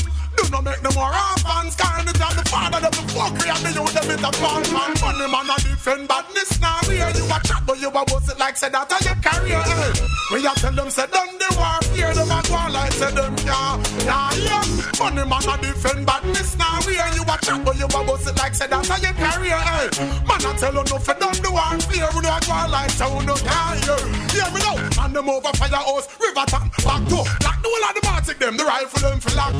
Do 0.47 0.53
not 0.53 0.63
make 0.63 0.81
no 0.81 0.91
more 0.95 1.11
orphans. 1.11 1.75
Kind 1.75 2.07
of 2.07 2.15
the 2.15 2.43
father 2.47 2.79
of 2.79 2.93
the 2.95 3.03
fuckery 3.11 3.51
and 3.51 3.63
the 3.67 3.71
youth 3.75 3.91
them 3.91 4.07
is 4.15 4.23
a 4.23 4.31
fall 4.39 4.63
man. 4.71 4.95
Money 5.03 5.27
man 5.27 5.51
a 5.51 5.55
defend 5.59 6.07
badness 6.07 6.61
now. 6.61 6.79
Here 6.87 7.11
you 7.11 7.27
a 7.27 7.37
chat 7.43 7.63
but 7.67 7.75
you 7.83 7.89
a 7.91 8.01
bust 8.07 8.31
it 8.31 8.39
like 8.39 8.55
say 8.55 8.69
that 8.69 8.87
a 8.87 8.97
your 9.03 9.19
career. 9.19 9.59
Hey. 9.59 9.91
We 10.31 10.47
a 10.47 10.51
tell 10.55 10.71
them 10.71 10.89
say 10.89 11.03
done 11.11 11.35
the 11.35 11.51
war 11.59 11.79
fear 11.91 12.15
them 12.15 12.31
a 12.31 12.39
go 12.47 12.59
like 12.71 12.95
say 12.95 13.11
them 13.11 13.35
yeah 13.43 13.75
yeah 14.07 14.31
yeah. 14.39 14.63
Money 15.03 15.27
man 15.27 15.43
a 15.51 15.55
defend 15.59 16.07
badness 16.07 16.55
now. 16.55 16.79
Here 16.87 17.11
you 17.11 17.27
a 17.27 17.35
chat 17.43 17.59
but 17.67 17.75
you 17.75 17.91
a 17.91 17.99
bust 18.07 18.31
it 18.31 18.37
like 18.39 18.55
say 18.55 18.71
that 18.71 18.87
a 18.87 18.95
your 19.03 19.15
career. 19.19 19.59
Hey. 19.59 19.91
Man 20.23 20.47
a 20.47 20.51
tell 20.55 20.71
you 20.71 20.83
no 20.87 20.95
for 20.95 21.15
done 21.19 21.35
the 21.43 21.51
war 21.51 21.75
fear. 21.91 22.07
We 22.15 22.23
a 22.23 22.39
go 22.47 22.55
like 22.71 22.95
say 22.95 23.03
we 23.11 23.19
no 23.27 23.35
can 23.35 23.83
hear. 23.83 24.47
Me 24.55 24.63
now. 24.63 24.79
Man 24.95 25.11
them 25.11 25.27
over 25.27 25.51
firehouse, 25.59 26.07
river 26.23 26.47
town, 26.47 26.71
back 26.87 27.03
to. 27.11 27.19
Like 27.43 27.59
the 27.59 27.67
whole 27.67 27.83
of 27.83 27.95
the 27.95 28.01
Baltic 28.03 28.39
them, 28.39 28.55
the 28.55 28.63
rifle 28.63 29.01
them 29.01 29.19
for 29.19 29.35
lock 29.35 29.53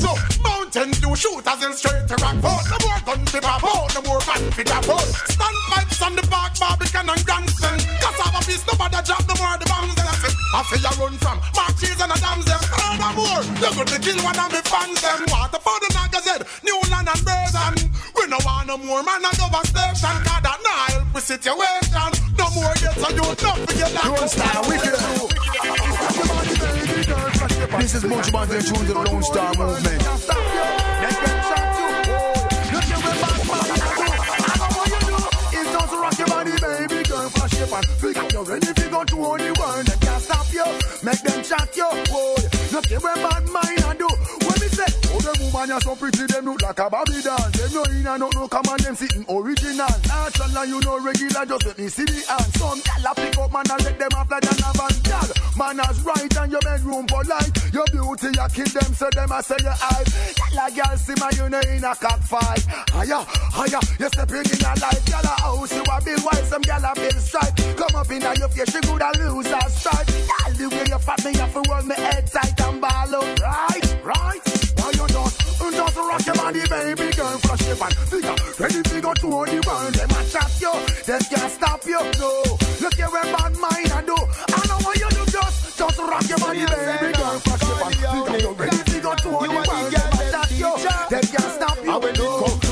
to. 0.78 1.02
Dew 1.02 1.16
shooters 1.16 1.64
in 1.66 1.74
straight 1.74 2.08
to 2.08 2.16
rock 2.22 2.38
out. 2.46 2.64
No 2.70 2.78
more 2.86 3.02
gun 3.06 3.26
to 3.26 3.42
pop 3.42 3.64
out, 3.64 3.90
no 3.96 4.02
more 4.06 4.22
fan 4.22 4.44
to 4.52 4.64
drop 4.64 4.90
out. 4.90 5.10
Stand 5.26 5.58
pipes 5.70 6.02
on 6.02 6.16
the 6.16 6.22
back, 6.30 6.54
Barbican 6.60 7.10
and 7.10 7.24
Granson. 7.26 7.78
Cause 7.98 8.20
a 8.22 8.40
piece, 8.46 8.66
nobody 8.68 9.02
drop 9.02 9.24
no 9.26 9.36
more 9.42 9.58
the 9.58 9.66
bombs 9.66 9.96
them. 9.96 10.08
I 10.54 10.64
feel 10.70 10.80
you 10.80 10.94
run 11.02 11.18
from 11.18 11.38
Mark 11.56 11.74
Cheese 11.82 12.00
and 12.00 12.12
the 12.12 12.18
dams 12.22 12.46
them. 12.46 12.62
Furthermore, 12.62 13.42
you 13.58 13.70
could 13.74 13.90
be 13.90 13.98
kill 14.06 14.20
one 14.22 14.38
of 14.38 14.50
me 14.54 14.62
fans 14.70 15.02
them. 15.02 15.20
Water 15.34 15.62
for 15.62 15.78
the 15.82 15.90
Nagazette, 15.98 16.44
Newland 16.62 17.10
and 17.10 17.22
Burton. 17.26 17.74
We 18.16 18.28
no 18.30 18.38
want 18.46 18.68
no 18.68 18.78
more 18.78 19.02
man 19.02 19.26
and 19.26 19.38
devastation. 19.38 20.16
God 20.26 20.42
that 20.46 20.60
now 20.62 20.94
help 20.94 21.14
with 21.14 21.26
situation. 21.26 22.12
No 22.38 22.46
more 22.54 22.74
get 22.78 22.94
so 22.94 23.10
you 23.10 23.26
not 23.26 23.58
forget 23.66 23.92
that. 23.98 24.06
Don't 24.06 24.30
stop, 24.30 24.62
we 24.70 24.78
can 24.78 25.37
This 27.80 27.94
is 27.96 28.04
Munch 28.06 28.34
Man, 28.34 28.48
the 28.48 28.62
tune 28.62 28.86
to 28.86 28.94
the 28.94 29.00
Lone 29.00 29.24
Star 29.24 29.54
Movement. 29.54 30.02
Just 30.02 30.28
rock 35.94 36.18
your 36.18 36.28
to 38.74 38.90
go 38.90 39.04
to 39.04 39.24
all 39.24 39.38
the 39.38 39.54
world. 39.60 39.86
Them 39.86 40.00
can't 40.00 40.22
stop 40.22 40.52
you, 40.52 40.66
make 41.04 41.22
them 41.22 41.44
chat 41.44 41.76
you. 41.78 41.90
Whoa, 42.10 42.36
at 42.92 43.04
where 43.04 43.16
bad 43.16 43.48
mind 43.50 43.84
I 43.86 43.96
do. 43.98 44.17
When 45.28 45.36
me 45.40 45.44
say, 45.44 45.52
oh, 45.52 45.52
the 45.52 45.52
woman 45.52 45.68
you're 45.70 45.82
so 45.82 45.96
pretty, 45.96 46.26
them 46.28 46.46
look 46.46 46.62
like 46.62 46.80
a 46.80 46.88
doll. 46.88 47.50
Them 47.52 47.72
no 47.74 47.84
in 47.84 48.08
and 48.08 48.20
no 48.20 48.30
no 48.34 48.48
come 48.48 48.68
on, 48.70 48.78
them 48.80 48.96
sitting 48.96 49.26
original. 49.28 49.92
Natural 50.08 50.58
and 50.58 50.70
you 50.70 50.80
know 50.80 51.00
regular, 51.04 51.46
just 51.46 51.66
let 51.66 51.78
me 51.78 51.88
see 51.90 52.06
the 52.06 52.20
hand. 52.28 52.54
Some 52.56 52.80
gal 52.80 53.12
a 53.12 53.16
pick 53.16 53.38
up 53.38 53.52
man 53.52 53.66
and 53.72 53.84
let 53.84 54.00
them 54.00 54.14
off 54.16 54.32
like 54.32 54.48
an 54.48 54.60
avant 54.64 55.04
gal. 55.04 55.30
Manners 55.58 56.00
right 56.04 56.38
and 56.38 56.52
your 56.52 56.62
bedroom 56.62 57.06
polite. 57.08 57.52
Your 57.74 57.88
beauty 57.92 58.30
you 58.32 58.48
kill 58.56 58.72
them, 58.72 58.92
so 58.96 59.10
them 59.12 59.32
I 59.32 59.42
say 59.42 59.60
your 59.60 59.76
eyes. 59.76 60.10
Gal 60.38 60.60
a 60.64 60.66
gal 60.72 60.98
see 60.98 61.16
my 61.20 61.30
you 61.36 61.50
know 61.50 61.64
in 61.68 61.84
a 61.84 61.92
cockfight. 61.96 62.64
Higher, 62.96 63.24
higher, 63.52 63.82
you 64.00 64.08
stepping 64.08 64.48
in 64.48 64.64
a 64.64 64.72
life. 64.80 65.04
Gal 65.12 65.28
a 65.28 65.34
house 65.44 65.74
you 65.76 65.84
a 65.84 65.98
build 66.04 66.24
while 66.24 66.46
some 66.48 66.64
gal 66.64 66.86
a 66.88 66.92
build 66.96 67.20
stripe. 67.20 67.56
Come 67.76 67.96
up 68.00 68.12
in 68.12 68.24
a 68.24 68.32
your 68.40 68.50
face, 68.50 68.72
she 68.72 68.80
coulda 68.80 69.12
lose 69.20 69.52
her 69.52 69.70
stripe. 69.70 70.08
Gal 70.08 70.52
the 70.56 70.66
way 70.72 70.86
you 70.88 71.00
fat 71.04 71.20
me, 71.26 71.32
you 71.36 71.48
fi 71.52 71.62
hold 71.68 71.86
me 71.86 71.96
head 71.96 72.26
tight 72.32 72.62
and 72.64 72.80
ball 72.80 73.16
up. 73.16 73.40
Right, 73.44 73.88
right. 74.04 74.67
Why 74.88 74.94
you 74.94 75.08
just, 75.10 75.60
just 75.60 75.98
rock 75.98 76.26
your 76.26 76.36
body, 76.36 76.62
baby 76.70 77.12
girl, 77.12 77.38
flash 77.40 77.68
your 77.68 77.76
pan. 77.76 77.92
Figure, 78.08 78.36
ready 78.58 78.82
to 78.84 79.02
go 79.02 79.14
to 79.14 79.28
the 79.28 79.60
world. 79.68 79.94
Them 79.94 80.12
a 80.16 80.24
chat 80.32 80.62
you, 80.62 80.72
them 81.04 81.22
can't 81.28 81.52
stop 81.52 81.84
you. 81.86 82.00
No, 82.16 82.58
look 82.80 82.94
here 82.94 83.12
where 83.12 83.24
bad 83.36 83.52
mind 83.60 83.92
I 83.92 84.02
do. 84.08 84.16
I 84.16 84.64
know 84.64 84.80
what 84.80 84.96
you 84.96 85.10
do, 85.10 85.26
just, 85.28 85.78
just 85.78 86.00
rock 86.00 86.30
your 86.30 86.38
body, 86.40 86.64
baby 86.64 87.12
girl, 87.20 87.36
flash 87.44 87.68
your 87.68 87.78
pan. 87.84 88.32
Figure, 88.32 88.54
ready 88.54 88.78
to 88.78 89.00
go 89.02 89.12
to 89.12 89.28
the 89.28 89.50
world. 89.68 89.92
Them 89.92 90.08
a 90.08 90.32
chat 90.32 90.52
you, 90.56 90.72
them 91.12 91.24
can't 91.36 91.52
stop 91.52 91.78
you. 91.84 92.24
No, 92.24 92.67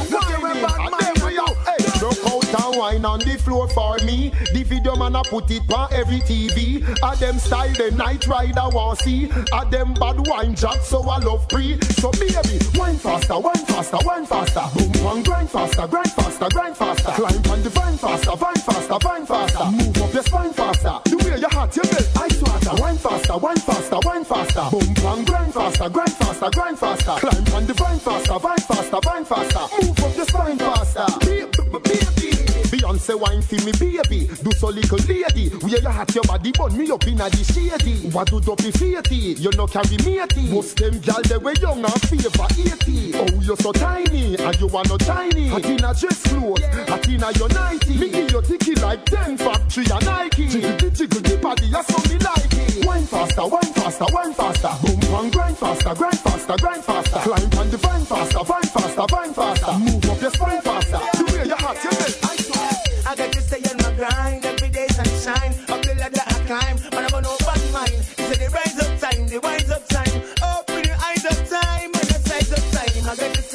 wine 2.75 3.05
on 3.05 3.19
the 3.19 3.37
floor 3.37 3.67
for 3.69 3.97
me. 4.05 4.29
The 4.53 4.63
video 4.63 4.95
man 4.95 5.15
a 5.15 5.23
put 5.23 5.49
it 5.51 5.63
on 5.71 5.91
every 5.93 6.19
TV. 6.19 6.83
A 7.03 7.15
them 7.17 7.39
style 7.39 7.73
the 7.73 7.91
night 7.91 8.27
rider 8.27 8.69
want 8.69 8.99
see. 8.99 9.29
A 9.53 9.65
them 9.69 9.93
bad 9.93 10.27
wine 10.27 10.55
jack 10.55 10.81
so 10.81 11.01
I 11.09 11.19
love 11.19 11.47
free. 11.49 11.79
So 11.97 12.11
baby, 12.11 12.59
wine 12.75 12.97
faster, 12.97 13.39
wine 13.39 13.65
faster, 13.65 13.97
wine 14.03 14.25
faster. 14.25 14.65
Boom 14.75 14.91
bang, 14.91 15.23
grind 15.23 15.49
faster, 15.49 15.87
grind 15.87 16.11
faster, 16.11 16.47
grind 16.51 16.77
faster. 16.77 17.11
Climb 17.11 17.51
on 17.51 17.63
the 17.63 17.69
vine 17.69 17.97
faster, 17.97 18.35
vine 18.35 18.55
faster, 18.55 18.97
vine 19.01 19.25
faster. 19.25 19.65
Move 19.71 20.01
up 20.01 20.13
your 20.13 20.23
spine 20.23 20.53
faster. 20.53 20.95
The 21.05 21.17
way 21.23 21.39
you 21.39 21.49
hot, 21.49 21.75
you 21.75 21.83
belt 21.83 22.09
ice 22.17 22.41
water. 22.41 22.81
Wine 22.81 22.97
faster, 22.97 23.37
wine 23.37 23.57
faster, 23.57 23.99
wine 24.03 24.25
faster. 24.25 24.65
Boom 24.71 24.93
bang, 24.95 25.25
grind 25.25 25.53
faster, 25.53 25.89
grind 25.89 26.13
faster, 26.13 26.49
grind 26.51 26.79
faster. 26.79 27.15
Climb 27.19 27.53
on 27.55 27.65
the 27.65 27.73
vine 27.73 27.99
faster, 27.99 28.39
vine 28.39 28.57
faster, 28.57 28.99
vine 29.03 29.25
faster. 29.25 29.63
Move 29.81 29.99
up 29.99 30.15
your 30.15 30.25
spine 30.25 30.57
faster. 30.57 31.05
Baby, 31.25 32.04
Say 32.93 33.15
wine 33.15 33.41
for 33.41 33.55
me 33.65 33.71
baby. 33.73 34.29
Do 34.41 34.51
so 34.51 34.67
little 34.67 34.97
lady. 35.09 35.49
Where 35.49 35.81
you 35.81 35.89
hat 35.89 36.13
your 36.13 36.23
body 36.23 36.51
burn 36.51 36.77
me 36.77 36.89
up 36.91 37.05
in 37.07 37.19
a 37.19 37.29
the 37.29 37.43
shady. 37.43 38.09
What 38.09 38.29
do 38.29 38.39
dopey 38.39 38.71
fatty? 38.71 39.33
You 39.41 39.49
no 39.57 39.65
carry 39.65 39.97
matey. 40.05 40.49
Most 40.49 40.77
them 40.77 40.99
gal 41.01 41.21
they 41.23 41.37
way 41.37 41.53
young 41.59 41.83
and 41.83 42.01
favor 42.05 42.45
80. 42.45 43.13
Oh 43.15 43.41
you 43.41 43.55
so 43.57 43.71
tiny 43.73 44.37
and 44.37 44.59
you 44.59 44.69
are 44.69 44.83
no 44.85 44.97
tiny. 44.97 45.49
Hat 45.49 45.65
in 45.65 45.83
a 45.83 45.93
dress 45.93 46.21
clothes, 46.29 46.61
hat 46.61 47.07
in 47.09 47.23
a 47.23 47.31
your 47.33 47.49
90. 47.49 47.97
Me 47.97 48.09
give 48.09 48.31
you 48.31 48.41
ticky 48.41 48.75
like 48.75 49.03
10 49.05 49.37
factory 49.37 49.85
and 49.91 50.05
Nike. 50.05 50.47
Jiggle 50.47 50.77
the 50.77 50.89
jiggle 50.91 51.21
the 51.21 51.37
body, 51.37 51.65
you 51.65 51.83
so 51.83 51.97
me 52.09 52.17
like 52.21 52.53
it. 52.53 52.85
Wine 52.85 53.05
faster, 53.05 53.45
wine 53.45 53.73
faster, 53.73 54.05
wine 54.13 54.33
faster. 54.33 54.73
Boom 54.81 54.99
bang 54.99 55.29
grind 55.31 55.57
faster, 55.57 55.93
grind 55.95 56.19
faster, 56.19 56.57
grind 56.57 56.83
faster. 56.83 57.19
Climb 57.19 57.59
on 57.59 57.69
the 57.69 57.77
vine 57.77 58.05
faster, 58.05 58.43
vine 58.43 58.69
faster, 58.69 59.05
vine 59.09 59.33
faster. 59.33 59.73
Move 59.79 60.09
up 60.09 60.21
your 60.21 60.31
spine 60.31 60.61
faster. 60.61 61.01
The 61.17 61.23
way 61.33 61.45
you 61.45 61.55
hot, 61.55 61.83
you 61.83 61.89
get 61.91 62.24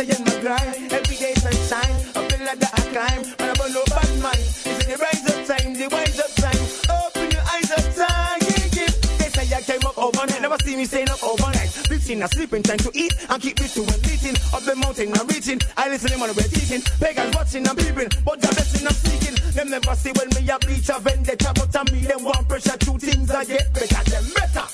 I 0.01 0.05
to 0.05 0.15
stay 0.15 0.23
on 0.23 0.25
my 0.25 0.41
grind 0.41 0.93
every 0.93 1.17
day 1.17 1.35
sunshine. 1.35 1.93
Up 2.17 2.25
the 2.25 2.39
ladder 2.41 2.73
I 2.73 2.81
climb, 2.89 3.23
but 3.37 3.61
I'm 3.61 3.73
no 3.73 3.85
bad 3.85 4.09
mind. 4.25 4.41
It's 4.41 4.87
the 4.89 4.97
rise 4.97 5.29
up 5.29 5.41
time, 5.45 5.75
the 5.77 5.87
rise 5.93 6.17
up 6.17 6.33
time. 6.41 6.63
Open 6.89 7.29
your 7.29 7.45
eyes 7.45 7.69
up 7.69 7.85
time, 7.93 8.41
yeah, 8.49 8.81
yeah. 8.81 8.93
They 9.21 9.29
say 9.29 9.53
I 9.53 9.61
came 9.61 9.85
up 9.85 9.99
overnight, 10.01 10.41
never 10.41 10.57
see 10.65 10.77
me 10.77 10.87
staying 10.87 11.11
up 11.11 11.23
overnight. 11.23 11.69
Lifting 11.91 12.23
and 12.23 12.33
sleeping, 12.33 12.63
time 12.63 12.79
to 12.81 12.91
eat 12.97 13.13
and 13.29 13.43
keep 13.43 13.57
to 13.61 13.83
when 13.85 14.01
eating. 14.09 14.37
Up 14.57 14.65
the 14.65 14.73
mountain 14.81 15.13
and 15.13 15.27
reaching, 15.29 15.61
I 15.77 15.93
listen 15.93 16.19
when 16.19 16.33
we're 16.33 16.49
teaching. 16.49 16.81
Pagans 16.97 17.37
watching 17.37 17.69
and 17.69 17.77
peeping, 17.77 18.09
but 18.25 18.41
the 18.41 18.49
blessing 18.57 18.89
I'm 18.89 18.97
seeking. 19.05 19.37
Them 19.53 19.69
never 19.69 19.95
see 20.01 20.17
when 20.17 20.33
me 20.33 20.49
a 20.49 20.57
bleach 20.65 20.89
a 20.89 20.97
vendetta, 20.97 21.53
but 21.53 21.69
to 21.77 21.93
me 21.93 22.09
them 22.09 22.25
want 22.25 22.49
pressure. 22.49 22.79
Two 22.81 22.97
things 22.97 23.29
I 23.31 23.45
get 23.45 23.69
better, 23.75 24.01
them 24.09 24.25
better. 24.33 24.65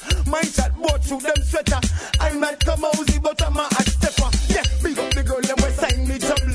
Shot 0.54 0.70
bought 0.78 1.02
through 1.02 1.20
them 1.20 1.42
sweater. 1.42 1.80
I 2.20 2.30
might 2.38 2.60
come 2.60 2.84
out, 2.84 2.94
but 3.20 3.42
I'm 3.42 3.56
a 3.56 3.66
stepper. 3.82 4.45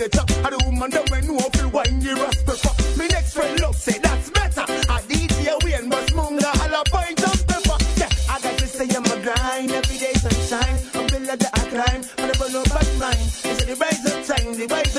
Letter. 0.01 0.25
And 0.41 0.53
the 0.53 0.59
woman 0.65 0.89
them 0.89 1.05
we 1.11 1.19
know 1.27 1.45
you 1.61 1.69
wine 1.69 2.01
your 2.01 2.17
ass 2.25 2.41
pepper. 2.41 2.73
Me 2.97 3.07
next 3.07 3.33
friend 3.33 3.59
love 3.61 3.75
say 3.75 3.99
that's 3.99 4.29
better. 4.31 4.65
I 4.89 5.01
DJ 5.05 5.53
Wayne, 5.63 5.89
but 5.89 6.07
munga 6.17 6.49
all 6.49 6.81
a 6.81 6.83
pint 6.89 7.21
of 7.21 7.37
pepper. 7.47 7.77
Yeah, 7.97 8.09
I 8.29 8.41
got 8.41 8.57
to 8.57 8.67
say 8.67 8.89
I'm 8.89 9.05
a 9.05 9.15
grind 9.21 9.71
every 9.71 9.97
day 9.97 10.13
sunshine. 10.13 10.77
I'm 10.95 11.07
the 11.07 11.19
ladder 11.27 11.51
I 11.53 11.63
climb, 11.69 12.01
but 12.17 12.41
I 12.41 12.47
no 12.49 12.63
bad 12.65 12.89
mind. 12.97 13.27
It's 13.45 13.65
the 13.65 13.75
rise 13.77 14.05
up 14.09 14.19
time, 14.25 14.53
the 14.57 14.65
rise 14.67 14.90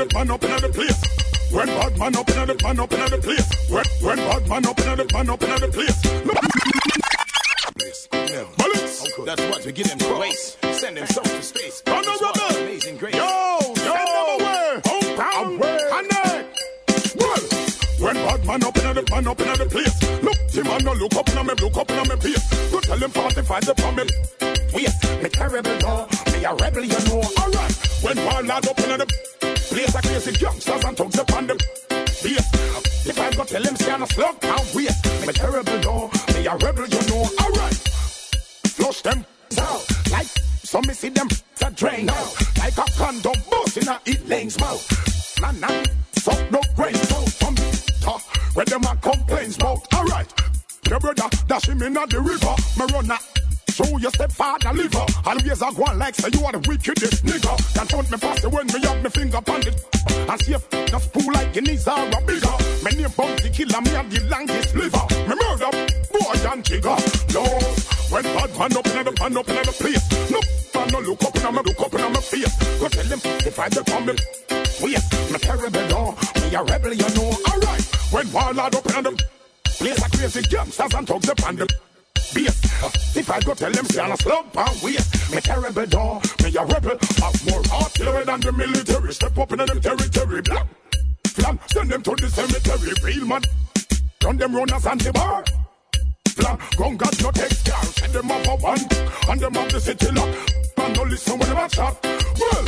the 0.00 0.14
man 0.14 0.30
up 0.30 0.42
in 0.42 0.50
the 0.50 0.68
place. 0.70 1.00
When 1.52 1.66
bad 1.66 1.98
man 1.98 2.16
up 2.16 2.28
in 2.30 2.46
the 2.46 2.56
man 2.62 2.80
up 2.80 2.92
in 2.92 3.10
the 3.10 3.18
place. 3.18 3.48
When 3.68 3.84
when 4.00 4.16
bad 4.16 4.48
man 4.48 4.66
up 4.66 4.78
in 4.80 4.96
the 4.96 5.04
man 5.12 5.28
up 5.28 5.42
in 5.42 5.60
the 5.60 5.68
place. 5.68 6.00
Bullets. 8.56 9.04
That's 9.26 9.42
what 9.50 9.66
we 9.66 9.72
give 9.72 9.88
them 9.88 9.98
to 9.98 10.14
waste. 10.18 10.58
Send 10.72 10.96
them 10.96 11.06
to 11.06 11.42
space. 11.42 11.82
On 11.86 12.02
the 12.02 12.18
rubber. 12.22 12.60
Amazing 12.62 12.96
grace. 12.96 13.14
Yo, 13.14 13.60
send 13.60 14.08
them 14.08 14.40
away. 14.40 14.80
Hometown. 14.88 15.58
Connect. 15.92 16.48
When 18.00 18.14
bad 18.14 18.46
man 18.46 18.64
up 18.64 18.76
in 18.78 18.94
the 18.94 19.04
man 19.10 19.28
up 19.28 19.40
in 19.40 19.58
the 19.58 19.66
place. 19.68 19.96
Look, 20.22 20.38
the 20.48 20.64
man 20.64 20.84
no 20.84 20.92
look 20.94 21.14
up 21.14 21.28
in 21.28 21.46
me, 21.46 21.54
look 21.60 21.76
up 21.76 21.90
in 21.90 22.08
me 22.08 22.16
face. 22.16 22.72
Go 22.72 22.80
tell 22.80 22.96
him 22.96 23.10
45 23.10 23.66
the 23.66 23.74
me. 23.96 24.04
Yes, 24.80 24.96
me 25.22 25.28
terrible 25.28 25.76
no, 25.80 26.08
me 26.32 26.44
a 26.44 26.54
rebel 26.54 26.84
you 26.84 27.00
know. 27.04 27.20
Alright, 27.36 27.76
when 28.00 28.16
war 28.24 28.42
lad 28.42 28.66
up 28.66 28.78
in 28.78 28.98
the 28.98 29.39
place, 29.70 29.94
a 29.94 30.02
crazy 30.02 30.32
youngsters 30.40 30.84
and 30.84 30.96
thugs 30.96 31.18
upon 31.18 31.46
them. 31.46 31.58
Yes, 32.22 33.06
if 33.06 33.18
I 33.18 33.30
go 33.34 33.44
tell 33.44 33.62
him 33.62 33.76
say 33.76 33.90
I'm 33.90 34.02
a 34.02 34.06
slug 34.06 34.40
down 34.40 34.60
waist, 34.74 35.26
me 35.26 35.32
terrible 35.32 35.78
no, 35.80 36.10
me 36.34 36.46
a 36.46 36.56
rebel 36.56 36.86
you 36.86 37.02
know. 37.08 37.22
Alright, 37.40 37.78
flush 38.76 39.00
them 39.02 39.24
out 39.58 39.84
like 40.10 40.26
some 40.62 40.84
me 40.86 40.94
see 40.94 41.08
them 41.08 41.28
to 41.28 41.70
drain 41.74 42.10
out 42.10 42.34
like 42.58 42.76
a 42.76 42.84
condom 42.98 43.34
bust 43.50 43.76
in 43.78 43.88
a 43.88 43.98
eat 44.06 44.26
lane's 44.28 44.58
mouth. 44.60 44.84
Nah 45.40 45.52
nah, 45.52 45.82
suck 46.12 46.50
no 46.50 46.60
brains 46.76 47.10
out 47.12 47.28
from 47.28 47.54
top 48.00 48.20
where 48.54 48.66
them 48.66 48.84
a 48.84 48.96
complaints 48.96 49.56
about. 49.56 49.80
Alright, 49.94 50.32
your 50.88 51.00
brother 51.00 51.28
dash 51.46 51.68
him 51.68 51.82
in 51.82 51.94
the 51.94 52.20
river, 52.20 52.54
me 52.76 52.92
run 52.92 53.10
a 53.10 53.29
Show 53.80 53.96
your 53.96 54.10
stepfather 54.10 54.72
liver. 54.74 55.06
Always 55.24 55.62
a 55.62 55.72
go 55.72 55.84
like 55.96 56.14
say 56.14 56.28
you 56.34 56.44
are 56.44 56.52
the 56.52 56.60
wickedest 56.68 57.24
nigga. 57.24 57.56
Can 57.74 57.86
front 57.86 58.10
me 58.10 58.18
faster 58.18 58.48
when 58.50 58.66
me 58.66 58.84
up 58.84 59.02
me 59.02 59.08
finger 59.08 59.40
on 59.40 59.62
it. 59.64 59.76
And 60.28 60.40
see 60.42 60.52
if 60.52 60.68
the 60.68 60.98
spool 60.98 61.32
like 61.32 61.54
your 61.54 61.64
knees 61.64 61.88
are 61.88 62.04
a 62.04 62.20
bigger. 62.28 62.56
Me 62.84 62.90
name 62.92 63.12
bounty 63.16 63.48
killer, 63.48 63.80
me 63.80 63.90
have 63.96 64.10
the 64.12 64.20
longest 64.28 64.74
liver. 64.76 65.04
Me 65.24 65.32
murder 65.32 65.72
boy 66.12 66.36
and 66.52 66.64
jigger. 66.64 66.96
Lord, 67.32 67.64
when 68.12 68.24
bad 68.36 68.50
man 68.58 68.76
up 68.76 68.86
in 68.92 69.04
the 69.08 69.12
man 69.16 69.36
up 69.40 69.48
in 69.48 69.64
the 69.64 69.72
place. 69.72 70.04
Look, 70.28 70.44
man 70.74 70.88
no 70.92 71.00
look 71.00 71.22
up 71.24 71.36
and 71.40 71.56
me 71.56 71.62
look 71.64 71.80
up 71.80 71.94
in 71.94 72.12
my 72.12 72.20
face. 72.20 72.52
Go 72.80 72.88
tell 72.88 73.08
him 73.08 73.20
if 73.48 73.58
I 73.58 73.68
get 73.70 73.88
on 73.96 74.04
me. 74.04 74.12
Oh, 74.82 74.88
yes, 74.88 75.04
me 75.32 75.38
terrible 75.38 75.88
no, 75.88 76.12
me 76.36 76.52
a 76.52 76.62
rebel 76.68 76.92
you 76.92 77.08
know. 77.16 77.32
Alright, 77.48 77.84
when 78.12 78.28
warlord 78.28 78.74
up 78.76 78.86
in 78.92 79.04
the 79.08 79.24
place, 79.64 80.04
a 80.04 80.08
crazy 80.12 80.42
gangsters 80.52 80.92
and 80.92 81.06
thugs 81.08 81.28
upon 81.30 81.56
them. 81.56 81.68
Bass. 82.34 83.16
If 83.16 83.30
I 83.30 83.40
go 83.40 83.54
tell 83.54 83.72
them 83.72 83.84
say 83.86 84.00
I'm 84.00 84.12
a 84.12 84.16
slug 84.16 84.52
pound 84.52 84.82
waist, 84.82 85.32
me 85.32 85.40
terrible 85.40 85.86
dog, 85.86 86.24
me 86.42 86.54
a 86.56 86.64
rebel, 86.64 86.98
have 87.18 87.46
more 87.48 87.62
artillery 87.72 88.24
than 88.24 88.40
the 88.40 88.52
military. 88.52 89.12
Step 89.12 89.36
up 89.38 89.52
in 89.52 89.58
them 89.58 89.80
territory, 89.80 90.42
black. 90.42 90.66
Flam, 91.26 91.58
send 91.66 91.90
them 91.90 92.02
to 92.02 92.10
the 92.16 92.28
cemetery, 92.28 92.92
real 93.02 93.26
man. 93.26 93.42
Run 94.24 94.36
them 94.36 94.54
run 94.54 94.72
as 94.72 94.82
the 94.82 95.12
bar. 95.12 95.44
Flam, 96.28 96.58
gun 96.76 96.96
got 96.96 97.22
no 97.22 97.30
text 97.30 97.66
car, 97.68 97.84
send 97.84 98.12
them 98.12 98.30
up 98.30 98.46
a 98.46 98.56
one, 98.56 98.78
and 99.28 99.40
them 99.40 99.56
up 99.56 99.68
the 99.68 99.80
city 99.80 100.10
lock. 100.12 100.28
Man, 100.78 100.92
no 100.92 101.02
listen 101.02 101.38
when 101.38 101.48
them 101.48 101.58
a 101.58 101.68
chat. 101.68 101.96
Well, 102.02 102.64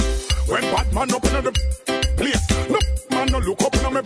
when 0.48 0.62
bad 0.62 0.92
man 0.92 1.14
up 1.14 1.24
in 1.24 1.44
the 1.44 1.52
place, 2.16 2.68
look, 2.68 3.10
man, 3.10 3.26
no 3.28 3.38
look 3.38 3.62
up 3.62 3.74
in 3.74 3.94
me 3.94 4.00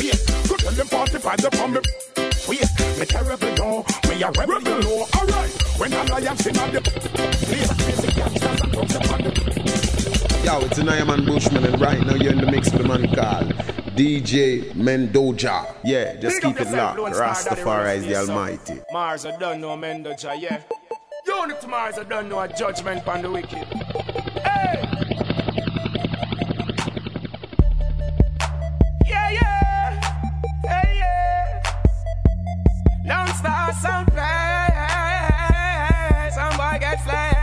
face. 0.00 0.48
Go 0.48 0.56
tell 0.56 0.72
them 0.72 0.86
45 0.86 1.36
they 1.38 1.56
from 1.56 1.72
me 1.74 2.29
face. 2.56 2.98
Me 2.98 3.06
terrible 3.06 3.54
no, 3.56 3.84
me 4.08 4.22
a 4.22 4.30
rebel 4.32 4.60
you 4.62 4.80
know. 4.82 5.06
Alright, 5.16 5.50
when 5.78 5.92
a 5.92 6.04
lion 6.04 6.36
sing 6.36 6.58
on 6.58 6.72
the 6.72 6.80
place, 6.80 7.72
crazy 7.82 8.12
gangsters 8.12 8.60
and 8.60 8.74
upon 8.74 9.22
the 9.22 10.42
Yo, 10.44 10.60
it's 10.60 10.78
an 10.78 10.86
Man 10.86 11.24
Bushman, 11.24 11.64
and 11.64 11.80
right 11.80 12.04
now 12.04 12.14
you're 12.14 12.32
in 12.32 12.40
the 12.40 12.50
mix 12.50 12.72
with 12.72 12.80
a 12.80 12.88
man 12.88 13.14
called 13.14 13.52
DJ 13.94 14.72
Mendoja. 14.72 15.74
Yeah, 15.84 16.16
just 16.16 16.40
Big 16.40 16.56
keep 16.56 16.66
it 16.66 16.72
locked. 16.72 16.98
Rastafari 16.98 17.96
is 17.96 18.06
the. 18.06 18.16
Almighty. 18.16 18.80
Mars, 18.92 19.26
I 19.26 19.36
don't 19.36 19.60
know 19.60 19.76
Mendoja, 19.76 20.40
yeah. 20.40 20.62
Uni-T 21.26 21.66
Mars, 21.66 21.98
I 21.98 22.04
don't 22.04 22.28
know 22.28 22.40
a 22.40 22.48
judgment 22.48 23.06
on 23.06 23.22
the 23.22 23.30
wicked. 23.30 23.64
Hey! 24.42 24.99
Lone 33.10 33.26
Star 33.34 33.72
sound 33.72 34.06
play. 34.06 34.70
Some 36.32 36.56
boy 36.56 36.78
get 36.78 37.02
flash. 37.02 37.39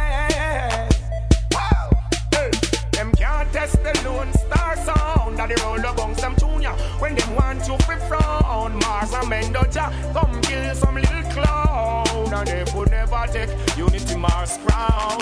That 5.38 5.50
they 5.50 5.64
roll 5.64 5.78
the 5.78 5.94
bunks, 5.96 6.22
them 6.22 6.36
junior. 6.36 6.72
When 7.00 7.14
them 7.14 7.36
want 7.36 7.68
you 7.68 7.78
free 7.86 7.98
from 8.08 8.80
Mars 8.80 9.14
and 9.14 9.28
Mendoja, 9.32 9.94
come 10.14 10.42
kill 10.42 10.74
some 10.74 10.96
little 10.96 11.24
clown. 11.32 12.34
And 12.34 12.48
they 12.48 12.66
would 12.76 12.90
never 12.90 13.26
take 13.32 13.50
Uni-T 13.78 14.16
Mars 14.16 14.58
crown. 14.66 15.20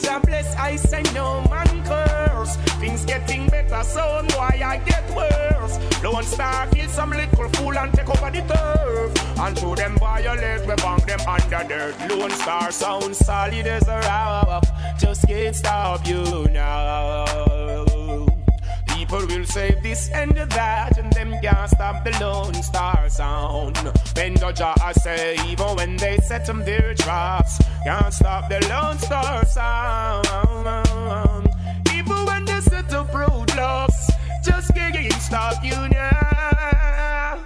To 0.00 0.20
bless, 0.24 0.56
I 0.56 0.76
say 0.76 1.02
no 1.14 1.42
man 1.50 1.84
curse. 1.84 2.56
Things 2.78 3.04
getting 3.04 3.48
better, 3.48 3.82
so 3.82 4.24
why 4.36 4.60
I 4.64 4.78
get 4.78 5.04
worse. 5.14 5.78
Lone 6.02 6.22
Star 6.22 6.66
kill 6.68 6.88
some 6.88 7.10
little 7.10 7.48
fool 7.50 7.76
and 7.76 7.92
take 7.92 8.08
over 8.08 8.30
the 8.30 8.42
turf. 8.42 9.38
And 9.38 9.58
through 9.58 9.74
them 9.76 9.98
violate, 9.98 10.66
we 10.66 10.74
bang 10.76 11.00
them 11.06 11.20
under 11.26 11.68
dirt. 11.68 11.94
Lone 12.08 12.30
Star 12.30 12.70
sound 12.70 13.16
solid 13.16 13.66
as 13.66 13.88
a 13.88 13.98
rock. 13.98 14.64
Just 14.98 15.26
can't 15.26 15.54
stop 15.56 16.06
you 16.06 16.46
now. 16.52 17.89
People 19.10 19.26
will 19.26 19.44
say 19.44 19.76
this 19.82 20.08
and 20.10 20.36
that, 20.36 20.96
and 20.96 21.12
them 21.12 21.34
can't 21.42 21.68
stop 21.68 22.04
the 22.04 22.12
Lone 22.20 22.54
Star 22.62 23.08
sound. 23.08 23.74
Mendoja 24.14 24.80
I 24.80 24.92
say, 24.92 25.36
even 25.48 25.74
when 25.74 25.96
they 25.96 26.18
set 26.18 26.46
them 26.46 26.60
their 26.64 26.94
traps, 26.94 27.58
can't 27.82 28.14
stop 28.14 28.48
the 28.48 28.60
Lone 28.68 28.98
Star 29.00 29.44
sound. 29.46 30.28
Even 31.92 32.24
when 32.24 32.44
they 32.44 32.60
set 32.60 32.94
up 32.94 33.12
road 33.12 33.52
blocks, 33.52 34.12
just 34.44 34.72
can't 34.76 35.12
stop 35.14 35.64
you 35.64 35.74
now. 35.88 37.36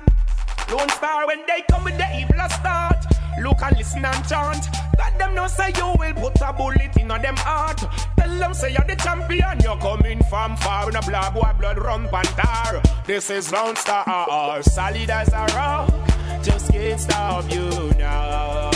Lone 0.71 0.91
Star 0.91 1.27
when 1.27 1.47
they 1.47 1.63
come 1.71 1.85
with 1.85 1.97
the 1.97 2.07
evil 2.15 2.47
start 2.51 3.04
and 3.37 3.77
listen 3.77 4.05
and 4.05 4.29
chant. 4.29 4.69
Let 4.99 5.19
them 5.19 5.35
know 5.35 5.47
say 5.47 5.73
you 5.77 5.95
will 5.99 6.15
put 6.15 6.41
a 6.41 6.53
bullet 6.53 6.97
in 6.97 7.09
them 7.09 7.37
heart. 7.37 7.85
Tell 8.17 8.39
them 8.39 8.55
say 8.55 8.73
you're 8.73 8.87
the 8.87 8.97
champion, 8.97 9.61
you're 9.61 9.77
coming 9.79 10.23
from 10.25 10.57
far. 10.57 10.89
In 10.89 10.97
a 10.97 11.03
blood 11.03 11.35
boy 11.35 11.53
blood 11.59 11.79
run 11.79 12.09
panther. 12.09 12.83
This 13.07 13.31
is 13.31 13.53
Lone 13.53 13.77
Star, 13.77 14.63
solid 14.63 15.11
as 15.11 15.29
a 15.29 15.47
rock. 15.57 15.93
Just 16.43 16.73
can't 16.73 17.01
stop 17.01 17.51
you 17.51 17.93
now. 17.99 18.71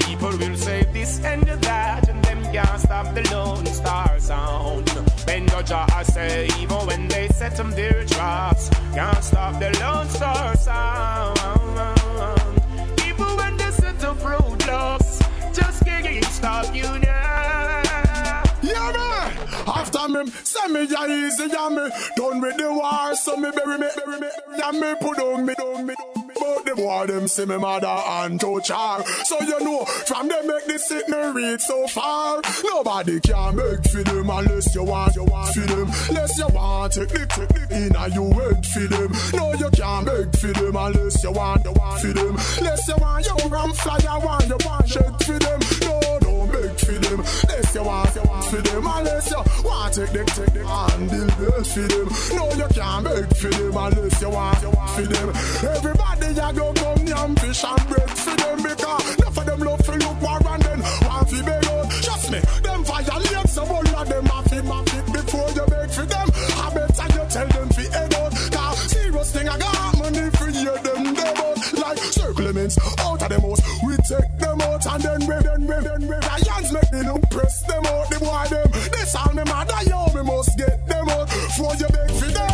People 0.00 0.36
will 0.38 0.56
say 0.56 0.82
this 0.92 1.20
and 1.24 1.42
that, 1.42 2.08
and 2.08 2.22
them 2.24 2.42
can't 2.52 2.80
stop 2.80 3.14
the 3.14 3.22
Lone 3.32 3.66
Star 3.66 4.18
sound. 4.18 4.86
Mendoja, 5.26 5.90
I 5.92 6.02
say, 6.02 6.48
even 6.58 6.86
when 6.86 7.08
they 7.08 7.28
set 7.28 7.56
them 7.56 7.70
their 7.70 8.04
traps, 8.04 8.68
can't 8.94 9.22
stop 9.22 9.58
the 9.60 9.70
Lone 9.80 10.08
Star 10.08 10.56
sound. 10.56 11.59
Can't 16.62 16.76
you 16.76 16.98
now. 17.00 18.42
Yeah, 18.62 18.92
man. 18.92 19.50
After 19.66 20.08
me, 20.08 20.30
send 20.44 20.72
me 20.72 20.84
ya 20.84 21.06
easy, 21.06 21.46
yeah, 21.48 21.68
me. 21.68 21.88
Done 22.16 22.40
with 22.40 22.56
the 22.56 22.72
war, 22.72 23.14
so 23.14 23.36
me 23.36 23.50
bury 23.50 23.78
me, 23.78 23.88
bury 23.96 24.20
me, 24.20 24.28
yeah, 24.58 24.70
me 24.72 24.94
put 25.00 25.18
on 25.18 25.46
me, 25.46 25.54
on 25.54 25.86
me. 25.86 25.94
But 26.38 26.64
the 26.64 26.74
boy, 26.74 27.06
them 27.06 27.28
see 27.28 27.44
me 27.44 27.56
mother 27.56 27.86
and 27.86 28.40
touch 28.40 28.68
her. 28.68 29.04
So 29.24 29.40
you 29.40 29.60
know, 29.60 29.84
from 29.84 30.28
them 30.28 30.46
make 30.46 30.66
this 30.66 30.88
sit 30.88 31.08
me 31.08 31.18
read 31.18 31.60
so 31.60 31.86
far. 31.88 32.40
Nobody 32.64 33.20
can 33.20 33.56
beg 33.56 33.88
for 33.88 34.02
them 34.02 34.30
unless 34.30 34.74
you 34.74 34.84
want, 34.84 35.14
you 35.16 35.24
want 35.24 35.54
for 35.54 35.60
them. 35.60 35.90
Unless 36.08 36.38
you 36.38 36.48
want, 36.48 36.92
take 36.92 37.08
the, 37.08 37.26
take 37.26 37.70
in 37.70 37.96
a 37.96 38.08
you 38.08 38.22
wait 38.22 38.66
for 38.66 38.86
them. 38.88 39.12
No, 39.34 39.52
you 39.54 39.70
can't 39.70 40.06
beg 40.06 40.36
for 40.36 40.52
them 40.52 40.76
unless 40.76 41.22
you 41.22 41.32
want, 41.32 41.64
you 41.64 41.72
want 41.72 42.00
for 42.00 42.12
them. 42.12 42.36
Unless 42.58 42.88
you 42.88 42.96
want, 42.96 43.26
you 43.26 43.48
ram 43.48 43.72
fly, 43.72 43.98
you 43.98 44.26
want, 44.26 44.48
you 44.48 44.58
want, 44.64 44.88
shed 44.88 45.24
for 45.24 45.38
them. 45.38 45.60
No, 45.82 46.18
don't 46.20 46.39
beg 46.60 46.78
for 46.78 46.92
them. 46.92 47.20
Unless 47.20 47.74
you 47.74 47.82
want, 47.82 48.14
you 48.14 48.22
want 48.22 48.44
for 48.44 48.56
them. 48.56 48.86
Unless 48.86 49.30
you 49.30 49.42
want, 49.64 49.94
take 49.94 50.12
the, 50.12 50.24
take 50.24 50.52
the, 50.54 50.66
handle 50.66 51.26
best 51.26 51.74
for 51.74 51.86
them. 51.88 52.08
No, 52.36 52.44
you 52.52 52.68
can't 52.74 53.04
beg 53.04 53.36
for 53.36 53.48
them 53.48 53.76
unless 53.76 54.20
you 54.20 54.30
want, 54.30 54.62
you 54.62 54.70
want 54.70 54.90
for 54.90 55.02
them. 55.02 55.28
Everybody, 55.74 56.34
ya 56.34 56.52
go 56.52 56.72
come 56.74 57.06
yam 57.06 57.36
fish 57.36 57.64
and 57.64 57.88
bread 57.88 58.10
for 58.10 58.36
them 58.36 58.62
because 58.62 59.16
enough 59.16 59.38
of 59.38 59.46
them 59.46 59.60
love 59.60 59.82
to 59.84 59.92
look 59.92 60.22
war 60.22 60.40
and 60.52 60.62
then 60.62 60.80
want 61.06 61.28
to 61.28 61.44
beg 61.44 61.66
out. 61.66 61.90
Trust 62.02 62.30
me, 62.30 62.40
them 62.62 62.84
violate 62.84 63.48
some 63.48 63.70
all 63.70 63.88
of 63.88 64.08
them 64.08 64.26
have 64.26 64.50
to 64.50 64.62
map 64.62 64.84
before 64.84 65.50
you 65.50 65.66
beg 65.66 65.90
for 65.90 66.06
them. 66.06 66.28
I 66.60 66.70
better 66.74 67.08
you 67.16 67.24
tell 67.30 67.48
them 67.48 67.68
fi 67.70 67.82
head 67.90 68.14
out. 68.14 68.32
Cause 68.52 68.78
serious 68.90 69.32
thing 69.32 69.48
I 69.48 69.58
got 69.58 69.98
money 69.98 70.30
take 74.10 74.38
them 74.38 74.60
out 74.62 74.84
and 74.86 75.02
then 75.04 75.20
we 75.20 75.34
then 75.46 75.60
we 75.60 75.84
then 75.86 76.00
we 76.02 76.16
lions 76.16 76.72
make 76.72 76.92
me 76.92 77.02
look 77.02 77.22
press 77.30 77.62
them 77.62 77.86
out. 77.86 78.10
The 78.10 78.18
boy 78.18 78.46
them 78.50 78.70
this 78.90 79.14
all 79.14 79.32
me 79.32 79.44
mother 79.44 79.82
yo 79.86 80.06
me 80.14 80.22
must 80.22 80.58
get 80.58 80.86
them 80.88 81.08
out 81.08 81.28
before 81.28 81.74
you 81.76 81.86
beg 81.86 82.10
for 82.18 82.26
them. 82.26 82.49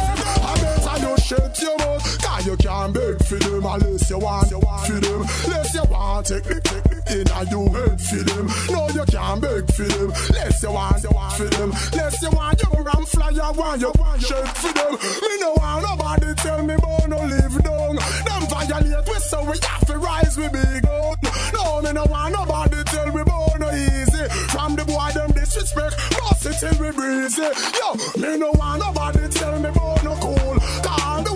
Shut 1.27 1.61
your 1.61 1.77
mouth. 1.79 2.23
Cause 2.23 2.47
you 2.47 2.57
can't 2.57 2.95
beg 2.95 3.19
for 3.27 3.35
them 3.35 3.67
unless 3.67 4.11
you 4.11 4.19
want, 4.19 4.49
you 4.49 4.61
want 4.61 4.87
for 4.87 5.01
them. 5.01 5.27
Unless 5.45 5.75
you 5.75 5.83
want, 5.91 6.27
take 6.27 6.45
the, 6.45 6.61
take 6.61 6.85
the 6.85 7.19
in 7.19 7.27
and 7.27 7.51
you 7.51 7.67
head 7.67 7.99
for 7.99 8.23
them. 8.23 8.47
No, 8.71 8.87
you 8.95 9.05
can't 9.11 9.41
beg 9.43 9.67
for 9.75 9.83
them. 9.91 10.13
Unless 10.31 10.63
you 10.63 10.71
want, 10.71 11.03
you 11.03 11.11
want 11.11 11.33
for 11.35 11.51
them. 11.51 11.73
Unless 11.75 12.23
you 12.23 12.31
want, 12.31 12.63
you 12.63 12.71
ram 12.79 13.05
fly, 13.07 13.31
you 13.31 13.53
want, 13.59 13.81
you 13.81 13.93
want 13.99 14.23
shake 14.23 14.55
for 14.55 14.73
them. 14.73 14.93
Me 14.95 15.35
no 15.43 15.51
want 15.59 15.83
nobody 15.83 16.35
tell 16.37 16.63
me 16.63 16.75
about 16.75 17.09
no 17.09 17.19
live 17.19 17.59
down. 17.59 17.97
Them 17.97 18.43
violate 18.47 19.09
we 19.09 19.19
so 19.19 19.43
we 19.51 19.59
have 19.67 19.87
to 19.87 19.99
rise 19.99 20.37
we 20.39 20.47
big 20.47 20.87
out. 20.87 21.19
No, 21.53 21.83
me 21.83 21.91
no 21.91 22.05
want 22.07 22.35
nobody 22.39 22.85
tell 22.85 23.11
me 23.11 23.23
about 23.23 23.59
no 23.59 23.71
easy. 23.75 24.29
From 24.55 24.77
the 24.77 24.85
boy 24.85 25.11
them 25.11 25.33
disrespect, 25.33 25.97
bust 26.23 26.47
it 26.47 26.55
till 26.63 26.79
we 26.79 26.93
breezy. 26.95 27.43
Yo, 27.43 27.99
me 28.15 28.39
no 28.39 28.53
want 28.53 28.79
nobody 28.79 29.27
tell 29.35 29.59
me 29.59 29.71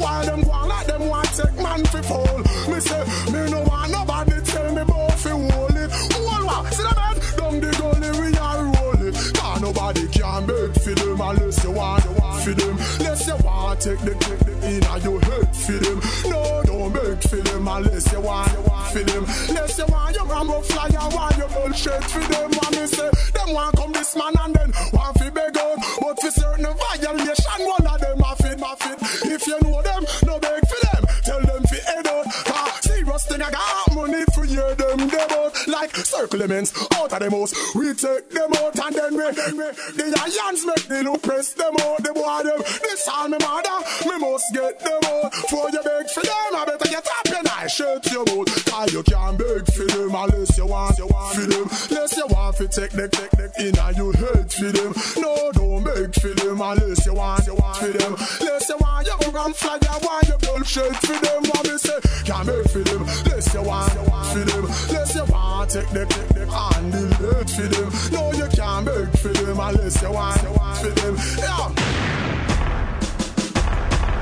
why 0.01 0.25
them 0.25 0.43
go 0.43 0.51
like 0.67 0.87
them 0.87 1.09
want 1.09 1.29
take 1.37 1.57
man 1.57 1.85
fi 1.85 2.01
fall. 2.03 2.39
Me 2.71 2.81
say, 2.81 3.05
me 3.33 3.51
no 3.51 3.61
want 3.63 3.93
nobody 3.93 4.41
tell 4.43 4.75
me 4.75 4.81
about 4.81 5.19
fi 5.19 5.31
hold 5.31 5.77
it. 5.77 5.91
Hold 6.15 6.45
what? 6.47 6.73
See 6.75 6.83
the 6.83 6.95
man? 7.01 7.17
Down 7.39 7.61
the 7.61 7.71
gully 7.79 8.11
we 8.21 8.39
are 8.39 8.65
roll 8.65 9.07
it. 9.07 9.15
Cause 9.37 9.61
nobody 9.61 10.09
can 10.09 10.47
beg 10.47 10.73
for 10.83 10.95
them 10.95 11.21
unless 11.21 11.65
you 11.65 11.71
want, 11.73 12.07
want 12.07 12.20
for 12.41 12.55
them. 12.55 12.77
Unless 12.99 13.27
you 13.27 13.37
want 13.45 13.81
take 13.81 13.99
the, 14.01 14.15
take 14.15 14.39
the 14.41 14.55
in 14.67 14.85
and 14.85 15.05
you 15.05 15.19
head 15.19 15.57
for 15.57 15.73
them. 15.73 15.99
No, 16.31 16.63
don't 16.65 16.93
beg 16.93 17.23
for 17.23 17.37
them 17.37 17.69
unless 17.69 18.13
you 18.13 18.21
want, 18.21 18.53
you 18.53 18.61
want 18.63 18.93
for 18.93 19.03
them. 19.05 19.25
Unless 19.49 19.79
you 19.79 19.87
want 19.87 20.17
your 20.17 20.27
rambo 20.27 20.61
fly, 20.63 20.89
you 20.89 21.17
want 21.17 21.37
your 21.37 21.49
bullshit 21.49 22.05
for 22.05 22.21
them. 22.21 22.51
Want 22.51 22.73
me 22.73 22.87
say, 22.87 23.11
them 23.35 23.53
want 23.53 23.77
come 23.77 23.93
this 23.93 24.17
man 24.17 24.33
and 24.41 24.55
then 24.55 24.73
want 24.93 25.19
fi 25.19 25.31
beg 25.31 25.57
out. 25.57 25.77
But 26.01 26.21
for 26.21 26.31
certain 26.31 26.65
violation, 26.65 27.61
one 27.61 27.87
of 27.87 28.01
them 28.01 28.19
have 28.21 28.41
it, 28.41 28.61
have 28.61 28.85
it. 28.89 28.99
If 29.33 29.47
you 29.47 29.59
know 29.61 29.83
them, 29.83 30.03
no 30.25 30.39
beg 30.39 30.63
for 30.67 30.81
them. 30.87 31.03
Tell 31.25 31.41
them 31.41 31.63
fi 31.65 31.79
head 31.93 32.07
out. 32.07 32.25
Cause 32.25 32.81
serious 32.83 33.25
thing 33.27 33.43
I 33.43 33.51
got 33.51 33.95
money 33.95 34.25
for 34.51 34.69
you, 34.69 34.75
them 34.75 35.09
them 35.09 35.31
out. 35.31 35.69
Like 35.69 35.91
circlements 35.95 36.75
out 36.97 37.13
of 37.13 37.19
them 37.19 37.33
house. 37.33 37.55
We 37.75 37.95
take 37.95 38.31
them 38.31 38.53
out 38.59 38.79
and 38.79 38.95
then 38.95 39.13
we, 39.15 39.25
we 39.25 39.67
the 39.97 40.07
lions 40.15 40.67
make 40.67 40.87
the 40.89 41.03
look 41.05 41.23
press 41.23 41.53
them 41.55 41.75
out. 41.81 42.03
The 42.03 42.13
boy 42.13 42.43
them, 42.45 42.61
this 42.83 43.09
all 43.09 43.29
me 43.29 43.39
mother, 43.39 43.79
me 44.07 44.19
must 44.19 44.47
get 44.55 44.79
them 44.81 45.01
out. 45.07 45.35
For 45.51 45.71
you 45.71 45.83
beg 45.83 46.11
for 46.11 46.23
them, 46.23 46.53
I 46.55 46.65
better 46.67 46.89
get 46.89 47.07
up 47.07 47.39
and 47.39 47.49
I 47.49 47.67
shut 47.67 48.07
your 48.11 48.25
mouth. 48.27 48.51
Cause 48.67 48.93
you 48.93 49.03
can't 49.03 49.39
beg 49.39 49.67
for 49.73 49.85
them 49.85 50.15
unless 50.15 50.59
you 50.59 50.67
want, 50.67 50.99
you 50.99 51.07
want 51.07 51.35
for 51.35 51.47
them. 51.47 51.67
Unless 51.91 52.17
you 52.17 52.27
want 52.29 52.57
to 52.57 52.69
take 52.69 52.91
the, 52.91 53.09
take 53.09 53.31
the 53.31 53.47
in 53.61 53.79
and 53.79 53.97
you 53.97 54.11
hate 54.13 54.53
for 54.53 54.71
them. 54.73 54.93
No, 55.19 55.53
don't 55.53 55.85
beg 55.85 56.15
for 56.15 56.35
them 56.35 56.61
unless 56.61 57.07
you 57.07 57.15
want, 57.15 57.47
you 57.47 57.55
want 57.55 57.77
for 57.77 57.93
them. 57.93 58.13
Unless 58.41 58.69
you 58.69 58.77
want, 58.81 59.07
you 59.07 59.33
go 59.33 59.45
and 59.45 59.57
fly, 59.57 59.79
you 59.81 59.99
want 60.03 60.29
your 60.29 60.39
bullshit 60.39 60.97
for 60.97 61.19
them. 61.19 61.43
What 61.51 61.65
me 61.69 61.79
say, 61.79 62.01
can't 62.25 62.47
beg 62.47 62.71
for 62.71 62.83
them. 62.85 63.03
Unless 63.03 63.55
you 63.55 63.63
want, 63.63 63.95
you 63.95 64.05
want 64.11 64.27
for 64.33 64.40
them. 64.45 64.65
Unless 64.65 65.15
you 65.15 65.25
want, 65.27 65.71
take 65.71 65.89
the, 65.91 66.07
take 66.07 66.29
the 66.29 66.43
and 66.77 66.93
the 66.93 67.01
hate 67.19 67.51
for 67.51 67.69
them. 67.69 67.91
No, 68.13 68.33
you 68.33 68.49
can't 68.55 68.85
beg 68.87 69.19
for 69.19 69.29
them 69.29 69.59
unless 69.61 70.03
you 70.03 70.11
want, 70.13 70.43
you 70.43 70.53
want 70.53 70.79
for 70.79 70.91
them. 70.91 71.17
Yeah. 71.39 71.71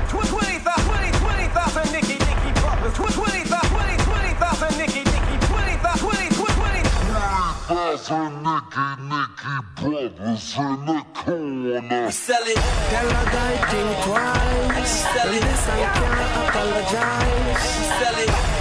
20,000 0.09 1.13
20,000 1.13 1.91
Nicky 1.91 2.17
Nicky 2.19 2.51
problems. 2.59 2.95
20,000 2.95 3.99
20,000 3.99 4.77
Nicky 4.77 5.03
Nicky 5.03 5.35
20,000 5.47 5.99
20 5.99 6.29
20 6.29 6.83
Thousand 7.69 8.43
Nicky 8.43 8.73
Nicky 8.73 9.59
brothers 9.75 10.55
in 10.57 10.85
the 10.85 11.05
corner. 11.13 12.11
Sell 12.11 12.43
it. 12.43 12.55
Tell 12.55 13.09
a 13.09 13.25
guy 13.31 13.55
think 13.69 14.03
twice. 14.05 14.91
Sell 15.13 15.33
it. 15.33 15.41
This 15.41 15.67
I 15.69 15.77
can't 15.95 16.49
apologize. 16.49 17.61
Sell 17.99 18.19
it. 18.23 18.58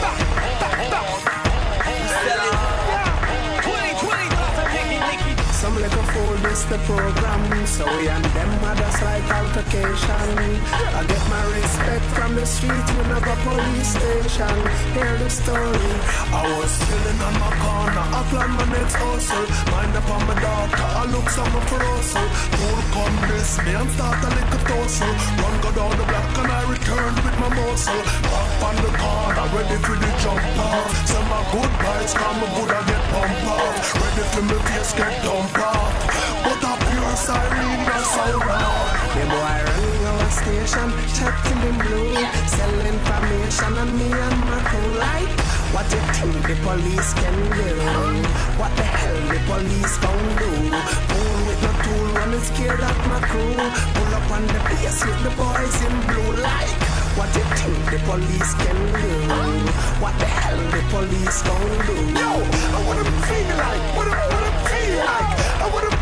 The 6.64 6.78
program, 6.88 7.66
so 7.66 7.84
we 7.86 8.08
and 8.08 8.24
them 8.24 8.50
mothers 8.60 8.98
like 9.02 9.22
altercation. 9.30 10.38
I 10.96 11.04
get 11.06 11.22
my 11.30 11.44
respect 11.54 12.04
from 12.16 12.34
the 12.34 12.46
street, 12.46 12.72
you 12.72 13.02
know, 13.06 13.20
the 13.20 13.36
police 13.46 13.94
station. 13.94 14.56
Hear 14.96 15.14
the 15.22 15.30
story. 15.30 15.92
I 16.34 16.42
was 16.58 16.72
chilling 16.82 17.20
on 17.22 17.34
my 17.38 17.52
corner, 17.62 18.06
I 18.10 18.20
plan 18.30 18.50
my 18.58 18.66
next 18.74 18.96
hustle. 18.98 19.46
Mind 19.70 19.94
upon 19.94 20.20
my 20.26 20.34
daughter, 20.40 20.88
I 20.98 21.04
look 21.12 21.28
some 21.30 21.52
for 21.68 21.78
hustle. 21.78 22.28
Pull 22.58 22.80
come 22.96 23.16
miss 23.28 23.50
me 23.62 23.72
and 23.78 23.90
start 23.94 24.18
a 24.18 24.28
little 24.34 24.62
tussle. 24.66 25.14
Run 25.38 25.54
go 25.62 25.70
down 25.78 25.94
the 25.94 26.06
block 26.10 26.32
and 26.42 26.50
I 26.50 26.62
return 26.74 27.12
with 27.22 27.36
my 27.38 27.50
muscle. 27.54 28.02
Back 28.26 28.50
on 28.66 28.76
the 28.82 28.92
corner, 28.98 29.46
ready 29.54 29.78
for 29.84 29.96
the 30.00 30.10
jump 30.24 30.42
off. 30.58 30.90
Some 31.06 31.28
my 31.28 31.40
good 31.54 31.72
vibes 31.86 32.14
come 32.18 32.40
good, 32.56 32.70
I 32.72 32.80
get 32.88 33.04
pump 33.14 33.46
off. 33.46 33.84
Ready 33.94 34.24
for 34.32 34.42
me 34.42 34.56
face 34.66 34.92
get 34.96 35.14
dump 35.22 35.58
off. 35.60 35.87
But 36.44 36.62
a 36.62 36.72
pure 36.78 37.16
siren, 37.16 37.84
that's 37.86 38.08
so 38.14 38.26
wrong. 38.46 38.86
The 39.14 39.24
boy 39.26 39.58
running 39.66 40.04
our 40.06 40.30
station, 40.30 40.88
checking 41.16 41.60
them 41.64 41.76
blue, 41.82 42.14
sell 42.46 42.76
information 42.86 43.72
on 43.82 43.88
me 43.98 44.08
and 44.12 44.38
my 44.46 44.58
crew 44.68 44.90
like. 44.98 45.32
What 45.74 45.84
you 45.92 46.00
think 46.16 46.34
the 46.48 46.56
police 46.64 47.12
can 47.14 47.36
do? 47.52 47.68
What 48.56 48.72
the 48.76 48.84
hell 48.84 49.20
the 49.28 49.38
police 49.50 49.94
gon' 49.98 50.28
do? 50.40 50.50
Fool 51.08 51.38
with 51.46 51.60
no 51.62 51.72
tool, 51.84 52.06
running 52.16 52.40
scared 52.40 52.80
of 52.80 52.98
my 53.06 53.20
crew. 53.20 53.52
Pull 53.52 54.14
up 54.16 54.30
on 54.32 54.46
the 54.48 54.60
place 54.64 55.04
with 55.04 55.20
the 55.22 55.32
boys 55.36 55.76
in 55.84 55.94
blue 56.08 56.40
like. 56.40 56.72
What 57.18 57.28
do 57.34 57.40
you 57.40 57.48
think 57.60 57.84
the 57.92 57.98
police 58.08 58.52
can 58.62 58.80
do? 58.96 59.12
What 60.00 60.14
the 60.18 60.24
hell 60.24 60.56
the 60.72 60.82
police 60.88 61.42
gon' 61.42 61.74
do? 61.84 61.96
Yo, 62.16 62.30
I 62.72 62.80
wanna 62.88 63.04
feel 63.28 63.50
like, 63.60 63.84
what 63.92 64.08
I 64.08 64.24
wanna 64.32 64.52
feel 64.72 64.96
like, 65.04 65.30
I 65.60 65.66
wanna 65.74 65.97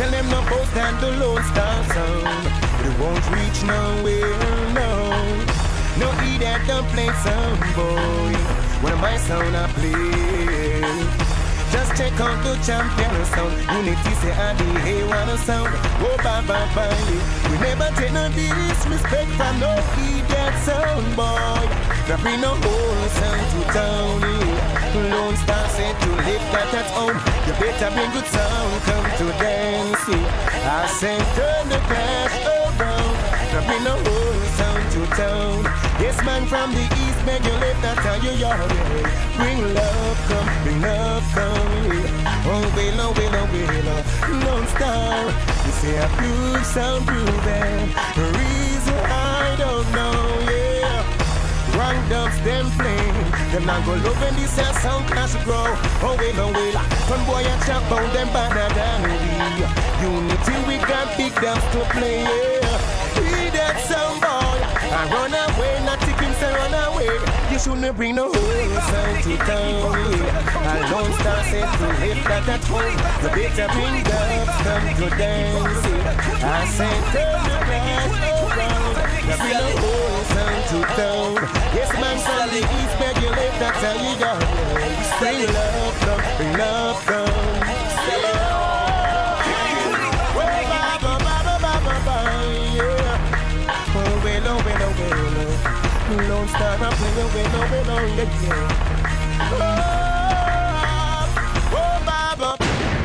Tell 0.00 0.10
them 0.10 0.30
no 0.30 0.40
boast 0.48 0.74
and 0.78 0.98
the 0.98 1.10
Lone 1.20 1.42
Star 1.44 1.84
sound. 1.92 2.24
reach 3.34 3.62
nowhere, 3.64 4.72
no. 4.72 5.10
No 5.98 6.10
idiot 6.24 6.62
don't 6.66 6.86
play 6.86 7.10
sound 7.22 7.60
boy. 7.76 8.32
When 8.80 8.98
my 8.98 9.18
sound 9.18 9.54
I 9.54 9.66
play. 9.74 11.19
Just 11.72 11.96
check 11.96 12.18
out 12.20 12.42
the 12.42 12.54
champion 12.66 13.24
sound. 13.32 13.54
Uni-T 13.76 14.04
say 14.20 14.32
I 14.32 14.54
the 14.54 14.64
hey 14.84 15.02
wanna 15.06 15.36
sound. 15.38 15.70
Oh 16.02 16.16
bye. 16.22 16.42
We 17.50 17.56
never 17.58 17.88
take 17.96 18.12
no 18.12 18.28
disrespect 18.30 19.30
from 19.38 19.60
no 19.60 19.70
idiot 19.98 20.54
sound 20.66 21.16
boy. 21.16 21.62
There 22.06 22.18
be 22.18 22.34
no 22.42 22.52
whole 22.58 23.08
sound 23.18 23.44
to 23.52 23.60
town. 23.72 24.70
Lone 25.10 25.36
Star 25.36 25.68
said 25.68 25.94
to 26.02 26.10
live 26.26 26.44
that 26.52 26.74
at 26.74 26.88
home. 26.90 27.18
You 27.46 27.54
better 27.62 27.90
bring 27.94 28.10
good 28.10 28.26
sound, 28.26 28.72
come 28.86 29.08
to 29.18 29.26
dance. 29.38 30.04
I 30.66 30.86
said 30.98 31.22
turn 31.38 31.68
the 31.68 31.78
crash 31.86 32.36
around. 32.46 33.14
There 33.52 33.66
be 33.70 33.78
no 33.84 33.94
whole 33.94 34.42
sound 34.58 34.84
to 34.94 35.02
town. 35.14 35.64
Yes 36.02 36.18
man 36.24 36.46
from 36.46 36.72
the 36.72 36.82
east 36.82 37.09
make 37.26 37.44
you 37.44 37.52
live 37.52 37.80
that 37.82 37.98
how 37.98 38.16
you 38.20 38.32
are. 38.44 38.68
Bring 39.36 39.60
love, 39.74 40.18
come, 40.28 40.48
bring 40.64 40.80
love, 40.80 41.24
come. 41.34 41.70
Oh, 42.46 42.64
willow, 42.74 43.12
willow, 43.12 43.46
willow, 43.52 44.00
Lone 44.44 44.66
Star. 44.74 45.28
You 45.66 45.72
say 45.80 45.96
a 45.96 46.08
blue 46.16 46.64
sound 46.64 47.06
proven. 47.06 47.92
The 48.16 48.26
reason 48.38 48.98
I 49.04 49.56
don't 49.58 49.88
know, 49.92 50.18
yeah. 50.48 51.76
Wrong 51.76 51.98
dubs, 52.08 52.38
them 52.42 52.66
playing. 52.78 53.30
Them 53.52 53.66
not 53.66 53.84
go 53.84 53.92
love 53.92 54.20
when 54.20 54.34
this 54.36 54.58
air 54.58 54.72
sound 54.80 55.06
clash 55.08 55.34
grow. 55.44 55.76
Oh, 56.02 56.16
willow, 56.18 56.52
willow. 56.52 56.84
Some 57.08 57.24
boy 57.26 57.44
a 57.44 57.54
chop 57.66 57.90
on 57.92 58.06
them 58.14 58.28
we. 58.32 59.14
Uni-T, 60.00 60.48
we 60.66 60.76
got 60.78 61.16
big 61.16 61.34
dubs 61.36 61.64
to 61.72 61.80
play, 61.92 62.22
yeah. 62.24 62.80
We 63.20 63.50
that 63.52 63.76
sound 63.86 64.20
boy. 64.20 64.60
I 64.92 65.06
run 65.12 65.32
away, 65.32 65.80
taking 65.84 65.89
say 66.40 66.52
run 66.54 66.72
away. 66.72 67.12
You 67.52 67.58
shouldn't 67.58 67.96
bring 67.96 68.14
no 68.16 68.32
whole 68.32 68.80
sound 68.88 69.22
to 69.24 69.36
town. 69.44 69.92
I 70.64 70.78
don't 70.90 71.12
start 71.20 71.44
set 71.52 71.68
to 71.78 71.86
lift 72.00 72.24
that 72.30 72.48
at 72.48 72.64
home. 72.64 72.96
You 73.22 73.28
better 73.36 73.68
bring 73.76 73.96
dubs, 74.08 74.56
come 74.64 74.86
to 74.98 75.06
dance. 75.20 75.84
I 76.42 76.64
said 76.76 77.00
turn 77.12 77.40
the 77.50 77.58
glass 77.68 78.12
around. 78.56 78.94
You 79.28 79.36
bring 79.42 79.58
no 79.60 79.68
whole 79.84 80.22
sound 80.32 80.62
to 80.70 80.78
town. 80.96 81.32
Yes, 81.76 81.90
man, 82.00 82.16
from 82.24 82.46
the 82.54 82.62
east, 82.78 82.94
beg 83.00 83.16
you 83.22 83.30
lift 83.30 83.58
that 83.60 83.76
how 83.84 83.96
you 84.06 84.14
go. 84.24 84.32
Bring 85.20 85.40
love, 85.54 85.94
come, 86.00 86.22
bring 86.38 86.52
love. 86.58 87.19
Yeah, 98.08 98.24
yeah. 98.42 98.68
Oh, 99.42 99.98
oh, 101.72 101.96
Baba. 102.06 102.56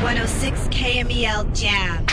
106 0.02 0.68
KMEL 0.68 1.54
Jam. 1.54 2.06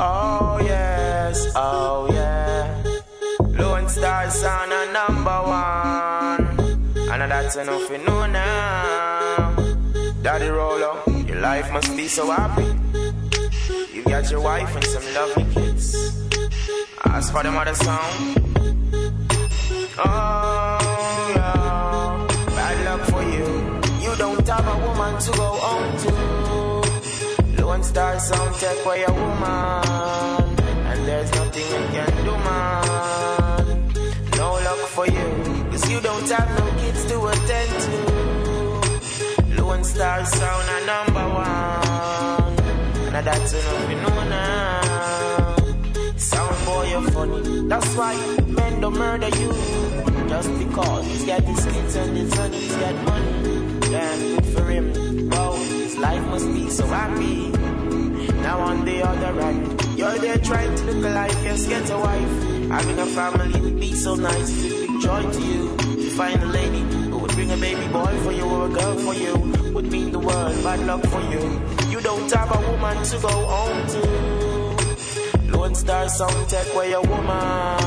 Oh 0.00 0.58
yes, 0.62 1.52
oh 1.54 2.08
yeah. 2.12 2.82
Lone 3.58 3.88
Star 3.88 4.30
sound 4.30 4.72
a 4.72 4.92
number 4.92 5.30
one. 5.30 6.48
And 7.10 7.30
that's 7.30 7.56
enough 7.56 7.90
you 7.90 7.98
know 7.98 8.26
now. 8.26 9.54
Daddy 10.22 10.48
Rolo, 10.48 11.02
your 11.26 11.40
life 11.40 11.70
must 11.72 11.96
be 11.96 12.08
so 12.08 12.30
happy. 12.30 12.66
You 13.94 14.02
got 14.04 14.30
your 14.30 14.40
wife 14.40 14.74
and 14.74 14.84
some 14.84 15.14
lovely 15.14 15.44
kids. 15.54 15.94
As 17.04 17.30
for 17.30 17.42
them 17.42 17.56
other 17.56 17.74
sound. 17.74 18.40
Oh 19.96 20.93
you. 24.14 24.18
Don't 24.18 24.48
have 24.48 24.66
a 24.66 24.86
woman 24.86 25.20
to 25.20 25.30
go 25.32 25.50
home 25.66 25.96
to. 25.98 27.62
Lone 27.62 27.82
Star 27.82 28.18
sound 28.18 28.54
take 28.56 28.84
away 28.84 29.04
a 29.04 29.12
woman, 29.12 30.58
and 30.88 31.08
there's 31.08 31.30
nothing 31.32 31.62
you 31.62 31.86
can 31.94 32.24
do, 32.24 32.32
man. 32.46 33.92
No 34.36 34.52
luck 34.52 34.78
for 34.94 35.06
you, 35.06 35.70
cause 35.70 35.90
you 35.90 36.00
don't 36.00 36.28
have 36.28 36.50
no 36.58 36.70
kids 36.80 37.04
to 37.06 37.26
attend 37.26 37.70
to. 37.84 39.62
Lone 39.62 39.84
Star 39.84 40.24
sound 40.24 40.68
a 40.68 40.86
number 40.86 41.26
one, 41.34 43.14
and 43.14 43.26
that's 43.26 43.52
enough 43.52 43.90
you 43.90 43.96
know 43.96 44.24
now. 44.28 45.56
Sound 46.16 46.66
boy, 46.66 46.88
you're 46.90 47.10
funny. 47.10 47.68
That's 47.68 47.94
why 47.96 48.14
men 48.46 48.80
don't 48.80 48.96
murder 48.96 49.28
you. 49.28 49.52
Just 50.28 50.50
because 50.58 51.06
he's 51.06 51.24
got 51.24 51.42
his 51.42 51.64
kids 51.64 51.96
and 51.96 52.16
his 52.16 52.32
son, 52.32 52.52
he's 52.52 52.76
got 52.76 52.94
money. 53.04 53.73
Good 53.94 54.44
for 54.46 54.64
him. 54.64 55.30
Wow, 55.30 55.52
his 55.52 55.96
life 55.96 56.26
must 56.26 56.46
be 56.52 56.68
so 56.68 56.84
happy. 56.84 57.50
Now 58.42 58.58
on 58.58 58.84
the 58.84 59.06
other 59.06 59.40
hand, 59.40 59.80
you're 59.96 60.18
there 60.18 60.38
trying 60.38 60.74
to 60.74 60.84
look 60.86 61.04
alive, 61.04 61.38
yes, 61.44 61.68
get 61.68 61.88
a 61.90 61.98
wife. 61.98 62.34
Having 62.74 62.98
a 62.98 63.06
family 63.06 63.60
would 63.60 63.78
be 63.78 63.92
so 63.92 64.16
nice, 64.16 64.50
a 64.64 64.68
big 64.68 65.00
joy 65.00 65.22
to 65.30 65.40
you. 65.40 65.76
To 65.76 66.10
find 66.18 66.42
a 66.42 66.46
lady 66.46 66.80
who 67.08 67.18
would 67.18 67.30
bring 67.36 67.52
a 67.52 67.56
baby 67.56 67.86
boy 67.92 68.12
for 68.24 68.32
you 68.32 68.44
or 68.44 68.66
a 68.66 68.68
girl 68.68 68.96
for 68.98 69.14
you 69.14 69.34
would 69.72 69.92
mean 69.92 70.10
the 70.10 70.18
world, 70.18 70.64
bad 70.64 70.80
luck 70.88 71.06
for 71.06 71.22
you. 71.30 71.42
You 71.92 72.00
don't 72.00 72.28
have 72.32 72.50
a 72.50 72.60
woman 72.72 72.96
to 73.04 73.18
go 73.20 73.28
home 73.28 73.86
to. 73.94 75.52
Lone 75.52 75.74
Star 75.76 76.08
sound 76.08 76.48
take 76.48 76.74
away 76.74 76.90
your 76.90 77.02
woman 77.02 77.78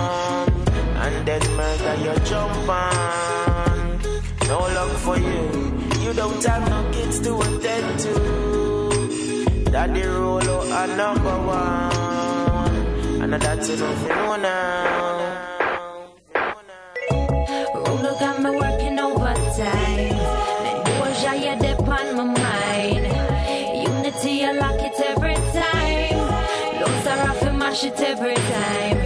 and 1.04 1.28
then 1.28 1.42
murder 1.58 1.96
your 2.02 2.20
jump 2.20 2.70
on. 2.70 4.00
No 4.48 4.60
luck 4.60 4.92
for 5.00 5.18
you. 5.18 5.87
You 6.08 6.14
don't 6.14 6.42
have 6.46 6.70
no 6.70 6.90
kids 6.94 7.20
to 7.20 7.38
attend 7.38 8.00
to. 8.00 8.14
Daddy 9.70 10.04
Rolo 10.04 10.62
a 10.62 10.88
number 10.96 11.38
one, 11.46 12.76
and 13.22 13.34
that's 13.34 13.68
enough 13.68 14.02
you 14.04 14.08
know 14.08 14.38
now. 14.38 16.08
Rolo 17.76 18.20
got 18.22 18.42
me 18.42 18.52
working 18.52 18.98
overtime. 18.98 20.16
You 20.88 20.94
my 22.16 22.24
mind. 22.24 23.06
Uni-T, 23.84 24.46
I 24.46 24.52
lock 24.54 24.80
it 24.80 24.98
every 25.12 25.36
time. 25.60 26.18
Lows 26.80 27.08
are 27.08 27.30
off 27.30 27.42
and 27.42 27.60
mash 27.60 27.84
every 27.84 28.36
time. 28.36 28.97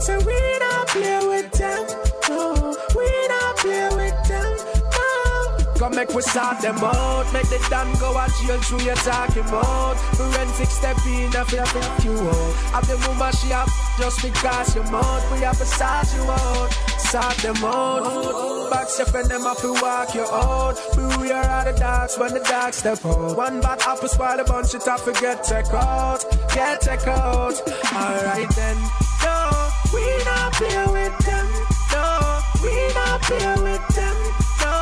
Them 0.00 0.18
say 0.18 0.26
we 0.26 0.58
don't 0.58 0.88
play 0.88 1.26
with 1.26 1.52
them. 1.52 1.86
No, 2.28 2.76
we 2.96 3.28
don't 3.28 3.56
play 3.58 3.88
with 3.96 4.28
them. 4.28 4.56
Oh. 4.94 5.56
No. 5.58 5.74
Come 5.74 5.94
make 5.94 6.10
we 6.10 6.22
sort 6.22 6.60
them 6.60 6.76
out. 6.78 7.32
Make 7.32 7.48
the 7.48 7.66
done 7.70 7.92
go 7.98 8.12
a 8.12 8.26
jail 8.42 8.60
through 8.60 8.82
your 8.82 8.94
talking 8.96 9.44
mouth. 9.46 9.98
Forensic 10.16 10.68
step 10.68 10.96
in, 11.06 11.34
I 11.34 11.44
feel 11.44 11.64
like 11.64 12.04
you 12.04 12.12
out. 12.12 12.54
Have 12.72 12.86
the 12.88 12.96
woman 13.08 13.32
she 13.32 13.52
up 13.52 13.68
just 13.98 14.22
because 14.22 14.74
you 14.74 14.82
mouth. 14.84 15.32
We 15.32 15.40
have 15.40 15.58
to 15.58 15.66
sort 15.66 16.08
you 16.14 16.30
out. 16.30 16.70
Sort 16.98 17.36
them 17.38 17.64
out. 17.64 18.70
Back 18.70 18.88
step 18.88 19.14
and 19.14 19.30
them 19.30 19.42
have 19.42 19.60
to 19.60 19.72
walk 19.72 20.14
you 20.14 20.22
out. 20.22 20.76
But 20.94 21.20
we 21.20 21.32
are 21.32 21.64
the 21.64 21.78
dogs 21.78 22.18
when 22.18 22.34
the 22.34 22.40
dogs 22.40 22.76
step 22.76 23.04
out. 23.04 23.36
One 23.36 23.60
bad 23.60 23.80
apple 23.82 24.08
spoil 24.08 24.38
a 24.38 24.44
bunch, 24.44 24.74
it 24.74 24.84
have 24.84 25.04
to 25.04 25.12
get 25.20 25.44
check 25.44 25.66
out. 25.72 26.24
Get 26.54 26.80
check 26.82 27.06
out. 27.06 27.60
Alright 27.92 28.48
then. 28.54 28.76
No, 29.22 29.59
we 29.92 30.04
not 30.24 30.52
play 30.52 30.86
with 30.86 31.18
them. 31.26 31.46
No, 31.92 32.40
we 32.62 32.74
not 32.94 33.22
play 33.22 33.54
with 33.62 33.86
them. 33.94 34.16
No, 34.60 34.72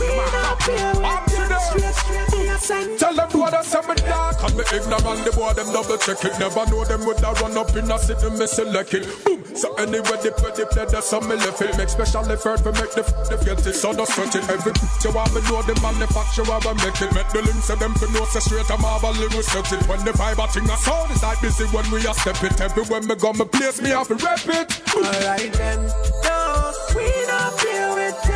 we 0.00 0.08
not 0.16 0.60
play 0.60 0.92
with 0.94 1.02
them. 1.02 1.58
Straight, 1.68 1.94
straight, 1.94 2.60
send. 2.60 2.98
Tell 2.98 3.14
them 3.14 3.28
what 3.38 3.54
I 3.54 3.62
say 3.62 3.80
me 3.86 3.94
dark 3.94 4.42
And 4.42 4.56
me 4.56 4.64
ignorant, 4.72 5.24
the 5.24 5.32
boy 5.34 5.52
them 5.52 5.72
double 5.72 5.96
check 5.98 6.24
it 6.24 6.38
Never 6.38 6.64
know 6.70 6.84
them 6.84 7.04
would 7.06 7.20
have 7.20 7.40
run 7.40 7.56
up 7.56 7.74
in 7.76 7.90
a 7.90 7.98
city, 7.98 8.30
me 8.30 8.46
select 8.46 8.94
it 8.94 9.06
Boom, 9.24 9.37
so 9.58 9.74
anyway 9.74 10.16
they 10.22 10.30
play, 10.30 10.52
they 10.54 10.64
play, 10.70 10.86
that's 10.86 11.10
how 11.10 11.20
me 11.20 11.34
left 11.34 11.60
it 11.62 11.76
Make 11.76 11.88
special 11.88 12.24
effort 12.30 12.62
to 12.62 12.70
make 12.78 12.92
the, 12.94 13.02
f- 13.02 13.28
the 13.28 13.36
guilty 13.44 13.72
So 13.72 13.92
don't 13.92 14.06
stretch 14.06 14.36
it 14.36 14.48
Every 14.48 14.72
you 15.02 15.10
want 15.10 15.34
me 15.34 15.42
know 15.50 15.62
the 15.62 15.74
manufacturer 15.82 16.46
I 16.46 16.72
make 16.84 17.00
it. 17.02 17.10
Make 17.14 17.28
the 17.34 17.42
links 17.42 17.70
of 17.70 17.78
them 17.78 17.94
to 17.94 18.06
know 18.12 18.24
say 18.26 18.40
straight 18.40 18.70
I'm 18.70 18.80
have 18.80 19.02
a 19.02 19.10
little 19.10 19.42
set 19.42 19.72
it. 19.72 19.82
When 19.88 20.04
the 20.04 20.12
vibe 20.12 20.38
a 20.38 20.46
thing 20.48 20.70
a 20.70 20.76
sound 20.76 21.10
is 21.10 21.22
like 21.22 21.40
busy 21.40 21.64
when 21.74 21.90
we 21.90 22.06
a 22.06 22.14
step 22.14 22.42
it. 22.42 22.60
Everywhere 22.60 23.02
me 23.02 23.14
go 23.14 23.32
me 23.32 23.44
place 23.44 23.82
me 23.82 23.90
have 23.90 24.08
to 24.08 24.14
rep 24.14 24.46
it. 24.46 24.68
Alright 24.94 25.52
then. 25.54 25.80
No, 26.22 26.72
we 26.94 27.08
not 27.26 27.52
play 27.58 27.82
with 27.94 28.27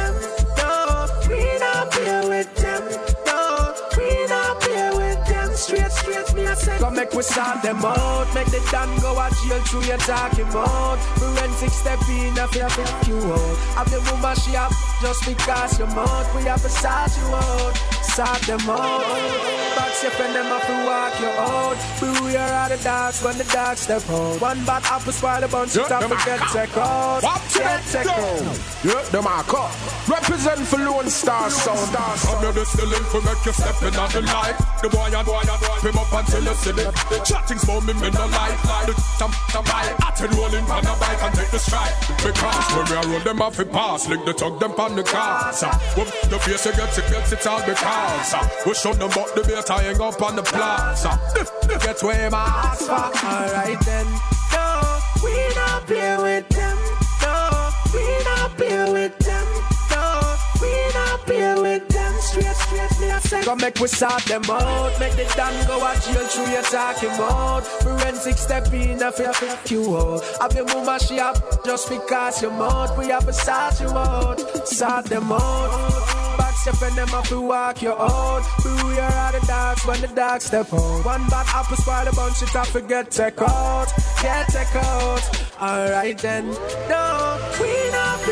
make 6.93 7.13
we 7.13 7.23
sort 7.23 7.63
them 7.63 7.85
out. 7.85 8.27
Make 8.35 8.47
the 8.47 8.61
done 8.71 8.93
go 9.01 9.13
a 9.19 9.29
jail 9.43 9.61
through 9.65 9.85
your 9.85 9.99
talking 9.99 10.49
mouth. 10.49 11.01
Forensic 11.19 11.71
step 11.71 12.01
in, 12.09 12.39
I 12.39 12.47
feel 12.49 12.69
pick 12.69 13.09
you 13.09 13.19
out. 13.33 13.57
Have 13.77 13.91
the 13.91 14.01
woman 14.11 14.37
she 14.37 14.53
have 14.53 14.73
just 15.01 15.25
because 15.27 15.79
you're 15.79 15.89
mouth. 15.89 16.29
We 16.35 16.43
have 16.45 16.63
to 16.63 16.69
sort 16.69 17.13
you 17.19 17.35
out. 17.35 18.02
Sort 18.13 18.43
them 18.43 18.61
out. 18.69 19.01
Back 19.75 19.93
step 19.95 20.21
and 20.21 20.35
them 20.37 20.45
have 20.45 20.67
to 20.69 20.77
walk 20.85 21.17
you 21.19 21.33
out. 21.33 21.77
But 21.99 22.21
we 22.21 22.37
are 22.37 22.53
at 22.61 22.69
the 22.69 22.77
dogs 22.85 23.23
when 23.25 23.39
the 23.39 23.45
dogs 23.45 23.81
step 23.81 24.03
out. 24.11 24.39
One 24.39 24.63
bad 24.67 24.85
apple 24.85 25.13
spoil 25.13 25.43
a 25.43 25.49
bunch. 25.49 25.75
Yeah, 25.75 25.83
Yeah, 25.83 25.89
time 25.89 26.01
them 26.11 26.19
to 26.19 26.25
get 26.27 26.41
a- 26.45 26.53
check 26.53 26.77
out. 26.77 27.23
What? 27.23 27.41
Get 27.55 27.81
check 27.91 28.07
out. 28.07 28.59
Yeah, 28.85 29.01
them 29.13 29.27
are 29.27 29.43
cut. 29.45 29.73
Represent 30.07 30.61
for 30.69 30.77
Lone 30.79 31.09
Star 31.09 31.49
Sound. 31.49 31.97
I'm 31.97 32.39
here 32.45 32.53
to 32.53 32.67
still 32.67 32.93
for 33.09 33.23
make 33.23 33.47
you 33.47 33.53
step 33.53 33.81
in 33.83 33.97
on 33.97 34.11
the 34.13 34.21
light. 34.21 34.57
The 34.83 34.89
boy 34.91 35.09
and 35.09 35.25
boy 35.25 35.41
and 35.41 35.61
boy, 35.65 35.79
him 35.81 35.97
up 35.97 36.13
until 36.13 36.45
you 36.45 36.55
see 36.55 36.71
it. 36.77 36.93
The 37.09 37.19
chatting's 37.25 37.65
for 37.65 37.81
me, 37.81 37.95
me 37.95 38.11
no 38.11 38.27
like. 38.29 38.61
The 38.85 38.93
tam 39.17 39.33
tam 39.49 39.65
bike, 39.65 39.97
I 40.05 40.11
can 40.13 40.31
roll 40.37 40.53
in 40.53 40.65
on 40.69 40.85
a 40.85 40.95
bike 41.01 41.23
and 41.23 41.35
take 41.35 41.51
the 41.51 41.59
strike. 41.59 41.95
Because 42.21 42.67
when 42.77 42.85
we 42.93 43.09
roll 43.09 43.21
them 43.25 43.41
off, 43.41 43.59
it 43.59 43.73
pass. 43.73 44.07
Lick 44.09 44.23
the 44.27 44.35
tug 44.35 44.61
them 44.61 44.73
on 44.77 44.97
the 44.97 45.03
cars. 45.03 45.63
When 45.97 46.07
the 46.29 46.39
face 46.45 46.67
you 46.67 46.73
get 46.77 46.99
it, 46.99 47.09
gets 47.09 47.33
it 47.33 47.47
all 47.47 47.65
because. 47.65 48.02
We 48.67 48.75
show 48.75 48.93
them 48.93 49.11
about 49.11 49.35
the 49.35 49.43
I 49.71 49.83
hang 49.83 50.01
up 50.01 50.23
on 50.23 50.37
the 50.37 50.43
plaza. 50.43 51.19
Get 51.85 52.03
where 52.03 52.31
my 52.31 52.39
ass 52.39 52.87
for. 52.87 52.93
Alright 52.93 53.81
then. 53.85 54.07
No, 54.53 54.99
we 55.25 55.35
not 55.55 55.87
play 55.87 56.17
with 56.17 56.49
them. 56.49 56.79
No, 57.23 57.71
we 57.93 58.05
not 58.25 58.57
play 58.57 58.93
with 58.93 59.19
them. 59.19 59.47
No, 59.91 60.37
we 60.63 60.73
not 60.95 61.21
play 61.27 61.55
with 61.61 61.89
them. 61.89 62.15
Straight, 62.21 62.55
straight, 62.55 63.01
me 63.01 63.11
a 63.11 63.21
say. 63.21 63.43
Come 63.43 63.59
make 63.59 63.79
we 63.81 63.89
sort 63.89 64.25
them 64.27 64.45
out. 64.49 64.99
Make 65.01 65.17
the 65.17 65.25
done 65.37 65.67
go 65.67 65.85
a 65.85 65.93
jail 66.01 66.27
through 66.29 66.53
your 66.53 66.63
talking 66.63 67.11
mouth. 67.19 67.67
Forensic 67.83 68.39
step 68.39 68.73
in, 68.73 69.03
I 69.03 69.11
feel 69.11 69.33
pick 69.35 69.71
you 69.73 69.97
out. 69.99 70.23
Have 70.41 70.55
your 70.55 70.67
mama 70.67 71.01
she 71.01 71.17
have 71.17 71.43
just 71.65 71.89
because 71.89 72.41
you 72.43 72.51
mouth. 72.51 72.97
We 72.97 73.09
have 73.09 73.27
to 73.27 73.33
sort 73.33 73.81
you 73.81 73.89
out. 73.89 74.39
Sort 74.69 75.07
them 75.07 75.33
out. 75.33 76.42
Step 76.63 76.81
and 76.83 76.97
them 76.97 77.09
have 77.09 77.29
to 77.29 77.41
walk 77.41 77.83
your 77.83 77.99
own. 77.99 78.41
We 78.87 78.97
are 78.97 79.11
at 79.11 79.33
the 79.33 79.45
dogs 79.49 79.85
when 79.85 80.01
the 80.01 80.07
dogs 80.07 80.45
step 80.45 80.73
out. 80.73 81.05
One 81.05 81.27
bad 81.29 81.47
apple 81.49 81.77
spoil 81.77 82.07
a 82.07 82.13
bunch, 82.15 82.39
have 82.39 82.73
to 82.73 82.81
get 82.81 83.11
check 83.11 83.43
out. 83.43 83.93
Get 84.23 84.49
check 84.49 84.73
out. 84.77 85.23
Alright 85.61 86.19
then. 86.19 86.47
No, 86.89 87.37
we 87.61 87.91
not 87.91 88.25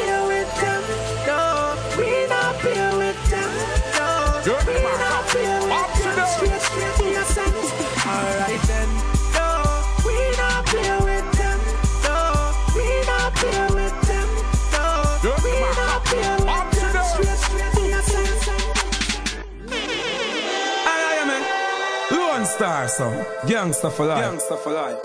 Lone 22.99 23.13
Star 23.13 23.13
Sound. 23.13 23.49
Gangsta 23.49 23.91
for 23.93 24.07
life. 24.07 24.25
Gangsta 24.25 24.59
for 24.59 24.73
life. 24.73 24.99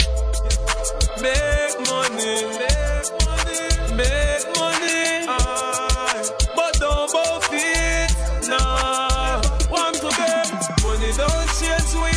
Make 1.22 1.78
money, 1.90 2.46
make 2.58 3.12
money, 3.26 3.62
make 3.96 4.46
money. 4.58 5.26
Aye. 5.28 6.30
But 6.56 6.74
don't 6.80 7.12
both 7.12 7.50
it. 7.52 8.12
Nah. 8.48 9.42
One 9.70 9.94
to 9.94 10.10
them. 10.18 10.46
Money 10.84 11.12
don't 11.14 11.48
change 11.60 11.94
we. 12.02 12.14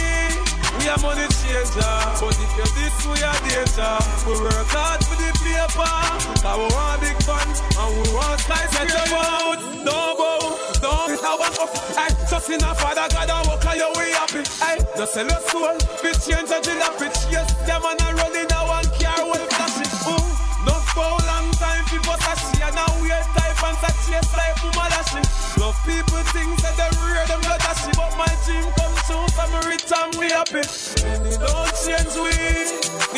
We 0.79 0.89
are 0.89 1.01
money 1.03 1.27
changer. 1.43 1.97
But 2.21 2.39
if 2.39 2.53
you're 2.57 2.73
this, 2.77 2.97
we 3.05 3.23
are 3.23 3.41
danger. 3.45 3.99
We 4.27 4.33
work 4.41 4.69
hard 4.73 5.05
for 5.05 5.17
the 5.21 5.31
paper. 5.43 5.95
Cause 6.43 6.59
we 6.59 6.67
want 6.73 7.01
big 7.01 7.19
fun. 7.25 7.49
And 7.77 7.91
we 7.93 8.15
want 8.15 8.41
skyscraper. 8.41 9.85
Don't 9.85 10.17
bow. 10.17 10.59
Don't 10.81 11.21
have 11.21 11.39
one 11.39 11.53
up. 11.61 12.18
Ay, 12.39 12.41
just 12.41 12.51
in 12.51 12.63
a 12.63 12.75
father 12.75 13.09
God 13.11 13.31
and 13.31 13.49
walk 13.49 13.67
on 13.67 13.77
your 13.77 13.91
way 13.99 14.11
happy. 14.15 14.47
Ay, 14.63 14.79
just 14.97 15.13
sell 15.13 15.27
your 15.27 15.43
soul. 15.51 15.75
Fit 15.99 16.15
change 16.23 16.51
until 16.55 16.79
the 16.79 16.91
pitch. 16.95 17.19
Yes, 17.35 17.51
them 17.67 17.83
man 17.83 17.99
a 17.99 18.15
rolling 18.15 18.47
a 18.47 18.61
one 18.63 18.87
car 18.95 19.27
well 19.27 19.47
flashy. 19.59 19.83
Ooh, 20.07 20.23
no 20.63 20.75
for 20.95 21.19
long 21.27 21.51
time 21.59 21.83
people 21.91 22.15
sashi 22.23 22.63
and 22.63 22.75
now 22.79 22.87
weird 23.03 23.27
type 23.35 23.59
and 23.59 23.77
such 23.83 23.99
chase 24.07 24.31
like 24.39 24.55
Bumalashi. 24.63 25.23
Love 25.59 25.75
people 25.83 26.23
think 26.31 26.55
that 26.63 26.79
they 26.79 26.91
real 27.03 27.27
them 27.27 27.43
got 27.43 27.59
dashy, 27.59 27.91
but 27.99 28.15
my 28.15 28.31
dream 28.47 28.71
come 28.79 28.95
true. 29.03 29.27
So 29.35 29.43
me 29.51 29.59
rich 29.67 29.91
and 29.91 30.13
me 30.23 30.31
happy. 30.31 30.63
Don't 31.43 31.75
change 31.75 32.15
we. 32.23 32.31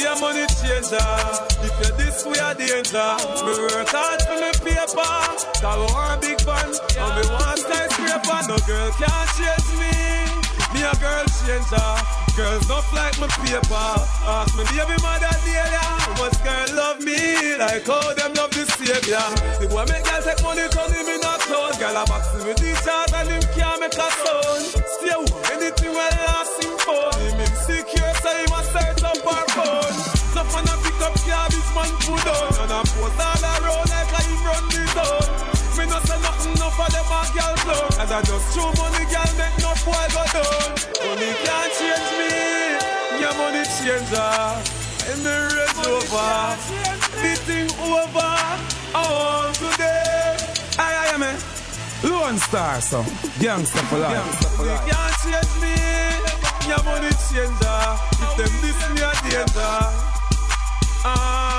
We 0.00 0.06
a 0.08 0.16
money 0.16 0.48
changer. 0.48 0.96
Ah. 0.96 1.44
If 1.60 1.76
you're 1.76 1.96
this, 2.00 2.24
we 2.24 2.38
are 2.40 2.54
danger. 2.56 3.08
Me 3.44 3.52
work 3.68 3.92
hard 3.92 4.22
for 4.24 4.40
me 4.40 4.48
paper. 4.64 5.12
Cause 5.60 5.76
we 5.76 5.86
want 5.92 6.20
big 6.24 6.40
fun. 6.40 6.72
And 6.72 7.12
we 7.20 7.28
want. 7.36 7.59
No 8.50 8.58
girl 8.66 8.90
can't 8.98 9.30
change 9.38 9.70
me. 9.78 9.94
Me 10.74 10.82
a 10.82 10.90
girl 10.98 11.22
changer. 11.38 11.90
Girls 12.34 12.66
don't 12.66 12.82
like 12.98 13.14
my 13.22 13.30
paper. 13.46 13.94
Ask 14.26 14.58
me 14.58 14.66
baby 14.74 14.98
mother 15.06 15.30
Delia. 15.46 15.86
Must 16.18 16.42
girl 16.42 16.66
love 16.74 16.98
me 16.98 17.54
like 17.62 17.86
how 17.86 18.10
them 18.18 18.34
love 18.34 18.50
the 18.50 18.66
savior. 18.74 19.22
The 19.62 19.70
boy 19.70 19.86
make 19.86 20.02
girl 20.02 20.22
take 20.26 20.42
money 20.42 20.66
turn 20.66 20.90
him 20.90 21.06
in 21.06 21.22
a 21.22 21.34
clothes. 21.46 21.78
Girl 21.78 21.94
a 21.94 22.02
box 22.10 22.34
him 22.34 22.42
with 22.42 22.58
the 22.58 22.74
chart 22.82 23.14
and 23.22 23.30
him 23.30 23.44
can't 23.54 23.78
make 23.78 23.94
a 23.94 24.08
sound. 24.18 24.66
Stay 24.98 25.14
home, 25.14 25.30
anything 25.54 25.94
well 25.94 26.10
last 26.10 26.58
him 26.58 26.74
phone. 26.82 27.22
Him 27.22 27.46
insecure 27.46 28.14
so 28.18 28.34
he 28.34 28.50
must 28.50 28.74
search 28.74 29.02
up 29.06 29.26
our 29.30 29.46
phone. 29.54 29.94
So 30.34 30.42
when 30.50 30.66
I 30.66 30.74
pick 30.82 30.98
up 30.98 31.14
garbage 31.22 31.70
man 31.70 31.92
put 32.02 32.26
on. 32.26 32.66
And 32.66 32.72
I 32.74 32.82
post 32.82 33.14
them 36.92 37.06
a 37.06 37.20
girl. 37.34 37.54
As 38.02 38.10
I 38.12 38.20
just 38.22 38.46
throw 38.54 38.70
money, 38.80 39.04
girl 39.12 39.30
make 39.38 39.56
no 39.62 39.72
boy 39.84 40.06
go 40.14 40.22
down. 40.34 40.70
Money 41.06 41.30
can't 41.44 41.70
change 41.78 42.10
me, 42.18 42.32
yeah 43.20 43.34
money 43.38 43.64
changer. 43.78 44.34
And 45.10 45.20
the 45.26 45.36
rest 45.56 45.80
over, 45.86 46.32
the 47.22 47.32
thing 47.46 47.70
over. 47.80 48.32
I 48.92 49.02
want 49.10 49.54
today. 49.56 50.36
Aye 50.78 51.14
aye 51.14 51.18
man, 51.18 51.36
Lone 52.04 52.38
Star 52.38 52.80
so, 52.80 53.02
gangsta 53.42 53.80
for 53.88 53.98
life. 53.98 54.58
Money 54.58 54.76
can't 54.88 55.14
change 55.22 55.54
me, 55.62 55.74
money 56.84 57.12
changer. 57.28 57.80
If 58.22 58.30
them 58.38 58.52
this 58.62 58.80
me 58.94 59.00
a 59.02 59.12
danger. 59.24 60.10
Aye, 61.02 61.49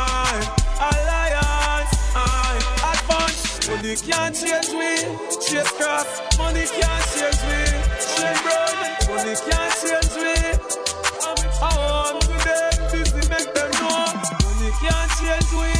Money 3.81 3.95
can't 3.95 4.35
change 4.35 4.69
we, 4.69 4.93
chase 5.41 5.71
craft. 5.71 6.37
Money 6.37 6.65
can't 6.67 7.03
change 7.17 7.41
we, 7.49 7.65
shake 7.97 8.37
brown. 8.43 8.77
Money 9.09 9.33
can't 9.49 9.73
change 9.81 10.13
we. 10.21 10.37
I 11.59 11.73
want 11.89 12.21
to 12.21 12.27
them 12.45 12.77
busy 12.91 13.23
make 13.27 13.49
them 13.55 13.71
know. 13.81 14.05
Money 14.45 14.69
can't 14.77 15.09
change 15.17 15.51
we, 15.57 15.73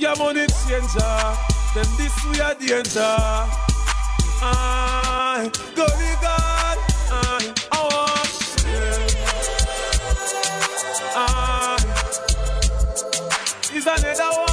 yeah 0.00 0.14
money 0.16 0.46
changer. 0.64 1.36
Them 1.74 1.88
this 1.98 2.16
we 2.24 2.40
are 2.40 2.54
danger. 2.54 3.20
I, 4.40 5.50
glory 5.74 6.16
God, 6.22 6.78
I, 7.12 7.52
oh, 7.72 8.16
I, 11.14 11.76
is 13.74 13.86
another 13.86 14.40
one. 14.40 14.49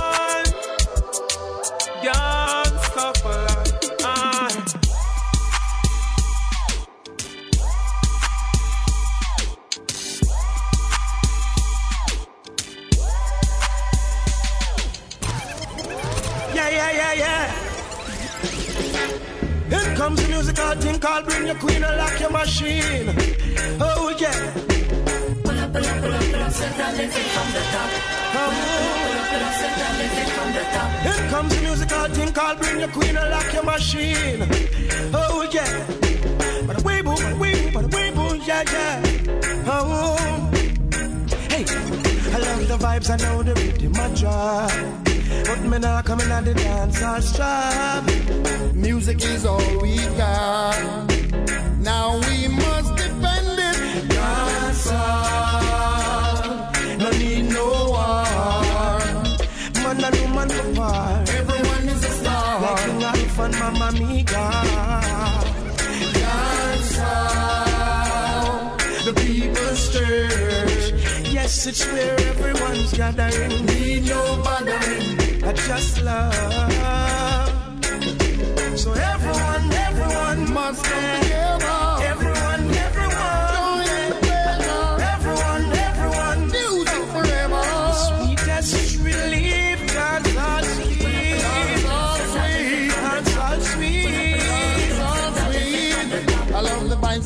Yeah, 16.69 16.91
yeah, 16.91 17.13
yeah. 17.13 17.45
Here 19.69 19.95
comes 19.95 20.21
the 20.21 20.27
musical 20.27 20.75
thing 20.75 20.99
called 20.99 21.25
Bring 21.25 21.47
Your 21.47 21.55
Queen 21.55 21.83
and 21.83 21.97
Lock 21.97 22.19
Your 22.19 22.29
Machine. 22.29 23.15
Oh, 23.79 24.13
yeah. 24.19 24.53
Pull 25.43 25.59
up, 25.59 25.71
pull 25.71 25.85
up, 25.85 26.01
pull 26.01 26.13
up, 26.13 26.23
pull 26.23 26.41
up, 26.41 26.51
set 26.51 26.75
that 26.77 26.93
from 26.93 27.51
the 27.53 27.61
top. 27.71 27.89
Top. 30.73 30.89
Here 31.03 31.29
comes 31.29 31.55
the 31.55 31.61
musical 31.61 32.05
thing 32.09 32.33
called 32.33 32.57
Bring 32.59 32.79
Your 32.79 32.89
Queen 32.89 33.15
and 33.15 33.29
Lock 33.29 33.53
Your 33.53 33.63
Machine. 33.63 34.43
Oh, 35.13 35.49
yeah. 35.53 35.85
But 36.67 36.83
way 36.83 37.01
boo, 37.01 37.15
but 37.15 37.37
way 37.37 37.53
boo, 37.53 37.71
but 37.71 37.93
way 37.93 38.11
boo, 38.11 38.35
yeah, 38.45 38.63
yeah. 38.73 39.01
Oh. 39.67 40.17
Hey, 41.49 41.63
I 42.33 42.37
love 42.39 42.67
the 42.67 42.77
vibes, 42.77 43.09
I 43.09 43.15
know 43.23 43.41
the 43.41 43.53
rhythm, 43.55 43.91
my 43.93 44.09
job. 44.13 45.06
But 45.47 45.61
me 45.61 45.79
not 45.79 46.03
coming 46.03 46.29
at 46.29 46.43
the 46.43 46.53
dance 46.53 47.01
or 47.01 47.21
strap. 47.21 48.03
Music 48.73 49.23
is 49.23 49.45
all 49.45 49.79
we 49.81 49.95
got. 50.17 51.07
Now 51.79 52.19
we 52.27 52.49
must 52.49 52.95
defend 52.97 53.57
it. 53.69 54.09
Dance 54.09 54.91
no 56.99 57.09
need 57.11 57.45
no 57.49 57.65
war. 57.93 58.25
Man 59.83 60.03
and 60.03 60.19
woman 60.21 60.51
apart. 60.51 61.29
Everyone 61.29 61.89
is 61.95 62.03
a 62.03 62.09
star. 62.19 62.61
Like 62.61 62.83
King 62.83 63.03
Alpha 63.03 63.43
and 63.87 63.99
Mika. 63.99 64.45
Dance 66.19 66.97
the 69.05 69.13
people's 69.15 69.93
church. 69.93 71.31
Yes, 71.31 71.67
it's 71.67 71.85
where 71.85 72.19
everyone's 72.19 72.91
gathering. 72.91 73.65
Need 73.65 74.09
no 74.09 74.41
bothering. 74.43 75.16
I 75.47 75.53
just 75.53 76.01
love. 76.01 76.33
So 78.77 78.91
everyone, 78.91 79.71
everyone 79.71 80.53
must 80.53 80.83
come 80.83 81.21
together. 81.21 82.03
Everyone, 82.03 82.75
everyone. 82.75 83.07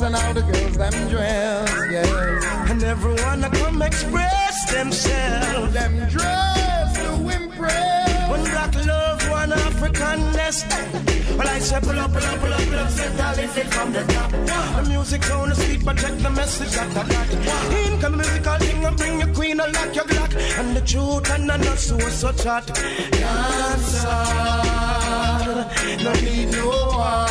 And 0.04 0.16
how 0.16 0.32
the 0.32 0.40
girls 0.40 0.76
them 0.78 1.08
dress, 1.10 1.70
yes. 1.90 2.70
And 2.70 2.82
everyone 2.82 3.44
I 3.44 3.48
come 3.50 3.82
express 3.82 4.72
themselves. 4.72 5.74
Them 5.74 6.08
dress 6.08 6.51
African. 10.52 11.36
Well, 11.38 11.48
I 11.48 11.58
say 11.60 11.80
pull 11.80 11.98
up, 11.98 12.12
pull 12.12 12.22
up, 12.22 12.40
pull 12.40 12.52
up, 12.52 12.60
pull 12.60 12.78
up, 12.78 12.90
set 12.90 13.36
lifted 13.36 13.66
from 13.72 13.92
the 13.92 14.02
top. 14.04 14.30
The 14.30 14.82
music 14.88 15.30
on 15.30 15.48
the 15.48 15.54
sweet, 15.54 15.84
but 15.84 15.96
check 15.96 16.18
the 16.18 16.30
message 16.30 16.72
that 16.72 16.96
I 16.96 17.08
got. 17.08 17.32
In 17.74 18.00
come 18.00 18.12
the 18.12 18.18
musical 18.18 18.58
thing 18.58 18.84
and 18.84 18.96
bring 18.96 19.18
your 19.20 19.34
queen 19.34 19.60
and 19.60 19.72
lock 19.72 19.94
your 19.94 20.04
glock. 20.04 20.36
And 20.58 20.76
the 20.76 20.80
truth 20.82 21.30
and 21.30 21.48
the 21.48 21.56
not 21.56 21.78
so 21.78 21.98
so 21.98 22.32
chat. 22.32 22.66
Dancer, 22.66 24.24
no 26.04 26.12
need 26.20 26.50
no 26.52 26.66
war. 26.66 27.28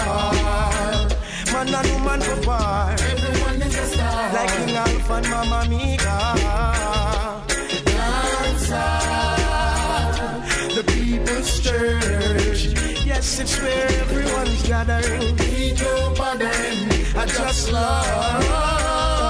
Man 1.53 1.76
and 1.76 1.91
woman 1.93 2.22
for 2.22 2.41
bar. 2.45 2.91
Everyone 2.93 3.61
is 3.61 3.76
a 3.76 3.85
star. 3.85 4.34
Like 4.34 4.49
King 4.65 4.76
Alpha 4.76 5.14
and 5.14 5.30
Mama 5.30 5.68
Mika. 5.69 6.18
Dancer, 7.85 8.91
the 10.76 10.84
people's 10.91 11.60
church. 11.61 12.50
It's 13.23 13.61
where 13.61 13.88
everyone's 14.02 14.68
gathering. 14.68 15.35
Need 15.35 15.80
no 15.80 16.14
bothering. 16.18 16.89
I 17.15 17.26
just 17.27 17.72
love. 17.72 19.23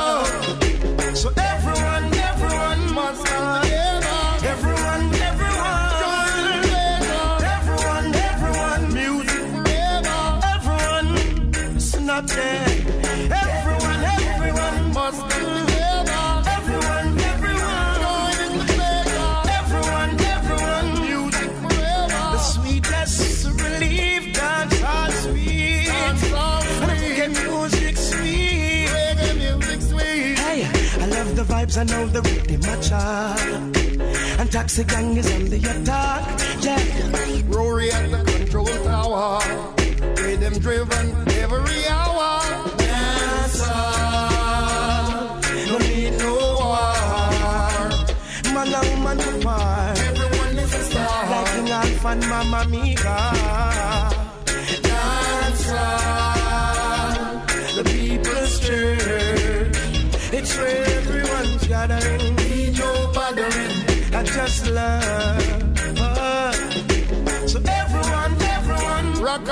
So 1.14 1.30
everyone, 1.36 2.14
everyone 2.16 2.94
must 2.94 3.26
come 3.26 3.62
together. 3.64 4.48
Everyone, 4.54 5.14
everyone. 5.30 5.92
Everyone, 7.58 8.16
everyone. 8.16 8.94
Music. 8.94 9.44
Everyone, 10.56 11.10
listen 11.74 12.10
up 12.10 12.26
there. 12.28 12.70
Vibes, 31.72 31.77
I 31.77 31.84
know 31.84 32.07
the 32.07 32.22
rhythm, 32.22 32.61
my 32.61 32.76
child. 32.81 33.77
And 34.39 34.52
Taxi 34.52 34.84
Gang 34.84 35.18
is 35.18 35.31
on 35.34 35.45
the 35.45 35.57
attack. 35.57 36.39
Yeah. 36.61 37.41
Rory 37.48 37.91
at 37.91 38.11
the 38.11 38.23
control 38.31 38.65
tower. 38.65 39.39
Rhythm 40.18 40.60
driven 40.60 41.30
every 41.31 41.88
hour. 41.88 42.41
Dancer. 42.77 43.81
No 45.68 45.77
need 45.77 46.18
no 46.19 46.34
war. 46.60 46.93
Man 48.53 48.73
and 48.73 48.89
woman 48.89 49.19
apart. 49.41 49.99
Everyone 49.99 50.60
is 50.60 50.73
a 50.73 50.84
star. 50.84 51.30
Like 51.30 51.45
King 51.56 51.69
Alpha 51.69 52.07
and 52.07 52.30
Mama 52.30 52.68
Mika. 52.69 53.70
I 64.14 64.24
just 64.24 64.68
love. 64.68 65.98
Uh, 65.98 66.52
so 67.48 67.60
everyone, 67.68 68.40
everyone, 68.40 69.24
rock 69.24 69.49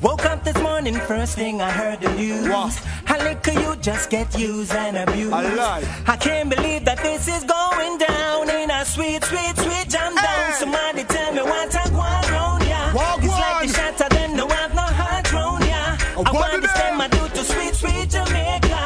Woke 0.01 0.25
up 0.25 0.43
this 0.43 0.57
morning, 0.61 0.93
first 0.95 1.35
thing 1.35 1.61
I 1.61 1.71
heard 1.71 2.01
the 2.01 2.11
news. 2.13 2.47
What? 2.49 2.79
A 3.09 3.17
little 3.23 3.63
you 3.63 3.75
just 3.77 4.09
get 4.09 4.37
used 4.37 4.73
and 4.73 4.97
abused. 4.97 5.33
A 5.33 5.55
lie. 5.55 5.83
I 6.07 6.15
can't 6.17 6.49
believe 6.49 6.85
that 6.85 6.99
this 6.99 7.27
is 7.27 7.43
going 7.43 7.97
down 7.97 8.49
in 8.49 8.69
a 8.69 8.85
sweet, 8.85 9.23
sweet, 9.23 9.57
sweet 9.57 9.89
jam 9.89 10.13
down. 10.15 10.49
Eh. 10.49 10.53
Somebody 10.53 11.03
tell 11.03 11.31
me 11.33 11.41
what 11.41 11.75
I 11.75 11.89
want 11.89 12.29
round 12.31 12.63
ya. 12.67 12.91
What 12.93 13.17
It's 13.23 13.27
one? 13.27 13.39
like 13.41 13.67
the 13.67 13.73
shatter 13.73 14.09
them 14.09 14.35
no 14.35 14.47
have 14.47 14.73
no 14.75 14.81
heart 14.81 15.33
round 15.33 15.63
ya. 15.65 15.97
Oh, 16.17 16.23
I 16.25 16.31
want 16.31 16.53
to 16.53 16.61
this 16.61 16.71
my 16.95 17.05
I 17.05 17.07
do 17.07 17.27
to 17.35 17.43
sweet, 17.43 17.75
sweet 17.75 18.09
Jamaica. 18.09 18.81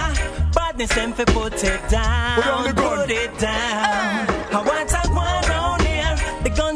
Badness 0.56 0.94
them 0.96 1.14
fi 1.14 1.26
put 1.26 1.62
it 1.64 1.82
down. 1.90 2.36
Put 2.42 2.48
on. 2.48 2.74
Put 2.76 3.12
it 3.12 3.38
down. 3.38 4.28
I 4.30 4.31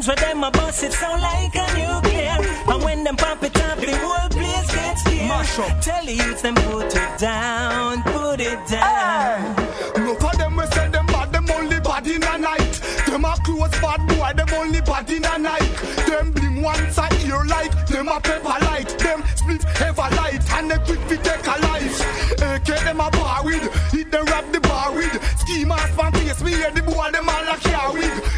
where 0.08 0.16
them 0.18 0.44
a 0.44 0.52
bust 0.52 0.84
it 0.84 0.94
sound 0.94 1.22
like 1.22 1.56
a 1.56 1.66
nuclear. 1.74 2.38
And 2.72 2.84
when 2.84 3.04
them 3.04 3.16
pop 3.16 3.42
it 3.44 3.56
up, 3.62 3.80
the 3.80 3.96
whole 3.98 4.30
place 4.30 4.72
gets 4.74 5.04
clear. 5.04 5.82
Tell 5.82 6.06
the 6.06 6.14
youths 6.14 6.42
them 6.42 6.56
put 6.56 6.96
it 6.96 7.18
down, 7.18 8.04
put 8.04 8.40
it 8.40 8.60
down. 8.68 9.56
Hey. 9.56 10.04
Look 10.06 10.24
at 10.24 10.38
them, 10.38 10.58
we 10.58 10.66
send 10.68 10.94
them 10.94 11.06
bad, 11.08 11.32
them 11.32 11.50
only 11.50 11.80
bad 11.80 12.08
in 12.08 12.22
the 12.22 12.38
night. 12.38 12.82
Them 13.08 13.26
a 13.26 13.36
close 13.44 13.72
bad 13.82 14.06
boy, 14.08 14.32
them 14.36 14.50
only 14.54 14.82
bad 14.82 15.10
in 15.10 15.22
the 15.22 15.38
night. 15.38 15.74
Them 16.08 16.32
bling 16.32 16.62
once 16.62 16.96
side 16.96 17.14
ear 17.26 17.44
like, 17.46 17.88
them 17.88 18.08
a 18.08 18.20
pepper 18.20 18.60
light. 18.66 18.90
Them 19.00 19.24
split 19.36 19.66
ever 19.82 20.10
light, 20.16 20.44
and 20.54 20.72
they 20.72 20.78
quick 20.86 21.00
fi 21.08 21.16
take 21.18 21.48
a 21.48 21.56
life. 21.62 22.02
AK 22.42 22.68
them 22.84 23.00
a 23.00 23.10
bar 23.12 23.44
with, 23.44 23.64
hit 23.92 24.12
them 24.12 24.26
rap 24.26 24.46
the 24.52 24.60
bar 24.60 24.94
with. 24.94 25.40
Scheme 25.40 25.70
mask 25.70 25.98
man 25.98 26.12
face, 26.14 26.42
we 26.42 26.54
hear 26.54 26.72
the 26.72 26.82
boy 26.82 27.10
them 27.12 27.30
all 27.30 27.48
a 27.48 27.58
carry 27.58 28.02
with 28.02 28.35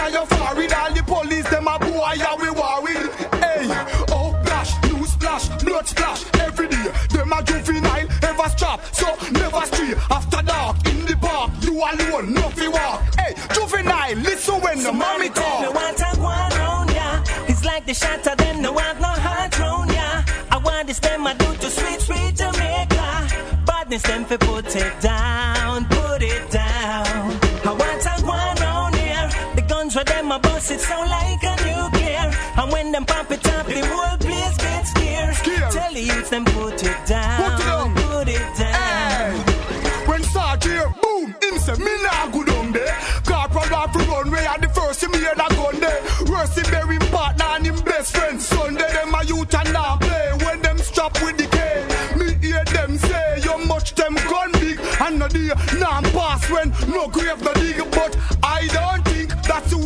and 0.00 0.14
you're 0.14 0.56
with 0.56 0.74
all 0.74 0.92
the 0.92 1.02
police, 1.02 1.48
them 1.50 1.68
a 1.68 1.78
boy, 1.78 2.12
yeah, 2.16 2.34
we 2.40 2.50
war. 2.50 2.86
Hey, 3.44 3.66
oh, 4.10 4.32
flash, 4.44 4.72
new 4.84 5.04
splash, 5.06 5.48
blood 5.62 5.86
splash, 5.86 6.24
every 6.40 6.68
day. 6.68 6.88
Them 7.10 7.32
a 7.32 7.42
juvenile, 7.42 8.08
ever 8.22 8.48
strap, 8.48 8.80
so 8.92 9.06
never 9.30 9.62
stray. 9.66 9.94
After 10.10 10.42
dark, 10.42 10.76
in 10.86 11.04
the 11.06 11.16
park, 11.16 11.50
you 11.62 11.74
alone, 11.74 12.34
nothing 12.34 12.64
fi 12.64 12.68
walk. 12.68 13.14
Hey, 13.18 13.34
juvenile, 13.54 14.16
listen 14.16 14.60
when 14.60 14.78
so 14.78 14.90
the 14.90 14.92
mommy 14.92 15.28
talk. 15.28 15.60
Me 15.62 15.68
want 15.68 16.00
a 16.00 16.20
one. 16.20 16.50
It's 17.48 17.64
like 17.64 17.84
the 17.84 17.94
shot 17.94 18.26
of 18.26 18.36
them, 18.38 18.62
no 18.62 18.76
have 18.78 19.00
no 19.00 19.08
heart 19.08 19.60
on 19.60 19.88
ya. 19.88 20.22
I 20.50 20.58
want 20.64 20.86
this 20.86 21.00
them, 21.00 21.26
I 21.26 21.34
do 21.34 21.54
to 21.62 21.70
sweet, 21.70 22.00
sweet 22.00 22.36
Jamaica. 22.36 23.06
Badness 23.66 24.02
them 24.02 24.24
fi 24.24 24.36
put 24.36 24.76
it 24.76 25.00
down. 25.00 25.29
Them 30.60 30.76
it 30.76 30.80
sound 30.80 31.10
like 31.10 31.42
a 31.42 31.56
nuclear. 31.64 32.30
And 32.56 32.72
when 32.72 32.92
them 32.92 33.04
pop 33.04 33.30
it 33.30 33.46
up, 33.48 33.66
the 33.66 33.86
whole 33.86 34.18
place 34.18 34.56
gets 34.56 34.90
scared. 34.90 35.72
Tell 35.72 35.92
the 35.92 36.00
youths 36.00 36.30
them 36.30 36.44
put 36.44 36.82
it 36.82 37.06
down, 37.06 37.94
put 37.94 38.28
it 38.28 38.56
down. 38.58 39.38
When 40.06 40.22
start 40.22 40.64
here, 40.64 40.92
boom, 41.02 41.34
him 41.42 41.58
say 41.58 41.76
me 41.76 42.02
nah 42.02 42.30
go 42.30 42.44
down 42.44 42.72
there. 42.72 42.96
Corporal 43.24 43.70
want 43.70 43.92
to 43.92 43.98
run 44.00 44.30
way 44.30 44.46
at 44.46 44.60
the 44.60 44.68
first 44.68 45.02
him 45.02 45.12
hear 45.14 45.34
that 45.34 45.50
gun 45.50 45.80
there. 45.80 46.00
Worst 46.30 46.58
him 46.58 46.70
bury 46.70 46.96
him 46.96 47.06
partner 47.10 47.44
and 47.56 47.66
him 47.66 47.80
best 47.84 48.16
friend. 48.16 48.40
Sunday 48.40 48.92
them 48.92 49.14
a 49.14 49.24
youth 49.24 49.54
and 49.54 49.72
now 49.72 49.96
play 49.96 50.32
when 50.44 50.60
them 50.62 50.78
strap 50.78 51.14
with 51.22 51.36
the 51.38 51.46
K. 51.46 52.16
Me 52.18 52.34
hear 52.46 52.64
them 52.64 52.98
say 52.98 53.40
you 53.42 53.56
much 53.66 53.94
them 53.94 54.14
gun 54.28 54.52
big 54.52 54.78
and 55.00 55.18
no 55.18 55.28
day 55.28 55.52
nah 55.78 56.02
pass 56.12 56.50
when 56.50 56.70
no 56.88 57.08
grave 57.08 57.40
no 57.42 57.59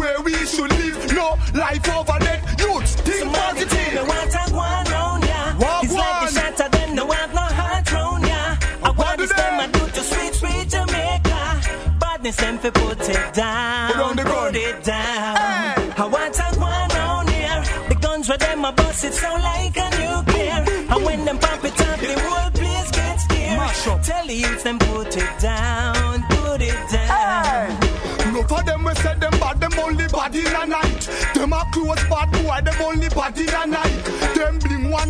way 0.05 0.15
we 0.25 0.35
should 0.47 0.71
live. 0.71 1.13
No 1.13 1.29
life 1.55 1.89
over 1.97 2.19
death. 2.27 2.43
Youths 2.61 2.95
think 3.07 3.21
Somebody 3.21 3.65
tell 3.65 3.91
me 3.93 4.05
positive. 4.05 4.37
I 4.37 4.57
want 4.61 4.91
round 4.91 5.25
ya. 5.31 5.41
What 5.63 5.85
it's 5.85 5.95
like 5.95 6.17
the 6.21 6.27
one? 6.27 6.35
shot 6.37 6.61
of 6.65 6.71
them, 6.73 6.91
no 6.99 7.05
no 7.39 7.45
heart 7.59 7.93
round 7.93 8.27
ya. 8.31 8.43
I 8.87 8.91
want 8.99 9.17
this 9.19 9.33
them 9.33 9.55
I 9.65 9.67
do 9.75 9.83
to 9.97 10.03
sweet, 10.11 10.35
sweet 10.41 10.67
Jamaica. 10.75 11.41
Badness 12.01 12.37
them 12.37 12.57
fi 12.59 12.71
put 12.71 13.09
it 13.09 13.25
down, 13.35 13.93
Put 13.93 14.17
the 14.19 14.25
put 14.33 14.57
it 14.69 14.79
down. 14.85 15.77
I 16.03 16.07
want 16.15 16.35
I 16.47 16.49
want 16.63 16.95
round 16.99 17.29
here. 17.31 17.61
The 17.89 17.97
guns 18.05 18.29
where 18.29 18.39
them 18.39 18.65
a 18.65 18.73
bust 18.73 19.05
it 19.05 19.15
sound 19.15 19.43
like 19.43 19.77
a 19.85 19.89
nuclear. 20.01 20.61
And 20.93 21.01
when 21.07 21.25
them 21.25 21.39
pop 21.39 21.65
it 21.65 21.81
up, 21.89 21.99
the 22.01 22.15
whole 22.25 22.51
place 22.59 22.91
gets 22.99 23.25
scared. 23.25 24.05
Tell 24.09 24.27
the 24.27 24.35
youths 24.35 24.63
them 24.65 24.79
put 24.79 25.17
it 25.17 25.33
down, 25.41 25.74
bad 30.35 30.47
in 30.47 30.63
a 30.63 30.67
night. 30.67 31.09
Them 31.35 31.53
a 31.53 31.67
close 31.73 32.03
bad 32.09 32.31
boy, 32.33 32.61
them 32.65 32.83
only 32.83 33.09
bad 33.09 33.39
in 33.39 33.49
a 33.49 33.67
night. 33.67 34.05
Them 34.35 34.59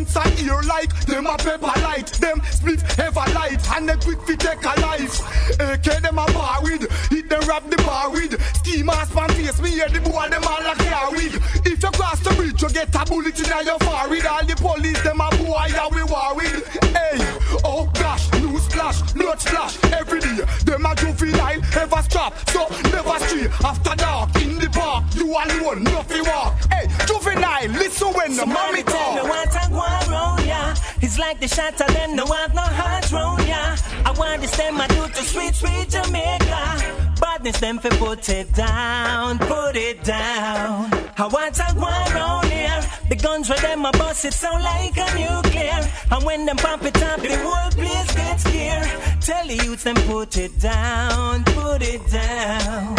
bling 0.05 0.15
once 0.15 0.41
a 0.41 0.43
year 0.43 0.63
like 0.63 1.07
them 1.07 1.27
a 1.27 1.37
pepper 1.37 1.81
light. 1.81 2.07
Them 2.21 2.41
split 2.51 2.83
ever 2.99 3.33
light 3.33 3.61
and 3.77 3.89
they 3.89 3.97
quick 3.97 4.21
fi 4.23 4.35
take 4.37 4.65
a 4.65 4.81
life. 4.81 5.21
AK 5.61 6.03
them 6.03 6.19
a 6.19 6.27
bar 6.33 6.63
with, 6.63 6.91
hit 7.11 7.29
them 7.29 7.41
rap 7.49 7.69
the 7.71 7.77
bar 7.79 8.11
with. 8.11 8.41
Ski 8.57 8.83
mask 8.83 9.15
man 9.15 9.29
face 9.31 9.61
me 9.61 9.71
hear 9.71 9.89
the 9.89 10.01
boy 10.01 10.29
them 10.29 10.45
all 10.45 10.61
a 10.61 10.75
car 10.75 11.11
with. 11.13 11.35
If 11.67 11.83
you 11.83 11.91
cross 11.91 12.21
the 12.21 12.31
bridge 12.35 12.61
you 12.63 12.69
get 12.71 12.95
a 12.95 13.05
bullet 13.05 13.39
in 13.39 13.67
your 13.67 13.79
forehead. 13.79 14.27
All 14.27 14.45
the 14.45 14.57
police 14.57 15.03
them 15.03 15.21
a 15.21 15.31
boy 15.37 15.69
that 15.73 15.91
we 15.93 16.03
war 16.05 16.35
with. 16.37 16.67
Hey, 16.95 17.19
oh 17.65 17.91
gosh, 17.95 18.33
news 18.35 18.67
flash, 18.67 19.01
blood 19.13 19.41
splash 19.41 19.77
every 19.93 20.21
day. 20.21 20.45
Them 20.65 20.87
a 20.87 20.95
juvenile 20.95 21.63
ever 21.77 22.03
strap, 22.03 22.33
so 22.51 22.69
never 22.91 23.19
stray. 23.27 23.49
After 23.65 23.95
dark 23.97 24.35
in 24.37 24.59
the 24.59 24.69
park, 24.71 25.05
you 25.15 25.29
alone, 25.31 25.85
nothing 25.85 26.25
walk. 26.25 26.55
Hey, 26.73 26.89
juvenile, 27.07 27.69
listen 27.69 28.13
when 28.13 28.37
the 28.37 28.47
mommy 28.47 28.75
Somebody 28.75 28.83
tell 28.83 29.71
me 29.71 29.79
talk. 29.79 30.04
Want. 30.15 30.81
It's 31.01 31.19
like 31.19 31.41
the 31.41 31.49
shot 31.49 31.81
of 31.81 31.89
them, 31.95 32.17
no 32.17 32.25
want 32.25 32.55
no 32.55 32.63
heart 32.63 33.11
round 33.13 33.47
ya. 33.47 33.77
I 34.05 34.13
want 34.19 34.41
this 34.41 34.57
them 34.57 34.81
I 34.81 34.87
do 34.89 35.09
to 35.09 35.23
sweet, 35.23 35.55
sweet 35.55 35.89
Jamaica. 35.91 37.15
Badness 37.21 37.61
them 37.61 37.79
fi 37.79 37.91
put 37.91 38.29
it 38.29 38.53
down, 38.55 39.39
put 39.39 39.77
it 39.77 40.03
down. 40.05 40.93
I 41.17 41.27
want 41.31 41.61
I 41.61 41.73
want 41.75 42.15
round 42.15 42.47
here. 42.47 42.81
The 43.09 43.17
guns 43.17 43.49
where 43.49 43.59
them 43.59 43.85
a 43.85 43.93
bust 43.93 44.25
it 44.25 44.35
sound 44.35 44.63
like 44.63 44.97
a 44.97 45.09
nuclear. 45.15 45.81
And 46.11 46.25
when 46.25 46.47
them 46.47 46.57
pump 46.57 46.85
it 46.85 47.01
up, 47.03 47.21
the 47.21 47.37
whole 47.45 47.71
place 47.71 48.15
gets 48.15 48.45
scared. 48.45 48.89
Tell 49.21 49.47
the 49.47 49.55
youths 49.55 49.85
them 49.85 49.97
put 50.09 50.37
it 50.37 50.59
down, 50.59 51.45
put 51.45 51.83
it 51.83 52.03
down. 52.11 52.97